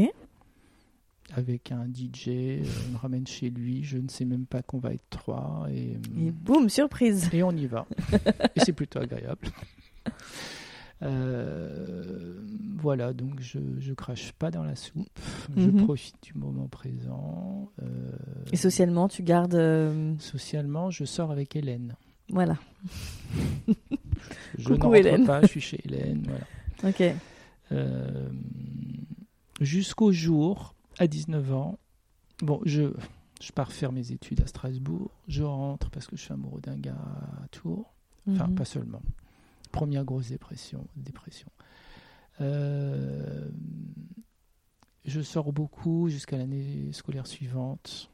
avec 1.33 1.73
un 1.73 1.87
DJ, 1.87 2.29
euh, 2.29 2.63
il 2.87 2.93
me 2.93 2.99
ramène 2.99 3.27
chez 3.27 3.51
lui, 3.51 3.83
je 3.83 3.99
ne 3.99 4.09
sais 4.09 4.25
même 4.25 4.47
pas 4.47 4.63
qu'on 4.63 4.79
va 4.79 4.93
être 4.93 5.09
trois 5.11 5.67
et, 5.71 5.93
et 5.93 6.29
euh, 6.29 6.33
boum 6.33 6.69
surprise 6.69 7.29
et 7.33 7.43
on 7.43 7.51
y 7.53 7.67
va. 7.67 7.87
et 8.55 8.61
c'est 8.61 8.73
plutôt 8.75 8.99
agréable. 9.01 9.49
Euh, 11.03 12.35
voilà, 12.79 13.13
donc 13.13 13.41
je, 13.41 13.59
je 13.79 13.93
crache 13.93 14.33
pas 14.33 14.51
dans 14.51 14.63
la 14.63 14.77
soupe, 14.77 15.19
je 15.57 15.69
Mhm. 15.69 15.85
profite 15.85 16.15
du 16.23 16.35
moment 16.35 16.69
présent. 16.69 17.71
euh, 17.83 17.87
et 18.53 18.57
socialement 18.57 19.09
tu 19.09 19.23
gardes 19.23 19.55
euh, 19.55 20.15
socialement, 20.19 20.91
je 20.91 21.05
sors 21.05 21.31
avec 21.31 21.57
Hélène. 21.57 21.97
voilà 22.29 22.59
Je 24.59 24.69
Coucou, 24.69 24.95
Hélène. 24.95 25.27
pas, 25.27 25.43
je 25.43 25.47
suis 25.49 25.61
chez 25.61 25.81
Hélène. 25.85 26.27
Voilà. 26.29 26.91
ok 26.91 27.15
jusqu'au 29.61 30.13
jour, 30.13 30.75
à 30.99 31.07
19 31.07 31.53
ans, 31.55 31.79
bon, 32.41 32.61
je, 32.65 32.93
je 33.41 33.53
pars 33.53 33.73
faire 33.73 33.93
mes 33.93 34.13
études 34.13 34.41
à 34.43 34.47
Strasbourg, 34.47 35.11
je 35.29 35.43
rentre 35.43 35.91
parce 35.91 36.07
que 36.07 36.17
je 36.17 36.23
suis 36.23 36.33
amoureux 36.33 36.61
d'un 36.61 36.77
gars 36.77 36.95
à 37.43 37.49
Tours, 37.49 37.93
enfin 38.29 38.49
Mhm. 38.49 38.55
pas 38.55 38.65
seulement. 38.65 39.03
Première 39.73 40.05
grosse 40.05 40.29
dépression, 40.29 40.87
dépression. 40.97 41.49
Euh, 42.41 43.49
je 45.05 45.21
sors 45.21 45.53
beaucoup 45.53 46.09
jusqu'à 46.09 46.39
l'année 46.39 46.93
scolaire 46.93 47.27
suivante. 47.27 48.09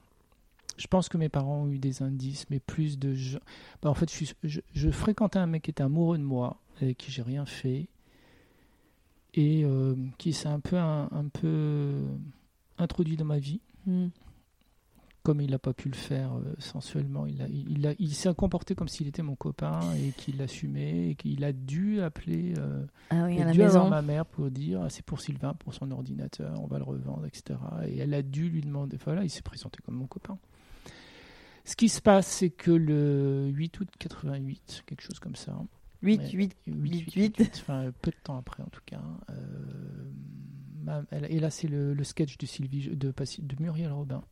Je 0.76 0.87
pense 0.87 1.09
que 1.09 1.18
mes 1.18 1.28
parents 1.28 1.64
ont 1.64 1.68
eu 1.68 1.78
des 1.78 2.03
indices, 2.03 2.47
mais 2.51 2.59
plus 2.59 2.99
de. 2.99 3.14
Je... 3.14 3.39
Bah, 3.83 3.91
en 3.91 3.95
fait, 3.95 4.11
je, 4.11 4.33
je, 4.45 4.61
je, 4.74 4.91
fréquentais 4.91 5.39
un 5.39 5.47
mec 5.47 5.62
qui 5.62 5.70
était 5.70 5.83
amoureux 5.83 6.16
de 6.18 6.22
moi, 6.22 6.57
avec 6.81 6.97
qui 6.97 7.11
j'ai 7.11 7.22
rien 7.22 7.45
fait, 7.45 7.89
et 9.35 9.62
euh, 9.64 9.95
qui 10.18 10.33
s'est 10.33 10.49
un 10.49 10.61
peu, 10.61 10.76
un, 10.76 11.09
un, 11.12 11.28
peu 11.28 12.03
introduit 12.83 13.16
dans 13.16 13.24
ma 13.24 13.39
vie. 13.39 13.61
Mm. 13.87 14.09
Comme 15.22 15.43
il 15.43 15.51
n'a 15.51 15.59
pas 15.59 15.74
pu 15.74 15.91
le 15.91 15.95
faire 15.97 16.35
euh, 16.37 16.55
sensuellement, 16.59 17.26
il, 17.26 17.43
a, 17.43 17.47
il, 17.49 17.87
a, 17.87 17.93
il 17.99 18.14
s'est 18.14 18.33
comporté 18.35 18.74
comme 18.74 18.89
s'il 18.89 19.07
était 19.07 19.22
mon 19.22 19.37
copain 19.37 19.81
et 19.97 20.12
qu'il 20.12 20.39
l'assumait 20.39 21.11
et 21.11 21.14
qu'il 21.14 21.45
a 21.45 21.53
dû 21.53 22.01
appeler. 22.01 22.55
Euh, 22.57 22.87
ah 23.11 23.24
oui, 23.26 23.35
il 23.35 23.41
à 23.41 23.43
a 23.43 23.47
la 23.49 23.53
dû 23.53 23.59
maison. 23.59 23.81
avoir 23.81 23.91
ma 23.91 24.01
mère 24.01 24.24
pour 24.24 24.51
dire 24.51 24.81
ah, 24.83 24.89
c'est 24.89 25.05
pour 25.05 25.20
Sylvain, 25.20 25.53
pour 25.53 25.74
son 25.74 25.91
ordinateur, 25.91 26.59
on 26.62 26.66
va 26.66 26.78
le 26.78 26.85
revendre, 26.85 27.26
etc. 27.26 27.59
Et 27.87 27.99
elle 27.99 28.14
a 28.14 28.22
dû 28.22 28.49
lui 28.49 28.62
demander. 28.62 28.97
Voilà, 29.05 29.22
il 29.22 29.28
s'est 29.28 29.43
présenté 29.43 29.81
comme 29.85 29.97
mon 29.97 30.07
copain. 30.07 30.39
Ce 31.66 31.76
qui 31.76 31.91
se 31.91 32.01
passe, 32.01 32.26
c'est 32.26 32.51
que 32.51 32.70
le 32.70 33.49
8 33.53 33.78
août 33.81 33.89
88, 33.99 34.85
quelque 34.87 35.03
chose 35.03 35.18
comme 35.18 35.37
ça. 35.37 35.55
8, 36.03 36.18
Ouais, 36.18 36.31
8, 36.31 36.57
8, 36.66 37.12
8. 37.14 37.51
enfin 37.61 37.91
peu 38.01 38.11
de 38.11 38.16
temps 38.24 38.39
après 38.39 38.62
en 38.62 38.68
tout 38.70 38.81
cas. 38.87 39.03
euh, 39.28 39.35
et 41.28 41.41
là, 41.41 41.51
c'est 41.51 41.68
le, 41.68 41.95
le 41.95 42.05
sketch 42.05 42.39
de, 42.39 42.47
Sylvie, 42.47 42.89
de, 42.95 43.12
Muriel 43.61 43.93
Robin. 43.93 44.22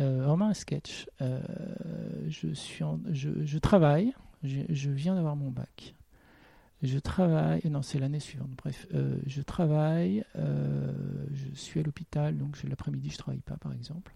Euh, 0.00 0.22
vraiment 0.24 0.46
un 0.48 0.54
sketch. 0.54 1.06
Euh, 1.20 1.40
je, 2.28 2.52
suis 2.54 2.84
en- 2.84 3.00
je, 3.10 3.30
je 3.44 3.58
travaille, 3.58 4.12
je, 4.42 4.60
je 4.68 4.90
viens 4.90 5.14
d'avoir 5.14 5.36
mon 5.36 5.50
bac. 5.50 5.94
Je 6.82 6.98
travaille, 6.98 7.60
non, 7.68 7.82
c'est 7.82 7.98
l'année 7.98 8.20
suivante, 8.20 8.50
bref. 8.56 8.86
Euh, 8.94 9.16
je 9.26 9.42
travaille, 9.42 10.24
euh, 10.36 10.92
je 11.32 11.54
suis 11.54 11.78
à 11.80 11.82
l'hôpital, 11.82 12.38
donc 12.38 12.56
l'après-midi, 12.62 13.10
je 13.10 13.18
travaille 13.18 13.40
pas, 13.42 13.56
par 13.58 13.72
exemple. 13.74 14.14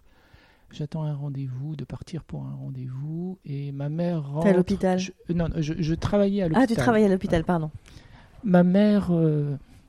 J'attends 0.70 1.02
un 1.04 1.14
rendez-vous, 1.14 1.76
de 1.76 1.84
partir 1.84 2.24
pour 2.24 2.46
un 2.46 2.54
rendez-vous, 2.54 3.38
et 3.44 3.70
ma 3.70 3.90
mère 3.90 4.26
rentre. 4.26 4.44
T'es 4.44 4.50
à 4.54 4.56
l'hôpital 4.56 4.98
Je- 4.98 5.12
Non, 5.34 5.48
je, 5.58 5.74
je 5.78 5.94
travaillais 5.94 6.42
à 6.42 6.48
l'hôpital. 6.48 6.64
Ah, 6.64 6.66
tu 6.66 6.74
travailles 6.74 7.04
à 7.04 7.08
l'hôpital, 7.08 7.44
pardon. 7.44 7.70
Ma 8.44 8.62
mère, 8.62 9.08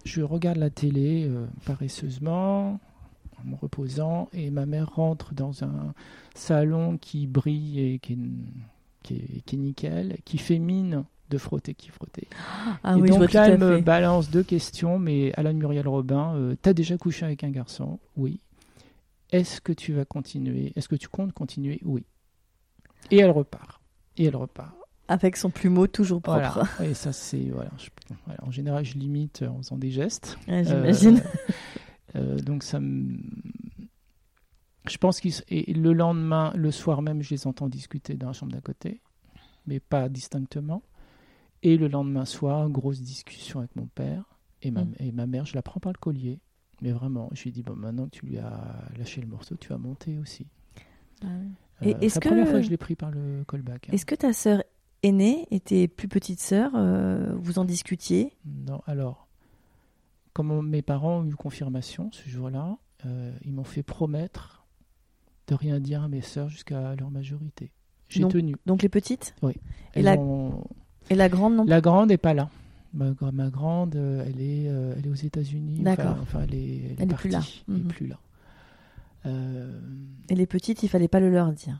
je 0.05 0.21
regarde 0.21 0.57
la 0.57 0.69
télé 0.69 1.25
euh, 1.27 1.45
paresseusement, 1.65 2.79
en 3.37 3.43
me 3.43 3.55
reposant, 3.55 4.29
et 4.31 4.49
ma 4.51 4.65
mère 4.65 4.95
rentre 4.95 5.33
dans 5.33 5.63
un 5.63 5.93
salon 6.35 6.97
qui 6.97 7.27
brille 7.27 7.79
et 7.79 7.99
qui 7.99 8.13
est, 8.13 8.17
qui 9.03 9.15
est, 9.15 9.41
qui 9.45 9.55
est 9.55 9.59
nickel, 9.59 10.17
qui 10.23 10.37
fait 10.37 10.59
mine 10.59 11.03
de 11.29 11.37
frotter, 11.37 11.73
qui 11.73 11.89
frotter. 11.89 12.27
Ah 12.83 12.95
et 12.95 13.01
oui, 13.01 13.09
donc 13.09 13.33
là, 13.33 13.49
elle 13.49 13.57
me 13.57 13.77
fait. 13.77 13.81
balance 13.81 14.29
deux 14.29 14.43
questions, 14.43 14.99
mais 14.99 15.33
Alain 15.33 15.53
Muriel 15.53 15.87
Robin, 15.87 16.35
euh, 16.35 16.55
t'as 16.61 16.73
déjà 16.73 16.97
couché 16.97 17.25
avec 17.25 17.43
un 17.43 17.49
garçon? 17.49 17.99
Oui. 18.15 18.39
Est-ce 19.31 19.59
que 19.59 19.73
tu 19.73 19.91
vas 19.93 20.05
continuer? 20.05 20.71
Est-ce 20.75 20.87
que 20.87 20.95
tu 20.95 21.07
comptes 21.07 21.33
continuer? 21.33 21.81
Oui. 21.83 22.05
Et 23.09 23.17
elle 23.17 23.31
repart. 23.31 23.81
Et 24.17 24.25
elle 24.25 24.35
repart. 24.35 24.75
Avec 25.07 25.37
son 25.37 25.49
plumeau 25.51 25.85
toujours 25.87 26.21
Voilà. 26.25 26.49
propre. 26.49 26.81
Et 26.81 26.93
ça, 26.93 27.11
c'est. 27.13 27.49
Voilà, 27.51 27.69
je- 27.77 27.89
voilà. 28.25 28.43
En 28.43 28.51
général, 28.51 28.83
je 28.85 28.97
limite 28.97 29.43
en 29.43 29.57
faisant 29.57 29.77
des 29.77 29.91
gestes. 29.91 30.37
Ouais, 30.47 30.63
J'imagine. 30.63 31.21
Euh, 32.15 32.19
euh, 32.37 32.39
donc, 32.39 32.63
ça 32.63 32.79
me. 32.79 33.17
Je 34.87 34.97
pense 34.97 35.19
qu'ils. 35.19 35.33
Et 35.49 35.73
le 35.73 35.93
lendemain, 35.93 36.51
le 36.55 36.71
soir 36.71 37.01
même, 37.01 37.21
je 37.21 37.29
les 37.31 37.47
entends 37.47 37.67
discuter 37.69 38.15
dans 38.15 38.27
la 38.27 38.33
chambre 38.33 38.51
d'à 38.51 38.61
côté, 38.61 39.01
mais 39.67 39.79
pas 39.79 40.09
distinctement. 40.09 40.83
Et 41.63 41.77
le 41.77 41.87
lendemain 41.87 42.25
soir, 42.25 42.69
grosse 42.69 43.01
discussion 43.01 43.59
avec 43.59 43.75
mon 43.75 43.87
père. 43.87 44.23
Et 44.61 44.71
ma, 44.71 44.83
Mm. 44.83 44.93
et 44.99 45.11
ma 45.11 45.25
mère, 45.27 45.45
je 45.45 45.55
la 45.55 45.61
prends 45.61 45.79
par 45.79 45.91
le 45.91 45.97
collier. 45.99 46.39
Mais 46.81 46.91
vraiment, 46.91 47.29
je 47.33 47.43
lui 47.43 47.51
dis 47.51 47.63
bon, 47.63 47.75
maintenant 47.75 48.05
que 48.05 48.11
tu 48.17 48.25
lui 48.25 48.37
as 48.37 48.75
lâché 48.97 49.21
le 49.21 49.27
morceau, 49.27 49.55
tu 49.55 49.69
vas 49.69 49.77
monter 49.77 50.17
aussi. 50.17 50.45
Ah 51.23 51.27
Euh, 51.83 51.93
c'est 52.01 52.15
la 52.15 52.21
première 52.21 52.47
fois 52.47 52.59
que 52.59 52.65
je 52.65 52.69
l'ai 52.69 52.77
pris 52.77 52.95
par 52.95 53.11
le 53.11 53.43
callback. 53.47 53.89
hein. 53.89 53.93
Est-ce 53.93 54.05
que 54.05 54.15
ta 54.15 54.33
sœur 54.33 54.63
aînée 55.05 55.47
et 55.51 55.59
tes 55.59 55.87
plus 55.87 56.07
petites 56.07 56.39
sœurs, 56.41 56.71
euh, 56.75 57.33
vous 57.37 57.59
en 57.59 57.65
discutiez? 57.65 58.33
Non, 58.45 58.81
alors, 58.87 59.27
comme 60.33 60.67
mes 60.67 60.81
parents 60.81 61.19
ont 61.19 61.25
eu 61.25 61.35
confirmation 61.35 62.09
ce 62.11 62.27
jour-là, 62.29 62.77
euh, 63.05 63.31
ils 63.45 63.53
m'ont 63.53 63.63
fait 63.63 63.83
promettre 63.83 64.65
de 65.47 65.55
rien 65.55 65.79
dire 65.79 66.03
à 66.03 66.07
mes 66.07 66.21
sœurs 66.21 66.49
jusqu'à 66.49 66.95
leur 66.95 67.11
majorité. 67.11 67.71
J'ai 68.09 68.27
tenu. 68.27 68.55
Donc 68.65 68.81
les 68.83 68.89
petites? 68.89 69.35
Et 69.43 69.55
Elles 69.93 70.05
la- 70.05 70.15
ont- 70.17 70.63
Et 71.09 71.15
la 71.15 71.29
grande 71.29 71.55
non? 71.55 71.65
La 71.65 71.81
grande 71.81 72.09
n'est 72.09 72.17
pas 72.17 72.33
là. 72.33 72.49
Ma, 72.93 73.11
gra- 73.11 73.31
ma 73.31 73.49
grande, 73.49 73.95
euh, 73.95 74.23
elle 74.25 74.39
est, 74.41 74.63
elle 74.65 75.05
est 75.05 75.09
aux 75.09 75.13
États-unis. 75.13 75.79
D'accord. 75.81 76.17
Enfin, 76.21 76.41
elle 76.43 76.55
est, 76.55 76.75
elle 76.77 76.95
Elle 76.99 77.09
est 77.09 77.13
est 77.13 77.15
plus 77.15 77.29
là. 77.29 77.41
Elle 77.67 77.75
est 77.75 77.79
Mhm. 77.79 77.87
plus 77.87 78.07
là. 78.07 78.19
Euh, 79.25 79.79
Et 80.29 80.35
les 80.35 80.45
petites, 80.45 80.83
il 80.83 80.89
fallait 80.89 81.07
pas 81.07 81.19
le 81.19 81.29
leur 81.31 81.51
dire. 81.51 81.79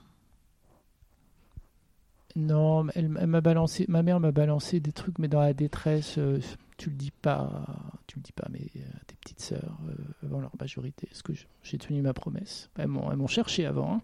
Non, 2.36 2.88
elle, 2.96 3.08
m'a 3.08 3.42
balancé. 3.42 3.86
Ma 3.88 4.04
mère 4.04 4.20
m'a 4.20 4.32
balancé 4.32 4.80
des 4.80 4.92
trucs, 4.92 5.20
mais 5.20 5.30
dans 5.30 5.40
la 5.40 5.54
détresse, 5.54 6.18
euh, 6.18 6.40
tu 6.78 6.90
le 6.90 6.96
dis 6.96 7.12
pas, 7.12 7.66
tu 8.08 8.20
le 8.20 8.24
dis 8.24 8.34
pas, 8.34 8.48
mais 8.52 8.68
euh, 8.76 8.82
tes 9.08 9.16
petites 9.16 9.40
sœurs 9.40 9.80
euh, 9.88 9.94
avant 10.26 10.42
leur 10.42 10.52
majorité. 10.60 11.08
Est-ce 11.12 11.24
que 11.24 11.32
j'ai 11.64 11.78
tenu 11.78 12.02
ma 12.02 12.14
promesse 12.14 12.70
Elles 12.78 12.88
m'ont, 12.88 13.28
cherché 13.28 13.66
avant. 13.66 13.96
hein. 13.96 14.02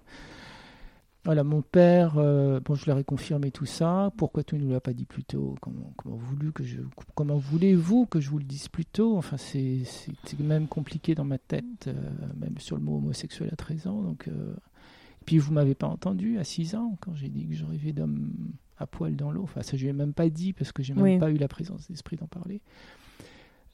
Voilà, 1.26 1.44
mon 1.44 1.62
père, 1.62 2.16
bon, 2.16 2.74
je 2.74 2.88
leur 2.88 2.98
ai 2.98 3.04
confirmé 3.04 3.52
tout 3.52 3.68
ça. 3.68 4.12
Pourquoi 4.18 4.44
tu 4.44 4.56
ne 4.56 4.62
nous 4.62 4.72
l'as 4.72 4.82
pas 4.82 4.94
dit 4.94 5.06
plus 5.06 5.24
tôt? 5.24 5.54
Comment, 5.62 5.94
voulu 6.04 6.52
que 6.52 6.64
je, 6.64 6.80
comment 7.14 7.36
voulez-vous 7.38 8.08
que 8.08 8.20
je 8.20 8.32
vous 8.32 8.40
le 8.40 8.44
dise 8.44 8.70
plus 8.70 8.86
tôt? 8.86 9.18
Enfin, 9.18 9.38
c'est, 9.38 9.84
même 10.40 10.68
compliqué 10.68 11.14
dans 11.14 11.24
ma 11.24 11.38
tête, 11.38 11.92
même 12.40 12.58
sur 12.58 12.76
le 12.76 12.82
mot 12.82 12.98
homosexuel 12.98 13.50
à 13.52 13.56
13 13.56 13.86
ans. 13.86 14.02
Donc, 14.02 14.28
puis 15.32 15.38
vous 15.38 15.54
m'avez 15.54 15.76
pas 15.76 15.88
entendu 15.88 16.38
à 16.40 16.44
6 16.44 16.76
ans 16.76 16.98
quand 17.00 17.16
j'ai 17.16 17.30
dit 17.30 17.48
que 17.48 17.56
je 17.56 17.64
rêvais 17.64 17.94
d'homme 17.94 18.34
à 18.78 18.86
poil 18.86 19.16
dans 19.16 19.32
l'eau. 19.32 19.44
Enfin, 19.44 19.62
ça 19.62 19.78
je 19.78 19.86
l'ai 19.86 19.94
même 19.94 20.12
pas 20.12 20.28
dit 20.28 20.52
parce 20.52 20.74
que 20.74 20.84
j'ai 20.84 20.94
même 20.94 21.04
Oui. 21.06 21.20
pas 21.20 21.32
eu 21.32 21.38
la 21.38 21.48
présence 21.48 21.88
d'esprit 21.90 22.18
d'en 22.18 22.28
parler. 22.28 22.60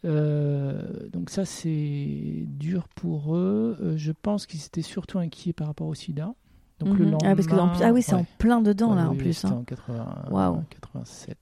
Euh, 0.06 1.10
donc 1.12 1.32
ça 1.32 1.46
c'est 1.46 2.46
dur 2.46 2.88
pour 2.90 3.36
eux. 3.36 3.76
Euh, 3.82 3.98
je 3.98 4.12
pense 4.12 4.46
qu'ils 4.46 4.64
étaient 4.64 4.84
surtout 4.84 5.18
inquiets 5.18 5.52
par 5.54 5.66
rapport 5.66 5.88
au 5.88 5.96
SIDA. 5.96 6.32
Donc 6.78 6.90
le 7.00 7.06
Mhm. 7.06 7.12
lendemain. 7.14 7.32
ah, 7.32 7.36
parce 7.36 7.48
que 7.48 7.56
en 7.56 7.72
ah 7.82 7.92
oui, 7.92 8.04
c'est 8.04 8.14
en 8.14 8.26
plein 8.38 8.62
dedans 8.62 8.92
Ouais, 8.92 8.98
là 8.98 9.10
en 9.10 9.16
plus. 9.16 9.44
Hein. 9.46 9.50
en 9.52 9.64
80, 9.64 10.26
Waouh. 10.30 10.62
87, 10.70 11.38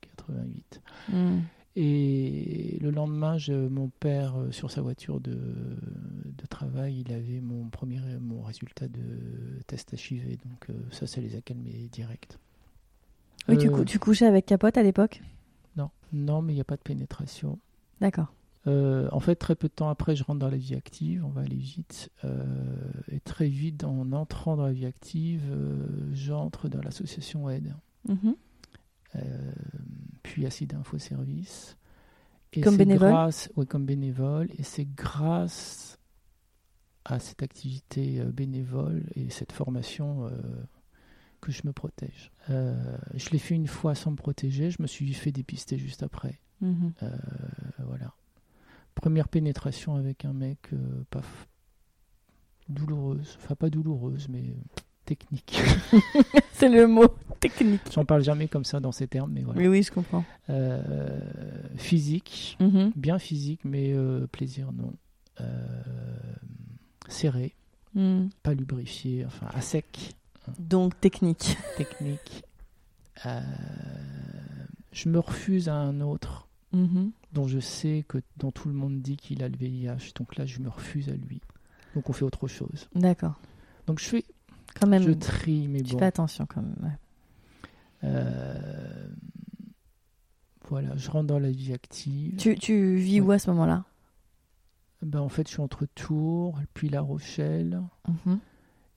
88. 0.00 0.80
Mm. 1.12 1.40
Et 1.78 2.78
le 2.80 2.90
lendemain, 2.90 3.36
je, 3.36 3.52
mon 3.52 3.90
père, 4.00 4.34
euh, 4.36 4.50
sur 4.50 4.70
sa 4.70 4.80
voiture 4.80 5.20
de, 5.20 5.34
de 5.34 6.46
travail, 6.48 7.04
il 7.06 7.12
avait 7.12 7.40
mon 7.40 7.68
premier 7.68 8.00
mon 8.20 8.40
résultat 8.42 8.88
de 8.88 9.60
test 9.66 9.92
HIV. 9.92 10.38
Donc 10.38 10.70
euh, 10.70 10.72
ça, 10.90 11.06
ça 11.06 11.20
les 11.20 11.36
a 11.36 11.40
calmés 11.42 11.88
direct. 11.92 12.38
Oui, 13.48 13.58
tu, 13.58 13.68
Euh, 13.68 13.70
cou- 13.70 13.84
tu 13.84 13.98
couchais 13.98 14.26
avec 14.26 14.46
capote 14.46 14.76
à 14.78 14.82
l'époque? 14.82 15.22
Non, 15.76 15.90
non, 16.12 16.40
mais 16.40 16.52
il 16.52 16.56
n'y 16.56 16.62
a 16.62 16.64
pas 16.64 16.76
de 16.76 16.82
pénétration. 16.82 17.58
D'accord. 18.00 18.32
Euh, 18.66 19.08
en 19.12 19.20
fait, 19.20 19.36
très 19.36 19.54
peu 19.54 19.68
de 19.68 19.72
temps 19.74 19.88
après, 19.90 20.16
je 20.16 20.24
rentre 20.24 20.40
dans 20.40 20.48
la 20.50 20.56
vie 20.56 20.74
active. 20.74 21.24
On 21.24 21.28
va 21.28 21.42
aller 21.42 21.54
vite. 21.56 22.10
Euh, 22.24 22.42
et 23.12 23.20
très 23.20 23.48
vite, 23.48 23.84
en 23.84 24.10
entrant 24.12 24.56
dans 24.56 24.66
la 24.66 24.72
vie 24.72 24.86
active, 24.86 25.42
j'entre 26.14 26.68
dans 26.68 26.80
l'association 26.80 27.48
Aide. 27.50 27.74
Mhm. 28.08 28.18
Euh, 28.24 28.32
puis 30.22 30.46
Acide 30.46 30.74
Info 30.74 30.98
Service. 30.98 31.76
Et 32.52 32.60
Comme 32.60 32.74
c'est 32.74 32.78
bénévole 32.78 33.10
grâce- 33.10 33.50
Oui, 33.56 33.66
comme 33.66 33.84
bénévole. 33.86 34.48
Et 34.58 34.62
c'est 34.62 34.84
grâce 34.86 35.98
à 37.04 37.18
cette 37.18 37.42
activité 37.42 38.20
euh, 38.20 38.32
bénévole 38.32 39.04
et 39.14 39.30
cette 39.30 39.52
formation 39.52 40.26
euh, 40.26 40.30
que 41.40 41.52
je 41.52 41.62
me 41.64 41.72
protège. 41.72 42.32
Euh, 42.50 42.96
je 43.14 43.30
l'ai 43.30 43.38
fait 43.38 43.54
une 43.54 43.66
fois 43.68 43.94
sans 43.94 44.10
me 44.10 44.16
protéger. 44.16 44.70
Je 44.70 44.80
me 44.80 44.86
suis 44.86 45.12
fait 45.14 45.32
dépister 45.32 45.76
juste 45.78 46.02
après. 46.02 46.40
Mhm. 46.60 46.92
Euh, 47.02 47.16
voilà. 47.86 48.14
Première 48.94 49.28
pénétration 49.28 49.94
avec 49.96 50.24
un 50.24 50.32
mec 50.32 50.58
euh, 50.72 51.04
pas 51.10 51.20
f- 51.20 51.46
douloureuse. 52.68 53.36
Enfin, 53.42 53.54
pas 53.54 53.70
douloureuse, 53.70 54.28
mais 54.28 54.42
euh, 54.48 54.54
technique. 55.06 55.60
C'est 56.52 56.68
le 56.68 56.86
mot 56.86 57.06
technique. 57.40 57.80
J'en 57.92 58.04
parle 58.04 58.22
jamais 58.22 58.48
comme 58.48 58.64
ça 58.64 58.80
dans 58.80 58.92
ces 58.92 59.06
termes, 59.06 59.32
mais 59.32 59.42
voilà. 59.42 59.60
Oui, 59.60 59.68
oui, 59.68 59.82
je 59.82 59.90
comprends. 59.92 60.24
Euh, 60.50 61.18
physique, 61.76 62.56
Mhm. 62.60 62.92
bien 62.96 63.18
physique, 63.18 63.60
mais 63.64 63.92
euh, 63.94 64.26
plaisir 64.26 64.72
non. 64.72 64.92
Euh, 65.40 65.82
serré, 67.08 67.54
Mm. 67.94 68.26
pas 68.42 68.52
lubrifié, 68.54 69.24
enfin 69.24 69.46
à 69.54 69.60
sec, 69.62 70.14
Donc 70.58 71.00
technique. 71.00 71.56
technique. 71.78 72.44
Je 74.92 75.08
me 75.08 75.18
refuse 75.18 75.68
à 75.68 75.74
un 75.74 76.00
autre 76.00 76.48
Mhm. 76.72 77.10
dont 77.32 77.46
je 77.46 77.58
sais 77.60 78.04
que 78.08 78.18
dont 78.38 78.50
tout 78.50 78.68
le 78.68 78.74
monde 78.74 79.00
dit 79.00 79.16
qu'il 79.16 79.42
a 79.42 79.48
le 79.48 79.56
VIH, 79.56 80.12
donc 80.16 80.36
là 80.36 80.46
je 80.46 80.58
me 80.60 80.68
refuse 80.68 81.08
à 81.08 81.12
lui. 81.12 81.40
Donc 81.94 82.10
on 82.10 82.12
fait 82.12 82.24
autre 82.24 82.48
chose. 82.48 82.88
D'accord. 82.94 83.40
Donc 83.86 83.98
je 84.00 84.04
fais, 84.06 84.24
Quand 84.80 84.86
même, 84.86 85.02
je 85.02 85.12
trie, 85.12 85.68
mais 85.68 85.80
tu 85.82 85.92
bon. 85.94 85.98
fais 85.98 86.04
attention 86.06 86.46
quand 86.46 86.62
même. 86.62 86.76
ouais. 86.82 86.90
Euh, 88.04 89.08
voilà, 90.68 90.96
je 90.96 91.10
rentre 91.10 91.26
dans 91.26 91.38
la 91.38 91.50
vie 91.50 91.72
active. 91.72 92.36
Tu, 92.36 92.56
tu 92.56 92.96
vis 92.96 93.20
où 93.20 93.30
à 93.30 93.38
ce 93.38 93.50
moment-là? 93.50 93.84
Ben, 95.02 95.20
En 95.20 95.28
fait, 95.28 95.46
je 95.46 95.52
suis 95.54 95.60
entre 95.62 95.86
Tours, 95.86 96.58
puis 96.74 96.88
La 96.88 97.00
Rochelle, 97.00 97.80
Mhm. 98.26 98.38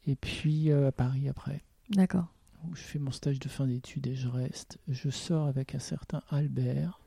et 0.08 0.16
puis 0.16 0.72
euh, 0.72 0.88
à 0.88 0.92
Paris 0.92 1.30
après. 1.30 1.62
D'accord. 1.92 2.28
où 2.68 2.76
je 2.76 2.82
fais 2.82 3.00
mon 3.00 3.12
stage 3.12 3.40
de 3.40 3.48
fin 3.48 3.66
d'études 3.68 4.08
et 4.08 4.16
je 4.16 4.28
reste. 4.28 4.80
Je 4.90 5.10
sors 5.10 5.48
avec 5.48 5.76
un 5.76 5.80
certain 5.80 6.22
Albert. 6.30 7.00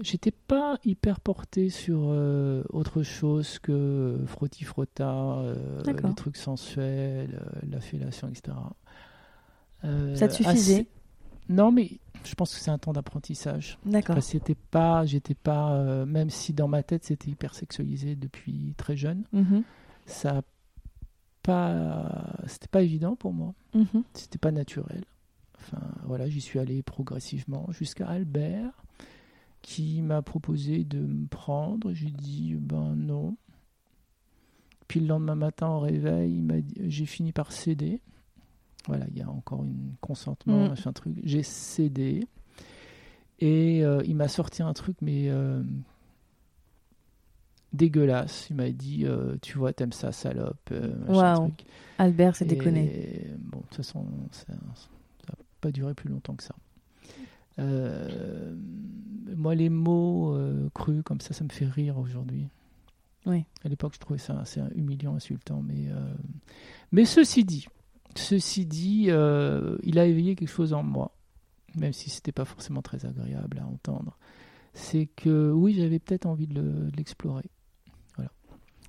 J'étais 0.00 0.30
pas 0.30 0.78
hyper 0.84 1.20
porté 1.20 1.68
sur 1.68 2.00
euh, 2.04 2.62
autre 2.70 3.02
chose 3.02 3.58
que 3.58 4.18
frotti 4.26 4.64
frotta, 4.64 5.12
euh, 5.38 5.82
les 5.86 6.14
trucs 6.14 6.36
sensuels, 6.36 7.38
euh, 7.40 7.60
la 7.70 7.80
fellation, 7.80 8.28
etc. 8.28 8.56
Ça 10.14 10.28
te 10.28 10.34
suffisait 10.34 10.74
assez- 10.74 10.88
Non, 11.48 11.72
mais 11.72 11.90
je 12.24 12.34
pense 12.34 12.54
que 12.54 12.60
c'est 12.60 12.70
un 12.70 12.78
temps 12.78 12.92
d'apprentissage. 12.92 13.78
D'accord. 13.84 14.12
Enfin, 14.16 14.20
c'était 14.20 14.54
pas, 14.54 15.04
j'étais 15.04 15.34
pas, 15.34 16.04
même 16.06 16.30
si 16.30 16.52
dans 16.52 16.68
ma 16.68 16.82
tête 16.82 17.04
c'était 17.04 17.30
hyper 17.30 17.54
sexualisé 17.54 18.14
depuis 18.16 18.74
très 18.76 18.96
jeune, 18.96 19.24
Mhm. 19.32 19.62
ça 20.06 20.38
a 20.38 20.42
pas, 21.42 22.32
c'était 22.46 22.68
pas 22.68 22.82
évident 22.82 23.16
pour 23.16 23.32
moi 23.32 23.54
Mhm. 23.74 24.04
c'était 24.14 24.38
pas 24.38 24.52
naturel. 24.52 25.02
Enfin, 25.58 25.80
voilà, 26.04 26.28
j'y 26.28 26.40
suis 26.40 26.58
allé 26.58 26.82
progressivement 26.82 27.66
jusqu'à 27.70 28.06
Albert 28.08 28.70
qui 29.62 30.02
m'a 30.02 30.20
proposé 30.22 30.84
de 30.84 30.98
me 30.98 31.26
prendre. 31.26 31.92
J'ai 31.92 32.10
dit 32.10 32.54
ben 32.58 32.94
non. 32.96 33.36
Puis 34.88 35.00
le 35.00 35.06
lendemain 35.06 35.36
matin 35.36 35.68
au 35.68 35.80
réveil, 35.80 36.44
j'ai 36.80 37.06
fini 37.06 37.32
par 37.32 37.52
céder. 37.52 38.00
Voilà, 38.88 39.06
il 39.10 39.16
y 39.16 39.22
a 39.22 39.30
encore 39.30 39.62
une 39.64 39.94
consentement, 40.00 40.64
Mm. 40.66 40.68
machin 40.70 40.92
truc. 40.92 41.14
J'ai 41.24 41.42
cédé 41.44 42.26
et 43.38 43.84
euh, 43.84 44.02
il 44.04 44.16
m'a 44.16 44.28
sorti 44.28 44.62
un 44.62 44.72
truc 44.72 44.96
mais 45.00 45.28
euh, 45.30 45.62
dégueulasse. 47.72 48.48
Il 48.50 48.56
m'a 48.56 48.70
dit 48.70 49.04
euh, 49.06 49.36
tu 49.40 49.56
vois 49.58 49.72
t'aimes 49.72 49.92
ça 49.92 50.12
salope. 50.12 50.58
truc. 50.66 51.64
Albert, 51.98 52.36
c'est 52.36 52.44
Et, 52.44 52.48
déconné. 52.48 53.26
Bon, 53.38 53.58
de 53.58 53.62
toute 53.66 53.76
façon, 53.76 54.04
ça 54.32 54.44
n'a 54.52 55.34
pas 55.60 55.70
duré 55.70 55.94
plus 55.94 56.08
longtemps 56.10 56.34
que 56.34 56.42
ça. 56.42 56.54
Euh, 57.58 58.54
moi, 59.36 59.54
les 59.54 59.68
mots 59.68 60.34
euh, 60.34 60.68
crus 60.74 61.02
comme 61.04 61.20
ça, 61.20 61.34
ça 61.34 61.44
me 61.44 61.48
fait 61.50 61.66
rire 61.66 61.98
aujourd'hui. 61.98 62.48
Oui. 63.26 63.44
À 63.64 63.68
l'époque, 63.68 63.94
je 63.94 63.98
trouvais 64.00 64.18
ça 64.18 64.38
assez 64.40 64.60
humiliant, 64.74 65.14
insultant. 65.14 65.62
Mais, 65.62 65.88
euh, 65.88 66.14
mais 66.90 67.04
ceci 67.04 67.44
dit, 67.44 67.66
ceci 68.16 68.66
dit 68.66 69.04
il 69.04 69.98
a 69.98 70.06
éveillé 70.06 70.34
quelque 70.34 70.48
chose 70.50 70.72
en 70.72 70.82
moi, 70.82 71.12
même 71.76 71.92
si 71.92 72.10
c'était 72.10 72.32
pas 72.32 72.44
forcément 72.44 72.82
très 72.82 73.04
agréable 73.06 73.58
à 73.60 73.66
entendre. 73.66 74.16
C'est 74.74 75.06
que 75.06 75.50
oui, 75.52 75.74
j'avais 75.74 75.98
peut-être 75.98 76.26
envie 76.26 76.46
de 76.46 76.54
le- 76.54 76.90
de 76.90 76.96
l'explorer. 76.96 77.44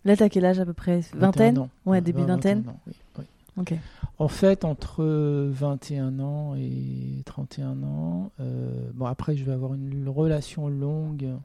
Là, 0.06 0.18
t'as 0.18 0.28
quel 0.28 0.44
âge 0.44 0.60
à 0.60 0.66
peu 0.66 0.74
près? 0.74 1.00
21 1.00 1.20
Vingtaine? 1.20 1.58
ans. 1.60 1.70
Ouais, 1.86 2.02
début 2.02 2.20
20, 2.20 2.26
vingtaine. 2.28 2.58
21 2.64 2.72
ans, 2.74 2.80
oui, 2.88 2.94
oui. 3.20 3.24
Ok. 3.58 3.74
En 4.18 4.28
fait, 4.28 4.66
entre 4.66 5.04
21 5.52 6.20
ans 6.20 6.56
et 6.56 7.22
31 7.26 7.84
ans, 7.84 8.32
euh, 8.40 8.92
bon 8.94 9.06
après 9.06 9.36
je 9.36 9.44
vais 9.44 9.52
avoir 9.52 9.74
une 9.74 10.08
relation 10.10 10.68
longue 10.68 11.38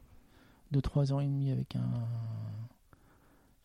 de 0.70 0.80
3 0.80 1.12
ans 1.12 1.20
et 1.20 1.26
demi 1.26 1.50
avec 1.50 1.76
un, 1.76 2.06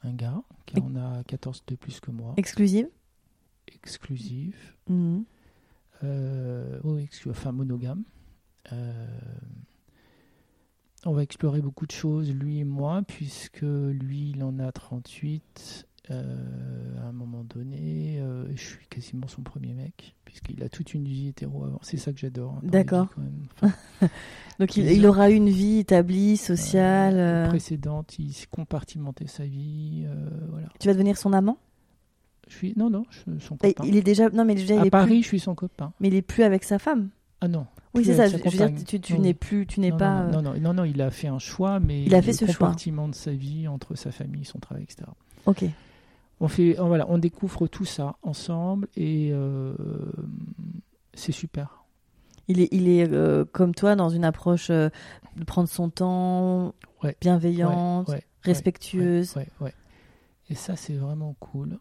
un 0.03 0.13
gars 0.13 0.41
qui 0.65 0.79
en 0.81 0.95
a 0.95 1.23
14 1.25 1.63
de 1.67 1.75
plus 1.75 1.99
que 1.99 2.11
moi, 2.11 2.33
Exclusive? 2.37 2.87
Exclusif, 3.73 4.75
Mhm. 4.89 5.23
euh, 6.03 6.79
oui, 6.83 7.03
exclu- 7.05 7.31
enfin 7.31 7.51
monogame. 7.51 8.03
Euh, 8.71 9.07
on 11.05 11.11
va 11.13 11.23
explorer 11.23 11.61
beaucoup 11.61 11.85
de 11.85 11.91
choses, 11.91 12.31
lui 12.33 12.59
et 12.59 12.63
moi, 12.63 13.01
puisque 13.07 13.61
lui 13.61 14.31
il 14.31 14.43
en 14.43 14.57
a 14.59 14.71
38 14.71 15.85
euh, 16.11 16.97
à 17.03 17.07
un 17.07 17.11
moment 17.11 17.43
donné. 17.43 18.17
euh, 18.19 18.45
je 18.55 18.61
suis 18.61 18.87
quasiment 18.87 19.27
son 19.27 19.41
premier 19.41 19.73
mec, 19.73 20.15
puisqu'il 20.25 20.61
a 20.63 20.69
toute 20.69 20.93
une 20.93 21.05
vie 21.07 21.27
hétéro 21.29 21.63
avant. 21.65 21.79
C'est 21.81 21.97
ça 21.97 22.11
que 22.11 22.19
j'adore. 22.19 22.55
hein, 22.57 22.61
D'accord. 22.63 23.07
Enfin, 23.61 23.73
Donc, 24.59 24.75
il, 24.77 24.91
il 24.91 25.05
aura 25.05 25.29
une 25.29 25.49
vie 25.49 25.79
établie, 25.79 26.37
sociale. 26.37 27.15
euh, 27.17 27.47
précédente, 27.47 28.19
il 28.19 28.33
s'est 28.33 28.47
compartimenté 28.51 29.27
sa 29.27 29.45
vie. 29.45 30.05
voilà. 30.49 30.67
Tu 30.79 30.87
vas 30.87 30.93
devenir 30.93 31.17
son 31.17 31.33
amant? 31.33 31.57
Je 32.49 32.55
suis, 32.57 32.73
non, 32.75 32.89
non, 32.89 33.05
je 33.09 33.19
suis 33.19 33.39
son 33.47 33.55
Et 33.63 33.73
copain. 33.73 33.87
Il 33.87 33.95
est 33.95 34.01
déjà. 34.03 34.29
Non, 34.29 34.43
mais 34.45 34.53
déjà, 34.55 34.75
il 34.75 34.81
à 34.81 34.85
est 34.85 34.89
Paris, 34.89 35.07
plus. 35.07 35.23
je 35.23 35.27
suis 35.27 35.39
son 35.39 35.55
copain. 35.55 35.93
Mais 36.01 36.09
il 36.09 36.15
est 36.15 36.21
plus 36.21 36.43
avec 36.43 36.63
sa 36.65 36.77
femme? 36.77 37.09
Ah 37.41 37.47
non. 37.47 37.65
Oui, 37.95 38.03
c'est 38.03 38.15
ça. 38.15 38.27
Je, 38.27 38.37
veux 38.37 38.49
dire, 38.49 38.71
tu, 38.85 38.99
tu 38.99 39.17
n'es 39.19 39.33
plus. 39.33 39.65
Tu 39.65 39.79
n'es 39.79 39.91
pas. 39.91 40.25
non, 40.27 40.41
non, 40.41 40.53
non, 40.59 40.73
non, 40.73 40.83
il 40.83 41.01
a 41.01 41.09
fait 41.09 41.27
un 41.27 41.39
choix, 41.39 41.79
mais 41.79 42.03
Il 42.03 42.13
a 42.15 42.21
fait 42.21 42.31
le 42.31 42.37
ce 42.37 42.45
choix. 42.47 42.67
compartiment 42.67 43.07
de 43.07 43.15
sa 43.15 43.31
vie 43.31 43.67
entre 43.67 43.95
sa 43.95 44.11
famille, 44.11 44.43
son 44.45 44.59
travail, 44.59 44.83
etc. 44.83 45.03
Ok. 45.45 45.63
On 46.39 46.47
fait, 46.47 46.73
voilà, 46.73 47.05
on 47.09 47.17
découvre 47.17 47.67
tout 47.67 47.85
ça 47.85 48.15
ensemble 48.21 48.87
et 48.97 49.29
euh, 49.31 49.73
c'est 51.13 51.31
super. 51.31 51.85
Il 52.47 52.59
est, 52.59 52.67
il 52.71 52.89
est 52.89 53.09
euh, 53.09 53.45
comme 53.45 53.73
toi 53.73 53.95
dans 53.95 54.09
une 54.09 54.25
approche 54.25 54.69
euh, 54.69 54.89
de 55.37 55.43
prendre 55.45 55.69
son 55.69 55.89
temps, 55.89 56.75
Ouais. 57.01 57.15
bienveillante, 57.21 58.07
Ouais, 58.09 58.15
ouais, 58.15 58.23
respectueuse. 58.41 59.35
Et 60.49 60.55
ça, 60.55 60.75
c'est 60.75 60.95
vraiment 60.95 61.35
cool. 61.39 61.79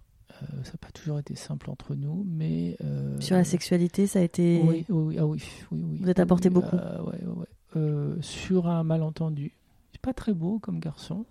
Ça 0.64 0.72
n'a 0.72 0.78
pas 0.80 0.90
toujours 0.92 1.20
été 1.20 1.36
simple 1.36 1.70
entre 1.70 1.94
nous, 1.94 2.24
mais 2.28 2.76
Sur 3.20 3.36
la 3.36 3.44
sexualité, 3.44 4.06
ça 4.06 4.18
a 4.18 4.22
été. 4.22 4.60
Oui, 4.64 4.84
oui, 4.88 5.16
ah 5.18 5.26
oui, 5.26 5.42
oui, 5.70 5.80
oui. 5.84 5.98
Vous 6.02 6.10
êtes 6.10 6.18
apporté 6.20 6.50
beaucoup. 6.50 6.76
sur 8.20 8.66
un 8.68 8.82
malentendu. 8.84 9.52
C'est 9.92 10.00
pas 10.00 10.12
très 10.12 10.32
beau 10.32 10.58
comme 10.58 10.80
garçon. 10.80 11.26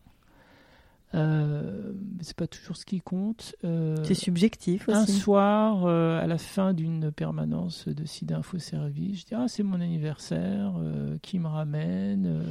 Euh, 1.13 1.91
c'est 2.21 2.35
pas 2.35 2.47
toujours 2.47 2.77
ce 2.77 2.85
qui 2.85 3.01
compte. 3.01 3.55
Euh, 3.63 3.97
C'est 4.03 4.13
subjectif 4.13 4.87
un 4.87 5.03
aussi. 5.03 5.13
soir, 5.13 5.85
euh, 5.85 6.21
à 6.21 6.27
la 6.27 6.37
fin 6.37 6.73
d'une 6.73 7.11
permanence 7.11 7.87
de 7.87 8.05
SIDA 8.05 8.37
Info 8.37 8.59
Service, 8.59 9.21
je 9.21 9.25
dis 9.25 9.35
Ah, 9.35 9.47
c'est 9.47 9.63
mon 9.63 9.81
anniversaire, 9.81 10.73
qui 11.21 11.39
me 11.39 11.47
ramène 11.47 12.43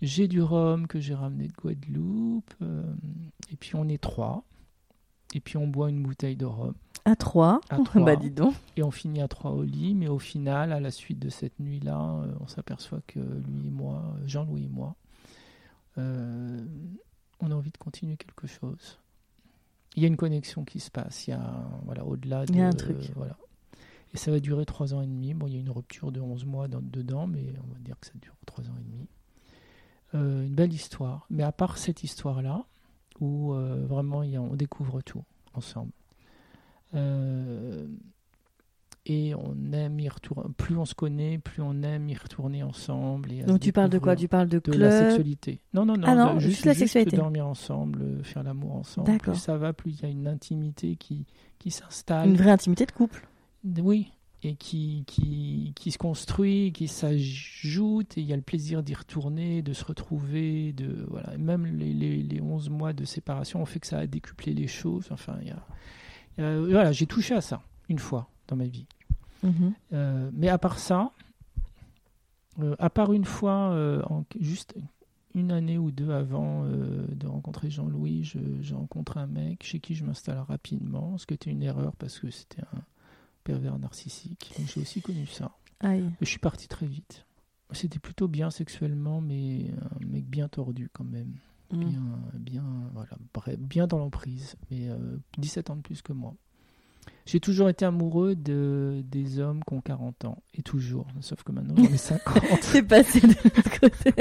J'ai 0.00 0.28
du 0.28 0.40
rhum 0.42 0.86
que 0.86 1.00
j'ai 1.00 1.14
ramené 1.14 1.48
de 1.48 1.52
Guadeloupe. 1.52 2.54
et 3.50 3.56
puis 3.56 3.74
on 3.74 3.88
est 3.88 4.00
trois. 4.02 4.44
Et 5.34 5.40
puis 5.40 5.56
on 5.56 5.66
boit 5.66 5.90
une 5.90 6.02
bouteille 6.02 6.36
de 6.36 6.46
rhum. 6.46 6.74
À 7.04 7.16
trois. 7.16 7.60
À 7.68 7.78
trois. 7.78 8.02
bah 8.04 8.16
dis 8.16 8.30
donc. 8.30 8.54
Et 8.76 8.82
on 8.82 8.90
finit 8.90 9.20
à 9.20 9.28
trois 9.28 9.50
au 9.50 9.62
lit, 9.62 9.94
mais 9.94 10.08
au 10.08 10.18
final, 10.18 10.72
à 10.72 10.80
la 10.80 10.90
suite 10.90 11.18
de 11.18 11.28
cette 11.28 11.60
nuit-là, 11.60 12.22
on 12.40 12.46
s'aperçoit 12.46 13.00
que 13.06 13.18
lui 13.18 13.66
et 13.66 13.70
moi, 13.70 14.16
Jean-Louis 14.24 14.64
et 14.64 14.68
moi, 14.68 14.96
on 17.44 17.50
a 17.50 17.54
envie 17.54 17.70
de 17.70 17.78
continuer 17.78 18.16
quelque 18.16 18.46
chose. 18.46 18.98
Il 19.96 20.02
y 20.02 20.06
a 20.06 20.08
une 20.08 20.16
connexion 20.16 20.64
qui 20.64 20.80
se 20.80 20.90
passe, 20.90 21.26
il 21.26 21.30
y 21.30 21.34
a, 21.34 21.68
voilà, 21.84 22.04
au-delà 22.04 22.46
de... 22.46 22.52
Il 22.52 22.58
y 22.58 22.60
a 22.62 22.66
un 22.66 22.70
truc. 22.72 22.96
voilà. 23.16 23.36
Et 24.12 24.16
ça 24.16 24.30
va 24.30 24.40
durer 24.40 24.64
trois 24.66 24.94
ans 24.94 25.02
et 25.02 25.06
demi. 25.06 25.34
Bon, 25.34 25.46
il 25.46 25.54
y 25.54 25.56
a 25.56 25.60
une 25.60 25.70
rupture 25.70 26.12
de 26.12 26.20
11 26.20 26.44
mois 26.44 26.68
dans- 26.68 26.80
dedans, 26.82 27.26
mais 27.26 27.54
on 27.68 27.72
va 27.72 27.78
dire 27.80 27.98
que 28.00 28.06
ça 28.06 28.12
dure 28.20 28.34
trois 28.46 28.64
ans 28.68 28.74
et 28.80 28.84
demi. 28.84 29.06
Euh, 30.14 30.44
une 30.46 30.54
belle 30.54 30.72
histoire. 30.72 31.26
Mais 31.30 31.42
à 31.42 31.50
part 31.52 31.78
cette 31.78 32.02
histoire-là, 32.04 32.64
où 33.20 33.52
euh, 33.54 33.84
vraiment 33.86 34.22
il 34.22 34.30
y 34.30 34.36
a- 34.36 34.42
on 34.42 34.54
découvre 34.54 35.00
tout 35.02 35.22
ensemble. 35.54 35.90
Et 39.06 39.34
on 39.34 39.54
aime 39.74 40.00
y 40.00 40.08
retourner. 40.08 40.48
Plus 40.56 40.78
on 40.78 40.86
se 40.86 40.94
connaît, 40.94 41.36
plus 41.38 41.60
on 41.62 41.82
aime 41.82 42.08
y 42.08 42.14
retourner 42.14 42.62
ensemble. 42.62 43.32
Et 43.32 43.42
Donc 43.42 43.60
tu 43.60 43.70
parles 43.72 43.90
de 43.90 43.98
quoi? 43.98 44.16
Tu 44.16 44.28
parles 44.28 44.48
de 44.48 44.56
de 44.56 44.60
club? 44.60 44.80
la 44.80 44.98
sexualité. 44.98 45.60
Non, 45.74 45.84
non, 45.84 45.96
non, 45.98 46.06
Ah 46.08 46.14
non, 46.14 46.38
juste 46.38 46.64
la 46.64 46.72
sexualité. 46.74 47.16
dormir 47.16 47.46
ensemble, 47.46 48.00
euh, 48.02 48.22
faire 48.22 48.42
l'amour 48.42 48.72
ensemble. 48.76 49.18
Plus 49.18 49.34
ça 49.34 49.58
va, 49.58 49.74
plus 49.74 49.90
il 49.98 50.02
y 50.02 50.06
a 50.06 50.08
une 50.08 50.26
intimité 50.26 50.96
qui, 50.96 51.26
qui 51.58 51.70
s'installe. 51.70 52.30
Une 52.30 52.36
vraie 52.36 52.50
intimité 52.52 52.86
de 52.86 52.92
couple. 52.92 53.28
Oui, 53.78 54.10
et 54.42 54.54
qui, 54.56 55.04
qui, 55.06 55.72
qui 55.76 55.90
se 55.90 55.98
construit, 55.98 56.72
qui 56.72 56.88
s'ajoute, 56.88 58.16
et 58.16 58.20
il 58.22 58.26
y 58.26 58.32
a 58.32 58.36
le 58.36 58.42
plaisir 58.42 58.82
d'y 58.82 58.94
retourner, 58.94 59.60
de 59.62 59.72
se 59.74 59.84
retrouver, 59.84 60.72
de 60.72 61.06
voilà. 61.10 61.36
Même 61.38 61.66
les, 61.76 61.92
les, 61.92 62.22
les 62.22 62.40
11 62.40 62.70
mois 62.70 62.92
de 62.94 63.04
séparation 63.04 63.60
ont 63.60 63.66
fait 63.66 63.80
que 63.80 63.86
ça 63.86 63.98
a 63.98 64.06
décuplé 64.06 64.54
les 64.54 64.66
choses. 64.66 65.08
Enfin, 65.10 65.36
il 65.42 65.48
y 65.48 65.50
a, 65.50 65.62
il 66.38 66.44
y 66.44 66.46
a- 66.46 66.60
voilà, 66.60 66.92
j'ai 66.92 67.06
touché 67.06 67.34
à 67.34 67.40
ça 67.40 67.62
une 67.88 67.98
fois 67.98 68.28
dans 68.48 68.56
ma 68.56 68.64
vie. 68.66 68.86
Mhm. 69.44 69.74
Euh, 69.92 70.30
mais 70.32 70.48
à 70.48 70.58
part 70.58 70.78
ça, 70.78 71.12
euh, 72.60 72.74
à 72.78 72.90
part 72.90 73.12
une 73.12 73.24
fois, 73.24 73.70
euh, 73.72 74.02
en- 74.08 74.24
juste 74.40 74.74
une 75.34 75.50
année 75.50 75.78
ou 75.78 75.90
deux 75.90 76.10
avant 76.12 76.64
de 76.64 77.26
rencontrer 77.26 77.68
Jean-Louis, 77.70 78.22
je- 78.24 78.38
j'ai 78.60 78.74
rencontré 78.74 79.18
un 79.20 79.26
mec 79.26 79.64
chez 79.64 79.80
qui 79.80 79.94
je 79.94 80.04
m'installe 80.04 80.38
rapidement, 80.38 81.18
ce 81.18 81.26
qui 81.26 81.34
était 81.34 81.50
une 81.50 81.62
erreur 81.62 81.94
parce 81.96 82.18
que 82.20 82.30
c'était 82.30 82.62
un 82.62 82.80
pervers 83.42 83.78
narcissique. 83.78 84.54
J'ai 84.66 84.80
aussi 84.80 85.02
connu 85.02 85.26
ça. 85.26 85.50
Aïe. 85.80 86.08
Je 86.20 86.26
suis 86.26 86.38
parti 86.38 86.68
très 86.68 86.86
vite. 86.86 87.26
C'était 87.72 87.98
plutôt 87.98 88.28
bien 88.28 88.50
sexuellement, 88.50 89.20
mais 89.20 89.72
un 90.00 90.06
mec 90.06 90.24
bien 90.26 90.48
tordu 90.48 90.88
quand 90.92 91.04
même. 91.04 91.34
Mhm. 91.72 91.80
Bien, 91.80 92.02
bien, 92.34 92.64
voilà, 92.92 93.16
bref, 93.34 93.58
bien 93.58 93.88
dans 93.88 93.98
l'emprise. 93.98 94.54
Mais 94.70 94.88
euh, 94.88 95.16
17 95.38 95.68
ans 95.70 95.76
de 95.76 95.80
plus 95.82 96.00
que 96.00 96.12
moi. 96.12 96.34
J'ai 97.26 97.40
toujours 97.40 97.68
été 97.70 97.84
amoureux 97.86 98.34
de, 98.34 99.02
des 99.10 99.38
hommes 99.38 99.62
qui 99.66 99.74
ont 99.74 99.80
40 99.80 100.24
ans. 100.26 100.42
Et 100.54 100.62
toujours. 100.62 101.06
Sauf 101.20 101.42
que 101.42 101.52
maintenant, 101.52 101.74
j'en 101.76 101.84
ai 101.92 101.96
50. 101.96 102.42
C'est 102.60 102.82
passé 102.86 103.20
de 103.20 103.28
l'autre 103.28 103.80
côté. 103.80 104.12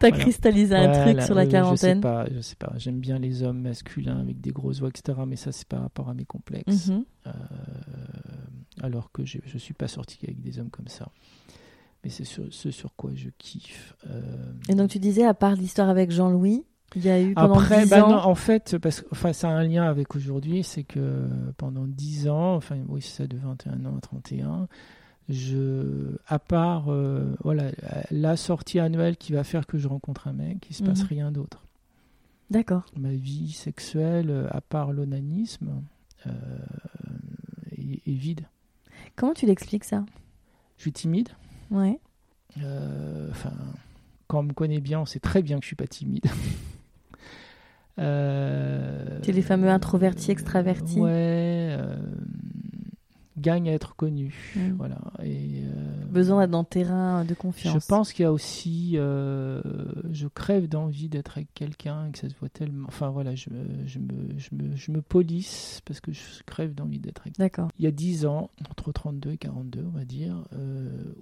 T'as 0.00 0.08
Voilà. 0.08 0.18
cristallisé 0.18 0.74
un 0.74 0.88
Voilà, 0.92 1.12
truc 1.12 1.22
sur 1.22 1.34
la 1.34 1.42
euh, 1.42 1.46
quarantaine. 1.46 1.98
Je 1.98 2.00
sais 2.00 2.00
pas, 2.00 2.26
je 2.34 2.40
sais 2.40 2.56
pas. 2.56 2.72
J'aime 2.76 2.98
bien 2.98 3.18
les 3.18 3.42
hommes 3.44 3.60
masculins 3.60 4.18
avec 4.18 4.40
des 4.40 4.50
grosses 4.50 4.80
voix, 4.80 4.88
etc. 4.88 5.18
Mais 5.26 5.36
ça, 5.36 5.52
c'est 5.52 5.66
par 5.68 5.80
rapport 5.82 6.08
à 6.08 6.14
mes 6.14 6.24
complexes. 6.24 6.88
Mhm. 6.88 7.04
Euh, 7.28 7.30
alors 8.82 9.12
que 9.12 9.24
je 9.24 9.38
ne 9.52 9.58
suis 9.58 9.74
pas 9.74 9.88
sorti 9.88 10.18
avec 10.24 10.40
des 10.40 10.58
hommes 10.58 10.70
comme 10.70 10.88
ça. 10.88 11.08
Mais 12.04 12.10
c'est 12.10 12.24
ce 12.24 12.70
sur 12.72 12.96
quoi 12.96 13.12
je 13.14 13.28
kiffe. 13.38 13.94
Euh, 14.10 14.52
Et 14.68 14.74
donc 14.74 14.90
tu 14.90 14.98
disais, 14.98 15.24
à 15.24 15.34
part 15.34 15.54
l'histoire 15.54 15.88
avec 15.88 16.10
Jean-Louis, 16.10 16.64
il 16.96 17.04
y 17.04 17.08
a 17.10 17.20
eu 17.22 17.34
pendant 17.34 17.54
Après, 17.54 17.84
10 17.84 17.90
bah 17.90 18.04
ans... 18.04 18.10
non, 18.10 18.16
en 18.18 18.34
fait, 18.34 18.76
parce 18.78 19.00
que 19.00 19.06
enfin, 19.12 19.32
ça 19.32 19.48
a 19.48 19.52
un 19.52 19.64
lien 19.64 19.84
avec 19.84 20.14
aujourd'hui, 20.16 20.62
c'est 20.62 20.84
que 20.84 21.28
pendant 21.56 21.86
10 21.86 22.28
ans, 22.28 22.54
enfin 22.56 22.76
oui, 22.88 23.00
c'est 23.02 23.22
ça, 23.22 23.26
de 23.26 23.36
21 23.36 23.84
ans 23.86 23.96
à 23.96 24.00
31, 24.00 24.68
je, 25.28 26.16
à 26.26 26.38
part 26.38 26.92
euh, 26.92 27.34
voilà, 27.44 27.70
la 28.10 28.36
sortie 28.36 28.78
annuelle 28.80 29.16
qui 29.16 29.32
va 29.32 29.44
faire 29.44 29.66
que 29.66 29.78
je 29.78 29.88
rencontre 29.88 30.28
un 30.28 30.32
mec, 30.32 30.66
il 30.68 30.74
se 30.74 30.82
passe 30.82 31.00
Mhm. 31.02 31.06
rien 31.08 31.32
d'autre. 31.32 31.64
D'accord. 32.50 32.84
Ma 32.96 33.12
vie 33.12 33.52
sexuelle, 33.52 34.28
euh, 34.30 34.46
à 34.50 34.60
part 34.60 34.92
l'onanisme, 34.92 35.82
euh, 36.26 36.30
est, 37.78 38.02
est 38.06 38.14
vide. 38.14 38.42
Comment 39.16 39.32
tu 39.32 39.46
l'expliques 39.46 39.84
ça? 39.84 40.04
Je 40.76 40.82
suis 40.82 40.92
timide. 40.92 41.30
Ouais. 41.70 41.98
Euh, 42.62 43.28
Enfin, 43.30 43.52
quand 44.26 44.40
on 44.40 44.42
me 44.44 44.52
connaît 44.52 44.80
bien, 44.80 45.00
on 45.00 45.06
sait 45.06 45.20
très 45.20 45.40
bien 45.42 45.56
que 45.58 45.62
je 45.62 45.68
suis 45.68 45.76
pas 45.76 45.86
timide. 45.86 46.26
Euh, 47.98 49.20
T'es 49.22 49.32
les 49.32 49.42
fameux 49.42 49.68
introvertis, 49.68 50.30
extravertis. 50.30 51.00
Ouais. 51.00 51.10
euh, 51.78 51.96
gagne 53.38 53.68
à 53.70 53.72
être 53.72 53.96
connu. 53.96 54.52
Mm. 54.54 54.72
Voilà. 54.78 54.98
Et, 55.22 55.62
euh, 55.64 56.04
Besoin 56.10 56.40
d'être 56.42 56.50
dans 56.50 56.60
le 56.60 56.66
terrain 56.66 57.24
de 57.24 57.30
Je 57.30 57.34
confiance. 57.34 57.86
pense 57.86 58.12
qu'il 58.12 58.22
y 58.22 58.26
a 58.26 58.32
aussi. 58.32 58.92
euh, 58.96 59.60
je 60.10 60.28
crève 60.28 60.68
d'envie 60.68 61.08
d'être 61.08 61.38
avec 61.38 61.52
quelqu'un 61.54 62.06
et 62.06 62.12
que 62.12 62.18
ça 62.18 62.28
se 62.28 62.34
voit 62.38 62.50
tellement. 62.50 62.86
Enfin 62.88 63.08
voilà, 63.10 63.34
je 63.34 63.50
me, 63.50 63.64
je 63.86 63.98
me, 63.98 64.38
je 64.38 64.48
me, 64.54 64.76
je 64.76 64.92
me 64.92 65.00
polisse 65.02 65.80
parce 65.86 66.00
que 66.00 66.12
je 66.12 66.20
crève 66.46 66.74
d'envie 66.74 66.98
d'être 67.00 67.22
avec 67.22 67.36
D'accord. 67.38 67.68
il 67.78 67.84
y 67.84 67.88
a 67.88 67.90
10 67.90 68.26
ans, 68.26 68.50
entre 68.70 68.92
32 68.92 69.32
et 69.32 69.38
42, 69.38 69.84
on 69.86 69.90
va 69.96 70.04
dire, 70.04 70.44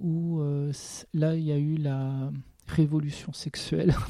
où 0.01 0.41
là, 1.15 1.35
il 1.37 1.43
y 1.45 1.53
a 1.53 1.59
eu 1.59 1.77
la 1.77 2.31
révolution 2.67 3.33
sexuelle. 3.33 3.95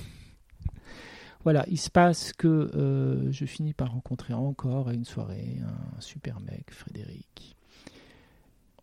voilà, 1.42 1.64
il 1.68 1.78
se 1.78 1.90
passe 1.90 2.32
que 2.32 2.70
euh, 2.74 3.32
je 3.32 3.44
finis 3.46 3.72
par 3.72 3.92
rencontrer 3.92 4.34
encore 4.34 4.88
à 4.88 4.94
une 4.94 5.04
soirée 5.04 5.58
un 5.96 6.00
super 6.00 6.40
mec, 6.40 6.70
Frédéric. 6.70 7.56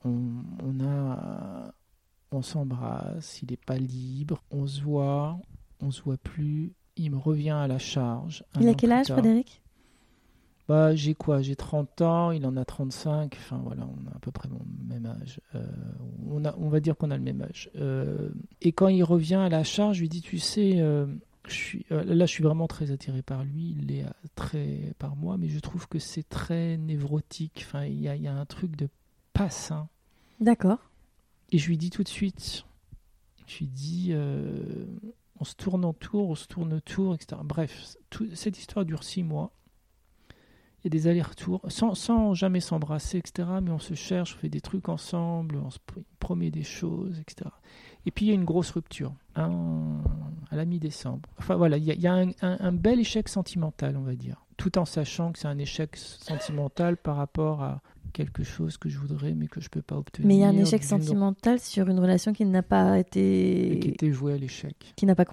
On, 0.03 0.32
on 0.64 0.84
a, 0.84 1.74
on 2.32 2.41
s'embrasse, 2.41 3.41
il 3.41 3.51
n'est 3.51 3.58
pas 3.58 3.78
libre, 3.78 4.43
on 4.51 4.66
se 4.66 4.82
voit, 4.82 5.39
on 5.82 5.91
se 5.91 6.01
voit 6.01 6.18
plus. 6.18 6.74
Il 6.95 7.12
me 7.12 7.18
revient 7.18 7.51
à 7.51 7.68
la 7.68 7.78
charge. 7.78 8.43
Il 8.60 8.68
a 8.68 8.74
quel 8.74 8.91
âge. 8.91 9.08
Frédéric? 9.08 9.62
Bah, 10.68 10.93
j'ai 10.95 11.14
quoi? 11.14 11.41
J'ai 11.41 11.55
30 11.55 12.01
ans, 12.01 12.32
il 12.32 12.45
en 12.45 12.58
a 12.58 12.66
35. 12.66 13.38
Enfin, 13.39 13.62
voilà, 13.64 13.84
on 13.88 14.12
a 14.12 14.16
à 14.16 14.20
peu 14.20 14.32
près 14.32 14.49
mon 14.49 14.60
même 14.89 15.05
âge. 15.05 15.39
Euh, 15.55 15.66
on, 16.30 16.43
a, 16.43 16.53
on 16.58 16.68
va 16.68 16.82
dire 16.82 16.97
qu'on 16.97 17.10
a 17.10 17.18
le 17.18 17.24
même 17.24 17.41
âge. 17.41 17.70
Euh, 17.78 18.30
et 18.62 18.74
quand 18.74 18.89
il 18.89 19.03
revient 19.03 19.36
à 19.36 19.47
la 19.47 19.64
charge, 19.64 19.97
je 19.97 20.01
lui 20.01 20.10
dis 20.10 20.22
Tu 20.22 20.39
sais, 20.39 20.74
euh, 20.80 21.05
je 21.50 21.56
suis, 21.56 21.86
euh, 21.91 22.04
là, 22.04 22.26
je 22.26 22.32
suis 22.32 22.43
vraiment 22.43 22.68
très 22.68 22.91
attiré 22.91 23.22
par 23.22 23.43
lui. 23.43 23.76
Il 23.80 23.91
est 23.91 24.04
euh, 24.06 24.10
très 24.36 24.93
par 25.00 25.16
moi, 25.16 25.38
mais 25.38 25.48
je 25.50 25.60
trouve 25.60 25.88
que 25.88 26.00
c'est 26.00 26.28
très 26.28 26.78
névrotique. 26.78 27.64
Enfin, 27.66 27.86
il 27.86 28.00
y 28.00 28.04
y 28.04 28.28
a 28.28 28.34
un 28.36 28.45
truc 28.45 28.76
de 28.76 28.89
pas 29.34 29.50
sain. 29.50 29.89
D'accord. 30.39 30.80
Et 31.52 31.58
je 31.58 31.68
lui 31.68 31.78
dis 31.78 31.89
tout 31.89 32.04
de 32.04 32.08
suite 32.10 32.66
Je 33.48 33.60
lui 33.60 33.68
dis 33.68 34.10
euh, 34.12 34.86
On 35.39 35.43
se 35.45 35.56
tourne 35.56 35.86
en 35.86 35.93
tour, 35.93 36.30
on 36.30 36.36
se 36.36 36.48
tourne 36.48 36.74
autour, 36.74 37.14
etc. 37.16 37.41
Bref, 37.43 37.95
tout- 38.10 38.30
cette 38.36 38.58
histoire 38.58 38.86
dure 38.86 39.04
six 39.04 39.24
mois. 39.24 39.52
Il 40.84 40.84
y 40.84 40.88
a 40.88 40.89
des 40.91 41.08
allers-retours, 41.08 41.62
sans, 41.70 41.95
sans 41.95 42.34
jamais 42.36 42.60
s'embrasser, 42.60 43.18
etc. 43.18 43.48
Mais 43.64 43.72
on 43.72 43.80
se 43.80 43.95
cherche, 43.95 44.36
on 44.36 44.39
fait 44.39 44.50
des 44.50 44.62
trucs 44.62 44.89
ensemble, 44.89 45.58
on 45.58 45.72
se 45.72 45.80
pr- 45.80 46.04
promet 46.20 46.52
des 46.52 46.64
choses, 46.64 47.20
etc. 47.20 47.50
Et 48.06 48.12
puis 48.12 48.26
il 48.26 48.28
y 48.30 48.32
a 48.32 48.36
une 48.36 48.45
grosse 48.45 48.70
rupture, 48.72 49.14
à 49.38 50.55
la 50.55 50.65
mi-décembre. 50.65 51.29
Enfin 51.38 51.55
voilà, 51.55 51.77
il 51.77 51.83
y 51.83 51.91
a, 51.91 51.93
il 51.93 52.01
y 52.01 52.07
a 52.07 52.13
un, 52.13 52.29
un- 52.41 52.57
un 52.59 52.71
bel 52.71 52.99
échec 52.99 53.29
sentimental, 53.29 53.95
on 53.97 54.01
va 54.03 54.15
dire. 54.15 54.45
Tout 54.57 54.77
en 54.77 54.85
sachant 54.85 55.31
que 55.31 55.39
c'est 55.39 55.47
un 55.47 55.57
échec 55.59 55.95
sentimental 55.95 56.97
par 56.97 57.15
rapport 57.17 57.61
à 57.63 57.81
quelque 58.13 58.43
chose 58.43 58.77
que 58.77 58.89
je 58.89 58.97
voudrais, 58.97 59.33
mais 59.35 59.47
que 59.47 59.61
je 59.61 59.69
peux 59.69 59.81
pas 59.83 59.97
obtenir. 59.97 60.27
Mais 60.27 60.35
il 60.35 60.39
y 60.39 60.43
a 60.43 60.47
un 60.47 60.57
échec 60.57 60.83
sentimental 60.83 61.59
sur 61.59 61.88
une 61.89 61.99
relation 61.99 62.33
qui 62.33 62.45
n'a 62.45 62.63
pas 62.63 62.97
et 62.97 63.01
été... 63.01 63.79
qui 63.81 63.89
était 63.89 64.09
voué 64.09 64.33
à 64.33 64.38
l'échec. 64.38 64.93
qui 64.95 65.05
n'a 65.05 65.13
pas 65.15 65.25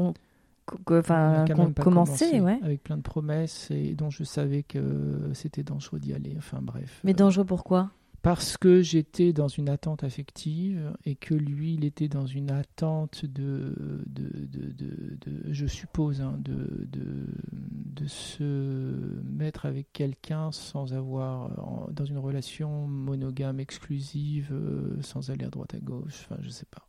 enfin, 0.90 1.44
commencé, 1.80 2.40
ouais. 2.40 2.59
Avec 2.62 2.82
plein 2.82 2.96
de 2.96 3.02
promesses 3.02 3.70
et 3.70 3.94
dont 3.94 4.11
je 4.11 4.24
savais 4.24 4.62
que 4.62 5.30
c'était 5.32 5.62
dangereux 5.62 6.00
d'y 6.00 6.12
aller. 6.12 6.34
Enfin 6.36 6.59
bref. 6.61 7.00
Mais 7.05 7.14
dangereux 7.14 7.44
pourquoi? 7.44 7.90
Parce 8.25 8.57
que 8.57 8.81
j'étais 8.81 9.33
dans 9.35 9.49
une 9.49 9.68
attente 9.68 10.03
affective 10.03 10.93
et 11.05 11.14
que 11.14 11.35
lui, 11.35 11.75
il 11.75 11.85
était 11.85 12.09
dans 12.09 12.27
une 12.27 12.51
attente 12.51 13.27
de, 13.27 14.03
de, 14.07 14.31
de, 14.47 15.16
de- 15.27 15.53
je 15.53 15.66
suppose, 15.66 16.22
hein, 16.22 16.35
de, 16.39 16.89
de, 16.91 17.27
de 17.53 18.07
se 18.07 19.20
mettre 19.25 19.66
avec 19.66 19.93
quelqu'un 19.93 20.51
sans 20.53 20.95
avoir, 20.95 21.91
dans 21.93 22.05
une 22.07 22.16
relation 22.18 22.87
monogame 22.89 23.61
exclusive, 23.61 24.49
euh, 24.53 24.97
sans 25.03 25.31
aller 25.31 25.45
à 25.45 25.51
droite 25.51 25.75
à 25.75 25.79
gauche. 25.79 26.27
Enfin, 26.29 26.37
je 26.41 26.49
sais 26.49 26.66
pas. 26.70 26.89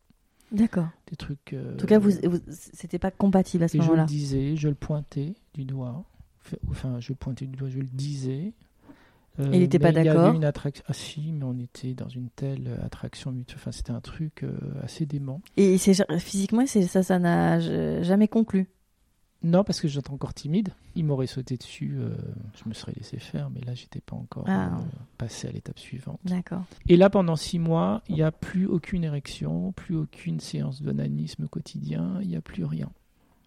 D'accord. 0.53 0.87
Des 1.09 1.17
trucs. 1.17 1.51
euh, 1.51 1.73
En 1.73 1.77
tout 1.77 1.85
cas, 1.87 1.99
vous, 1.99 2.11
vous- 2.23 2.39
c'était 2.47 2.97
pas 2.99 3.11
compatible 3.11 3.65
à 3.65 3.67
ce 3.67 3.75
et 3.75 3.81
je 3.81 3.83
le 3.85 3.89
moment-là. 3.89 4.05
disais, 4.05 4.55
je 4.55 4.69
le 4.69 4.75
pointais 4.75 5.33
du 5.53 5.65
doigt. 5.65 6.05
Enfin, 6.69 6.99
je 7.01 7.09
le 7.11 7.15
pointais 7.15 7.45
du 7.45 7.57
doigt, 7.57 7.67
je 7.69 7.79
le 7.79 7.87
disais. 7.87 8.53
Euh, 9.39 9.49
il 9.53 9.61
était 9.61 9.79
pas 9.79 9.91
mais 9.91 10.01
Il 10.01 10.05
y 10.05 10.07
d'accord 10.07 10.25
avait 10.27 10.37
une 10.37 10.45
attraction. 10.45 10.83
Ah 10.87 10.93
si, 10.93 11.31
mais 11.33 11.43
on 11.43 11.57
était 11.59 11.93
dans 11.93 12.07
une 12.09 12.29
telle 12.29 12.67
euh, 12.67 12.85
attraction 12.85 13.31
mutuelle. 13.31 13.57
Enfin, 13.59 13.71
c'était 13.71 13.91
un 13.91 14.01
truc 14.01 14.43
euh, 14.43 14.51
assez 14.83 15.05
dément. 15.05 15.41
Et 15.57 15.77
physiquement, 16.19 16.65
ça, 16.65 17.03
ça 17.03 17.19
n'a 17.19 17.59
jamais 18.01 18.27
conclu. 18.27 18.67
Non, 19.43 19.63
parce 19.63 19.79
que 19.79 19.87
j'étais 19.87 20.09
encore 20.09 20.33
timide. 20.33 20.69
Il 20.95 21.05
m'aurait 21.05 21.27
sauté 21.27 21.55
dessus, 21.57 21.97
euh, 21.99 22.15
je 22.55 22.67
me 22.67 22.73
serais 22.73 22.93
laissé 22.95 23.19
faire, 23.19 23.51
mais 23.51 23.59
là, 23.61 23.75
j'étais 23.75 24.01
pas 24.01 24.15
encore 24.15 24.45
Ah. 24.47 24.71
passé 25.19 25.47
à 25.47 25.51
l'étape 25.51 25.77
suivante. 25.77 26.19
D'accord. 26.25 26.63
Et 26.87 26.97
là, 26.97 27.11
pendant 27.11 27.35
six 27.35 27.59
mois, 27.59 28.01
il 28.09 28.15
n'y 28.15 28.23
a 28.23 28.31
plus 28.31 28.65
aucune 28.65 29.03
érection, 29.03 29.71
plus 29.73 29.95
aucune 29.97 30.39
séance 30.39 30.81
d'onanisme 30.81 31.47
quotidien, 31.47 32.17
il 32.21 32.29
n'y 32.29 32.35
a 32.37 32.41
plus 32.41 32.63
rien. 32.65 32.89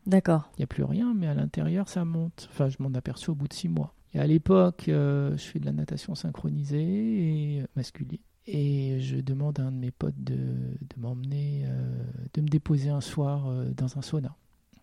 D'accord. 0.06 0.48
Il 0.56 0.60
n'y 0.60 0.64
a 0.64 0.68
plus 0.68 0.84
rien, 0.84 1.14
mais 1.14 1.26
à 1.26 1.34
l'intérieur, 1.34 1.88
ça 1.88 2.04
monte. 2.04 2.48
Enfin, 2.52 2.68
je 2.68 2.76
m'en 2.80 2.94
aperçois 2.94 3.32
au 3.32 3.36
bout 3.36 3.48
de 3.48 3.52
six 3.54 3.68
mois. 3.68 3.92
Et 4.14 4.18
à 4.20 4.26
l'époque, 4.26 4.88
euh, 4.88 5.32
je 5.36 5.42
fais 5.42 5.58
de 5.58 5.66
la 5.66 5.72
natation 5.72 6.14
synchronisée 6.14 7.58
et 7.58 7.62
masculine. 7.76 8.18
Et 8.46 8.98
je 9.00 9.16
demande 9.16 9.60
à 9.60 9.64
un 9.64 9.72
de 9.72 9.76
mes 9.76 9.90
potes 9.90 10.14
de, 10.24 10.36
de 10.36 10.96
m'emmener, 10.96 11.64
euh, 11.66 12.02
de 12.32 12.40
me 12.40 12.48
déposer 12.48 12.88
un 12.88 13.02
soir 13.02 13.46
euh, 13.48 13.70
dans 13.76 13.98
un 13.98 14.02
sauna. 14.02 14.34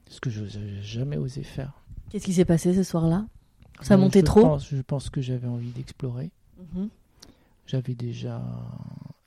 Ce 0.07 0.19
que 0.19 0.30
je 0.30 0.43
n'ai 0.43 0.82
jamais 0.84 1.17
osé 1.17 1.41
faire. 1.41 1.73
Qu'est-ce 2.09 2.26
qui 2.26 2.34
s'est 2.34 2.45
passé 2.45 2.76
ce 2.76 2.84
soir-là? 2.84 3.26
Ça 3.82 3.97
montait 3.97 4.21
trop? 4.21 4.41
pense- 4.41 4.69
Je 4.69 4.82
pense 4.82 5.09
que 5.09 5.19
j'avais 5.21 5.47
envie 5.47 5.71
d'explorer. 5.71 6.30
Mhm. 6.76 6.89
J'avais 7.65 7.95
déjà. 7.95 8.43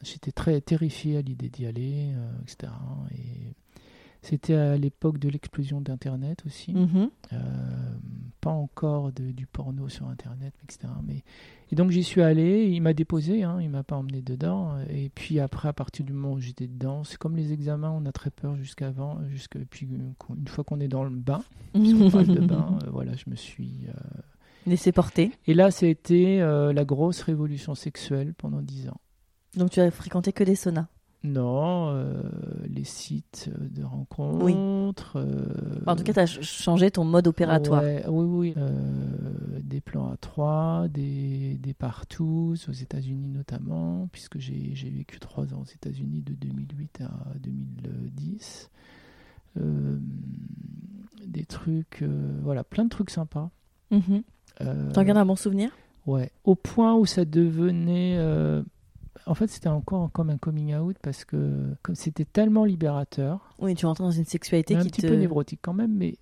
J'étais 0.04 0.30
très 0.30 0.60
terrifié 0.60 1.16
à 1.16 1.22
l'idée 1.22 1.48
d'y 1.48 1.66
aller, 1.66 2.12
etc. 2.44 2.72
Et 3.12 3.52
c'était 4.22 4.54
à 4.54 4.76
l'époque 4.76 5.18
de 5.18 5.28
l'explosion 5.28 5.80
d'Internet 5.80 6.42
aussi. 6.46 6.72
Mhm. 6.74 7.10
Euh, 7.32 7.36
pas 8.40 8.50
encore 8.50 9.12
de, 9.12 9.32
du 9.32 9.46
porno 9.46 9.88
sur 9.88 10.06
internet, 10.08 10.54
etc. 10.62 10.92
Mais 11.06 11.22
et 11.70 11.76
donc 11.76 11.90
j'y 11.90 12.02
suis 12.04 12.22
allé, 12.22 12.66
il 12.70 12.80
m'a 12.80 12.94
déposé, 12.94 13.42
hein, 13.42 13.58
il 13.60 13.68
m'a 13.68 13.82
pas 13.82 13.96
emmené 13.96 14.22
dedans. 14.22 14.78
Et 14.88 15.10
puis 15.10 15.40
après, 15.40 15.68
à 15.68 15.72
partir 15.72 16.04
du 16.04 16.12
moment 16.12 16.34
où 16.34 16.40
j'étais 16.40 16.66
dedans, 16.68 17.04
c'est 17.04 17.18
comme 17.18 17.36
les 17.36 17.52
examens, 17.52 17.90
on 17.90 18.06
a 18.06 18.12
très 18.12 18.30
peur 18.30 18.56
jusqu'avant, 18.56 19.18
jusque 19.28 19.58
puis 19.70 19.88
euh, 19.92 20.34
une 20.36 20.48
fois 20.48 20.64
qu'on 20.64 20.80
est 20.80 20.88
dans 20.88 21.04
le 21.04 21.10
bain, 21.10 21.42
parce 21.72 21.92
qu'on 21.92 22.10
parle 22.10 22.26
de 22.28 22.40
bain, 22.40 22.78
euh, 22.84 22.90
voilà, 22.90 23.12
je 23.16 23.24
me 23.28 23.34
suis. 23.36 23.86
euh, 23.88 24.20
Laissé 24.66 24.92
porter. 24.92 25.30
Et 25.46 25.54
là, 25.54 25.70
c'était 25.70 26.40
la 26.40 26.84
grosse 26.84 27.22
révolution 27.22 27.74
sexuelle 27.74 28.34
pendant 28.36 28.60
dix 28.60 28.88
ans. 28.88 29.00
Donc 29.56 29.70
tu 29.70 29.80
as 29.80 29.90
fréquenté 29.90 30.32
que 30.32 30.44
des 30.44 30.56
saunas. 30.56 30.88
Non, 31.24 31.88
euh, 31.90 32.22
les 32.68 32.84
sites 32.84 33.50
de 33.58 33.82
rencontres. 33.82 35.16
euh, 35.16 35.46
Enfin, 35.82 35.92
en 35.92 35.96
tout 35.96 36.04
cas, 36.04 36.12
tu 36.12 36.20
as 36.20 36.26
changé 36.26 36.90
ton 36.92 37.04
mode 37.04 37.26
opératoire. 37.26 37.82
Ouais, 37.82 38.04
oui, 38.08 38.24
oui. 38.24 38.54
Euh, 38.56 38.70
des 39.62 39.80
plans 39.80 40.10
à 40.12 40.16
3, 40.16 40.86
des, 40.88 41.58
des 41.58 41.74
partouzes 41.74 42.68
aux 42.68 42.72
États-Unis 42.72 43.28
notamment, 43.28 44.08
puisque 44.12 44.38
j'ai 44.38 44.72
vécu 44.90 45.18
trois 45.18 45.52
ans 45.54 45.62
aux 45.62 45.72
États-Unis 45.72 46.22
de 46.22 46.34
2008 46.34 47.00
à 47.02 47.10
2010. 47.40 48.70
Euh, 49.60 49.98
des 51.26 51.44
trucs, 51.44 52.02
euh, 52.02 52.38
voilà, 52.44 52.62
plein 52.62 52.84
de 52.84 52.90
trucs 52.90 53.10
sympas. 53.10 53.50
Mhm. 53.90 54.22
Euh, 54.60 54.92
T'en 54.92 55.02
gardes 55.02 55.18
un 55.18 55.26
bon 55.26 55.36
souvenir? 55.36 55.70
Ouais, 56.06 56.30
au 56.44 56.54
point 56.54 56.94
où 56.94 57.04
ça 57.06 57.24
devenait. 57.24 58.16
Euh, 59.28 59.30
En 59.30 59.34
fait, 59.34 59.48
c'était 59.48 59.68
encore 59.68 60.10
comme 60.12 60.30
un 60.30 60.38
coming 60.38 60.74
out 60.74 60.96
parce 61.02 61.24
que 61.24 61.74
comme 61.82 61.94
c'était 61.94 62.24
tellement 62.24 62.64
libérateur, 62.64 63.54
Oui, 63.58 63.74
tu 63.74 63.86
rentres 63.86 64.02
dans 64.02 64.10
une 64.10 64.24
sexualité 64.24 64.74
mais 64.74 64.80
un 64.80 64.84
qui 64.84 64.90
petit 64.90 65.02
te. 65.02 65.06
peu 65.06 65.14
névrotique 65.14 65.60
quand 65.62 65.74
même, 65.74 65.94
mais 65.96 66.16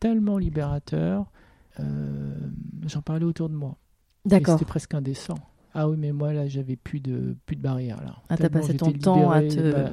tellement 0.00 0.38
libérateur, 0.38 1.30
euh, 1.80 2.34
j'en 2.86 3.02
parlais 3.02 3.24
autour 3.24 3.48
de 3.48 3.54
moi. 3.54 3.76
D'accord. 4.24 4.58
C'était 4.58 4.68
presque 4.68 4.94
indécent. 4.94 5.38
Ah 5.74 5.88
oui, 5.88 5.96
mais 5.98 6.12
moi 6.12 6.32
là, 6.32 6.46
j'avais 6.48 6.76
plus 6.76 7.00
de 7.00 7.36
plus 7.46 7.56
de 7.56 7.60
barrières 7.62 8.02
là. 8.02 8.16
Ah, 8.28 8.36
t'as 8.36 8.48
passé 8.48 8.76
ton 8.76 8.92
temps 8.92 9.30
à 9.30 9.42
te. 9.42 9.72
bah, 9.72 9.90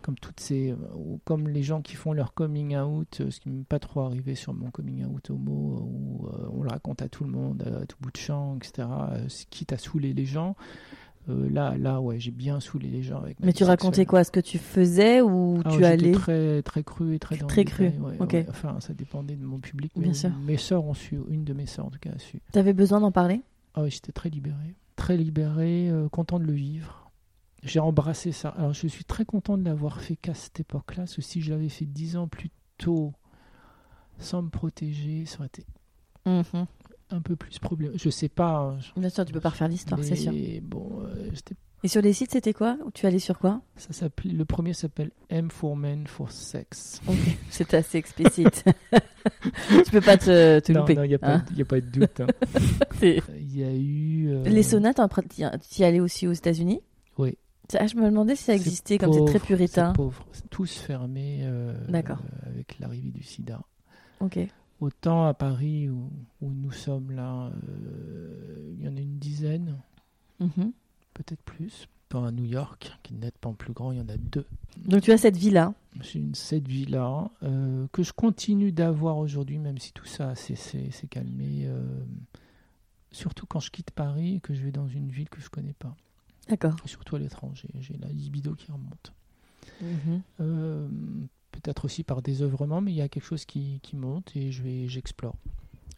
comme 0.00 0.18
toutes 0.18 0.40
ces, 0.40 0.74
ou 0.94 1.20
comme 1.24 1.48
les 1.48 1.62
gens 1.62 1.82
qui 1.82 1.94
font 1.96 2.12
leur 2.12 2.32
coming 2.32 2.76
out, 2.76 3.20
euh, 3.20 3.30
ce 3.30 3.40
qui 3.40 3.50
m'est 3.50 3.64
pas 3.64 3.78
trop 3.78 4.00
arrivé 4.00 4.34
sur 4.34 4.54
mon 4.54 4.70
coming 4.70 5.04
out 5.04 5.28
homo, 5.28 5.80
où 5.82 6.26
euh, 6.28 6.48
on 6.52 6.62
le 6.62 6.68
raconte 6.70 7.02
à 7.02 7.08
tout 7.08 7.24
le 7.24 7.30
monde, 7.30 7.62
à 7.82 7.84
tout 7.84 7.96
bout 8.00 8.10
de 8.10 8.16
champ, 8.16 8.56
etc. 8.56 8.88
euh, 9.12 9.26
quitte 9.50 9.72
à 9.72 9.76
saouler 9.76 10.12
les 10.14 10.24
gens. 10.24 10.56
Euh, 11.28 11.48
là, 11.50 11.76
là, 11.76 12.00
ouais, 12.00 12.18
j'ai 12.18 12.30
bien 12.30 12.58
saoulé 12.60 12.88
les 12.88 13.02
gens 13.02 13.18
avec. 13.18 13.38
ma 13.40 13.46
Mais 13.46 13.52
tu 13.52 13.64
racontais 13.64 14.06
quoi 14.06 14.24
Ce 14.24 14.30
que 14.30 14.40
tu 14.40 14.58
faisais 14.58 15.20
ou 15.20 15.60
Ah, 15.64 15.70
tu 15.76 15.84
allais 15.84 16.12
très 16.12 16.62
très 16.62 16.82
cru 16.82 17.14
et 17.14 17.18
très 17.18 17.36
dans 17.36 17.46
Très 17.46 17.64
cru, 17.64 17.88
ouais, 17.88 18.16
ok. 18.18 18.32
ouais. 18.32 18.46
Enfin, 18.48 18.80
ça 18.80 18.94
dépendait 18.94 19.36
de 19.36 19.44
mon 19.44 19.58
public. 19.58 19.92
Bien 19.96 20.08
mais 20.08 20.14
sûr. 20.14 20.30
Mes 20.46 20.56
sœurs 20.56 20.84
ont 20.84 20.94
su, 20.94 21.18
une 21.28 21.44
de 21.44 21.52
mes 21.52 21.66
sœurs 21.66 21.86
en 21.86 21.90
tout 21.90 21.98
cas 21.98 22.10
a 22.14 22.18
su. 22.18 22.40
T'avais 22.52 22.72
besoin 22.72 23.00
d'en 23.00 23.12
parler? 23.12 23.42
Ah 23.74 23.82
oui, 23.82 23.90
j'étais 23.90 24.12
très 24.12 24.30
libéré. 24.30 24.74
Très 24.96 25.16
libéré, 25.16 25.88
euh, 25.90 26.08
content 26.08 26.38
de 26.38 26.44
le 26.44 26.52
vivre. 26.54 27.10
J'ai 27.62 27.80
embrassé 27.80 28.32
ça. 28.32 28.48
Alors 28.50 28.72
je 28.72 28.86
suis 28.86 29.04
très 29.04 29.24
content 29.24 29.58
de 29.58 29.64
l'avoir 29.64 30.00
fait 30.00 30.16
qu'à 30.16 30.34
cette 30.34 30.60
époque-là, 30.60 31.02
parce 31.02 31.16
que 31.16 31.22
si 31.22 31.40
je 31.40 31.50
l'avais 31.50 31.68
fait 31.68 31.84
dix 31.86 32.16
ans 32.16 32.26
plus 32.28 32.50
tôt, 32.78 33.12
sans 34.18 34.42
me 34.42 34.48
protéger, 34.48 35.24
ça 35.26 35.38
aurait 35.38 35.46
été 35.48 35.64
Mhm. 36.26 36.66
Un 37.10 37.20
peu 37.20 37.36
plus 37.36 37.58
problème. 37.58 37.92
Je 37.94 38.10
sais 38.10 38.28
pas. 38.28 38.56
hein, 38.58 38.78
je- 38.80 39.00
Bien 39.00 39.08
sûr, 39.10 39.24
tu 39.24 39.32
peux 39.32 39.40
pas 39.40 39.50
refaire 39.50 39.68
l'histoire, 39.68 40.02
c'est 40.02 40.16
sûr. 40.16 40.32
bon, 40.62 41.02
euh, 41.04 41.30
Et 41.84 41.88
sur 41.88 42.02
les 42.02 42.12
sites, 42.12 42.32
c'était 42.32 42.52
quoi? 42.52 42.76
Ou 42.84 42.90
Tu 42.90 43.06
allais 43.06 43.18
sur 43.20 43.38
quoi? 43.38 43.60
Ça 43.76 43.92
s'appelait. 43.92 44.32
Le 44.32 44.44
premier 44.44 44.72
s'appelle 44.74 45.10
M 45.30 45.48
for 45.50 45.76
Men 45.76 46.06
for 46.08 46.30
Sex. 46.32 47.00
Ok, 47.06 47.16
C'est 47.50 47.72
assez 47.74 47.98
explicite. 47.98 48.64
tu 49.84 49.90
peux 49.92 50.00
pas 50.00 50.16
te, 50.16 50.58
te 50.60 50.72
non, 50.72 50.80
louper. 50.80 50.94
non, 50.96 51.04
il 51.04 51.08
n'y 51.08 51.14
a, 51.14 51.18
pas 51.18 51.34
hein. 51.34 51.44
de- 51.50 51.56
y 51.56 51.62
a 51.62 51.64
pas 51.64 51.80
de 51.80 51.86
doute. 51.86 52.20
hein. 52.20 52.26
C'est- 52.98 53.22
Il 53.38 53.56
y 53.56 53.62
a 53.64 53.72
eu. 53.72 54.28
euh, 54.30 54.42
Les 54.44 54.62
prat- 55.08 55.22
t'y 55.22 55.44
t'y 55.60 55.84
allais 55.84 56.00
aussi 56.00 56.26
aux 56.26 56.32
États-Unis? 56.32 56.80
Oui. 57.16 57.36
Ça, 57.70 57.86
Je 57.86 57.96
me 57.96 58.04
demandais 58.06 58.34
si 58.34 58.44
ça 58.44 58.54
existait, 58.54 58.98
comme 58.98 59.12
c'est 59.12 59.24
très 59.26 59.38
puritain. 59.40 59.92
Pauvre. 59.92 60.24
Tous 60.50 60.72
fermés 60.78 61.40
euh, 61.42 61.74
D'accord. 61.88 62.18
euh, 62.44 62.50
avec 62.50 62.78
l'arrivée 62.80 63.10
du 63.10 63.22
sida. 63.22 63.60
Ok. 64.20 64.38
Autant 64.80 65.26
à 65.26 65.34
Paris 65.34 65.88
où, 65.88 66.08
où 66.40 66.50
nous 66.50 66.70
sommes 66.70 67.10
là, 67.10 67.50
euh, 67.68 68.74
il 68.78 68.84
y 68.84 68.88
en 68.88 68.96
a 68.96 69.00
une 69.00 69.18
dizaine, 69.18 69.76
Mhm. 70.40 70.72
peut-être 71.14 71.42
plus. 71.42 71.88
Pas 72.08 72.28
à 72.28 72.30
New 72.30 72.44
York, 72.46 72.90
qui 73.02 73.12
est 73.14 73.18
nettement 73.18 73.52
plus 73.52 73.74
grand, 73.74 73.92
il 73.92 73.98
y 73.98 74.00
en 74.00 74.08
a 74.08 74.16
deux. 74.16 74.46
Donc 74.86 75.02
tu 75.02 75.12
as 75.12 75.18
cette 75.18 75.36
vie-là. 75.36 75.74
J'ai 76.00 76.20
une 76.20 76.34
cette 76.34 76.66
vie-là 76.66 77.28
euh, 77.42 77.86
que 77.92 78.02
je 78.02 78.12
continue 78.14 78.72
d'avoir 78.72 79.18
aujourd'hui, 79.18 79.58
même 79.58 79.76
si 79.78 79.92
tout 79.92 80.06
ça 80.06 80.34
s'est 80.34 80.56
calmé. 81.10 81.64
euh, 81.66 81.82
surtout 83.10 83.46
quand 83.46 83.60
je 83.60 83.70
quitte 83.70 83.90
Paris 83.90 84.36
et 84.36 84.40
que 84.40 84.54
je 84.54 84.62
vais 84.62 84.70
dans 84.70 84.86
une 84.88 85.10
ville 85.10 85.28
que 85.28 85.40
je 85.40 85.48
connais 85.50 85.72
pas. 85.74 85.94
D'accord. 86.48 86.76
Surtout 86.86 87.16
à 87.16 87.18
l'étranger, 87.18 87.68
j'ai 87.80 87.96
la 87.98 88.08
libido 88.08 88.54
qui 88.54 88.70
remonte. 88.72 89.12
Mhm. 89.82 90.22
Euh, 90.40 90.88
peut-être 91.52 91.84
aussi 91.84 92.04
par 92.04 92.22
désœuvrement, 92.22 92.80
mais 92.80 92.92
il 92.92 92.96
y 92.96 93.02
a 93.02 93.08
quelque 93.08 93.24
chose 93.24 93.44
qui, 93.44 93.80
qui 93.82 93.96
monte 93.96 94.34
et 94.36 94.50
je 94.52 94.62
vais, 94.62 94.88
j'explore. 94.88 95.34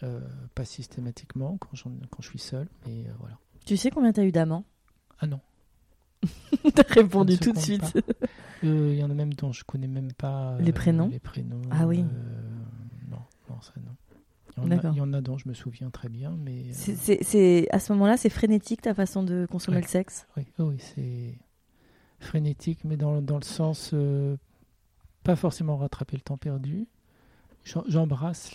Euh, 0.03 0.21
pas 0.55 0.65
systématiquement 0.65 1.59
quand, 1.59 1.77
quand 2.11 2.23
je 2.23 2.29
suis 2.29 2.39
seul, 2.39 2.69
mais 2.87 3.05
euh, 3.07 3.13
voilà. 3.19 3.39
Tu 3.67 3.77
sais 3.77 3.91
combien 3.91 4.13
t'as 4.13 4.25
eu 4.25 4.33
d'amants? 4.33 4.65
Ah 5.19 5.27
non, 5.27 5.41
T'as 6.75 6.83
répondu 6.89 7.39
tout 7.39 7.53
de 7.53 7.59
suite. 7.59 7.95
Euh, 8.65 8.91
il 8.93 8.99
y 8.99 9.05
en 9.05 9.11
a 9.11 9.15
même 9.15 9.35
dont 9.35 9.53
je 9.53 9.65
connais 9.65 9.87
même 9.89 10.13
pas 10.13 10.57
Les 10.61 10.73
prénoms? 10.73 11.09
Les 11.09 11.19
prénoms. 11.19 11.61
Ah 11.71 11.87
oui. 11.87 12.03
non, 13.11 13.19
non, 13.49 13.61
ça 13.61 13.73
non. 13.77 13.95
Il 14.63 14.97
y, 14.97 15.01
en 15.01 15.13
a, 15.15 15.21
dont 15.23 15.39
je 15.39 15.49
me 15.49 15.55
souviens 15.55 15.89
très 15.91 16.09
bien, 16.11 16.37
mais 16.39 16.73
C'est- 16.73 17.69
à 17.73 17.79
ce 17.79 17.93
moment-là, 17.93 18.17
c'est 18.19 18.29
frénétique 18.29 18.83
ta 18.83 18.93
façon 18.95 19.23
de 19.23 19.47
consommer 19.51 19.79
Ouais. 19.79 19.83
le 19.83 19.89
sexe? 19.89 20.27
Oui, 20.37 20.45
oh 20.59 20.65
oui, 20.65 20.77
c'est 20.79 21.39
frénétique, 22.19 22.81
mais 22.85 22.97
dans, 22.99 23.23
dans 23.23 23.39
le 23.39 23.45
sens 23.45 23.95
pas 25.31 25.37
forcément 25.37 25.77
rattraper 25.77 26.17
le 26.17 26.23
temps 26.23 26.37
perdu. 26.37 26.89
J'embrasse. 27.87 28.51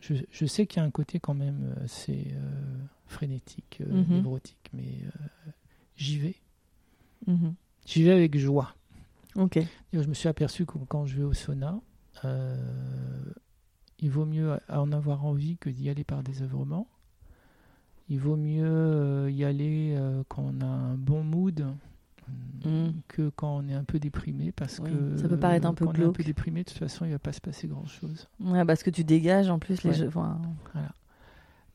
Je, 0.00 0.14
je 0.30 0.44
sais 0.44 0.66
qu'il 0.66 0.80
y 0.80 0.84
a 0.84 0.86
un 0.86 0.90
côté 0.90 1.20
quand 1.20 1.32
même 1.32 1.74
euh, 1.74 1.84
assez 1.84 2.28
euh, 2.32 2.84
frénétique, 3.06 3.78
euh, 3.80 4.04
névrotique, 4.04 4.68
mais 4.74 5.00
euh, 5.04 5.50
j'y 5.96 6.18
vais. 6.18 6.36
Mhm. 7.26 7.54
J'y 7.86 8.02
vais 8.02 8.12
avec 8.12 8.36
joie. 8.36 8.74
Ok. 9.36 9.58
Je 9.94 10.00
me 10.00 10.12
suis 10.12 10.28
aperçu 10.28 10.66
que 10.66 10.76
quand 10.86 11.06
je 11.06 11.16
vais 11.16 11.22
au 11.22 11.32
sauna, 11.32 11.80
il 13.98 14.10
vaut 14.10 14.26
mieux 14.26 14.58
en 14.68 14.92
avoir 14.92 15.24
envie 15.24 15.56
que 15.56 15.70
d'y 15.70 15.88
aller 15.88 16.04
par 16.04 16.22
désœuvrement. 16.22 16.86
Il 18.10 18.20
vaut 18.20 18.36
mieux 18.36 19.30
y 19.30 19.44
aller 19.44 19.98
quand 20.28 20.42
on 20.42 20.60
a 20.60 20.66
un 20.66 20.94
bon 20.94 21.22
mood 21.22 21.66
Mm. 22.64 22.88
que 23.06 23.28
quand 23.30 23.56
on 23.58 23.68
est 23.68 23.74
un 23.74 23.84
peu 23.84 23.98
déprimé 24.00 24.50
parce 24.50 24.80
Oui, 24.80 24.90
que 24.90 25.16
ça 25.16 25.28
peut 25.28 25.36
paraître 25.38 25.66
un 25.66 25.74
peu 25.74 25.84
quand 25.84 25.92
on 25.92 25.94
est 25.94 25.98
un 25.98 26.06
peu 26.06 26.12
glauque. 26.14 26.26
déprimé 26.26 26.64
de 26.64 26.68
toute 26.68 26.78
façon 26.78 27.04
il 27.04 27.12
va 27.12 27.18
pas 27.20 27.32
se 27.32 27.40
passer 27.40 27.68
grand 27.68 27.86
chose 27.86 28.28
Ouais, 28.40 28.64
parce 28.64 28.82
que 28.82 28.90
tu 28.90 29.04
dégages 29.04 29.48
en 29.48 29.60
plus 29.60 29.82
les 29.84 29.90
Ouais. 29.90 29.96
jeux. 29.96 30.08
enfin, 30.08 30.40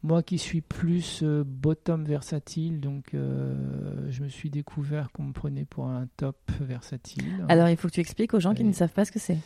moi 0.03 0.21
qui 0.21 0.37
suis 0.37 0.59
plus 0.59 1.21
euh, 1.23 1.45
bottom 1.47 2.03
versatile 2.03 2.81
donc 2.81 3.13
euh, 3.13 4.11
je 4.11 4.23
me 4.23 4.27
suis 4.27 4.49
découvert 4.49 5.09
qu'on 5.13 5.23
me 5.23 5.31
prenait 5.31 5.63
pour 5.63 5.87
un 5.87 6.07
top 6.17 6.37
versatile 6.59 7.45
Alors, 7.47 7.69
il 7.69 7.77
faut 7.77 7.87
que 7.87 7.93
tu 7.93 8.01
expliques 8.01 8.33
aux 8.33 8.41
gens 8.41 8.53
qui 8.53 8.65
ne 8.65 8.73
savent 8.73 8.91
pas 8.91 9.05
ce 9.05 9.11
que 9.13 9.19
c'est. 9.19 9.37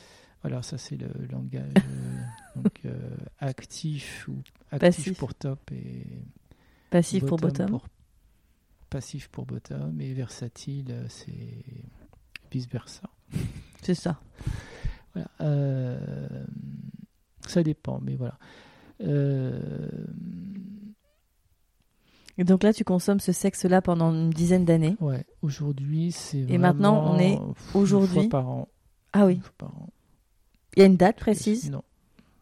Voilà, 0.41 0.63
ça 0.63 0.77
c'est 0.79 0.97
le 0.97 1.07
langage 1.31 1.71
euh, 1.77 2.61
donc, 2.63 2.81
actif 3.39 4.27
ou 4.27 4.33
actif 4.71 4.79
Passif. 4.79 5.17
pour 5.19 5.33
top 5.35 5.71
et 5.71 6.03
Passif 6.89 7.25
pour 7.25 7.37
bottom. 7.37 7.69
pour- 7.69 7.87
passif 8.89 9.27
pour 9.29 9.45
bottom 9.45 9.99
et 10.01 10.13
versatile 10.13 10.87
euh, 10.91 11.05
c'est 11.09 11.65
vice 12.51 12.67
versa. 12.67 13.09
C'est 13.83 13.93
ça. 13.95 14.19
Voilà, 15.13 15.29
euh, 15.41 16.45
ça 17.47 17.63
dépend, 17.63 17.99
mais 18.01 18.15
voilà. 18.15 18.37
Euh, 19.01 19.89
Et 22.37 22.43
donc 22.43 22.63
là, 22.63 22.73
tu 22.73 22.83
consommes 22.83 23.19
ce 23.19 23.31
sexe-là 23.31 23.81
pendant 23.81 24.11
une 24.13 24.29
dizaine 24.29 24.65
d'années. 24.65 24.95
ouais, 24.99 25.25
aujourd'hui 25.41 26.11
c'est 26.11 26.39
Et 26.39 26.57
maintenant, 26.57 27.13
on 27.13 27.17
est 27.19 27.39
aujourd'hui 27.73 28.27
par 28.27 28.47
an. 28.49 28.67
Ah 29.13 29.25
oui. 29.25 29.39
Par 29.57 29.69
an. 29.69 29.89
Il 30.75 30.81
y 30.81 30.83
a 30.83 30.85
une 30.85 30.97
date 30.97 31.17
précise? 31.17 31.71
Non. 31.71 31.83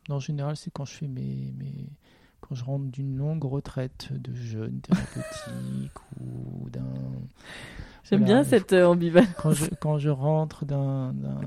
Non, 0.10 0.16
en 0.16 0.20
général, 0.20 0.56
c'est 0.58 0.72
quand 0.72 0.86
je 0.86 0.93
fais 0.93 1.08
mes, 1.08 1.54
mes- 1.58 1.89
quand 2.48 2.56
je 2.56 2.64
rentre 2.64 2.86
d'une 2.91 3.16
longue 3.18 3.43
retraite 3.43 4.10
de 4.12 4.34
jeûne 4.34 4.80
thérapeutique 4.82 5.91
ou 6.20 6.70
d'un 6.70 6.84
J'aime 8.08 8.20
Voilà, 8.20 8.34
bien 8.36 8.43
cette 8.43 8.72
euh, 8.74 8.86
ambivalence. 8.86 9.30
quand 9.41 9.52
je, 9.54 9.66
quand 9.82 9.98
je 9.98 10.10
rentre 10.10 10.64
d'un 10.64 11.12
d'un 11.14 11.39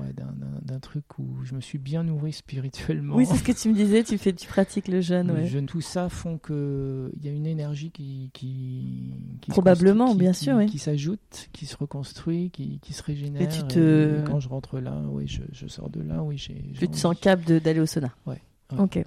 ouais, 0.00 0.80
truc 0.80 1.04
où 1.20 1.44
je 1.44 1.54
me 1.54 1.60
suis 1.60 1.78
bien 1.78 2.02
nourri 2.02 2.32
spirituellement. 2.32 3.14
Oui, 3.14 3.24
c'est 3.24 3.36
ce 3.36 3.44
que 3.44 3.52
tu 3.52 3.68
me 3.68 3.74
disais, 3.74 4.02
tu, 4.02 4.18
fais, 4.18 4.32
tu 4.32 4.48
pratiques 4.48 4.88
le 4.88 5.00
jeûne. 5.00 5.28
Le 5.28 5.34
Ouais. 5.34 5.46
jeûne, 5.46 5.66
tout 5.66 5.80
ça 5.80 6.08
font 6.08 6.38
que 6.38 7.12
il 7.16 7.24
y 7.24 7.28
a 7.28 7.32
une 7.32 7.46
énergie 7.46 7.92
qui, 7.92 8.30
qui, 8.32 9.14
qui 9.42 9.50
se 9.50 9.52
Probablement, 9.52 10.10
qui- 10.10 10.18
bien 10.18 10.32
sûr, 10.32 10.56
oui. 10.56 10.66
qui 10.66 10.78
s'ajoute, 10.80 11.48
qui 11.52 11.66
se 11.66 11.76
reconstruit, 11.76 12.50
qui, 12.50 12.80
se 12.92 13.02
régénère. 13.04 13.42
Et 13.42 13.48
tu 13.48 13.62
te- 13.62 14.22
et 14.22 14.24
quand 14.24 14.40
je 14.40 14.48
rentre 14.48 14.80
là, 14.80 15.00
oui, 15.08 15.28
je, 15.28 15.42
je 15.52 15.68
sors 15.68 15.88
de 15.88 16.00
là, 16.00 16.24
oui, 16.24 16.36
j'ai. 16.36 16.72
Tu 16.76 16.88
te 16.88 16.96
sens 16.96 17.16
capable 17.20 17.60
d'aller 17.60 17.78
au 17.80 17.86
sauna. 17.86 18.10
Ouais, 18.26 18.40
ouais. 18.72 18.78
Ok. 18.80 19.04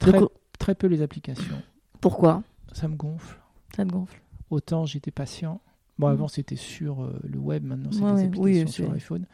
Très, 0.00 0.10
Donc, 0.12 0.28
très 0.62 0.74
peu 0.76 0.86
les 0.86 1.02
applications. 1.02 1.60
pourquoi? 2.00 2.42
Ça 2.72 2.86
me 2.88 2.94
gonfle. 2.96 3.38
Ça 3.76 3.84
te 3.84 3.90
gonfle 3.90 4.20
Autant 4.50 4.86
j'étais 4.86 5.10
patient. 5.10 5.60
Bon, 5.98 6.06
Mhm. 6.06 6.12
avant 6.12 6.28
c'était 6.28 6.56
sur 6.56 7.02
euh, 7.02 7.18
le 7.24 7.38
web, 7.38 7.64
maintenant 7.64 7.90
c'est 7.92 8.00
Ouais, 8.02 8.14
des 8.28 8.38
oui, 8.38 8.60
applications 8.60 8.68
sur 8.86 8.92
iPhone. 8.92 9.26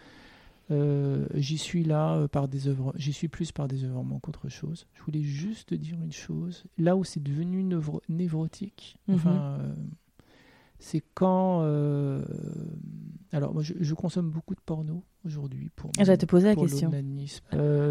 Euh, 0.70 1.26
J'y 1.34 1.56
suis 1.58 1.82
là 1.84 2.14
euh, 2.16 2.28
par 2.28 2.48
des 2.48 2.66
œuvres. 2.68 2.92
J'y 2.96 3.12
suis 3.12 3.28
plus 3.28 3.52
par 3.52 3.68
des 3.68 3.84
œuvrements 3.84 4.18
qu'autre 4.20 4.48
chose. 4.48 4.86
Je 4.94 5.02
voulais 5.02 5.22
juste 5.22 5.72
dire 5.74 5.98
une 6.02 6.12
chose. 6.12 6.64
Là 6.78 6.96
où 6.96 7.04
c'est 7.04 7.22
devenu 7.22 7.62
névro- 7.62 8.02
névrotique, 8.08 8.96
Mhm. 9.08 9.14
enfin, 9.14 9.58
euh, 9.60 9.74
c'est 10.78 11.02
quand. 11.14 11.60
alors, 13.32 13.52
moi, 13.54 13.62
je, 13.62 13.74
je 13.80 13.94
consomme 13.94 14.30
beaucoup 14.30 14.54
de 14.54 14.60
porno 14.64 15.02
aujourd'hui 15.26 15.70
pour. 15.76 15.90
Ah, 15.98 16.04
J'allais 16.04 16.18
te 16.18 16.26
poser 16.26 16.46
la 16.48 16.56
question. 16.56 16.90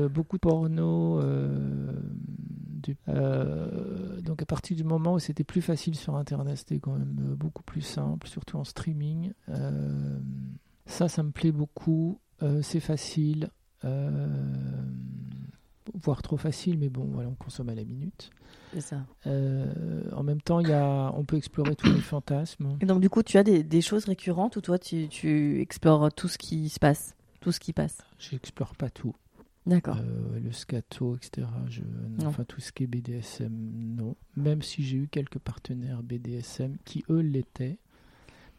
beaucoup 0.09 0.37
de 0.37 0.41
porno. 0.41 1.21
Euh, 3.09 4.17
euh, 4.17 4.21
donc 4.21 4.41
à 4.41 4.45
partir 4.45 4.75
du 4.77 4.83
moment 4.83 5.13
où 5.13 5.19
c'était 5.19 5.43
plus 5.43 5.61
facile 5.61 5.95
sur 5.95 6.15
Internet, 6.15 6.57
c'était 6.57 6.79
quand 6.79 6.93
même 6.93 7.17
euh, 7.21 7.35
beaucoup 7.35 7.63
plus 7.63 7.81
simple, 7.81 8.27
surtout 8.27 8.57
en 8.57 8.63
streaming. 8.63 9.33
Euh, 9.49 10.19
ça, 10.85 11.07
ça 11.07 11.23
me 11.23 11.31
plaît 11.31 11.51
beaucoup. 11.51 12.19
Euh, 12.43 12.61
c'est 12.61 12.79
facile. 12.79 13.49
Euh, 13.85 14.27
voire 15.93 16.21
trop 16.21 16.37
facile, 16.37 16.77
mais 16.77 16.89
bon, 16.89 17.05
voilà, 17.05 17.29
on 17.29 17.35
consomme 17.35 17.69
à 17.69 17.75
la 17.75 17.83
minute. 17.83 18.29
C'est 18.73 18.81
ça. 18.81 19.05
Euh, 19.25 20.03
en 20.13 20.23
même 20.23 20.41
temps, 20.41 20.59
il 20.59 20.67
y 20.67 20.73
a, 20.73 21.11
on 21.15 21.23
peut 21.23 21.37
explorer 21.37 21.75
tous 21.75 21.91
les 21.91 22.01
fantasmes. 22.01 22.77
Et 22.81 22.85
donc, 22.85 23.01
du 23.01 23.09
coup, 23.09 23.23
tu 23.23 23.37
as 23.37 23.43
des, 23.43 23.63
des 23.63 23.81
choses 23.81 24.05
récurrentes 24.05 24.57
ou 24.57 24.61
toi, 24.61 24.77
tu, 24.77 25.07
tu 25.07 25.61
explores 25.61 26.11
tout 26.13 26.27
ce 26.27 26.37
qui 26.37 26.69
se 26.69 26.79
passe 26.79 27.15
Tout 27.39 27.51
ce 27.51 27.59
qui 27.59 27.73
passe? 27.73 27.99
J'explore 28.19 28.75
pas 28.75 28.89
tout. 28.89 29.15
D'accord. 29.67 29.97
Euh, 29.99 30.39
le 30.39 30.51
scato, 30.51 31.15
etc. 31.15 31.45
Je, 31.67 31.81
Non. 31.81 32.27
enfin, 32.27 32.43
tout 32.45 32.61
ce 32.61 32.71
qui 32.71 32.83
est 32.83 32.87
BDSM, 32.87 33.51
non. 33.95 34.15
Même 34.35 34.61
si 34.61 34.81
j'ai 34.83 34.97
eu 34.97 35.07
quelques 35.07 35.39
partenaires 35.39 36.01
BDSM 36.03 36.77
qui, 36.85 37.03
eux, 37.09 37.19
l'étaient. 37.19 37.77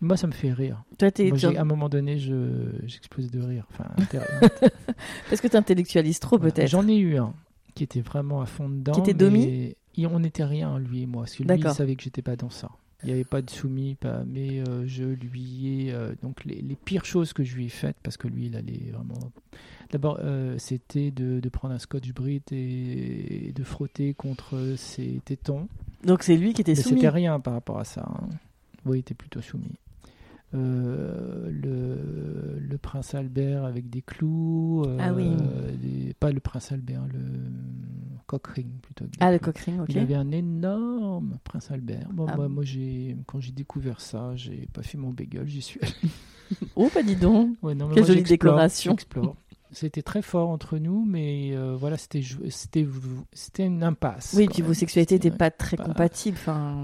Moi, 0.00 0.16
ça 0.16 0.26
me 0.28 0.32
fait 0.32 0.52
rire. 0.52 0.84
Toi, 0.98 1.10
t'es, 1.10 1.30
Moi, 1.30 1.38
à 1.56 1.60
un 1.60 1.64
moment 1.64 1.88
donné, 1.88 2.18
je, 2.18 2.70
j'explose 2.84 3.30
de 3.30 3.40
rire. 3.40 3.66
Enfin, 3.72 3.86
parce 5.28 5.40
que 5.40 5.48
tu 5.48 5.56
intellectualises 5.56 6.20
trop, 6.20 6.36
Voilà. 6.38 6.52
peut-être. 6.52 6.68
J'en 6.70 6.86
ai 6.86 6.96
eu 6.96 7.16
un 7.16 7.34
qui 7.74 7.84
était 7.84 8.00
vraiment 8.00 8.40
à 8.40 8.46
fond 8.46 8.68
dedans. 8.68 8.92
Qui 8.92 9.00
était 9.00 9.14
domi 9.14 9.74
il- 9.96 10.06
On 10.06 10.20
n'était 10.20 10.44
rien, 10.44 10.78
lui 10.78 11.02
et 11.02 11.06
moi. 11.06 11.22
Parce 11.22 11.34
que 11.34 11.42
lui, 11.42 11.48
D'accord. 11.48 11.72
il 11.72 11.74
savait 11.74 11.96
que 11.96 12.02
j'étais 12.04 12.22
pas 12.22 12.36
dans 12.36 12.50
ça. 12.50 12.70
Il 13.04 13.06
n'y 13.06 13.12
avait 13.12 13.24
pas 13.24 13.42
de 13.42 13.50
soumis, 13.50 13.94
pas, 13.94 14.24
mais 14.26 14.58
euh, 14.68 14.84
je 14.86 15.04
lui 15.04 15.84
ai. 15.86 15.92
euh, 15.92 16.14
donc, 16.22 16.44
les, 16.44 16.60
les 16.60 16.74
pires 16.74 17.04
choses 17.04 17.32
que 17.32 17.44
je 17.44 17.54
lui 17.54 17.66
ai 17.66 17.68
faites, 17.68 17.96
parce 18.02 18.16
que 18.16 18.26
lui, 18.26 18.46
il 18.46 18.56
allait 18.56 18.90
vraiment. 18.92 19.30
D'abord, 19.92 20.18
euh, 20.22 20.56
c'était 20.58 21.10
de, 21.12 21.38
de 21.38 21.48
prendre 21.48 21.74
un 21.74 21.78
scotch 21.78 22.12
brit 22.12 22.42
et, 22.50 23.48
et 23.48 23.52
de 23.52 23.62
frotter 23.62 24.14
contre 24.14 24.74
ses 24.76 25.20
tétons. 25.24 25.68
Donc, 26.04 26.24
c'est 26.24 26.36
lui 26.36 26.52
qui 26.54 26.60
était 26.62 26.72
Mais 26.72 26.82
soumis. 26.82 26.96
c'était 26.96 27.08
rien 27.08 27.38
par 27.40 27.54
rapport 27.54 27.78
à 27.78 27.84
ça. 27.84 28.04
hein. 28.04 28.28
Oui, 28.84 28.98
il 28.98 29.00
était 29.00 29.14
plutôt 29.14 29.40
soumis. 29.42 29.76
Euh, 30.54 31.50
le, 31.50 32.58
le 32.58 32.78
prince 32.78 33.14
Albert 33.14 33.64
avec 33.64 33.90
des 33.90 34.02
clous. 34.02 34.82
euh, 34.86 34.96
Ah 35.00 35.12
oui. 35.12 35.28
des- 35.82 36.14
pas 36.14 36.32
le 36.32 36.40
prince 36.40 36.72
Albert, 36.72 37.02
le 37.12 37.20
Cockring 38.28 38.68
plutôt. 38.82 39.06
Ah, 39.20 39.32
le. 39.32 39.38
Cochrane, 39.38 39.80
ok. 39.80 39.86
Il 39.88 39.98
avait 39.98 40.14
un 40.14 40.30
énorme 40.30 41.38
prince 41.44 41.70
Albert. 41.70 42.08
Bon, 42.12 42.26
Ah 42.28 42.36
moi, 42.36 42.62
j'ai, 42.62 43.16
quand 43.26 43.40
j'ai 43.40 43.52
découvert 43.52 44.00
ça, 44.00 44.36
j'ai 44.36 44.68
pas 44.72 44.82
fait 44.82 44.98
mon 44.98 45.10
bagel, 45.10 45.46
j'y 45.48 45.62
suis 45.62 45.80
allé. 45.82 45.92
Oh, 46.76 46.88
pas 46.92 47.02
dis 47.02 47.16
donc. 47.16 47.56
Ouais, 47.62 47.74
non, 47.74 47.88
mais 47.88 47.94
Quelle 47.94 48.04
moi, 48.04 48.08
jolie 48.08 48.18
j'explore, 48.26 48.52
décoration. 48.54 48.92
j'explore. 48.92 49.36
C'était 49.70 50.02
très 50.02 50.22
fort 50.22 50.48
entre 50.48 50.78
nous, 50.78 51.04
mais 51.04 51.50
euh, 51.52 51.76
voilà, 51.76 51.96
c'était, 51.98 52.20
une 53.58 53.82
impasse. 53.82 54.34
Oui, 54.34 54.46
quand 54.46 54.52
puis 54.54 54.62
même. 54.62 54.68
vos 54.68 54.74
sexualités 54.74 55.16
n'étaient 55.16 55.30
pas 55.30 55.50
très 55.50 55.76
compatibles. 55.76 56.38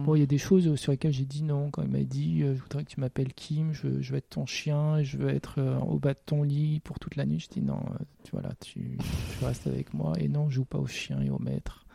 Bon, 0.05 0.15
il 0.15 0.21
y 0.21 0.23
a 0.23 0.27
des 0.27 0.39
choses 0.39 0.75
sur 0.77 0.93
lesquelles 0.93 1.13
j'ai 1.13 1.25
dit 1.25 1.43
non. 1.43 1.71
Quand 1.71 1.83
il 1.83 1.89
m'a 1.89 2.03
dit 2.03 2.43
euh, 2.43 2.55
Je 2.55 2.61
voudrais 2.63 2.85
que 2.85 2.91
tu 2.91 3.01
m'appelles 3.01 3.33
Kim, 3.33 3.73
je, 3.73 4.01
je 4.03 4.13
veux 4.13 4.19
être 4.19 4.31
ton 4.31 4.45
chien, 4.45 4.99
et 4.99 5.05
je 5.05 5.17
veux 5.17 5.31
être 5.31 5.55
euh, 5.59 5.79
au 5.79 5.99
bas 5.99 6.13
de 6.13 6.19
ton 6.27 6.43
lit 6.43 6.81
pour 6.81 6.99
toute 6.99 7.17
la 7.17 7.25
nuit. 7.25 7.41
Je 7.41 7.49
dis 7.49 7.63
non, 7.63 7.81
tu, 8.23 8.33
voilà, 8.33 8.51
tu, 8.61 8.99
tu 9.39 9.45
restes 9.45 9.67
avec 9.67 9.95
moi. 9.95 10.13
Et 10.19 10.29
non, 10.29 10.51
je 10.51 10.57
joue 10.57 10.65
pas 10.67 10.79
au 10.79 10.87
chien 10.87 11.21
et 11.23 11.31
au 11.31 11.39
maître. 11.39 11.87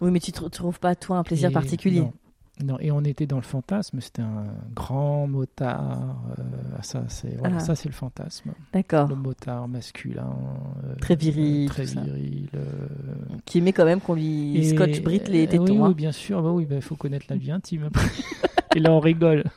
Oui, 0.00 0.10
mais 0.10 0.20
tu 0.20 0.32
ne 0.32 0.48
trouves 0.48 0.80
pas, 0.80 0.94
toi, 0.96 1.18
un 1.18 1.24
plaisir 1.24 1.50
Et 1.50 1.52
particulier. 1.52 2.00
non. 2.00 2.12
Non, 2.64 2.76
et 2.80 2.90
on 2.90 3.02
était 3.04 3.26
dans 3.26 3.36
le 3.36 3.42
fantasme, 3.42 4.00
c'était 4.00 4.22
un 4.22 4.44
grand 4.74 5.26
motard. 5.26 6.16
euh, 6.38 6.42
ça, 6.82 7.04
c'est 7.08 7.36
voilà, 7.38 7.56
Ah. 7.56 7.60
ça, 7.60 7.74
c'est 7.74 7.88
le 7.88 7.94
fantasme. 7.94 8.52
D'accord. 8.72 9.08
Le 9.08 9.14
motard 9.14 9.68
masculin. 9.68 10.34
euh, 10.84 10.94
Très 11.00 11.16
viril, 11.16 11.68
très 11.68 11.84
tout 11.86 11.94
ça. 11.94 12.00
viril. 12.02 12.48
euh, 12.54 12.86
Qui 13.44 13.58
aimait 13.58 13.72
quand 13.72 13.84
même 13.84 14.00
qu'on 14.00 14.14
lui 14.14 14.56
et- 14.58 14.74
scotch 14.74 15.00
brit 15.02 15.22
les 15.28 15.46
euh, 15.46 15.50
tétons. 15.50 15.64
Oui, 15.64 15.78
hein. 15.78 15.88
oui, 15.88 15.94
bien 15.94 16.12
sûr. 16.12 16.42
Bah 16.42 16.50
oui, 16.50 16.66
il 16.70 16.80
faut 16.82 16.96
connaître 16.96 17.26
la 17.30 17.36
vie 17.36 17.50
intime. 17.50 17.88
et 18.76 18.78
là, 18.80 18.92
on 18.92 19.00
rigole. 19.00 19.44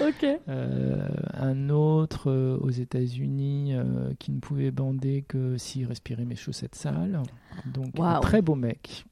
Ok. 0.00 0.26
Euh, 0.48 1.06
un 1.34 1.68
autre 1.70 2.28
euh, 2.28 2.58
aux 2.60 2.70
États-Unis 2.70 3.74
euh, 3.74 4.12
qui 4.18 4.32
ne 4.32 4.40
pouvait 4.40 4.72
bander 4.72 5.24
que 5.28 5.56
s'il 5.58 5.86
respirait 5.86 6.24
mes 6.24 6.34
chaussettes 6.34 6.74
sales. 6.74 7.22
Donc, 7.72 7.92
un 8.00 8.18
très 8.18 8.42
beau 8.42 8.56
mec, 8.56 9.04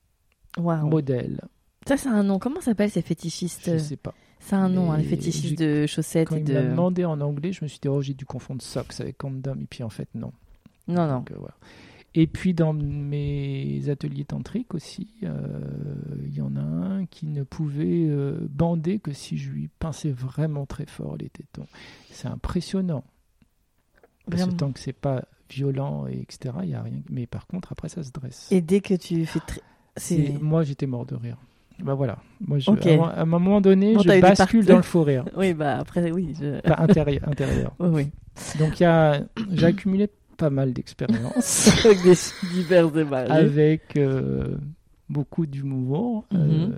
Waouh. 0.59 0.89
modèle. 0.89 1.43
Ça, 1.87 1.97
c'est 1.97 2.09
un 2.09 2.22
nom. 2.22 2.39
Comment 2.39 2.61
s'appellent 2.61 2.91
ces 2.91 3.03
fétichistes 3.03 3.72
Je 3.72 3.78
sais 3.78 3.97
pas. 3.97 4.14
C'est 4.41 4.57
un 4.57 4.68
nom, 4.68 4.91
hein, 4.91 4.97
les 4.97 5.05
fétichistes 5.05 5.59
de 5.59 5.87
chaussettes 5.87 6.28
Quand 6.28 6.37
et 6.37 6.41
il 6.41 6.53
m'a 6.53 6.62
de. 6.62 6.68
demandé 6.68 7.05
en 7.05 7.20
anglais, 7.20 7.53
je 7.53 7.62
me 7.62 7.68
suis 7.68 7.78
dit, 7.78 7.89
oh, 7.89 8.01
j'ai 8.01 8.14
dû 8.14 8.24
confondre 8.24 8.62
socks 8.62 8.99
avec 9.01 9.18
condom. 9.18 9.59
Et 9.61 9.66
puis, 9.66 9.83
en 9.83 9.91
fait, 9.91 10.09
non. 10.14 10.33
Non, 10.89 11.07
non. 11.07 11.18
Donc, 11.18 11.31
euh, 11.31 11.37
voilà. 11.39 11.55
Et 12.14 12.26
puis, 12.26 12.55
dans 12.55 12.72
mes 12.72 13.89
ateliers 13.89 14.24
tantriques 14.24 14.74
aussi, 14.74 15.11
euh, 15.22 15.61
il 16.24 16.35
y 16.35 16.41
en 16.41 16.57
a 16.57 16.61
un 16.61 17.07
qui 17.07 17.26
ne 17.26 17.45
pouvait 17.45 18.07
euh, 18.09 18.49
bander 18.51 18.99
que 18.99 19.12
si 19.12 19.37
je 19.39 19.51
lui 19.51 19.68
pinçais 19.78 20.11
vraiment 20.11 20.66
très 20.66 20.87
fort 20.87 21.16
les 21.16 21.28
tétons. 21.28 21.66
C'est 22.11 22.28
impressionnant. 22.28 23.05
Parce 24.28 24.47
que 24.47 24.51
tant 24.51 24.72
que 24.72 24.81
c'est 24.81 24.93
pas 24.93 25.24
violent 25.49 26.07
et 26.07 26.20
etc, 26.20 26.55
il 26.62 26.70
y 26.70 26.74
a 26.74 26.83
rien. 26.83 27.01
Mais 27.11 27.26
par 27.26 27.47
contre, 27.47 27.72
après, 27.72 27.89
ça 27.89 28.03
se 28.03 28.11
dresse. 28.11 28.51
Et 28.51 28.61
dès 28.61 28.81
que 28.81 28.95
tu 28.95 29.24
fais. 29.26 29.41
C'est. 29.97 30.39
Moi, 30.41 30.62
j'étais 30.62 30.87
mort 30.87 31.07
de 31.07 31.14
rire. 31.14 31.37
Bah 31.83 31.95
voilà. 31.95 32.18
Moi, 32.47 32.59
je, 32.59 32.70
Ok. 32.70 32.87
à, 32.87 32.91
un- 32.91 33.09
à 33.09 33.20
un 33.22 33.24
moment 33.26 33.61
donné, 33.61 33.95
je 33.99 34.20
bascule 34.20 34.64
dans 34.66 34.76
le 34.76 34.83
faux 34.83 35.03
rire. 35.03 35.24
Oui, 35.37 35.55
bah 35.55 35.78
après, 35.78 36.11
oui. 36.11 36.35
je- 36.41 36.61
Pas 36.61 36.76
intérieur. 36.78 37.22
intérieur. 37.28 37.74
Oui, 37.81 37.89
oui. 37.93 38.11
Donc, 38.59 38.74
j'ai 38.76 39.66
accumulé 39.66 40.09
pas 40.37 40.51
mal 40.51 40.72
d'expériences 40.72 41.68
Avec 41.85 42.03
des 42.03 42.14
divers 42.49 42.91
et 42.97 43.31
avec 43.31 43.97
euh, 43.97 44.57
beaucoup 45.09 45.45
d'humour. 45.47 46.24
Euh, 46.35 46.68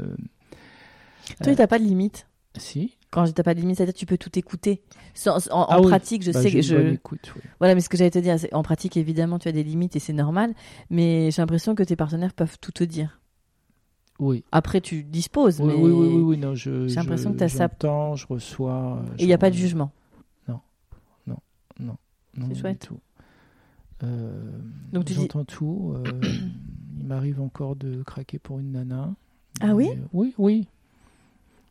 Toi, 1.42 1.54
t'as 1.54 1.66
pas 1.66 1.78
de 1.78 1.84
limite? 1.84 2.26
si. 2.58 2.98
Quand 3.10 3.24
je 3.26 3.32
t'as 3.32 3.42
pas 3.42 3.54
de 3.54 3.60
limite, 3.60 3.76
c'est-à-dire 3.76 3.94
que 3.94 3.98
tu 3.98 4.04
peux 4.06 4.18
tout 4.18 4.36
écouter. 4.38 4.82
Sans- 5.14 5.48
en 5.50 5.60
en 5.60 5.66
Ah 5.68 5.80
oui. 5.80 5.88
pratique, 5.88 6.22
je 6.22 6.32
Bah, 6.32 6.42
sais 6.42 6.50
que 6.50 6.60
je. 6.60 6.76
écoute, 6.76 7.32
oui. 7.36 7.42
Voilà, 7.60 7.74
mais 7.74 7.80
ce 7.80 7.88
que 7.88 7.96
j'allais 7.96 8.10
te 8.10 8.18
dire, 8.18 8.38
c'est 8.38 8.52
en 8.54 8.62
pratique, 8.62 8.96
évidemment, 8.98 9.38
tu 9.38 9.48
as 9.48 9.52
des 9.52 9.62
limites 9.62 9.96
et 9.96 10.00
c'est 10.00 10.12
normal. 10.12 10.52
Mais 10.90 11.30
j'ai 11.30 11.40
l'impression 11.40 11.74
que 11.74 11.82
tes 11.82 11.96
partenaires 11.96 12.32
peuvent 12.34 12.58
tout 12.60 12.72
te 12.72 12.84
dire. 12.84 13.20
Oui. 14.22 14.44
Après, 14.52 14.80
tu 14.80 15.02
disposes, 15.02 15.60
Oui, 15.60 15.66
mais 15.66 15.74
oui, 15.74 15.90
oui, 15.90 16.06
oui, 16.14 16.22
oui, 16.22 16.38
non, 16.38 16.54
je, 16.54 16.86
j'ai 16.86 16.94
l'impression 16.94 17.32
que 17.32 17.38
t'as 17.38 17.48
ça- 17.48 17.66
j'entends, 17.68 18.14
je 18.14 18.26
reçois. 18.28 19.02
et 19.18 19.24
il 19.24 19.26
n'y 19.26 19.32
a 19.32 19.38
pas 19.38 19.50
de 19.50 19.56
jugement. 19.56 19.90
Non, 21.78 21.96
C'est 22.34 22.40
non, 22.40 22.48
du 22.48 22.54
chouette. 22.60 22.86
tout. 22.86 23.00
Euh, 24.04 24.40
Donc 24.92 25.04
tu 25.06 25.12
dis- 25.14 25.20
j'entends 25.20 25.44
tout. 25.44 25.94
euh, 25.96 26.20
il 27.00 27.06
m'arrive 27.06 27.40
encore 27.40 27.74
de 27.76 28.02
craquer 28.04 28.38
pour 28.38 28.58
une 28.60 28.72
nana. 28.72 29.12
Ah 29.60 29.74
oui? 29.74 29.88
Euh, 29.92 30.00
Oui, 30.12 30.34
oui. 30.38 30.68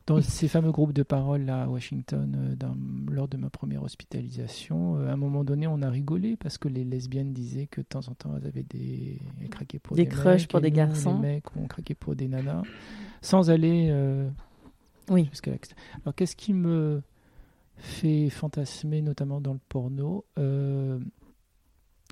Dans 0.07 0.19
ces 0.21 0.47
fameux 0.47 0.71
groupes 0.71 0.93
de 0.93 1.03
parole 1.03 1.43
là 1.43 1.63
à 1.63 1.67
Washington, 1.67 2.35
euh, 2.35 2.55
dans- 2.55 2.75
lors 3.09 3.27
de 3.27 3.37
ma 3.37 3.49
première 3.49 3.83
hospitalisation, 3.83 4.97
euh, 4.97 5.07
à 5.09 5.13
un 5.13 5.15
moment 5.15 5.43
donné, 5.43 5.67
on 5.67 5.81
a 5.83 5.89
rigolé 5.89 6.35
parce 6.37 6.57
que 6.57 6.67
les 6.67 6.83
lesbiennes 6.83 7.33
disaient 7.33 7.67
que 7.67 7.81
de 7.81 7.85
temps 7.85 8.07
en 8.09 8.15
temps, 8.15 8.35
elles 8.35 8.47
avaient 8.47 8.63
des 8.63 9.19
elles 9.39 9.49
craquaient 9.49 9.79
pour 9.79 9.95
Des 9.95 10.03
des, 10.05 10.09
crushs 10.09 10.47
pour 10.47 10.59
des 10.59 10.71
nous, 10.71 10.75
garçons. 10.77 11.15
Les 11.21 11.27
mecs 11.35 11.55
ont 11.55 11.67
craqué 11.67 11.93
pour 11.93 12.15
des 12.15 12.27
nanas, 12.27 12.63
sans 13.21 13.51
aller 13.51 13.89
euh, 13.91 14.27
Oui. 15.09 15.27
jusqu'à 15.29 15.51
Alors, 16.03 16.15
qu'est-ce 16.15 16.35
qui 16.35 16.53
me 16.53 17.01
fait 17.77 18.29
fantasmer, 18.29 19.01
notamment 19.01 19.39
dans 19.39 19.53
le 19.53 19.59
porno 19.69 20.25
euh, 20.39 20.99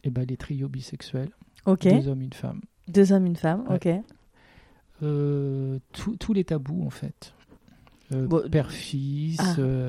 eh 0.04 0.10
ben, 0.12 0.26
Les 0.28 0.38
trios 0.38 0.70
bisexuels, 0.70 1.32
deux 1.66 2.08
hommes, 2.08 2.22
une 2.22 2.34
femme. 2.34 2.62
Deux 2.88 3.12
hommes, 3.12 3.26
une 3.26 3.36
femme. 3.36 3.66
Ouais. 3.68 3.76
Ok. 3.76 4.04
Euh, 5.02 5.80
tous 5.92 6.34
les 6.34 6.44
tabous, 6.44 6.84
en 6.86 6.90
fait. 6.90 7.34
Euh, 8.12 8.26
Bon, 8.26 8.42
Père-fils, 8.50 9.38
ah, 9.40 9.56
euh, 9.60 9.88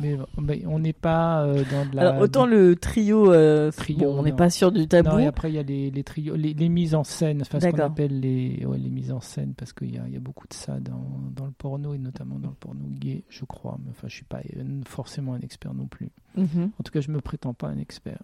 mais, 0.00 0.16
mais 0.40 0.62
on 0.66 0.78
n'est 0.78 0.94
pas 0.94 1.44
euh, 1.44 1.62
dans 1.70 1.84
de 1.84 1.94
la. 1.94 2.02
Alors, 2.08 2.22
autant 2.22 2.46
le 2.46 2.74
trio, 2.74 3.30
euh, 3.32 3.70
Trio, 3.70 3.98
bon, 3.98 4.18
on 4.18 4.22
n'est 4.22 4.32
pas 4.32 4.48
sûr 4.48 4.72
du 4.72 4.88
tabou. 4.88 5.10
Non, 5.10 5.18
et 5.18 5.26
après, 5.26 5.50
il 5.50 5.56
y 5.56 5.58
a 5.58 5.62
les, 5.62 5.90
les 5.90 6.02
trios, 6.02 6.36
les, 6.36 6.54
les 6.54 6.68
mises 6.70 6.94
en 6.94 7.04
scène, 7.04 7.42
enfin, 7.42 7.60
ce 7.60 7.66
qu'on 7.66 7.76
appelle 7.84 8.18
les, 8.18 8.64
ouais, 8.64 8.78
les 8.78 8.88
mises 8.88 9.12
en 9.12 9.20
scène, 9.20 9.52
parce 9.54 9.74
qu'il 9.74 9.94
y 9.94 9.98
a, 9.98 10.08
y 10.08 10.16
a 10.16 10.20
beaucoup 10.20 10.48
de 10.48 10.54
ça 10.54 10.80
dans, 10.80 11.04
dans 11.36 11.44
le 11.44 11.52
porno, 11.52 11.92
et 11.92 11.98
notamment 11.98 12.38
dans 12.38 12.48
le 12.48 12.54
porno 12.54 12.80
gay, 12.98 13.24
je 13.28 13.44
crois. 13.44 13.78
Mais 13.84 13.90
enfin, 13.90 14.08
je 14.08 14.14
suis 14.14 14.24
pas 14.24 14.40
forcément 14.86 15.34
un 15.34 15.40
expert 15.40 15.74
non 15.74 15.86
plus. 15.86 16.08
Mhm. 16.36 16.70
En 16.78 16.82
tout 16.82 16.92
cas, 16.92 17.02
je 17.02 17.10
me 17.10 17.20
prétends 17.20 17.52
pas 17.52 17.68
un 17.68 17.76
expert. 17.78 18.22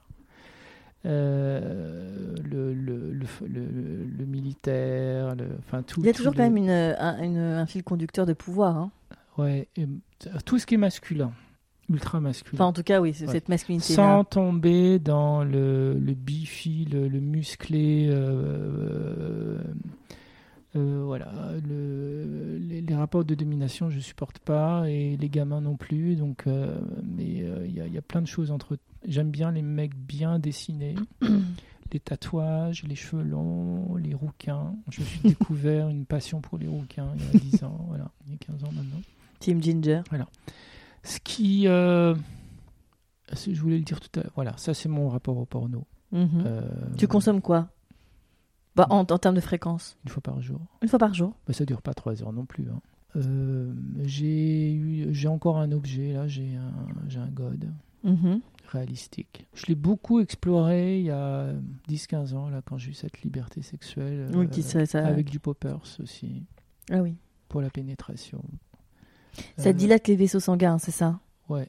Euh, 1.04 2.34
le, 2.42 2.72
le, 2.74 3.12
le, 3.12 3.26
le, 4.18 4.24
militaire, 4.26 5.34
enfin 5.58 5.82
tout. 5.82 6.00
Il 6.00 6.06
y 6.06 6.08
a 6.08 6.12
toujours 6.12 6.34
quand 6.34 6.42
même 6.42 6.56
une, 6.56 6.70
un, 6.70 7.22
une- 7.22 7.36
un 7.38 7.66
fil 7.66 7.84
conducteur 7.84 8.26
de 8.26 8.32
pouvoir. 8.32 8.76
hein. 8.76 8.90
Ouais, 9.38 9.68
et, 9.76 9.82
euh, 9.84 10.30
tout 10.44 10.58
ce 10.58 10.66
qui 10.66 10.74
est 10.74 10.78
masculin, 10.78 11.32
ultra 11.90 12.20
masculin. 12.20 12.54
Enfin, 12.56 12.64
en 12.66 12.72
tout 12.72 12.82
cas, 12.82 13.00
oui, 13.00 13.10
Ouais. 13.10 13.26
cette 13.26 13.48
masculinité-là. 13.48 13.96
Sans 13.96 14.24
tomber 14.24 14.98
dans 14.98 15.44
le, 15.44 15.94
le 15.94 16.14
bifi, 16.14 16.84
le, 16.86 17.06
le 17.08 17.20
musclé, 17.20 18.06
euh, 18.10 19.58
euh, 20.74 21.02
voilà, 21.04 21.52
le, 21.66 22.58
les, 22.58 22.80
les 22.82 22.94
rapports 22.94 23.24
de 23.24 23.34
domination, 23.34 23.88
je 23.90 24.00
supporte 24.00 24.38
pas, 24.38 24.88
et 24.90 25.16
les 25.16 25.28
gamins 25.28 25.60
non 25.60 25.76
plus. 25.76 26.16
Donc, 26.16 26.46
euh, 26.46 26.78
mais 27.04 27.24
il 27.64 27.70
y, 27.70 27.92
y 27.94 27.98
a 27.98 28.02
plein 28.02 28.22
de 28.22 28.26
choses 28.26 28.50
entre. 28.50 28.78
J'aime 29.06 29.30
bien 29.30 29.52
les 29.52 29.62
mecs 29.62 29.94
bien 29.94 30.38
dessinés, 30.38 30.96
les 31.92 32.00
tatouages, 32.00 32.82
les 32.84 32.96
cheveux 32.96 33.22
longs, 33.22 33.94
les 33.96 34.14
rouquins. 34.14 34.74
Je 34.90 35.00
me 35.00 35.06
suis 35.06 35.20
découvert 35.20 35.88
une 35.88 36.04
passion 36.04 36.40
pour 36.40 36.58
les 36.58 36.66
rouquins 36.68 37.12
il 37.16 37.22
y 37.22 37.36
a 37.36 37.40
10 37.40 37.64
ans, 37.64 37.84
voilà, 37.88 38.10
il 38.26 38.32
y 38.32 38.34
a 38.34 38.38
15 38.38 38.64
ans 38.64 38.72
maintenant. 38.72 39.00
Team 39.38 39.62
Ginger. 39.62 40.02
Ce 41.02 41.18
qui. 41.20 41.66
euh, 41.68 42.14
je 43.32 43.60
voulais 43.60 43.76
le 43.78 43.84
dire 43.84 44.00
tout 44.00 44.20
à 44.20 44.22
l'heure. 44.22 44.32
Voilà, 44.34 44.56
ça 44.56 44.74
c'est 44.74 44.88
mon 44.88 45.08
rapport 45.08 45.36
au 45.36 45.44
porno. 45.46 45.86
Mhm. 46.12 46.28
Euh, 46.46 46.62
Tu 46.96 47.06
consommes 47.08 47.40
quoi? 47.40 47.68
Bah, 48.76 48.86
en, 48.90 48.98
en 49.00 49.18
termes 49.18 49.34
de 49.36 49.40
fréquence 49.40 49.96
Une 50.04 50.10
fois 50.10 50.22
par 50.22 50.40
jour. 50.42 50.60
Une 50.82 50.88
fois 50.88 50.98
par 50.98 51.14
jour 51.14 51.34
Bah, 51.46 51.52
ça 51.54 51.64
dure 51.64 51.80
pas 51.82 51.94
trois 51.94 52.22
heures 52.22 52.32
non 52.32 52.44
plus. 52.44 52.68
hein. 52.70 52.80
Euh, 53.16 53.72
j'ai 54.04 55.26
encore 55.28 55.56
un 55.58 55.72
objet 55.72 56.12
là, 56.12 56.28
j'ai 56.28 56.54
un, 56.56 57.20
un 57.20 57.28
god 57.28 57.70
Mhm. 58.04 58.40
réalistique. 58.68 59.46
Je 59.54 59.66
l'ai 59.66 59.74
beaucoup 59.74 60.20
exploré 60.20 60.98
il 61.00 61.06
y 61.06 61.10
a 61.10 61.52
10-15 61.88 62.34
ans 62.34 62.48
là 62.50 62.60
quand 62.64 62.76
j'ai 62.78 62.90
eu 62.90 62.94
cette 62.94 63.22
liberté 63.22 63.62
sexuelle 63.62 64.28
Oui, 64.34 64.44
euh, 64.44 64.48
qui 64.48 64.62
ça, 64.62 64.84
ça- 64.86 65.04
avec 65.06 65.28
du 65.30 65.40
poppers 65.40 65.80
aussi 66.00 66.44
Ah 66.92 67.00
oui. 67.02 67.16
pour 67.48 67.62
la 67.62 67.70
pénétration. 67.70 68.44
Ça 69.56 69.70
Euh, 69.70 69.72
dilate 69.72 70.08
les 70.08 70.16
vaisseaux 70.16 70.40
sanguins, 70.40 70.78
c'est 70.78 70.90
ça? 70.90 71.18
Ouais. 71.48 71.68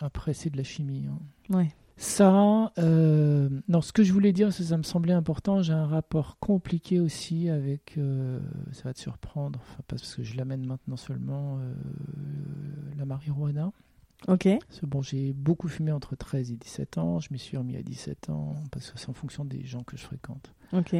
Après 0.00 0.34
c'est 0.34 0.50
de 0.50 0.56
la 0.56 0.64
chimie. 0.64 1.06
hein. 1.10 1.18
Ouais. 1.56 1.72
Ça, 1.96 2.72
euh, 2.78 3.48
non, 3.68 3.80
ce 3.80 3.92
que 3.92 4.02
je 4.02 4.12
voulais 4.12 4.32
dire, 4.32 4.52
c'est 4.52 4.64
que 4.64 4.68
ça 4.70 4.76
me 4.76 4.82
semblait 4.82 5.12
important. 5.14 5.62
J'ai 5.62 5.72
un 5.74 5.86
rapport 5.86 6.38
compliqué 6.40 6.98
aussi 6.98 7.48
avec, 7.48 7.96
euh, 7.98 8.40
ça 8.72 8.82
va 8.84 8.92
te 8.94 8.98
surprendre, 8.98 9.60
enfin, 9.62 9.82
parce 9.86 10.16
que 10.16 10.24
je 10.24 10.36
l'amène 10.36 10.66
maintenant 10.66 10.96
seulement, 10.96 11.58
euh, 11.60 11.72
la 12.98 13.04
marijuana. 13.04 13.70
Ok. 14.26 14.48
Parce 14.66 14.80
que 14.80 14.86
bon, 14.86 15.02
j'ai 15.02 15.32
beaucoup 15.32 15.68
fumé 15.68 15.92
entre 15.92 16.16
13 16.16 16.50
et 16.50 16.56
17 16.56 16.98
ans. 16.98 17.20
Je 17.20 17.28
m'y 17.30 17.38
suis 17.38 17.56
remis 17.56 17.76
à 17.76 17.82
17 17.82 18.28
ans 18.30 18.56
parce 18.72 18.90
que 18.90 18.98
c'est 18.98 19.10
en 19.10 19.12
fonction 19.12 19.44
des 19.44 19.64
gens 19.64 19.82
que 19.84 19.96
je 19.96 20.02
fréquente. 20.02 20.52
Ok. 20.72 20.96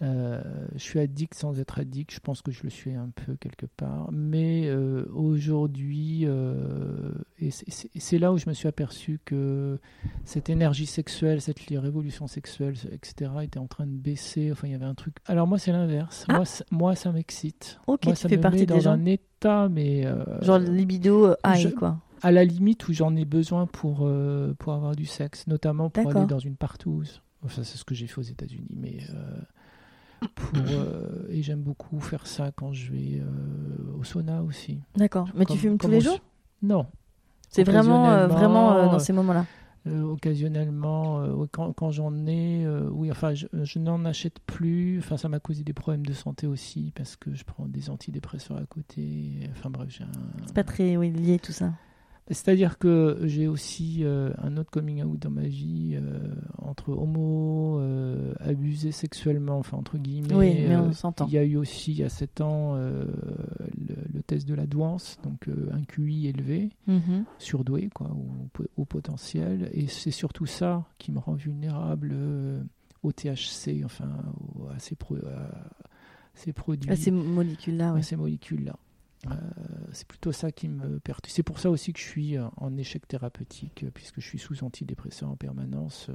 Euh, 0.00 0.40
je 0.74 0.78
suis 0.78 1.00
addict 1.00 1.34
sans 1.34 1.58
être 1.58 1.80
addict. 1.80 2.12
Je 2.12 2.20
pense 2.20 2.40
que 2.40 2.52
je 2.52 2.62
le 2.62 2.70
suis 2.70 2.94
un 2.94 3.10
peu 3.26 3.34
quelque 3.34 3.66
part. 3.66 4.08
Mais 4.12 4.66
euh, 4.68 5.04
aujourd'hui, 5.12 6.20
euh, 6.24 7.10
et 7.40 7.50
c'est- 7.50 8.18
là 8.18 8.32
où 8.32 8.38
je 8.38 8.48
me 8.48 8.54
suis 8.54 8.68
aperçu 8.68 9.18
que 9.24 9.78
cette 10.24 10.50
énergie 10.50 10.86
sexuelle, 10.86 11.40
cette 11.40 11.58
révolution 11.58 12.26
sexuelle, 12.26 12.74
etc., 12.92 13.30
était 13.42 13.58
en 13.58 13.66
train 13.66 13.86
de 13.86 13.92
baisser. 13.92 14.52
Enfin, 14.52 14.68
il 14.68 14.72
y 14.72 14.74
avait 14.74 14.84
un 14.84 14.94
truc. 14.94 15.16
Alors 15.26 15.46
moi, 15.46 15.58
c'est 15.58 15.72
l'inverse. 15.72 16.24
Ah. 16.28 16.34
Moi, 16.36 16.44
ça- 16.44 16.64
moi, 16.70 16.94
ça 16.94 17.10
m'excite. 17.12 17.80
Ok, 17.86 18.04
moi, 18.06 18.14
tu 18.14 18.20
ça 18.22 18.28
fais 18.28 18.36
me 18.36 18.42
partie 18.42 18.58
met 18.60 18.66
des 18.66 18.74
dans 18.74 18.80
gens. 18.80 18.90
un 18.92 19.04
état, 19.04 19.68
mais 19.68 20.04
Genre 20.42 20.58
libido 20.58 21.32
high, 21.44 21.56
je- 21.56 21.68
quoi. 21.70 22.00
à 22.22 22.30
la 22.30 22.44
limite 22.44 22.88
où 22.88 22.92
j'en 22.92 23.14
ai 23.16 23.24
besoin 23.24 23.66
pour, 23.66 24.00
euh, 24.02 24.54
pour 24.58 24.74
avoir 24.74 24.94
du 24.94 25.06
sexe, 25.06 25.46
notamment 25.48 25.90
pour 25.90 26.08
aller 26.16 26.26
dans 26.26 26.38
une 26.38 26.56
partouze. 26.56 27.20
Enfin, 27.42 27.62
c'est 27.62 27.76
ce 27.78 27.84
que 27.84 27.94
j'ai 27.94 28.06
fait 28.08 28.18
aux 28.18 28.22
États-Unis, 28.22 28.66
mais 28.76 28.98
euh, 29.10 29.40
pour, 30.34 30.58
euh, 30.68 31.26
et 31.28 31.42
j'aime 31.42 31.60
beaucoup 31.62 32.00
faire 32.00 32.26
ça 32.26 32.50
quand 32.54 32.72
je 32.72 32.92
vais 32.92 33.20
euh, 33.20 33.98
au 33.98 34.04
sauna 34.04 34.42
aussi. 34.42 34.80
D'accord. 34.96 35.28
Mais 35.34 35.44
tu 35.44 35.56
fumes 35.56 35.78
tous 35.78 35.88
les 35.88 36.00
jours 36.00 36.18
Non. 36.62 36.86
C'est 37.50 37.64
vraiment, 37.64 38.10
euh, 38.10 38.26
vraiment 38.26 38.90
dans 38.90 38.98
ces 38.98 39.12
moments-là. 39.12 39.46
occasionnellement, 39.86 41.20
euh, 41.20 41.46
quand, 41.50 41.72
quand 41.72 41.90
j'en 41.90 42.26
ai, 42.26 42.64
euh, 42.66 42.88
oui, 42.92 43.10
enfin, 43.10 43.34
je, 43.34 43.46
je 43.62 43.78
n'en 43.78 44.04
achète 44.04 44.38
plus. 44.40 44.98
Enfin, 44.98 45.16
ça 45.16 45.28
m'a 45.28 45.40
causé 45.40 45.64
des 45.64 45.72
problèmes 45.72 46.04
de 46.04 46.12
santé 46.12 46.46
aussi 46.46 46.92
parce 46.94 47.16
que 47.16 47.34
je 47.34 47.44
prends 47.44 47.66
des 47.66 47.88
antidépresseurs 47.90 48.58
à 48.58 48.66
côté. 48.66 49.48
Enfin, 49.52 49.70
bref, 49.70 49.88
j'ai 49.90 50.04
un, 50.04 50.10
C'est 50.46 50.54
pas 50.54 50.64
très 50.64 50.96
oui, 50.96 51.10
lié 51.10 51.38
tout 51.38 51.52
ça. 51.52 51.72
C'est-à-dire 52.30 52.76
que 52.78 53.18
j'ai 53.24 53.46
aussi 53.48 54.04
euh, 54.04 54.30
un 54.38 54.56
autre 54.58 54.70
coming 54.70 55.02
out 55.02 55.18
dans 55.18 55.30
ma 55.30 55.46
vie 55.48 55.92
euh, 56.00 56.18
entre 56.58 56.90
homo, 56.90 57.78
euh, 57.80 58.34
abusé 58.40 58.92
sexuellement, 58.92 59.58
enfin 59.58 59.78
entre 59.78 59.96
guillemets. 59.96 60.34
oui, 60.34 60.66
mais 60.68 60.76
on 60.76 60.92
s'entend. 60.92 61.26
il 61.26 61.32
y 61.32 61.38
a 61.38 61.44
eu 61.44 61.56
aussi, 61.56 61.92
il 61.92 61.98
y 61.98 62.04
a 62.04 62.10
7 62.10 62.40
ans, 62.42 62.74
le, 62.76 63.06
le 64.12 64.22
test 64.22 64.46
de 64.46 64.54
la 64.54 64.66
douance, 64.66 65.18
donc 65.22 65.48
un 65.72 65.82
QI 65.84 66.26
élevé, 66.28 66.70
Mhm. 66.86 67.24
surdoué, 67.38 67.88
quoi, 67.94 68.10
au, 68.10 68.62
au 68.76 68.84
potentiel. 68.84 69.70
Et 69.72 69.86
c'est 69.86 70.10
surtout 70.10 70.46
ça 70.46 70.84
qui 70.98 71.12
me 71.12 71.18
rend 71.18 71.34
vulnérable 71.34 72.14
au 73.02 73.12
THC, 73.12 73.82
enfin, 73.84 74.08
au- 74.58 74.68
à, 74.68 74.78
ces 74.78 74.96
pro- 74.96 75.16
à 75.16 75.70
ces 76.34 76.52
produits 76.52 76.90
À 76.90 76.96
ces 76.96 77.10
molécules-là, 77.10 77.90
à 77.90 77.94
oui. 77.94 78.02
ces 78.02 78.16
molécules-là. 78.16 78.76
Euh, 79.26 79.34
c'est 79.92 80.06
plutôt 80.06 80.30
ça 80.32 80.52
qui 80.52 80.68
me 80.68 81.00
perturbe. 81.00 81.30
C'est 81.32 81.42
pour 81.42 81.58
ça 81.58 81.70
aussi 81.70 81.92
que 81.92 81.98
je 81.98 82.04
suis 82.04 82.36
euh, 82.36 82.44
en 82.56 82.76
échec 82.76 83.06
thérapeutique, 83.08 83.82
euh, 83.84 83.90
puisque 83.92 84.20
je 84.20 84.26
suis 84.26 84.38
sous 84.38 84.62
antidépresseur 84.64 85.28
en 85.28 85.36
permanence 85.36 86.08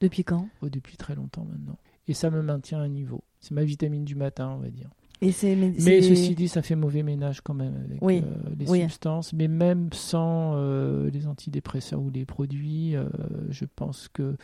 Depuis 0.00 0.22
quand? 0.24 0.48
oh, 0.62 0.68
depuis 0.68 0.96
très 0.96 1.14
longtemps 1.16 1.44
maintenant. 1.44 1.78
Et 2.06 2.14
ça 2.14 2.30
me 2.30 2.42
maintient 2.42 2.78
à 2.78 2.82
un 2.82 2.88
niveau. 2.88 3.24
C'est 3.40 3.52
ma 3.52 3.64
vitamine 3.64 4.04
du 4.04 4.14
matin, 4.14 4.50
on 4.56 4.58
va 4.58 4.70
dire. 4.70 4.88
Et 5.20 5.32
mais, 5.56 6.02
ceci 6.02 6.34
dit, 6.34 6.48
ça 6.48 6.60
fait 6.60 6.76
mauvais 6.76 7.02
ménage 7.02 7.40
quand 7.40 7.54
même 7.54 7.74
avec 7.84 7.98
Oui, 8.02 8.22
euh, 8.24 8.50
les 8.58 8.68
oui. 8.68 8.82
substances. 8.82 9.32
Mais 9.32 9.48
même 9.48 9.88
sans 9.92 10.52
euh, 10.56 11.08
les 11.10 11.26
antidépresseurs 11.26 12.00
ou 12.02 12.10
les 12.10 12.26
produits, 12.26 12.94
euh, 12.94 13.08
je 13.48 13.64
pense 13.64 14.08
que 14.08 14.36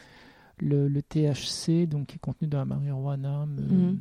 le, 0.58 0.88
le 0.88 1.02
THC, 1.02 1.86
donc 1.86 2.06
qui 2.08 2.16
est 2.16 2.20
contenu 2.20 2.48
dans 2.48 2.58
la 2.58 2.64
marijuana, 2.64 3.46
me, 3.46 3.60
Mhm. 3.62 3.98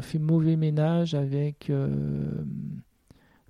Fait 0.00 0.18
mauvais 0.18 0.56
ménage 0.56 1.14
avec 1.14 1.70
euh, 1.70 2.44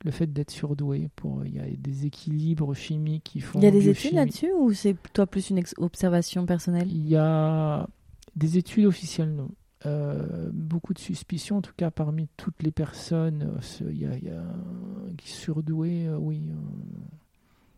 le 0.05 0.11
fait 0.11 0.32
d'être 0.32 0.51
surdoué. 0.51 1.09
Pour 1.16 1.45
il 1.45 1.55
y 1.55 1.59
a 1.59 1.64
des 1.78 2.07
équilibres 2.07 2.74
chimiques 2.74 3.24
qui 3.24 3.40
font. 3.40 3.59
il 3.61 3.64
y 3.64 3.68
a 3.68 3.70
des 3.70 3.88
études 3.88 4.14
là-dessus 4.14 4.53
ou 4.59 4.72
c'est 4.72 4.97
toi 5.12 5.26
plus 5.26 5.51
une 5.51 5.62
observation 5.78 6.47
personnelle? 6.47 6.88
Il 6.90 7.09
y 7.09 7.16
a 7.16 7.86
des 8.36 8.59
études 8.59 8.86
officielles, 8.86 9.34
non. 9.34 9.51
Euh, 9.86 10.49
beaucoup 10.53 10.95
de 10.95 10.99
suspicions, 10.99 11.59
en 11.59 11.62
tout 11.62 11.74
cas 11.76 11.90
parmi 11.90 12.28
toutes 12.38 12.62
les 12.62 12.70
personnes. 12.70 13.42
euh, 13.82 13.90
Il 13.90 13.99
y 13.99 14.07
a, 14.07 14.16
y 14.18 14.30
a 14.30 14.40
un- 14.40 15.14
qui 15.18 15.28
surdoué, 15.30 16.07
euh, 16.07 16.16
oui. 16.18 16.49
euh, 16.51 16.55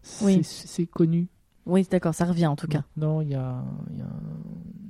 c'est- 0.02 0.24
Oui. 0.24 0.40
C'est 0.44 0.86
connu. 0.86 1.26
Oui, 1.66 1.84
d'accord, 1.90 2.14
ça 2.14 2.24
revient 2.26 2.46
en 2.46 2.54
tout 2.54 2.68
cas. 2.68 2.84
Non, 2.96 3.22
il 3.22 3.30
y 3.30 3.34
a, 3.34 3.64
y 3.96 4.00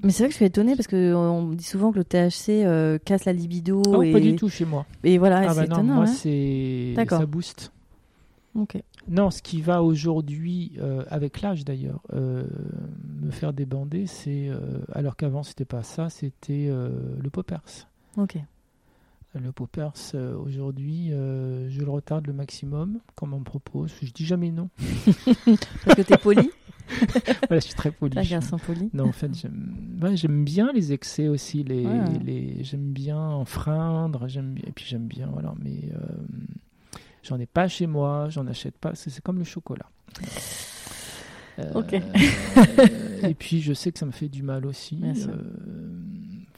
Mais 0.07 0.13
c'est 0.13 0.23
vrai 0.23 0.29
que 0.29 0.35
je 0.35 0.37
suis 0.37 0.45
étonnée 0.45 0.77
parce 0.77 0.87
que 0.87 1.15
on 1.15 1.53
dit 1.53 1.65
souvent 1.65 1.91
que 1.91 1.99
le 1.99 2.05
THC 2.05 2.65
euh, 2.65 2.97
casse 3.05 3.25
la 3.25 3.33
libido 3.33 3.83
Non, 3.83 4.03
et 4.03 4.13
pas 4.13 4.21
du 4.21 4.37
tout 4.37 4.49
chez 4.49 4.65
moi. 4.65 4.87
et 5.03 5.19
voilà, 5.19 5.39
ah 5.39 5.49
c'est 5.49 5.63
bah 5.63 5.67
non, 5.67 5.75
étonnant. 5.75 5.95
moi 5.95 6.05
hein. 6.05 6.07
c'est 6.07 6.95
ça 7.09 7.27
booste. 7.27 7.73
Ok. 8.55 8.81
Non, 9.09 9.33
ce 9.33 9.43
qui 9.43 9.61
va 9.61 9.83
aujourd'hui, 9.83 10.73
euh, 10.79 11.03
avec 11.11 11.41
l'âge 11.43 11.65
d'ailleurs, 11.65 12.01
euh, 12.13 12.45
me 13.21 13.33
faire 13.33 13.53
débander, 13.53 14.07
c'est 14.07 14.49
alors 14.93 15.17
qu'avant 15.17 15.43
c'était 15.43 15.65
pas 15.65 15.83
ça, 15.83 16.09
c'était 16.09 16.69
le 16.69 17.29
poppers. 17.29 17.89
Ok. 18.17 18.37
Le 19.35 19.51
poppers 19.51 19.93
aujourd'hui, 20.39 21.09
je 21.09 21.81
le 21.81 21.91
retarde 21.91 22.29
le 22.29 22.33
maximum, 22.33 23.01
comme 23.17 23.35
on 23.35 23.41
me 23.41 23.45
propose. 23.45 23.93
Je 24.01 24.13
dis 24.13 24.25
jamais 24.25 24.53
non. 24.53 24.71
Parce 25.85 25.97
que 25.97 26.03
t'es 26.03 26.17
poli, 26.17 26.49
voilà, 27.49 27.61
je 27.61 27.66
suis 27.66 27.74
très 27.74 27.91
poli. 27.91 28.18
un 28.18 28.22
garçon 28.22 28.59
poli. 28.59 28.91
Non, 28.93 29.09
en 29.09 29.12
fait, 29.12 29.30
j'aime 29.34 29.99
ouais, 30.03 30.28
bien 30.45 30.72
les 30.72 30.93
excès 30.93 31.28
aussi. 31.28 31.62
Les, 31.64 31.84
Ouais. 31.87 32.18
les, 32.24 32.64
j'aime 32.64 32.93
bien 32.93 33.18
enfreindre. 33.18 34.28
J'aime 34.28 34.55
bien, 34.55 34.64
et 34.68 34.72
puis 34.72 34.84
j'aime 34.87 35.07
bien, 35.07 35.28
voilà. 35.32 35.55
Mais 35.62 35.91
euh, 35.95 35.99
j'en 37.22 37.39
ai 37.39 37.47
pas 37.47 37.68
chez 37.68 37.87
moi, 37.87 38.28
j'en 38.30 38.47
achète 38.47 38.78
pas. 38.78 38.93
C'est 38.95 39.20
comme 39.22 39.39
le 39.39 39.45
chocolat. 39.45 39.87
Euh, 41.59 41.72
Ok. 41.74 41.95
et 43.22 43.34
puis 43.39 43.61
je 43.62 43.72
sais 43.72 43.91
que 43.93 43.99
ça 43.99 44.07
me 44.07 44.11
fait 44.12 44.28
du 44.28 44.43
mal 44.43 44.66
aussi. 44.66 44.97
Bien 44.97 45.14
sûr. 45.14 45.30
Euh, 45.30 45.43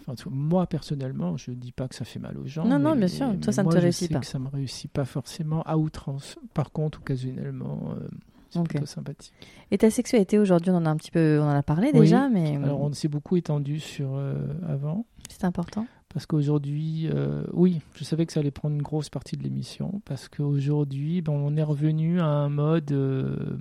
enfin, 0.00 0.14
tu 0.16 0.24
vois, 0.24 0.32
moi 0.34 0.66
personnellement, 0.66 1.36
je 1.36 1.52
dis 1.52 1.70
pas 1.72 1.86
que 1.88 1.94
ça 1.94 2.04
fait 2.04 2.18
mal 2.18 2.36
aux 2.36 2.46
gens. 2.46 2.64
Non, 2.64 2.78
non, 2.78 2.96
bien 2.96 3.06
sûr. 3.08 3.28
Toi, 3.40 3.52
ça 3.52 3.62
ne 3.62 3.68
te 3.70 3.76
je 3.76 3.80
réussit 3.82 4.08
sais 4.08 4.14
pas. 4.14 4.20
Que 4.20 4.26
ça 4.26 4.38
me 4.40 4.48
réussit 4.48 4.90
pas 4.90 5.04
forcément 5.04 5.62
à 5.62 5.76
outrance. 5.76 6.36
Par 6.52 6.72
contre, 6.72 6.98
occasionnellement, 6.98 7.94
euh, 7.96 8.08
c'est 8.50 8.62
plutôt 8.62 8.86
sympathique. 8.86 9.32
Et 9.70 9.78
ta 9.78 9.90
sexualité 9.90 10.38
aujourd'hui, 10.38 10.70
on 10.70 10.76
en 10.76 10.86
a 10.86 10.90
un 10.90 10.96
petit 10.96 11.10
peu, 11.10 11.38
on 11.40 11.44
en 11.46 11.50
a 11.50 11.62
parlé 11.62 11.90
Oui. 11.94 12.00
déjà, 12.00 12.28
mais 12.28 12.56
Alors, 12.56 12.80
on 12.80 12.92
s'est 12.92 13.08
beaucoup 13.08 13.36
étendu 13.36 13.80
sur 13.80 14.14
euh, 14.14 14.34
avant. 14.66 15.06
c'est 15.28 15.44
important. 15.44 15.86
Parce 16.08 16.24
qu'aujourd'hui, 16.26 17.08
euh, 17.12 17.44
oui, 17.52 17.80
je 17.94 18.04
savais 18.04 18.24
que 18.24 18.32
ça 18.32 18.40
allait 18.40 18.50
prendre 18.50 18.74
une 18.74 18.82
grosse 18.82 19.10
partie 19.10 19.36
de 19.36 19.42
l'émission. 19.42 20.00
Parce 20.06 20.28
qu'aujourd'hui, 20.28 21.20
ben, 21.20 21.32
on 21.34 21.54
est 21.56 21.62
revenu 21.62 22.20
à 22.20 22.26
un 22.26 22.48
mode. 22.48 22.90
euh, 22.92 23.58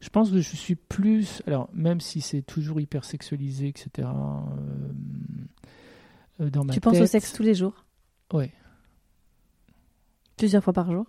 je 0.00 0.08
pense 0.08 0.30
que 0.30 0.40
je 0.40 0.56
suis 0.56 0.76
plus. 0.76 1.42
Alors, 1.46 1.68
même 1.74 2.00
si 2.00 2.20
c'est 2.20 2.42
toujours 2.42 2.80
hyper 2.80 3.04
sexualisé, 3.04 3.66
etc. 3.68 4.08
dans 6.38 6.64
ma 6.64 6.72
Tu 6.72 6.80
penses 6.80 7.00
au 7.00 7.06
sexe 7.06 7.32
tous 7.32 7.42
les 7.42 7.54
jours? 7.54 7.84
Ouais. 8.32 8.52
Plusieurs 10.36 10.62
fois 10.64 10.72
par 10.72 10.90
jour? 10.90 11.06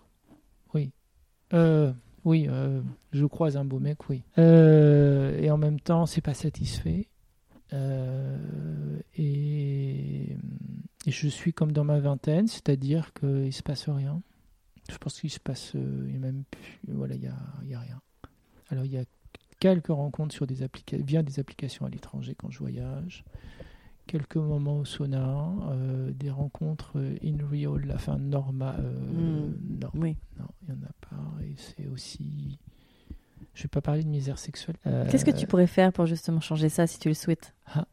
Euh, 1.54 1.92
oui, 2.24 2.46
euh, 2.48 2.80
je 3.12 3.26
croise 3.26 3.56
un 3.56 3.64
beau 3.64 3.80
mec, 3.80 4.08
oui. 4.08 4.22
Euh, 4.38 5.38
et 5.40 5.50
en 5.50 5.58
même 5.58 5.80
temps, 5.80 6.06
c'est 6.06 6.20
pas 6.20 6.34
satisfait. 6.34 7.08
Euh, 7.72 8.38
et, 9.16 10.36
je 11.06 11.28
suis 11.28 11.52
comme 11.52 11.72
dans 11.72 11.84
ma 11.84 11.98
vingtaine, 11.98 12.46
c'est-à-dire 12.46 13.12
qu'il 13.12 13.52
se 13.52 13.62
passe 13.62 13.88
rien. 13.88 14.22
Je 14.90 14.96
pense 14.98 15.20
qu'il 15.20 15.30
se 15.30 15.40
passe, 15.40 15.72
il 15.74 16.18
même 16.20 16.44
plus, 16.50 16.80
voilà, 16.88 17.16
il 17.16 17.22
y 17.22 17.26
a, 17.26 17.36
il 17.62 17.70
y 17.70 17.74
a 17.74 17.80
rien. 17.80 18.00
Alors 18.70 18.84
il 18.84 18.92
y 18.92 18.98
a 18.98 19.04
quelques 19.58 19.88
rencontres 19.88 20.34
sur 20.34 20.46
des 20.46 20.62
applications, 20.62 21.04
via 21.04 21.22
des 21.22 21.40
applications 21.40 21.86
à 21.86 21.88
l'étranger 21.88 22.34
quand 22.36 22.50
je 22.50 22.58
voyage, 22.58 23.24
quelques 24.06 24.36
moments 24.36 24.78
au 24.80 24.84
sauna, 24.84 25.50
euh, 25.70 26.10
des 26.12 26.30
rencontres 26.30 26.92
euh, 26.98 27.16
in 27.24 27.36
real, 27.50 27.90
enfin 27.94 28.18
norma, 28.18 28.76
euh, 28.78 29.46
Mm. 29.48 29.78
non, 29.80 29.90
Oui. 29.94 30.16
non, 30.38 30.46
il 30.68 30.74
n'y 30.74 30.80
en 30.80 30.84
a 30.84 30.92
pas. 31.08 31.42
Et 31.44 31.54
c'est 31.56 31.86
aussi. 31.86 32.58
Je 33.54 33.62
vais 33.64 33.68
pas 33.68 33.80
parler 33.82 34.02
de 34.02 34.08
misère 34.08 34.38
sexuelle. 34.38 34.76
Euh, 34.86 35.06
Qu'est-ce 35.10 35.24
que 35.26 35.30
tu 35.30 35.46
pourrais 35.46 35.66
faire 35.66 35.92
pour 35.92 36.06
justement 36.06 36.40
changer 36.40 36.68
ça 36.70 36.86
si 36.86 36.98
tu 36.98 37.08
le 37.08 37.14
souhaites? 37.14 37.54
Ah, 37.66 37.86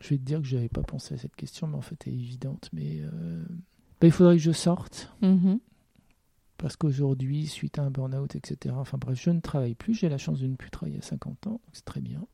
Je 0.00 0.08
vais 0.08 0.18
te 0.18 0.22
dire 0.24 0.38
que 0.40 0.46
je 0.46 0.56
n'avais 0.56 0.68
pas 0.70 0.82
pensé 0.82 1.14
à 1.14 1.18
cette 1.18 1.36
question, 1.36 1.66
mais 1.66 1.76
en 1.76 1.82
fait, 1.82 2.02
elle 2.06 2.14
est 2.14 2.16
évidente. 2.16 2.70
Mais 2.72 3.02
bah, 4.00 4.06
il 4.06 4.12
faudrait 4.12 4.36
que 4.36 4.42
je 4.42 4.52
sorte. 4.52 5.12
Mhm. 5.20 5.58
Parce 6.56 6.76
qu'aujourd'hui, 6.76 7.46
suite 7.46 7.78
à 7.78 7.82
un 7.82 7.90
burn-out, 7.90 8.34
etc., 8.34 8.74
enfin 8.78 8.98
bref, 8.98 9.20
je 9.22 9.30
ne 9.30 9.40
travaille 9.40 9.74
plus. 9.74 9.94
J'ai 9.94 10.08
la 10.08 10.18
chance 10.18 10.40
de 10.40 10.46
ne 10.46 10.56
plus 10.56 10.70
travailler 10.70 10.98
à 10.98 11.02
50 11.02 11.46
ans, 11.46 11.50
donc 11.52 11.60
c'est 11.72 11.84
très 11.84 12.00
bien. 12.00 12.26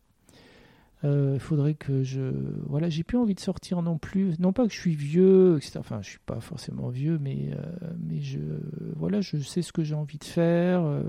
Euh, 1.05 1.33
Il 1.35 1.41
faudrait 1.41 1.75
que 1.75 2.03
je. 2.03 2.33
Voilà, 2.67 2.89
j'ai 2.89 3.05
plus 3.05 3.19
envie 3.19 3.35
de 3.35 3.41
sortir 3.41 3.83
non 3.83 3.99
plus. 3.99 4.35
Non 4.39 4.53
pas 4.53 4.67
que 4.67 4.73
je 4.73 4.79
suis 4.79 4.95
vieux, 4.95 5.57
etc. 5.59 5.79
Enfin, 5.79 6.01
je 6.03 6.09
suis 6.09 6.19
pas 6.25 6.41
forcément 6.41 6.89
vieux, 6.89 7.19
mais, 7.19 7.51
euh, 7.53 7.91
mais 7.99 8.21
je. 8.21 8.39
Voilà, 8.97 9.21
je 9.21 9.37
sais 9.39 9.63
ce 9.63 9.73
que 9.73 9.85
j'ai 9.85 9.95
envie 9.95 10.19
de 10.19 10.25
faire. 10.25 10.83
euh, 10.85 11.03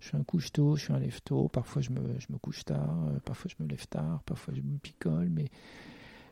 je 0.00 0.08
suis 0.08 0.16
un 0.16 0.24
couche-tôt, 0.24 0.76
je 0.76 0.84
suis 0.84 0.92
un 0.92 0.98
lève-tôt. 0.98 1.48
Parfois, 1.48 1.80
je 1.80 1.90
me, 1.90 2.00
je 2.18 2.26
me 2.30 2.36
couche 2.38 2.64
tard. 2.64 2.98
euh, 3.08 3.18
parfois, 3.24 3.50
je 3.56 3.62
me 3.64 3.68
lève 3.68 3.86
tard. 3.86 4.22
Parfois, 4.26 4.52
je 4.54 4.60
me 4.60 4.76
picole. 4.78 5.28
Mais 5.30 5.46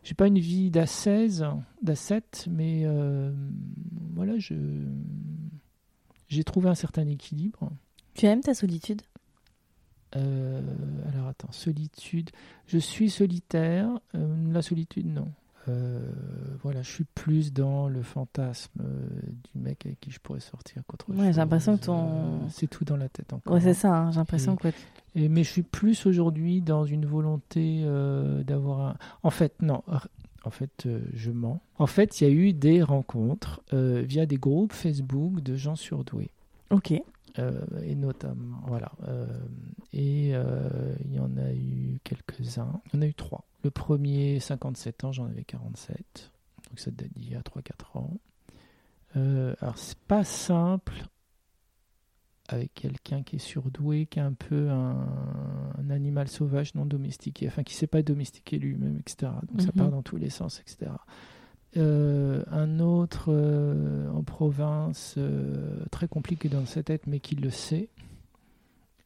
j'ai 0.03 0.15
pas 0.15 0.27
une 0.27 0.39
vie 0.39 0.70
d'ascèse, 0.70 1.45
d'ascète, 1.82 2.47
mais 2.51 2.82
euh, 2.85 3.32
voilà, 4.15 4.39
je. 4.39 4.55
J'ai 6.28 6.45
trouvé 6.45 6.69
un 6.69 6.74
certain 6.77 7.07
équilibre. 7.09 7.70
Tu 8.15 8.27
aimes 8.27 8.41
ta 8.43 8.55
solitude? 8.55 9.03
Euh, 10.16 10.61
alors 11.12 11.28
attends, 11.28 11.53
solitude. 11.53 12.31
Je 12.66 12.78
suis 12.78 13.11
solitaire. 13.11 13.89
euh, 14.15 14.53
la 14.53 14.62
solitude, 14.62 15.07
non. 15.07 15.28
Euh, 15.69 16.01
voilà, 16.62 16.81
je 16.82 16.91
suis 16.91 17.05
plus 17.05 17.53
dans 17.53 17.89
le 17.89 18.03
fantasme 18.03 18.82
du 19.55 19.61
mec 19.61 19.85
avec 19.87 20.01
qui 20.01 20.11
je 20.11 20.19
pourrais 20.19 20.41
sortir 20.41 20.82
qu'autre 20.87 21.11
Ouais, 21.11 21.16
chose. 21.16 21.27
j'ai 21.27 21.32
l'impression 21.41 21.77
que 21.77 21.85
ton- 21.85 22.49
c'est 22.49 22.66
tout 22.66 22.85
dans 22.85 22.97
la 22.97 23.09
tête 23.11 23.32
encore. 23.32 23.53
Ouais, 23.55 23.61
c'est 23.61 23.74
ça, 23.74 23.95
hein, 23.95 24.11
j'ai 24.11 24.16
l'impression 24.19 24.57
que. 24.57 24.69
Et, 25.15 25.28
mais 25.28 25.45
je 25.45 25.51
suis 25.51 25.62
plus 25.62 26.07
aujourd'hui 26.07 26.62
dans 26.62 26.85
une 26.87 27.05
volonté 27.05 27.85
d'avoir 28.47 28.81
un. 28.81 28.97
En 29.23 29.31
fait, 29.31 29.61
non. 29.62 29.82
En 30.45 30.51
fait, 30.51 30.87
euh, 30.87 31.01
je 31.12 31.31
mens. 31.31 31.61
En 31.78 31.87
fait, 31.87 32.20
il 32.20 32.24
y 32.27 32.27
a 32.27 32.32
eu 32.32 32.53
des 32.55 32.82
rencontres 32.82 33.61
euh, 33.74 34.01
via 34.03 34.24
des 34.24 34.39
groupes 34.39 34.73
Facebook 34.73 35.41
de 35.43 35.55
gens 35.55 35.77
surdoués. 35.77 36.31
Ok. 36.70 36.95
Euh, 37.41 37.61
et 37.83 37.95
notamment, 37.95 38.61
voilà. 38.67 38.93
euh, 39.09 39.27
et 39.93 40.31
euh, 40.35 40.95
il 41.05 41.15
y 41.15 41.19
en 41.19 41.37
a 41.37 41.53
eu 41.53 41.99
quelques-uns. 42.05 42.81
Il 42.87 42.97
y 42.97 42.99
en 42.99 43.03
a 43.03 43.07
eu 43.07 43.15
trois. 43.15 43.45
Le 43.65 43.71
premier, 43.71 44.39
57 44.41 45.05
ans, 45.05 45.12
j'en 45.12 45.27
avais 45.27 45.45
47. 45.45 46.31
Donc 46.69 46.79
ça 46.79 46.91
date 46.91 47.11
d'il 47.17 47.31
y 47.31 47.35
a 47.35 47.41
3-4 47.41 47.99
ans. 47.99 48.17
Alors, 49.15 49.77
c'est 49.77 49.99
pas 49.99 50.23
simple 50.25 51.07
avec 52.49 52.75
quelqu'un 52.75 53.23
qui 53.23 53.37
est 53.37 53.41
surdoué, 53.41 54.07
qui 54.07 54.19
est 54.19 54.23
un 54.23 54.33
peu 54.33 54.71
un, 54.71 55.07
un 55.79 55.91
animal 55.91 56.27
sauvage 56.29 56.75
non 56.75 56.85
domestiqué, 56.85 57.47
enfin 57.47 57.62
qui 57.62 57.75
ne 57.75 57.79
sait 57.79 57.87
pas 57.87 58.03
domestiquer 58.03 58.59
lui-même, 58.59 58.99
etc. 58.99 59.33
Donc 59.49 59.61
ça 59.62 59.69
Mhm. 59.69 59.73
part 59.75 59.91
dans 59.91 60.03
tous 60.03 60.17
les 60.17 60.31
sens, 60.31 60.61
etc. 60.61 60.91
Euh, 61.77 62.43
un 62.51 62.81
autre 62.81 63.27
euh, 63.29 64.11
en 64.11 64.25
province, 64.25 65.15
euh, 65.19 65.85
très 65.93 66.09
compliqué 66.09 66.49
dans 66.49 66.67
sa 66.67 66.83
tête, 66.83 67.07
mais 67.07 67.21
qui 67.21 67.37
le 67.37 67.51
sait, 67.51 67.89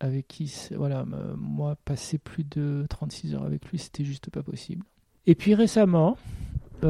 avec 0.01 0.27
qui, 0.29 0.51
voilà, 0.75 1.05
moi, 1.37 1.77
passer 1.85 2.19
plus 2.19 2.45
de 2.45 2.87
36 2.89 3.35
heures 3.35 3.45
avec 3.45 3.67
lui, 3.71 3.79
c'était 3.79 4.05
juste 4.05 4.31
pas 4.31 4.43
possible. 4.43 4.85
Et 5.27 5.35
puis 5.35 5.55
récemment, 5.55 6.17
il 6.83 6.89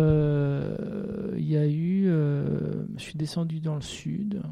y 1.39 1.57
a 1.57 1.69
eu, 1.69 2.07
je 2.07 2.99
suis 2.99 3.17
descendu 3.17 3.61
dans 3.61 3.77
le 3.77 3.81
sud, 3.81 4.43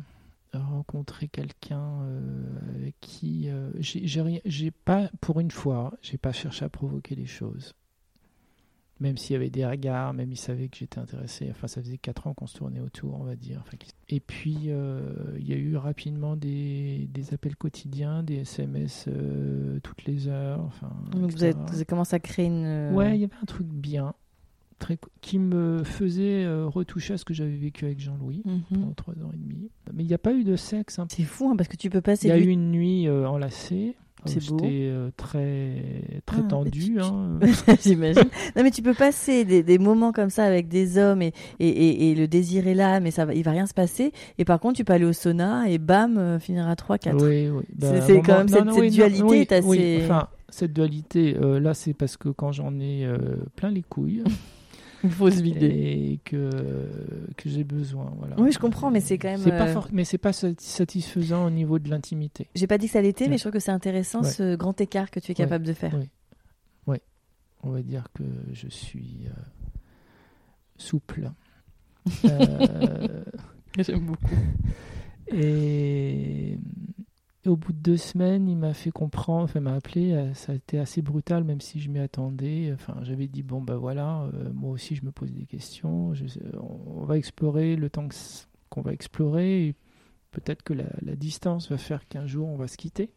rencontrer 0.52 1.26
quelqu'un 1.26 1.98
avec 2.76 2.94
qui 3.00 3.48
j'ai 3.80 4.70
pas, 4.70 5.10
pour 5.20 5.40
une 5.40 5.50
fois, 5.50 5.94
j'ai 6.00 6.18
pas 6.18 6.32
cherché 6.32 6.64
à 6.64 6.68
provoquer 6.68 7.16
les 7.16 7.26
choses 7.26 7.74
même 9.02 9.16
s'il 9.18 9.34
y 9.34 9.36
avait 9.36 9.50
des 9.50 9.66
regards, 9.66 10.14
même 10.14 10.30
il 10.32 10.36
savait 10.36 10.68
que 10.68 10.76
j'étais 10.76 10.98
intéressé. 11.00 11.48
Enfin, 11.50 11.66
ça 11.66 11.82
faisait 11.82 11.98
4 11.98 12.28
ans 12.28 12.34
qu'on 12.34 12.46
se 12.46 12.56
tournait 12.56 12.80
autour, 12.80 13.20
on 13.20 13.24
va 13.24 13.34
dire. 13.36 13.58
Enfin, 13.66 13.76
et 14.08 14.20
puis, 14.20 14.56
euh, 14.68 15.00
il 15.38 15.48
y 15.48 15.52
a 15.52 15.56
eu 15.56 15.76
rapidement 15.76 16.36
des, 16.36 17.08
des 17.12 17.34
appels 17.34 17.56
quotidiens, 17.56 18.22
des 18.22 18.36
SMS 18.36 19.06
euh, 19.08 19.80
toutes 19.82 20.04
les 20.04 20.28
heures. 20.28 20.60
Enfin, 20.60 20.90
Donc 21.10 21.30
vous 21.32 21.42
avez, 21.42 21.52
vous 21.52 21.74
avez 21.74 21.84
commencé 21.84 22.14
à 22.16 22.20
créer 22.20 22.46
une. 22.46 22.64
euh, 22.64 22.92
Ouais, 22.92 23.16
il 23.16 23.20
y 23.20 23.24
avait 23.24 23.34
un 23.42 23.46
truc 23.46 23.66
bien, 23.66 24.14
très, 24.78 24.98
qui 25.20 25.38
me 25.38 25.82
faisait 25.84 26.44
euh, 26.44 26.66
retoucher 26.66 27.14
à 27.14 27.18
ce 27.18 27.24
que 27.24 27.34
j'avais 27.34 27.56
vécu 27.56 27.84
avec 27.84 27.98
Jean-Louis 28.00 28.42
mhm. 28.44 28.62
pendant 28.70 28.92
3 28.92 29.14
ans 29.24 29.30
et 29.34 29.36
demi. 29.36 29.68
Mais 29.92 30.04
il 30.04 30.06
n'y 30.06 30.14
a 30.14 30.18
pas 30.18 30.32
eu 30.32 30.44
de 30.44 30.54
sexe. 30.56 30.98
hein. 30.98 31.06
C'est 31.10 31.24
fou 31.24 31.50
hein, 31.50 31.56
parce 31.56 31.68
que 31.68 31.76
tu 31.76 31.90
peux 31.90 31.98
Il 31.98 32.02
passer. 32.02 32.28
y 32.28 32.30
a 32.30 32.38
eu 32.38 32.46
une 32.48 32.70
nuit 32.70 33.08
enlacée. 33.10 33.96
C'est 34.26 34.46
beau. 34.48 34.58
Euh, 34.62 35.10
très, 35.16 36.20
très 36.26 36.38
Ah, 36.44 36.48
tendu. 36.48 36.70
tu- 36.94 37.00
hein. 37.00 37.38
J'imagine. 37.82 38.22
Non, 38.56 38.62
mais 38.62 38.70
tu 38.70 38.82
peux 38.82 38.94
passer 38.94 39.44
des, 39.44 39.62
des 39.62 39.78
moments 39.78 40.12
comme 40.12 40.30
ça 40.30 40.44
avec 40.44 40.68
des 40.68 40.96
hommes 40.98 41.22
et, 41.22 41.32
et, 41.60 41.68
et, 41.68 42.10
et 42.10 42.14
le 42.14 42.28
désir 42.28 42.66
est 42.68 42.74
là, 42.74 43.00
mais 43.00 43.10
ça 43.10 43.24
va, 43.24 43.34
il 43.34 43.42
va 43.42 43.50
rien 43.50 43.66
se 43.66 43.74
passer. 43.74 44.12
Et 44.38 44.44
par 44.44 44.60
contre, 44.60 44.76
tu 44.76 44.84
peux 44.84 44.92
aller 44.92 45.04
au 45.04 45.12
sauna 45.12 45.68
et 45.68 45.78
bam, 45.78 46.16
euh, 46.18 46.38
finir 46.38 46.68
à 46.68 46.76
3, 46.76 46.98
4. 46.98 47.16
Oui, 47.24 47.48
oui. 47.48 47.62
C'est- 47.80 48.00
c'est 48.02 48.20
quand 48.22 48.48
cette- 48.48 48.72
cette 48.72 48.92
dualité 48.92 49.40
est 49.40 49.52
assez- 49.52 50.00
Enfin, 50.04 50.28
cette 50.48 50.72
dualité, 50.72 51.36
euh, 51.40 51.58
là, 51.60 51.74
c'est 51.74 51.94
parce 51.94 52.16
que 52.16 52.28
quand 52.28 52.52
j'en 52.52 52.78
ai 52.78 53.04
euh, 53.04 53.18
plein 53.56 53.70
les 53.70 53.82
couilles 53.82 54.22
Il 55.04 55.10
faut 55.10 55.30
se 55.30 55.42
vider. 55.42 55.66
et 55.66 56.20
que, 56.24 56.50
que 57.36 57.48
j'ai 57.48 57.64
besoin. 57.64 58.12
Voilà. 58.18 58.38
Oui, 58.38 58.52
je 58.52 58.58
comprends, 58.58 58.90
mais 58.90 59.00
c'est 59.00 59.18
quand 59.18 59.28
même, 59.30 59.40
C'est 59.40 59.50
pas 59.50 59.68
euh, 59.68 59.72
fort- 59.72 59.88
mais 59.92 60.04
c'est 60.04 60.18
pas 60.18 60.32
sat- 60.32 60.58
satisfaisant 60.60 61.46
au 61.46 61.50
niveau 61.50 61.78
de 61.78 61.88
l'intimité. 61.90 62.48
J'ai 62.54 62.66
pas 62.66 62.78
dit 62.78 62.86
que 62.86 62.92
ça 62.92 63.02
l'était, 63.02 63.28
mais 63.28 63.36
je 63.38 63.42
trouve 63.42 63.52
que 63.52 63.58
c'est 63.60 63.70
intéressant 63.72 64.22
Ouais. 64.22 64.30
ce 64.30 64.54
grand 64.56 64.80
écart 64.80 65.10
que 65.10 65.20
tu 65.20 65.32
es 65.32 65.34
capable 65.34 65.64
de 65.66 65.72
faire. 65.72 65.94
Oui. 65.96 66.08
On 67.64 67.70
va 67.70 67.80
dire 67.82 68.08
que 68.12 68.24
je 68.52 68.66
suis 68.68 69.20
euh, 69.26 69.30
souple. 70.76 71.30
Euh, 72.24 73.22
J'aime 73.78 74.00
beaucoup. 74.06 74.34
Et, 75.32 76.58
et 77.44 77.48
au 77.48 77.56
bout 77.56 77.72
de 77.72 77.78
deux 77.78 77.96
semaines, 77.96 78.48
il 78.48 78.56
m'a 78.56 78.72
fait 78.72 78.90
comprendre, 78.92 79.44
enfin, 79.44 79.58
il 79.60 79.62
m'a 79.64 79.74
appelé. 79.74 80.12
euh, 80.12 80.32
Ça 80.34 80.52
a 80.52 80.54
été 80.54 80.78
assez 80.78 81.02
brutal, 81.02 81.42
même 81.44 81.60
si 81.60 81.80
je 81.80 81.90
m'y 81.90 81.98
attendais. 81.98 82.70
Enfin, 82.72 82.96
j'avais 83.02 83.26
dit 83.26 83.42
bon 83.42 83.60
ben 83.60 83.76
voilà, 83.76 84.22
euh, 84.34 84.52
moi 84.54 84.70
aussi 84.70 84.94
je 84.94 85.04
me 85.04 85.10
pose 85.10 85.32
des 85.32 85.44
questions. 85.46 86.14
Je- 86.14 86.24
on 86.60 87.04
va 87.04 87.16
explorer 87.18 87.74
le 87.76 87.90
temps 87.90 88.08
qu'on 88.70 88.82
va 88.82 88.92
explorer. 88.92 89.74
Peut-être 90.30 90.62
que 90.62 90.72
la, 90.72 90.84
la 91.02 91.16
distance 91.16 91.68
va 91.70 91.78
faire 91.78 92.06
qu'un 92.08 92.26
jour 92.26 92.48
on 92.48 92.56
va 92.56 92.68
se 92.68 92.76
quitter. 92.76 93.10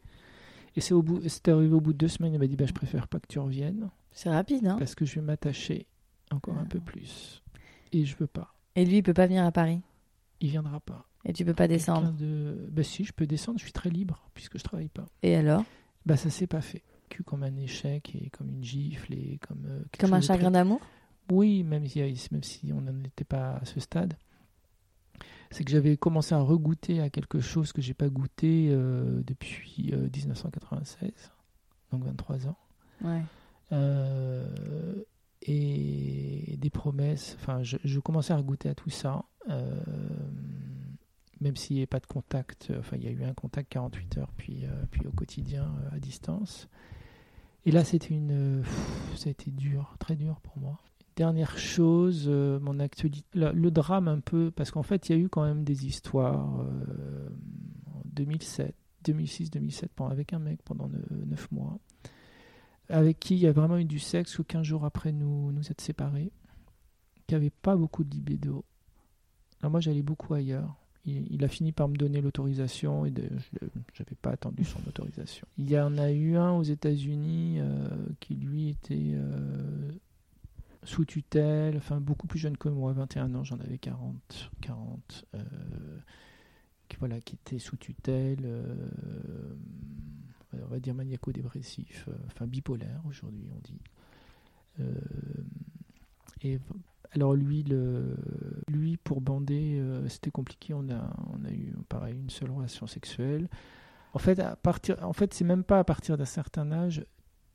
Et 0.76 0.82
c'est 0.82 0.94
au 0.94 1.02
bout, 1.04 1.22
c'est 1.28 1.48
arrivé 1.48 1.74
au 1.74 1.80
bout 1.80 1.94
de 1.94 1.98
deux 1.98 2.08
semaines. 2.10 2.34
Il 2.34 2.40
m'a 2.40 2.48
dit 2.48 2.56
ben 2.58 2.68
je 2.68 2.74
préfère 2.74 3.08
pas 3.08 3.20
que 3.20 3.28
tu 3.28 3.40
reviennes 3.40 3.90
C'est 4.12 4.30
rapide, 4.30 4.68
hein 4.68 4.76
parce 4.80 4.96
que 4.96 5.06
je 5.06 5.16
vais 5.16 5.22
m'attacher 5.22 5.86
encore 6.32 6.58
un 6.58 6.66
peu 6.66 6.80
plus. 6.80 7.44
Et 7.94 8.04
je 8.06 8.18
veux 8.18 8.28
pas. 8.28 8.54
Et 8.76 8.84
lui, 8.84 8.98
il 8.98 9.04
peut 9.04 9.14
pas 9.14 9.28
venir 9.28 9.46
à 9.46 9.52
Paris? 9.54 9.80
Il 10.42 10.50
viendra 10.50 10.82
pas. 10.82 11.06
Et 11.26 11.34
tu 11.34 11.44
peux 11.46 11.54
pas 11.54 11.68
descendre. 11.68 12.12
De... 12.14 12.68
Ben 12.72 12.84
si, 12.84 13.04
je 13.04 13.12
peux 13.14 13.26
descendre. 13.26 13.58
Je 13.60 13.64
suis 13.64 13.74
très 13.74 13.90
libre 13.90 14.30
puisque 14.34 14.58
je 14.58 14.64
travaille 14.64 14.90
pas. 14.90 15.06
Et 15.24 15.36
alors? 15.36 15.64
Bah 16.06 16.18
ça 16.18 16.30
s'est 16.30 16.48
pas 16.48 16.62
fait. 16.62 16.84
Que 17.10 17.24
comme 17.24 17.44
un 17.44 17.56
échec 17.58 18.16
et 18.16 18.30
comme 18.30 18.50
une 18.50 18.64
gifle 18.64 19.14
et 19.14 19.40
comme 19.48 19.66
euh, 19.68 19.82
Comme 20.00 20.14
un 20.14 20.22
chagrin 20.22 20.52
d'amour? 20.52 20.80
Oui, 21.32 21.64
même 21.64 21.88
si, 21.88 22.00
même 22.32 22.44
si 22.44 22.72
on 22.74 22.82
n'en 22.82 23.04
était 23.04 23.24
pas 23.24 23.56
à 23.58 23.66
ce 23.66 23.80
stade. 23.80 24.14
C'est 25.52 25.64
que 25.64 25.72
j'avais 25.72 25.98
commencé 25.98 26.36
à 26.36 26.40
regoûter 26.40 27.00
à 27.02 27.10
quelque 27.10 27.40
chose 27.40 27.72
que 27.72 27.82
j'ai 27.82 27.94
pas 27.94 28.10
goûté 28.10 28.70
euh, 28.72 29.22
depuis 29.26 29.92
euh, 29.94 30.10
1996, 30.14 31.10
donc 31.92 32.04
23 32.04 32.48
ans. 32.48 32.58
Ouais. 33.04 33.22
Euh, 33.72 35.04
et 35.44 36.56
des 36.60 36.70
promesses. 36.70 37.38
Enfin, 37.40 37.64
je, 37.64 37.78
je 37.84 38.00
commençais 38.00 38.34
à 38.34 38.42
goûter 38.42 38.70
à 38.70 38.76
tout 38.76 38.90
ça. 38.90 39.24
euh, 39.50 39.80
même 41.42 41.56
s'il 41.56 41.76
n'y 41.76 41.82
avait 41.82 41.88
pas 41.88 42.00
de 42.00 42.06
contact. 42.06 42.72
Enfin, 42.80 42.98
il 42.98 43.04
y 43.04 43.08
a 43.08 43.12
eu 43.12 43.24
un 43.24 43.34
contact 43.34 43.72
48 43.72 44.18
heures, 44.18 44.32
puis, 44.38 44.66
euh, 44.66 44.70
puis 44.92 45.06
au 45.08 45.12
quotidien 45.12 45.64
euh, 45.66 45.96
à 45.96 46.00
distance. 46.00 46.68
Et 47.66 47.72
là, 47.72 47.84
c'était 47.84 48.14
une. 48.14 48.32
euh, 48.60 48.64
ça 49.16 49.28
a 49.30 49.32
été 49.32 49.52
dur, 49.52 49.96
très 50.00 50.16
dur 50.16 50.40
pour 50.42 50.58
moi. 50.58 50.80
Dernière 51.16 51.58
chose, 51.58 52.26
euh, 52.28 52.60
mon 52.60 52.80
actualité, 52.80 53.24
le, 53.34 53.70
drame 53.72 54.08
un 54.10 54.20
peu, 54.20 54.52
parce 54.52 54.72
qu'en 54.72 54.84
fait, 54.84 55.08
il 55.10 55.16
y 55.16 55.20
a 55.20 55.22
eu 55.22 55.30
quand 55.30 55.44
même 55.46 55.64
des 55.64 55.86
histoires 55.86 56.60
euh, 56.60 57.30
en 57.94 58.02
2007, 58.06 58.76
2006, 59.06 59.50
2007, 59.50 59.92
pendant- 59.96 60.12
avec 60.12 60.34
un 60.34 60.40
mec 60.40 60.62
pendant 60.64 60.90
9 60.90 61.52
mois 61.52 61.80
avec 62.90 63.20
qui 63.20 63.36
il 63.36 63.40
y 63.42 63.48
a 63.48 63.52
vraiment 63.52 63.78
eu 63.78 63.86
du 63.86 64.00
sexe 64.00 64.38
que 64.38 64.44
15 64.44 64.64
jours 64.64 64.86
après 64.86 65.12
nous 65.12 65.52
nous 65.52 65.72
être 65.72 65.82
séparés, 65.82 66.32
qui 67.28 67.36
avait 67.36 67.50
pas 67.50 67.76
beaucoup 67.76 68.04
de 68.04 68.14
libido. 68.14 68.64
Alors 69.62 69.72
moi 69.72 69.80
j'allais 69.80 70.04
beaucoup 70.04 70.34
ailleurs. 70.34 70.76
Il, 71.08 71.44
a 71.44 71.48
fini 71.48 71.72
par 71.72 71.88
me 71.88 71.96
donner 71.96 72.20
l'autorisation 72.20 73.06
et 73.06 73.14
je 73.16 74.02
n'avais 74.02 74.16
pas 74.20 74.32
attendu 74.32 74.64
son 74.64 74.80
autorisation. 74.88 75.48
Il 75.60 75.70
y 75.70 75.80
en 75.80 76.00
a 76.00 76.12
eu 76.12 76.36
un 76.36 76.54
aux 76.54 76.64
États-Unis 76.64 77.58
euh, 77.60 77.88
qui 78.20 78.34
lui 78.34 78.70
était 78.70 79.12
euh, 79.14 79.92
sous 80.84 81.06
tutelle, 81.06 81.78
enfin 81.78 82.02
beaucoup 82.02 82.26
plus 82.26 82.40
jeune 82.40 82.58
que 82.58 82.70
moi, 82.70 82.92
21 82.94 83.36
ans, 83.36 83.44
j'en 83.44 83.60
avais 83.60 83.78
40, 83.78 84.50
40 84.62 85.26
euh, 85.36 85.44
qui, 86.88 86.98
voilà, 86.98 87.22
qui 87.22 87.36
était 87.36 87.60
sous 87.60 87.78
tutelle, 87.78 88.48
on 90.54 90.68
va 90.68 90.80
dire 90.80 90.96
maniaco-dépressif, 90.96 92.10
enfin 92.26 92.48
bipolaire 92.48 93.02
aujourd'hui 93.08 93.48
on 93.56 93.60
dit. 93.60 93.80
Alors 97.16 97.34
lui, 97.34 97.64
le, 97.64 98.16
lui 98.68 98.98
pour 98.98 99.22
bander, 99.22 99.78
euh, 99.80 100.08
c'était 100.10 100.32
compliqué. 100.32 100.74
On 100.74 100.90
a, 100.90 101.14
on 101.34 101.46
a 101.46 101.52
eu 101.52 101.74
pareil 101.90 102.16
une 102.20 102.30
seule 102.30 102.52
relation 102.52 102.88
sexuelle. 102.88 103.48
En 104.14 104.20
fait, 104.20 104.40
à 104.40 104.56
partir, 104.56 104.98
en 105.02 105.14
fait, 105.14 105.34
c'est 105.34 105.44
même 105.46 105.64
pas 105.64 105.80
à 105.80 105.84
partir 105.84 106.18
d'un 106.18 106.26
certain 106.26 106.72
âge. 106.72 107.06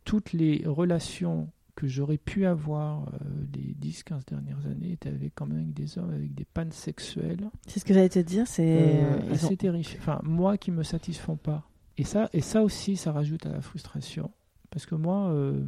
Toutes 0.04 0.32
les 0.32 0.62
relations 0.66 1.48
que 1.76 1.86
j'aurais 1.86 2.18
pu 2.18 2.44
avoir 2.44 3.08
euh, 3.08 3.18
les 3.54 3.74
10-15 3.80 4.26
dernières 4.28 4.66
années 4.66 4.92
étaient 4.92 5.08
avec 5.08 5.32
quand 5.34 5.46
même 5.46 5.58
avec 5.58 5.72
des 5.72 5.96
hommes 5.98 6.10
avec 6.10 6.34
des 6.34 6.44
pannes 6.44 6.72
sexuelles. 6.72 7.48
C'est 7.66 7.80
ce 7.80 7.84
que 7.84 7.94
j'allais 7.94 8.08
te 8.10 8.18
dire, 8.18 8.46
c'est 8.46 9.00
Euh, 9.02 9.32
assez 9.32 9.46
ont- 9.46 9.56
terrifiant. 9.56 9.98
Enfin, 10.00 10.20
moi 10.24 10.58
qui 10.58 10.70
me 10.72 10.82
satisfont 10.82 11.36
pas. 11.36 11.66
Et 11.96 12.04
ça, 12.04 12.28
et 12.32 12.40
ça 12.40 12.62
aussi, 12.62 12.96
ça 12.96 13.12
rajoute 13.12 13.46
à 13.46 13.50
la 13.50 13.60
frustration. 13.62 14.30
Parce 14.70 14.84
que 14.84 14.94
moi, 14.94 15.28
euh, 15.30 15.64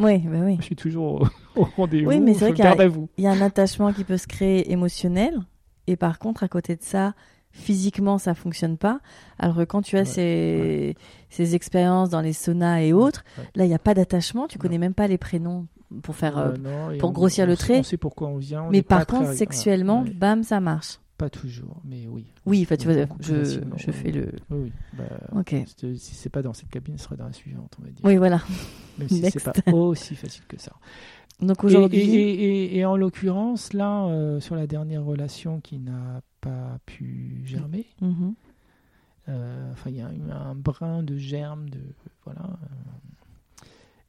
Oui, 0.00 0.18
bah 0.18 0.38
oui. 0.42 0.56
je 0.58 0.64
suis 0.64 0.76
toujours 0.76 1.22
au, 1.22 1.26
au 1.60 1.64
rendez-vous. 1.76 2.08
Oui, 2.10 2.20
mais 2.20 2.34
c'est 2.34 2.46
vrai 2.50 2.52
qu'il 2.54 2.64
y 2.64 2.68
a- 2.68 2.88
y 3.18 3.26
un 3.26 3.40
attachement 3.40 3.92
qui 3.92 4.04
peut 4.04 4.16
se 4.16 4.26
créer 4.26 4.70
émotionnel, 4.72 5.38
et 5.86 5.96
par 5.96 6.18
contre, 6.18 6.42
à 6.42 6.48
côté 6.48 6.76
de 6.76 6.82
ça, 6.82 7.14
physiquement, 7.52 8.18
ça 8.18 8.34
fonctionne 8.34 8.76
pas. 8.76 9.00
Alors 9.38 9.56
que 9.56 9.62
quand 9.64 9.80
tu 9.82 9.96
as 9.96 10.00
Ouais, 10.00 10.04
ces, 10.04 10.96
ces 11.30 11.54
expériences 11.54 12.10
dans 12.10 12.20
les 12.20 12.32
saunas 12.34 12.80
et 12.82 12.92
autres, 12.92 13.24
Ouais. 13.38 13.44
là, 13.54 13.64
il 13.64 13.68
n'y 13.68 13.74
a 13.74 13.78
pas 13.78 13.94
d'attachement, 13.94 14.46
tu 14.48 14.58
Non. 14.58 14.62
connais 14.62 14.78
même 14.78 14.92
pas 14.94 15.06
les 15.06 15.16
prénoms 15.18 15.66
pour 16.02 16.16
faire. 16.16 16.36
euh, 16.36 16.52
Euh, 16.52 16.90
non, 16.92 16.98
pour 16.98 17.12
grossir 17.12 17.44
on 17.44 17.48
le 17.48 17.56
trait. 17.56 17.78
On 17.78 17.82
sait 17.82 17.96
pourquoi 17.96 18.28
on 18.28 18.36
vient. 18.36 18.64
on 18.64 18.70
mais 18.70 18.82
par 18.82 19.06
contre, 19.06 19.26
très- 19.26 19.36
sexuellement, 19.36 20.04
bam, 20.14 20.42
ça 20.42 20.60
marche. 20.60 20.98
Pas 21.16 21.30
toujours, 21.30 21.80
mais 21.84 22.06
oui. 22.08 22.26
Oui, 22.44 22.62
enfin, 22.62 22.76
tu 22.76 22.88
vois, 22.88 23.06
je, 23.20 23.60
je 23.76 23.90
fais 23.90 24.12
le. 24.12 24.30
Oui, 24.50 24.58
oui. 24.64 24.72
Bah, 24.92 25.04
Ok. 25.34 25.54
c'est- 25.76 25.96
Si 25.96 26.14
c'est 26.14 26.28
pas 26.30 26.42
dans 26.42 26.52
cette 26.52 26.68
cabine, 26.68 26.98
ce 26.98 27.04
serait 27.04 27.16
dans 27.16 27.26
la 27.26 27.32
suivante, 27.32 27.76
on 27.80 27.84
va 27.84 27.90
dire. 27.90 28.00
Oui, 28.04 28.16
voilà. 28.16 28.40
Même 28.98 29.08
si 29.08 29.22
c'est 29.30 29.42
pas 29.42 29.72
aussi 29.72 30.14
facile 30.14 30.44
que 30.46 30.60
ça. 30.60 30.72
Donc 31.40 31.64
aujourd'hui. 31.64 31.98
Et, 32.00 32.14
et- 32.14 32.74
et- 32.74 32.76
et 32.78 32.84
en 32.86 32.96
l'occurrence, 32.96 33.72
là, 33.74 34.06
euh, 34.06 34.40
sur 34.40 34.54
la 34.56 34.66
dernière 34.66 35.04
relation 35.04 35.60
qui 35.60 35.78
n'a 35.78 36.22
pas 36.40 36.78
pu 36.86 37.42
germer, 37.44 37.86
Mhm. 38.00 38.34
euh, 39.28 39.72
enfin, 39.72 39.90
il 39.90 39.96
y 39.96 40.00
a 40.00 40.10
eu 40.12 40.30
un 40.30 40.54
brin 40.54 41.02
de 41.02 41.16
germe, 41.16 41.68
de 41.68 41.80
voilà. 42.24 42.40
euh, 42.42 42.66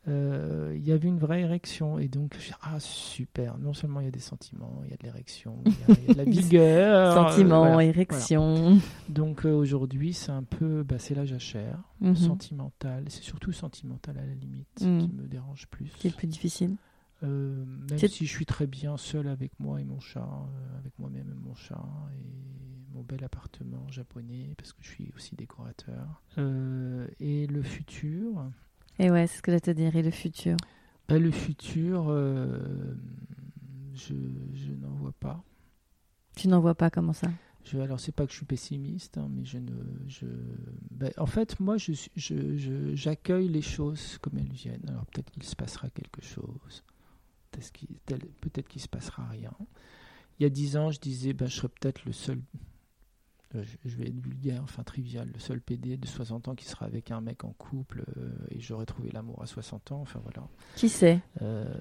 euh, 0.07 0.73
Il 0.75 0.85
y 0.85 0.91
avait 0.91 1.07
une 1.07 1.19
vraie 1.19 1.41
érection 1.41 1.99
et 1.99 2.07
donc 2.07 2.35
j'ai- 2.39 2.53
ah 2.61 2.79
super. 2.79 3.57
Non 3.57 3.73
seulement 3.73 3.99
il 3.99 4.05
y 4.05 4.07
a 4.07 4.11
des 4.11 4.19
sentiments, 4.19 4.81
il 4.85 4.91
y 4.91 4.93
a 4.93 4.97
de 4.97 5.03
l'érection, 5.03 5.57
il 5.65 5.71
y, 5.71 5.75
a- 5.91 5.95
il 5.99 6.07
y 6.07 6.09
a 6.11 6.13
de 6.13 6.17
la 6.17 6.23
vigueur. 6.31 6.95
euh, 6.95 7.13
Sentiments, 7.29 7.59
voilà. 7.73 7.84
érection. 7.84 8.79
Donc 9.09 9.45
euh, 9.45 9.51
aujourd'hui 9.53 10.13
c'est 10.13 10.31
un 10.31 10.43
peu, 10.43 10.84
bah, 10.84 10.99
c'est 10.99 11.15
la 11.15 11.25
jachère, 11.25 11.79
Mhm. 12.01 12.15
sentimental. 12.15 13.05
C'est 13.09 13.23
surtout 13.23 13.51
sentimental 13.51 14.17
à 14.17 14.25
la 14.25 14.34
limite 14.34 14.81
Mhm. 14.81 14.99
qui 15.07 15.13
me 15.13 15.27
dérange 15.27 15.67
plus. 15.67 15.89
Qui 15.97 16.07
est 16.07 16.11
le 16.11 16.15
plus 16.15 16.27
difficile. 16.27 16.75
Euh, 17.23 17.65
même 17.89 17.97
si 17.97 18.25
je 18.27 18.31
suis 18.31 18.45
très 18.45 18.67
bien 18.67 18.95
seul 18.95 19.27
avec 19.27 19.59
moi 19.59 19.81
et 19.81 19.84
mon 19.84 19.99
chat, 19.99 20.19
euh, 20.21 20.77
avec 20.79 20.97
moi-même 20.99 21.31
et 21.31 21.47
mon 21.47 21.55
chat, 21.55 21.84
et 22.13 22.93
mon 22.93 23.01
bel 23.01 23.23
appartement 23.23 23.88
japonais, 23.89 24.53
parce 24.55 24.71
que 24.71 24.79
je 24.84 24.88
suis 24.89 25.11
aussi 25.15 25.35
décorateur. 25.35 26.21
Euh, 26.38 27.07
et 27.19 27.47
le 27.47 27.63
futur, 27.63 28.45
Et 28.99 29.10
ouais, 29.11 29.28
c'est 29.28 29.38
ce 29.38 29.41
que 29.41 29.52
j'allais 29.52 29.61
te 29.61 29.72
dire. 29.72 29.95
Et 29.95 30.02
le 30.03 30.11
futur? 30.11 30.57
bah, 31.07 31.19
le 31.19 31.32
futur, 31.32 32.07
euh, 32.10 32.95
je, 33.94 34.14
je 34.53 34.72
n'en 34.74 34.91
vois 34.91 35.14
pas. 35.19 35.44
Tu 36.36 36.48
n'en 36.48 36.60
vois 36.61 36.76
pas 36.76 36.90
comment 36.90 37.14
ça? 37.14 37.32
Je, 37.64 37.78
alors 37.80 37.99
c'est 37.99 38.14
pas 38.14 38.26
que 38.26 38.32
je 38.32 38.38
suis 38.38 38.45
pessimiste, 38.45 39.18
hein, 39.18 39.28
mais 39.30 39.44
je 39.44 39.57
ne, 39.57 39.72
je, 40.07 40.26
ben, 40.91 41.11
en 41.18 41.26
fait 41.26 41.60
moi 41.60 41.76
je, 41.78 41.91
suis- 41.91 42.11
je, 42.15 42.56
je- 42.57 42.95
j'accueille 42.95 43.49
les 43.49 43.61
choses 43.61 44.18
comme 44.19 44.38
elles 44.38 44.53
viennent. 44.53 44.88
Alors 44.88 45.06
peut-être 45.07 45.32
qu'il 45.32 45.44
se 45.44 45.56
passera 45.56 45.90
quelque 45.90 46.22
chose, 46.22 46.84
peut-être 47.52 47.72
qu'il, 47.74 47.90
qu'il 48.68 48.82
se 48.82 48.88
passera 48.88 49.26
rien. 49.28 49.52
Il 50.40 50.44
y 50.44 50.45
a 50.45 50.49
dix 50.49 50.78
ans, 50.78 50.91
je 50.91 50.99
disais, 50.99 51.34
ben, 51.34 51.48
je 51.48 51.56
serais 51.56 51.69
peut-être 51.69 52.06
le 52.06 52.14
seul, 52.14 52.40
je, 53.53 53.60
je 53.86 53.95
vais 53.98 54.07
être 54.07 54.19
vulgaire, 54.19 54.61
enfin 54.64 54.84
trivial, 54.84 55.30
le 55.34 55.40
seul 55.40 55.61
PD 55.61 55.98
de 55.98 56.06
60 56.06 56.48
ans 56.49 56.56
qui 56.56 56.65
sera 56.65 56.86
avec 56.86 57.11
un 57.11 57.22
mec 57.22 57.44
en 57.44 57.53
couple 57.53 58.03
euh, 58.18 58.30
et 58.52 58.60
j'aurais 58.60 58.86
trouvé 58.86 59.10
l'amour 59.11 59.41
à 59.41 59.45
60 59.45 59.91
ans. 59.94 60.02
Enfin 60.02 60.19
voilà. 60.24 60.48
Qui 60.76 60.90
sait 60.90 61.22
Euh, 61.41 61.74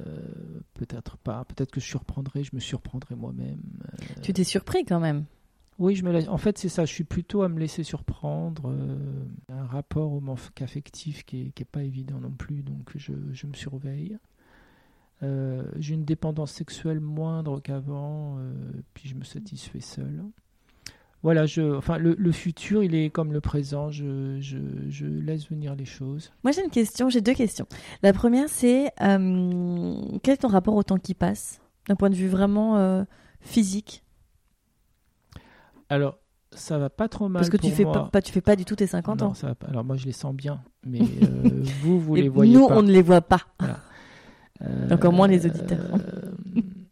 peut-être 0.75 1.17
pas. 1.17 1.45
Peut-être 1.45 1.71
que 1.73 1.81
je 1.81 1.87
surprendrai, 1.87 2.45
je 2.45 2.55
me 2.55 2.61
surprendrai 2.61 3.15
moi-même. 3.17 3.61
Euh, 3.93 4.21
Tu 4.23 4.33
t'es 4.33 4.45
surpris 4.45 4.85
quand 4.85 5.01
même? 5.01 5.25
oui, 5.79 5.95
je 5.95 6.05
me 6.05 6.11
laisse. 6.13 6.27
En 6.29 6.39
fait, 6.39 6.57
c'est 6.57 6.71
ça. 6.71 6.87
Je 6.87 6.93
suis 6.93 7.05
plutôt 7.05 7.43
à 7.43 7.49
me 7.51 7.59
laisser 7.59 7.83
surprendre. 7.83 8.71
euh, 8.71 8.97
un 9.51 9.67
rapport 9.67 10.11
au 10.13 10.21
manque 10.21 10.63
affectif 10.63 11.25
qui 11.27 11.43
est, 11.43 11.51
qui 11.51 11.63
est 11.65 11.67
pas 11.71 11.83
évident 11.83 12.19
non 12.19 12.31
plus, 12.31 12.63
donc 12.63 12.93
je, 12.97 13.13
je 13.33 13.47
me 13.47 13.53
surveille. 13.53 14.17
Euh, 15.23 15.65
J'ai 15.79 15.95
une 15.95 16.05
dépendance 16.05 16.53
sexuelle 16.53 17.01
moindre 17.01 17.61
qu'avant, 17.61 18.37
euh, 18.39 18.53
puis 18.95 19.09
je 19.09 19.15
me 19.15 19.25
satisfais 19.25 19.81
seul. 19.81 20.23
Voilà, 21.27 21.45
je, 21.45 21.61
enfin, 21.77 21.99
le, 21.99 22.15
le 22.17 22.31
futur, 22.31 22.85
il 22.85 22.95
est 22.95 23.11
comme 23.11 23.33
le 23.33 23.41
présent. 23.41 23.91
Je, 23.91 24.37
je, 24.41 24.59
je 24.89 25.07
laisse 25.07 25.49
venir 25.51 25.75
les 25.75 25.85
choses. 25.85 26.31
Moi, 26.45 26.53
j'ai 26.53 26.63
une 26.63 26.71
question, 26.71 27.09
j'ai 27.11 27.21
deux 27.21 27.35
questions. 27.35 27.67
La 28.05 28.13
première, 28.13 28.49
c'est 28.49 28.93
euh, 29.03 29.97
quel 30.23 30.35
est 30.35 30.37
ton 30.37 30.47
rapport 30.47 30.75
au 30.77 30.85
temps 30.85 30.99
qui 30.99 31.15
passe 31.15 31.61
D'un 31.89 31.97
point 31.97 32.11
de 32.11 32.15
vue 32.15 32.29
vraiment 32.29 32.77
euh, 32.77 33.03
physique? 33.41 34.05
Alors, 35.89 36.19
ça 36.53 36.79
va 36.79 36.91
pas 36.91 37.09
trop 37.09 37.29
mal. 37.29 37.41
Parce 37.41 37.51
que 37.51 37.57
tu 37.57 37.73
fais 37.73 37.83
moi. 37.83 37.93
pas, 37.93 38.05
pas- 38.05 38.23
tu 38.23 38.31
fais 38.33 38.41
pas 38.41 38.55
du 38.55 38.65
tout 38.65 38.77
tes 38.77 38.87
50 38.87 39.21
Non, 39.21 39.27
ans. 39.27 39.35
ça 39.35 39.49
va 39.49 39.55
pas. 39.57 39.67
Alors 39.67 39.85
moi, 39.85 39.97
je 39.97 40.07
les 40.07 40.13
sens 40.13 40.33
bien, 40.33 40.63
mais 40.87 41.01
euh, 41.23 41.63
vous, 41.83 41.99
vous 42.01 42.17
Et 42.17 42.23
les 42.23 42.29
voyez 42.29 42.55
nous, 42.55 42.69
pas. 42.69 42.77
on 42.79 42.83
ne 42.83 42.93
les 42.93 43.03
voit 43.03 43.21
pas. 43.21 43.41
Encore 44.93 45.13
moins 45.13 45.27
les 45.29 45.45
auditeurs. 45.45 45.85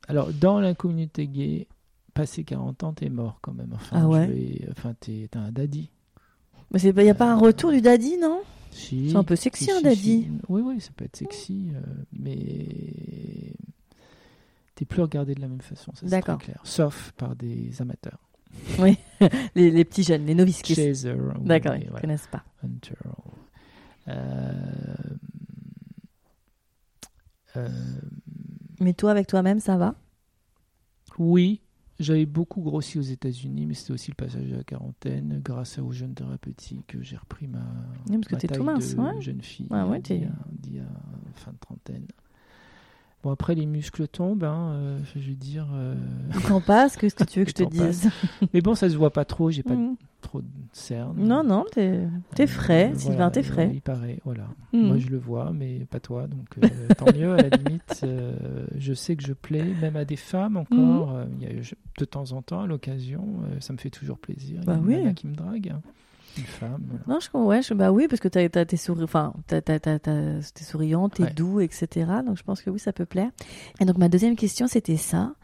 alors, 0.09 0.32
dans 0.32 0.61
la 0.61 0.74
communauté 0.74 1.27
gay, 1.28 1.66
passé 2.15 2.45
40 2.45 2.82
ans, 2.85 2.93
t'es 2.93 3.11
mort 3.11 3.39
quand 3.43 3.53
même. 3.53 3.73
Enfin, 3.74 3.97
Ah 4.03 4.09
ouais 4.09 4.27
vais- 4.27 4.69
enfin 4.70 4.95
t'es 4.99 5.28
un 5.35 5.51
daddy. 5.53 5.91
Mais 6.70 6.81
il 6.81 6.95
n'y 6.95 7.11
a 7.11 7.15
pas 7.15 7.31
un 7.32 7.36
retour 7.39 7.70
du 7.73 7.81
daddy, 7.81 8.16
non? 8.19 8.41
Si, 8.70 9.11
C'est 9.11 9.16
un 9.16 9.23
peu 9.24 9.36
sexy, 9.36 9.65
si, 9.66 9.70
un 9.70 9.81
daddy. 9.82 10.23
si. 10.23 10.31
Oui, 10.49 10.62
oui, 10.65 10.81
ça 10.81 10.91
peut 10.97 11.05
être 11.05 11.16
sexy, 11.16 11.69
euh, 11.74 11.81
mais 12.12 13.55
t'es 14.74 14.85
plus 14.85 15.03
regardé 15.03 15.35
de 15.35 15.41
la 15.41 15.47
même 15.49 15.61
façon, 15.61 15.93
ça 15.93 16.01
c'est 16.01 16.07
très 16.07 16.20
D'accord. 16.20 16.39
clair. 16.39 16.61
Sauf 16.65 17.12
par 17.16 17.36
des 17.36 17.81
amateurs. 17.81 18.19
les, 19.55 19.70
les 19.70 19.85
petits 19.85 20.03
jeunes, 20.05 20.27
les 20.27 20.35
novices 20.35 20.62
qui 20.62 20.74
D'accord, 21.41 21.74
ils 21.77 21.91
ne 21.93 22.01
connaissent 22.01 22.28
pas. 22.28 22.45
Hunter. 22.65 22.95
Euh, 24.09 24.95
euh, 27.57 27.69
Mais 28.81 28.93
toi, 28.95 29.11
avec 29.12 29.27
toi-même, 29.27 29.61
ça 29.61 29.77
va? 29.77 29.95
Oui, 31.19 31.61
j'avais 32.05 32.26
beaucoup 32.26 32.60
grossi 32.60 32.98
aux 32.98 33.02
États-Unis, 33.02 33.66
mais 33.66 33.74
c'était 33.74 33.93
aussi 33.93 34.10
le 34.10 34.14
passage 34.16 34.48
de 34.48 34.56
la 34.56 34.64
quarantaine. 34.64 35.40
Grâce 35.44 35.78
aux 35.78 35.90
jeunes 35.90 36.14
thérapeutiques, 36.14 36.97
j'ai 37.01 37.16
repris 37.16 37.47
ma, 37.48 37.59
Oui, 38.09 38.18
parce 38.18 38.28
que 38.28 38.36
t'es 38.36 38.47
tout 38.47 38.55
taille 38.55 38.62
mince, 38.64 38.94
de 38.94 39.01
ouais. 39.01 39.20
jeune 39.20 39.40
fille 39.43 39.66
Ouais, 39.70 39.82
ouais, 39.82 40.01
d'il 40.01 40.16
y 40.16 40.20
t'es- 40.20 40.26
a- 40.26 40.47
d'il 40.52 40.74
y 40.76 40.78
a 40.81 40.86
fin 41.35 41.52
de 41.52 41.59
trentaine. 41.59 42.06
Bon, 43.25 43.31
après, 43.33 43.55
les 43.55 43.65
muscles 43.67 44.07
tombent, 44.07 44.45
hein, 44.45 44.73
euh, 44.75 44.99
je 45.17 45.19
veux 45.31 45.35
dire. 45.35 45.67
euh, 45.75 45.95
Le 46.35 46.41
temps 46.43 46.61
passe, 46.61 46.97
qu'est-ce 46.97 47.15
que 47.15 47.25
tu 47.25 47.39
veux 47.41 47.45
que 47.47 47.51
je 47.59 47.65
te 47.65 47.69
dise 47.71 48.11
mais 48.53 48.61
bon, 48.61 48.75
ça 48.75 48.89
se 48.91 48.97
voit 48.97 49.13
pas 49.13 49.25
trop, 49.25 49.51
j'ai 49.51 49.63
pas 49.63 49.75
Mhm. 49.75 49.97
trop 50.21 50.43
de 50.43 50.47
cernes. 50.73 51.17
Non, 51.17 51.43
non, 51.43 51.65
t'es 51.73 52.07
t'es 52.35 52.43
Euh, 52.43 52.47
frais, 52.47 52.85
voilà, 52.93 52.99
Sylvain, 53.01 53.31
t'es 53.31 53.41
euh, 53.41 53.43
frais. 53.43 53.71
il 53.73 53.81
paraît, 53.81 54.21
voilà. 54.27 54.47
Mhm. 54.75 54.83
Moi, 54.87 54.99
je 54.99 55.09
le 55.09 55.17
vois, 55.17 55.53
mais 55.55 55.87
pas 55.91 56.01
toi. 56.01 56.27
Donc, 56.27 56.47
tant 56.99 57.09
mieux, 57.15 57.33
à 57.33 57.39
la 57.39 57.49
limite. 57.49 58.05
je 58.77 58.93
sais 58.95 59.17
que 59.17 59.23
je 59.25 59.33
plais, 59.33 59.73
même 59.81 59.97
à 59.97 60.05
des 60.05 60.17
femmes 60.17 60.59
encore. 60.59 61.17
Il 61.41 61.43
y 61.43 61.47
a, 61.47 61.63
je- 61.63 61.75
de 61.99 62.05
temps 62.05 62.33
en 62.33 62.43
temps, 62.43 62.61
à 62.61 62.67
l'occasion, 62.67 63.25
ça 63.61 63.73
me 63.73 63.79
fait 63.79 63.91
toujours 63.91 64.19
plaisir. 64.19 64.57
Il 64.61 64.65
y 64.65 64.67
Bah 64.67 64.75
a 64.75 64.81
oui. 64.81 64.97
nana 64.99 65.15
qui 65.15 65.27
me 65.29 65.35
drague. 65.35 65.73
Une 66.36 66.44
femme. 66.44 66.82
voilà. 66.89 67.05
Non, 67.06 67.20
je 67.20 67.31
comprends, 67.31 67.47
ouais, 67.47 67.62
je- 67.62 67.74
bah 67.74 67.93
oui, 67.93 68.06
parce 68.09 68.20
que 68.20 68.28
t'as, 68.28 68.48
t'es, 68.48 68.77
souri... 68.77 69.05
enfin, 69.05 69.32
t'es 69.47 69.62
souriant, 70.65 71.09
t'es 71.09 71.24
Ouais. 71.24 71.32
doux, 71.32 71.61
etc. 71.61 72.06
Donc 72.27 72.36
je 72.36 72.43
pense 72.43 72.61
que 72.62 72.70
oui, 72.70 72.78
ça 72.78 72.93
peut 72.93 73.06
plaire. 73.06 73.31
Et 73.81 73.85
donc 73.85 73.98
ma 73.98 74.09
deuxième 74.09 74.36
question, 74.36 74.66
c'était 74.66 74.97
ça. 74.97 75.35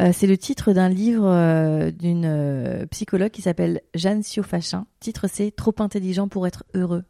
Euh, 0.00 0.10
c'est 0.12 0.26
le 0.26 0.36
titre 0.36 0.72
d'un 0.72 0.88
livre 0.88 1.26
euh, 1.26 1.90
d'une 1.90 2.24
euh, 2.26 2.86
psychologue 2.86 3.30
qui 3.30 3.42
s'appelle 3.42 3.80
Jeanne 3.94 4.22
Siofachin. 4.22 4.86
Titre, 5.00 5.26
c'est 5.28 5.50
Trop 5.50 5.74
intelligent 5.78 6.28
pour 6.28 6.46
être 6.46 6.64
heureux. 6.74 7.04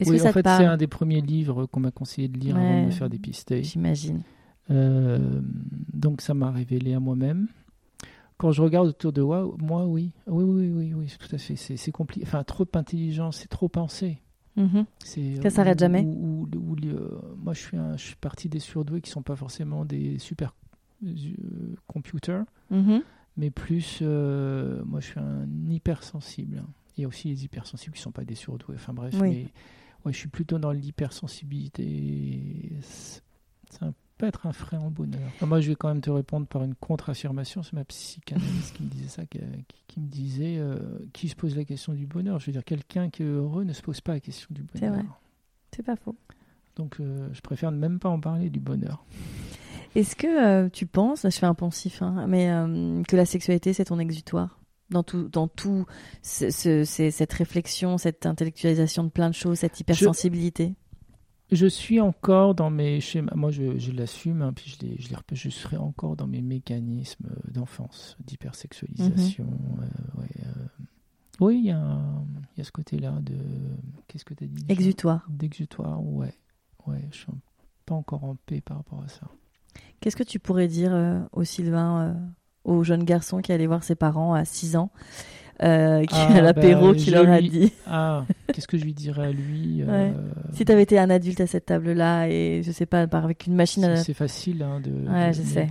Est-ce 0.00 0.10
oui, 0.10 0.16
que 0.16 0.22
ça 0.22 0.30
en 0.30 0.32
fait, 0.32 0.42
c'est 0.46 0.66
un 0.66 0.76
des 0.76 0.86
premiers 0.86 1.20
livres 1.22 1.64
qu'on 1.66 1.80
m'a 1.80 1.90
conseillé 1.92 2.28
de 2.28 2.38
lire 2.38 2.56
avant 2.56 2.82
de 2.82 2.86
me 2.86 2.90
faire 2.90 3.08
dépister. 3.08 3.62
J'imagine. 3.62 4.22
Donc 4.68 6.20
ça 6.20 6.34
m'a 6.34 6.50
révélé 6.50 6.94
à 6.94 7.00
moi-même. 7.00 7.48
Quand 8.42 8.50
je 8.50 8.60
regarde 8.60 8.88
autour 8.88 9.12
de 9.12 9.22
moi, 9.22 9.48
moi 9.60 9.86
oui, 9.86 10.10
oui, 10.26 10.42
oui, 10.44 10.68
oui, 10.70 10.94
oui, 10.94 11.16
tout 11.16 11.32
à 11.32 11.38
fait. 11.38 11.54
C'est, 11.54 11.76
compliqué. 11.92 12.26
Enfin, 12.26 12.42
trop 12.42 12.66
intelligent, 12.74 13.30
c'est 13.30 13.46
trop 13.46 13.68
pensé. 13.68 14.20
C'est, 15.04 15.40
Ça 15.40 15.48
s'arrête 15.50 15.78
jamais. 15.78 16.02
ou 16.52 16.74
les- 16.74 16.88
euh, 16.90 17.20
moi, 17.38 17.54
je 17.54 17.60
suis, 17.60 17.76
un, 17.76 17.96
je 17.96 18.02
suis 18.04 18.16
des 18.48 18.58
surdoués 18.58 19.00
qui 19.00 19.10
sont 19.10 19.22
pas 19.22 19.36
forcément 19.36 19.84
des 19.84 20.18
super 20.18 20.56
euh, 21.06 21.12
computers, 21.86 22.44
Mhm. 22.70 23.02
mais 23.36 23.50
plus, 23.50 24.00
euh, 24.02 24.82
moi, 24.86 24.98
je 24.98 25.06
suis 25.06 25.20
un 25.20 25.46
hypersensible. 25.70 26.64
Il 26.96 27.02
y 27.02 27.04
a 27.04 27.08
aussi 27.08 27.28
les 27.28 27.44
hypersensibles 27.44 27.94
qui 27.94 28.02
sont 28.02 28.10
pas 28.12 28.24
des 28.24 28.34
surdoués. 28.34 28.74
Enfin 28.74 28.92
bref, 28.92 29.14
Oui. 29.20 29.28
mais 29.30 29.42
ouais, 30.04 30.12
je 30.12 30.18
suis 30.18 30.28
plutôt 30.28 30.58
dans 30.58 30.72
l'hypersensibilité. 30.72 32.72
C'est- 32.82 33.22
c'est 33.70 33.84
un- 33.84 33.94
pas 34.18 34.28
être 34.28 34.46
un 34.46 34.52
frein 34.52 34.84
au 34.84 34.90
bonheur. 34.90 35.20
moi, 35.42 35.60
je 35.60 35.68
vais 35.68 35.74
quand 35.74 35.88
même 35.88 36.00
te 36.00 36.10
répondre 36.10 36.46
par 36.46 36.62
une 36.62 36.74
contre-affirmation. 36.74 37.62
C'est 37.62 37.72
ma 37.72 37.84
psychanalyste 37.84 38.76
qui 38.76 38.82
me 38.82 38.88
disait 38.88 39.08
ça, 39.08 39.22
qui, 39.26 39.38
me 40.00 40.06
disait 40.06 40.58
euh, 40.58 40.78
qui 41.12 41.28
se 41.28 41.34
pose 41.34 41.56
la 41.56 41.64
question 41.64 41.92
du 41.92 42.06
bonheur. 42.06 42.38
Je 42.38 42.46
veux 42.46 42.52
dire, 42.52 42.64
quelqu'un 42.64 43.10
qui 43.10 43.22
est 43.22 43.26
heureux 43.26 43.64
ne 43.64 43.72
se 43.72 43.82
pose 43.82 44.00
pas 44.00 44.12
la 44.12 44.20
question 44.20 44.48
du 44.50 44.62
bonheur. 44.62 44.80
C'est 44.80 44.88
vrai. 44.88 45.04
C'est 45.74 45.82
pas 45.82 45.96
faux. 45.96 46.16
Donc, 46.76 47.00
euh, 47.00 47.28
je 47.32 47.40
préfère 47.40 47.72
ne 47.72 47.78
même 47.78 47.98
pas 47.98 48.08
en 48.08 48.20
parler 48.20 48.50
du 48.50 48.60
bonheur. 48.60 49.04
Est-ce 49.94 50.16
que 50.16 50.26
euh, 50.26 50.68
tu 50.70 50.86
penses, 50.86 51.22
je 51.24 51.36
fais 51.36 51.46
un 51.46 51.54
poncif, 51.54 52.00
hein, 52.00 52.26
mais 52.26 52.48
que 53.06 53.16
la 53.16 53.26
sexualité 53.26 53.74
c'est 53.74 53.84
ton 53.86 53.98
exutoire? 53.98 54.58
Dans 54.88 55.02
tout, 55.02 55.28
dans 55.28 55.48
tout 55.48 55.86
cette 56.22 57.32
réflexion, 57.32 57.98
cette 57.98 58.26
intellectualisation 58.26 59.04
de 59.04 59.08
plein 59.08 59.30
de 59.30 59.34
choses, 59.34 59.58
cette 59.58 59.80
hypersensibilité? 59.80 60.74
Je 61.52 61.66
suis 61.66 62.00
encore 62.00 62.54
dans 62.54 62.70
mes 62.70 63.00
schémas. 63.00 63.32
Moi, 63.34 63.50
je, 63.50 63.92
l'assume, 63.92 64.42
hein, 64.42 64.52
puis 64.54 64.70
je, 64.70 64.86
les, 64.86 64.96
je, 64.98 65.14
je 65.34 65.48
serai 65.50 65.76
encore 65.76 66.16
dans 66.16 66.26
mes 66.26 66.40
mécanismes 66.40 67.28
d'enfance, 67.48 68.16
d'hypersexualisation. 68.24 69.44
Mhm. 69.44 69.80
Euh, 69.82 70.22
euh. 70.46 70.84
Oui, 71.40 71.60
il 71.64 71.66
y, 71.66 71.70
a 71.70 72.64
ce 72.64 72.72
côté-là 72.72 73.18
de. 73.20 73.36
Qu'est-ce 74.08 74.24
que 74.24 74.34
tu 74.34 74.44
as 74.44 74.46
dit 74.46 74.64
Exutoire. 74.68 75.26
D'exutoire, 75.28 76.02
ouais. 76.02 76.34
Ouais, 76.86 77.06
je 77.12 77.18
suis 77.18 77.26
pas 77.86 77.94
encore 77.94 78.24
en 78.24 78.36
paix 78.46 78.60
par 78.60 78.78
rapport 78.78 79.02
à 79.02 79.08
ça. 79.08 79.28
Qu'est-ce 80.00 80.16
que 80.16 80.24
tu 80.24 80.38
pourrais 80.38 80.68
dire 80.68 80.92
euh, 80.94 81.20
au 81.32 81.44
Sylvain, 81.44 82.16
au 82.64 82.82
jeune 82.82 83.04
garçon 83.04 83.40
qui 83.40 83.52
allait 83.52 83.66
voir 83.66 83.84
ses 83.84 83.94
parents 83.94 84.34
à 84.34 84.44
6 84.44 84.76
ans? 84.76 84.90
Euh, 85.62 86.04
qui 86.04 86.14
ah, 86.14 86.40
l'apéro 86.40 86.92
bah, 86.92 86.98
qui 86.98 87.10
leur 87.10 87.28
a 87.28 87.40
dit. 87.40 87.72
Ah, 87.86 88.24
qu'est-ce 88.52 88.66
que 88.66 88.76
je 88.76 88.84
lui 88.84 88.94
dirais 88.94 89.26
à 89.26 89.32
lui 89.32 89.82
euh, 89.86 90.12
Si 90.52 90.64
tu 90.64 90.72
avais 90.72 90.82
été 90.82 90.98
un 90.98 91.10
adulte 91.10 91.40
à 91.40 91.46
cette 91.46 91.66
table-là 91.66 92.28
et 92.28 92.62
je 92.64 92.72
sais 92.72 92.86
pas, 92.86 93.02
avec 93.02 93.46
une 93.46 93.54
machine 93.54 93.84
à. 93.84 93.96
C'est 93.96 94.14
facile 94.14 94.62
hein, 94.62 94.80
de. 94.80 94.90
Ouais, 94.90 95.32
je 95.32 95.42
sais. 95.42 95.68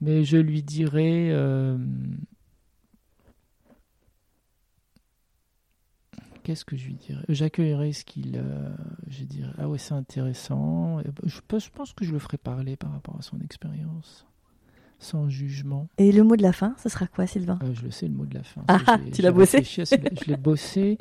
Mais 0.00 0.24
je 0.24 0.36
lui 0.36 0.62
dirais. 0.62 1.30
Euh, 1.30 1.76
qu'est-ce 6.44 6.64
que 6.64 6.76
je 6.76 6.86
lui 6.86 6.94
dirais? 6.94 7.24
J'accueillerais 7.28 7.92
ce 7.92 8.04
qu'il. 8.04 8.40
je 9.08 9.24
dirais, 9.24 9.52
ah 9.58 9.68
ouais, 9.68 9.78
c'est 9.78 9.94
intéressant. 9.94 11.00
Je, 11.24 11.40
je 11.58 11.70
pense 11.70 11.92
que 11.94 12.04
je 12.04 12.12
le 12.12 12.18
ferai 12.18 12.38
parler 12.38 12.76
par 12.76 12.92
rapport 12.92 13.16
à 13.18 13.22
son 13.22 13.40
expérience 13.40 14.26
sans 14.98 15.28
jugement. 15.28 15.88
Et 15.98 16.12
le 16.12 16.22
mot 16.24 16.36
de 16.36 16.42
la 16.42 16.52
fin, 16.52 16.74
ce 16.82 16.88
sera 16.88 17.06
quoi, 17.06 17.26
Sylvain? 17.26 17.58
Euh, 17.62 17.74
Je 17.74 17.82
le 17.82 17.90
sais, 17.90 18.06
le 18.08 18.14
mot 18.14 18.26
de 18.26 18.34
la 18.34 18.42
fin. 18.42 18.64
Ah, 18.68 18.98
tu 19.12 19.22
l'as 19.22 19.32
bossé 19.32 19.62
Je 19.62 20.30
l'ai 20.30 20.36
bossé. 20.36 20.98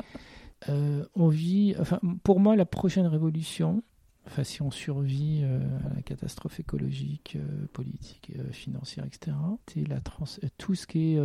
Euh, 0.69 1.05
on 1.15 1.27
vit, 1.27 1.75
enfin, 1.79 1.99
pour 2.23 2.39
moi, 2.39 2.55
la 2.55 2.65
prochaine 2.65 3.05
révolution, 3.07 3.83
enfin, 4.25 4.43
si 4.43 4.61
on 4.61 4.71
survit 4.71 5.41
euh, 5.43 5.59
à 5.91 5.95
la 5.95 6.01
catastrophe 6.01 6.59
écologique, 6.59 7.37
politique, 7.73 8.31
financière, 8.51 9.05
etc., 9.05 9.35
c'est 9.67 9.87
la 9.87 9.99
trans, 9.99 10.25
tout 10.57 10.75
ce 10.75 10.87
qui 10.87 11.15
est 11.15 11.19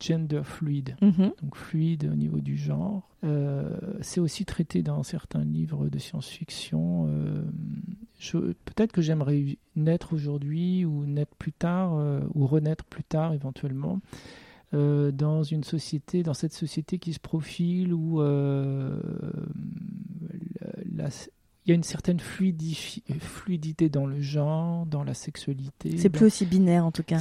gender 0.00 0.42
fluide, 0.44 0.96
mhm. 1.00 1.32
donc 1.42 1.56
fluide 1.56 2.08
au 2.10 2.16
niveau 2.16 2.40
du 2.40 2.56
genre. 2.56 3.08
Euh, 3.22 3.76
c'est 4.00 4.20
aussi 4.20 4.44
traité 4.44 4.82
dans 4.82 5.02
certains 5.02 5.44
livres 5.44 5.88
de 5.88 5.98
science-fiction. 5.98 7.06
Euh, 7.08 7.42
peut-être 8.64 8.92
que 8.92 9.02
j'aimerais 9.02 9.58
naître 9.76 10.14
aujourd'hui 10.14 10.84
ou 10.84 11.06
naître 11.06 11.34
plus 11.36 11.52
tard 11.52 11.94
euh, 11.94 12.20
ou 12.34 12.46
renaître 12.46 12.84
plus 12.84 13.04
tard 13.04 13.34
éventuellement 13.34 14.00
dans 14.72 15.42
une 15.42 15.64
société, 15.64 16.22
dans 16.22 16.32
cette 16.32 16.52
société 16.52 17.00
qui 17.00 17.12
se 17.12 17.18
profile 17.18 17.92
où 17.92 18.20
la, 18.20 18.92
il 21.70 21.74
y 21.74 21.74
a 21.74 21.76
une 21.76 21.84
certaine 21.84 22.18
fluidité 22.18 23.88
dans 23.88 24.04
le 24.04 24.20
genre, 24.20 24.86
dans 24.86 25.04
la 25.04 25.14
sexualité. 25.14 25.96
C'est 25.98 26.08
plus 26.08 26.26
aussi 26.26 26.44
binaire 26.44 26.84
en 26.84 26.90
tout 26.90 27.04
cas. 27.04 27.20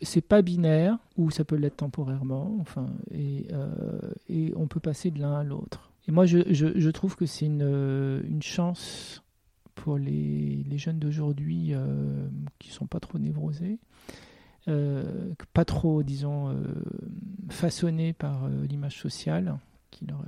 C'est 0.00 0.20
pas 0.22 0.40
binaire, 0.40 0.98
ou 1.18 1.30
ça 1.30 1.44
peut 1.44 1.56
l'être 1.56 1.76
temporairement, 1.76 2.56
enfin, 2.60 2.86
et, 3.10 3.46
euh, 3.52 4.00
et, 4.30 4.54
on 4.56 4.68
peut 4.68 4.80
passer 4.80 5.10
de 5.10 5.20
l'un 5.20 5.34
à 5.34 5.44
l'autre. 5.44 5.92
Et 6.08 6.12
moi, 6.12 6.24
je, 6.24 6.38
je, 6.50 6.68
je 6.74 6.90
trouve 6.90 7.14
que 7.14 7.26
c'est 7.26 7.44
une, 7.44 8.22
une, 8.26 8.42
chance 8.42 9.22
pour 9.74 9.98
les, 9.98 10.64
les 10.66 10.78
jeunes 10.78 10.98
d'aujourd'hui 10.98 11.74
euh, 11.74 12.26
qui 12.58 12.70
sont 12.70 12.86
pas 12.86 13.00
trop 13.00 13.18
névrosés, 13.18 13.78
euh, 14.68 15.34
pas 15.52 15.66
trop, 15.66 16.02
disons, 16.02 16.48
euh, 16.48 16.54
façonnés 17.50 18.14
par 18.14 18.48
l'image 18.48 18.98
sociale 18.98 19.58
qui 19.90 20.06
leur, 20.06 20.24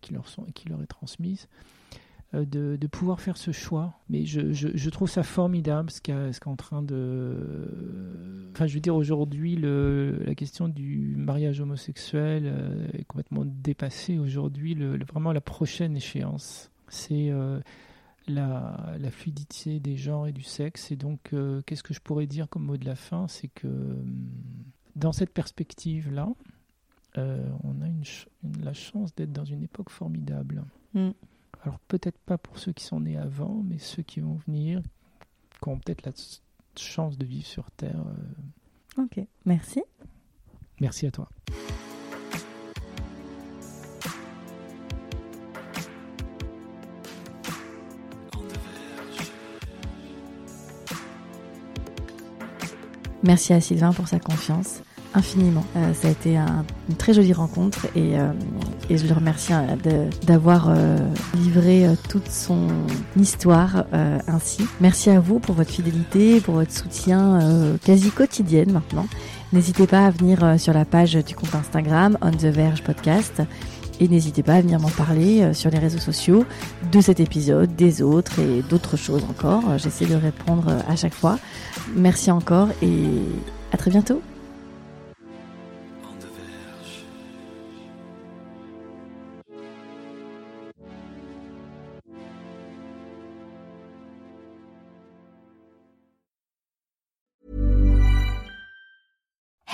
qui, 0.00 0.14
leur 0.14 0.26
sont, 0.26 0.44
qui 0.54 0.70
leur 0.70 0.82
est 0.82 0.86
transmise. 0.86 1.48
Euh, 2.34 2.44
de, 2.44 2.86
pouvoir 2.88 3.20
faire 3.20 3.36
ce 3.36 3.52
choix. 3.52 3.94
Mais 4.08 4.24
je, 4.24 4.52
je, 4.52 4.90
trouve 4.90 5.08
ça 5.08 5.22
formidable 5.22 5.90
ce 5.90 6.00
qu'est 6.00 6.40
qu 6.40 6.48
en 6.48 6.56
train 6.56 6.82
de... 6.82 8.48
Enfin, 8.52 8.66
je 8.66 8.74
veux 8.74 8.80
dire, 8.80 8.96
aujourd'hui, 8.96 9.56
la 9.56 10.34
question 10.34 10.68
du 10.68 11.14
mariage 11.16 11.60
homosexuel 11.60 12.44
euh, 12.46 12.88
est 12.94 13.04
complètement 13.04 13.44
dépassée. 13.44 14.18
Aujourd'hui, 14.18 14.74
le, 14.74 14.98
vraiment 15.04 15.32
la 15.32 15.40
prochaine 15.40 15.96
échéance, 15.96 16.70
c'est 16.88 17.30
euh, 17.30 17.60
la, 18.26 18.96
la, 18.98 19.10
fluidité 19.10 19.78
des 19.78 19.96
genres 19.96 20.26
et 20.26 20.32
du 20.32 20.42
sexe. 20.42 20.90
Et 20.90 20.96
donc, 20.96 21.34
qu'est-ce 21.66 21.82
que 21.82 21.94
je 21.94 22.00
pourrais 22.00 22.26
dire 22.26 22.48
comme 22.48 22.64
mot 22.64 22.76
de 22.76 22.86
la 22.86 22.96
fin? 22.96 23.28
C'est 23.28 23.48
que 23.48 23.68
dans 24.96 25.12
cette 25.12 25.32
perspective-là, 25.32 26.28
on 27.16 27.82
a 27.82 27.86
une, 27.86 28.04
la 28.62 28.72
chance 28.72 29.14
d'être 29.14 29.32
dans 29.32 29.44
une 29.44 29.62
époque 29.62 29.90
formidable. 29.90 30.64
Mm. 30.94 31.10
Alors 31.66 31.80
peut-être 31.80 32.18
pas 32.18 32.38
pour 32.38 32.60
ceux 32.60 32.72
qui 32.72 32.84
sont 32.84 33.00
nés 33.00 33.16
avant, 33.16 33.60
mais 33.64 33.78
ceux 33.78 34.04
qui 34.04 34.20
vont 34.20 34.36
venir, 34.46 34.80
qui 35.60 35.68
ont 35.68 35.76
peut-être 35.76 36.06
la 36.06 36.12
chance 36.78 37.18
de 37.18 37.26
vivre 37.26 37.44
sur 37.44 37.68
Terre. 37.72 38.04
Euh. 38.98 39.02
Ok, 39.02 39.18
merci. 39.44 39.82
Merci 40.80 41.08
à 41.08 41.10
toi. 41.10 41.28
Merci 53.24 53.52
à 53.52 53.60
Sylvain 53.60 53.92
pour 53.92 54.06
sa 54.06 54.20
confiance 54.20 54.82
infiniment. 55.14 55.64
Euh, 55.76 55.92
ça 55.94 56.08
a 56.08 56.10
été 56.10 56.36
une 56.36 56.96
très 56.96 57.14
jolie 57.14 57.32
rencontre 57.32 57.86
et, 57.94 58.18
euh, 58.18 58.32
je 58.90 59.06
le 59.06 59.14
remercie 59.14 59.52
euh, 59.52 60.10
d'avoir 60.26 60.72
livré 61.34 61.86
toute 62.08 62.28
son 62.28 62.68
histoire 63.18 63.84
ainsi. 64.28 64.64
Merci 64.80 65.10
à 65.10 65.20
vous 65.20 65.38
pour 65.38 65.54
votre 65.54 65.70
fidélité, 65.70 66.40
pour 66.40 66.54
votre 66.54 66.72
soutien 66.72 67.38
quasi 67.84 68.10
quotidienne 68.10 68.72
maintenant. 68.72 69.06
N'hésitez 69.52 69.86
pas 69.86 70.06
à 70.06 70.10
venir 70.10 70.58
sur 70.58 70.72
la 70.72 70.84
page 70.84 71.14
du 71.14 71.34
compte 71.34 71.54
Instagram 71.54 72.18
On 72.20 72.30
the 72.30 72.46
Verge 72.46 72.82
Podcast 72.82 73.42
et 73.98 74.08
n'hésitez 74.08 74.42
pas 74.42 74.54
à 74.54 74.60
venir 74.60 74.78
m'en 74.80 74.90
parler 74.90 75.52
sur 75.54 75.70
les 75.70 75.78
réseaux 75.78 75.98
sociaux 75.98 76.44
de 76.92 77.00
cet 77.00 77.20
épisode, 77.20 77.74
des 77.74 78.02
autres 78.02 78.38
et 78.38 78.62
d'autres 78.62 78.96
choses 78.96 79.24
encore. 79.24 79.62
J'essaie 79.78 80.06
de 80.06 80.16
répondre 80.16 80.76
à 80.88 80.96
chaque 80.96 81.14
fois. 81.14 81.38
Merci 81.94 82.30
encore 82.30 82.68
et 82.82 83.04
à 83.72 83.76
très 83.76 83.90
bientôt. 83.90 84.20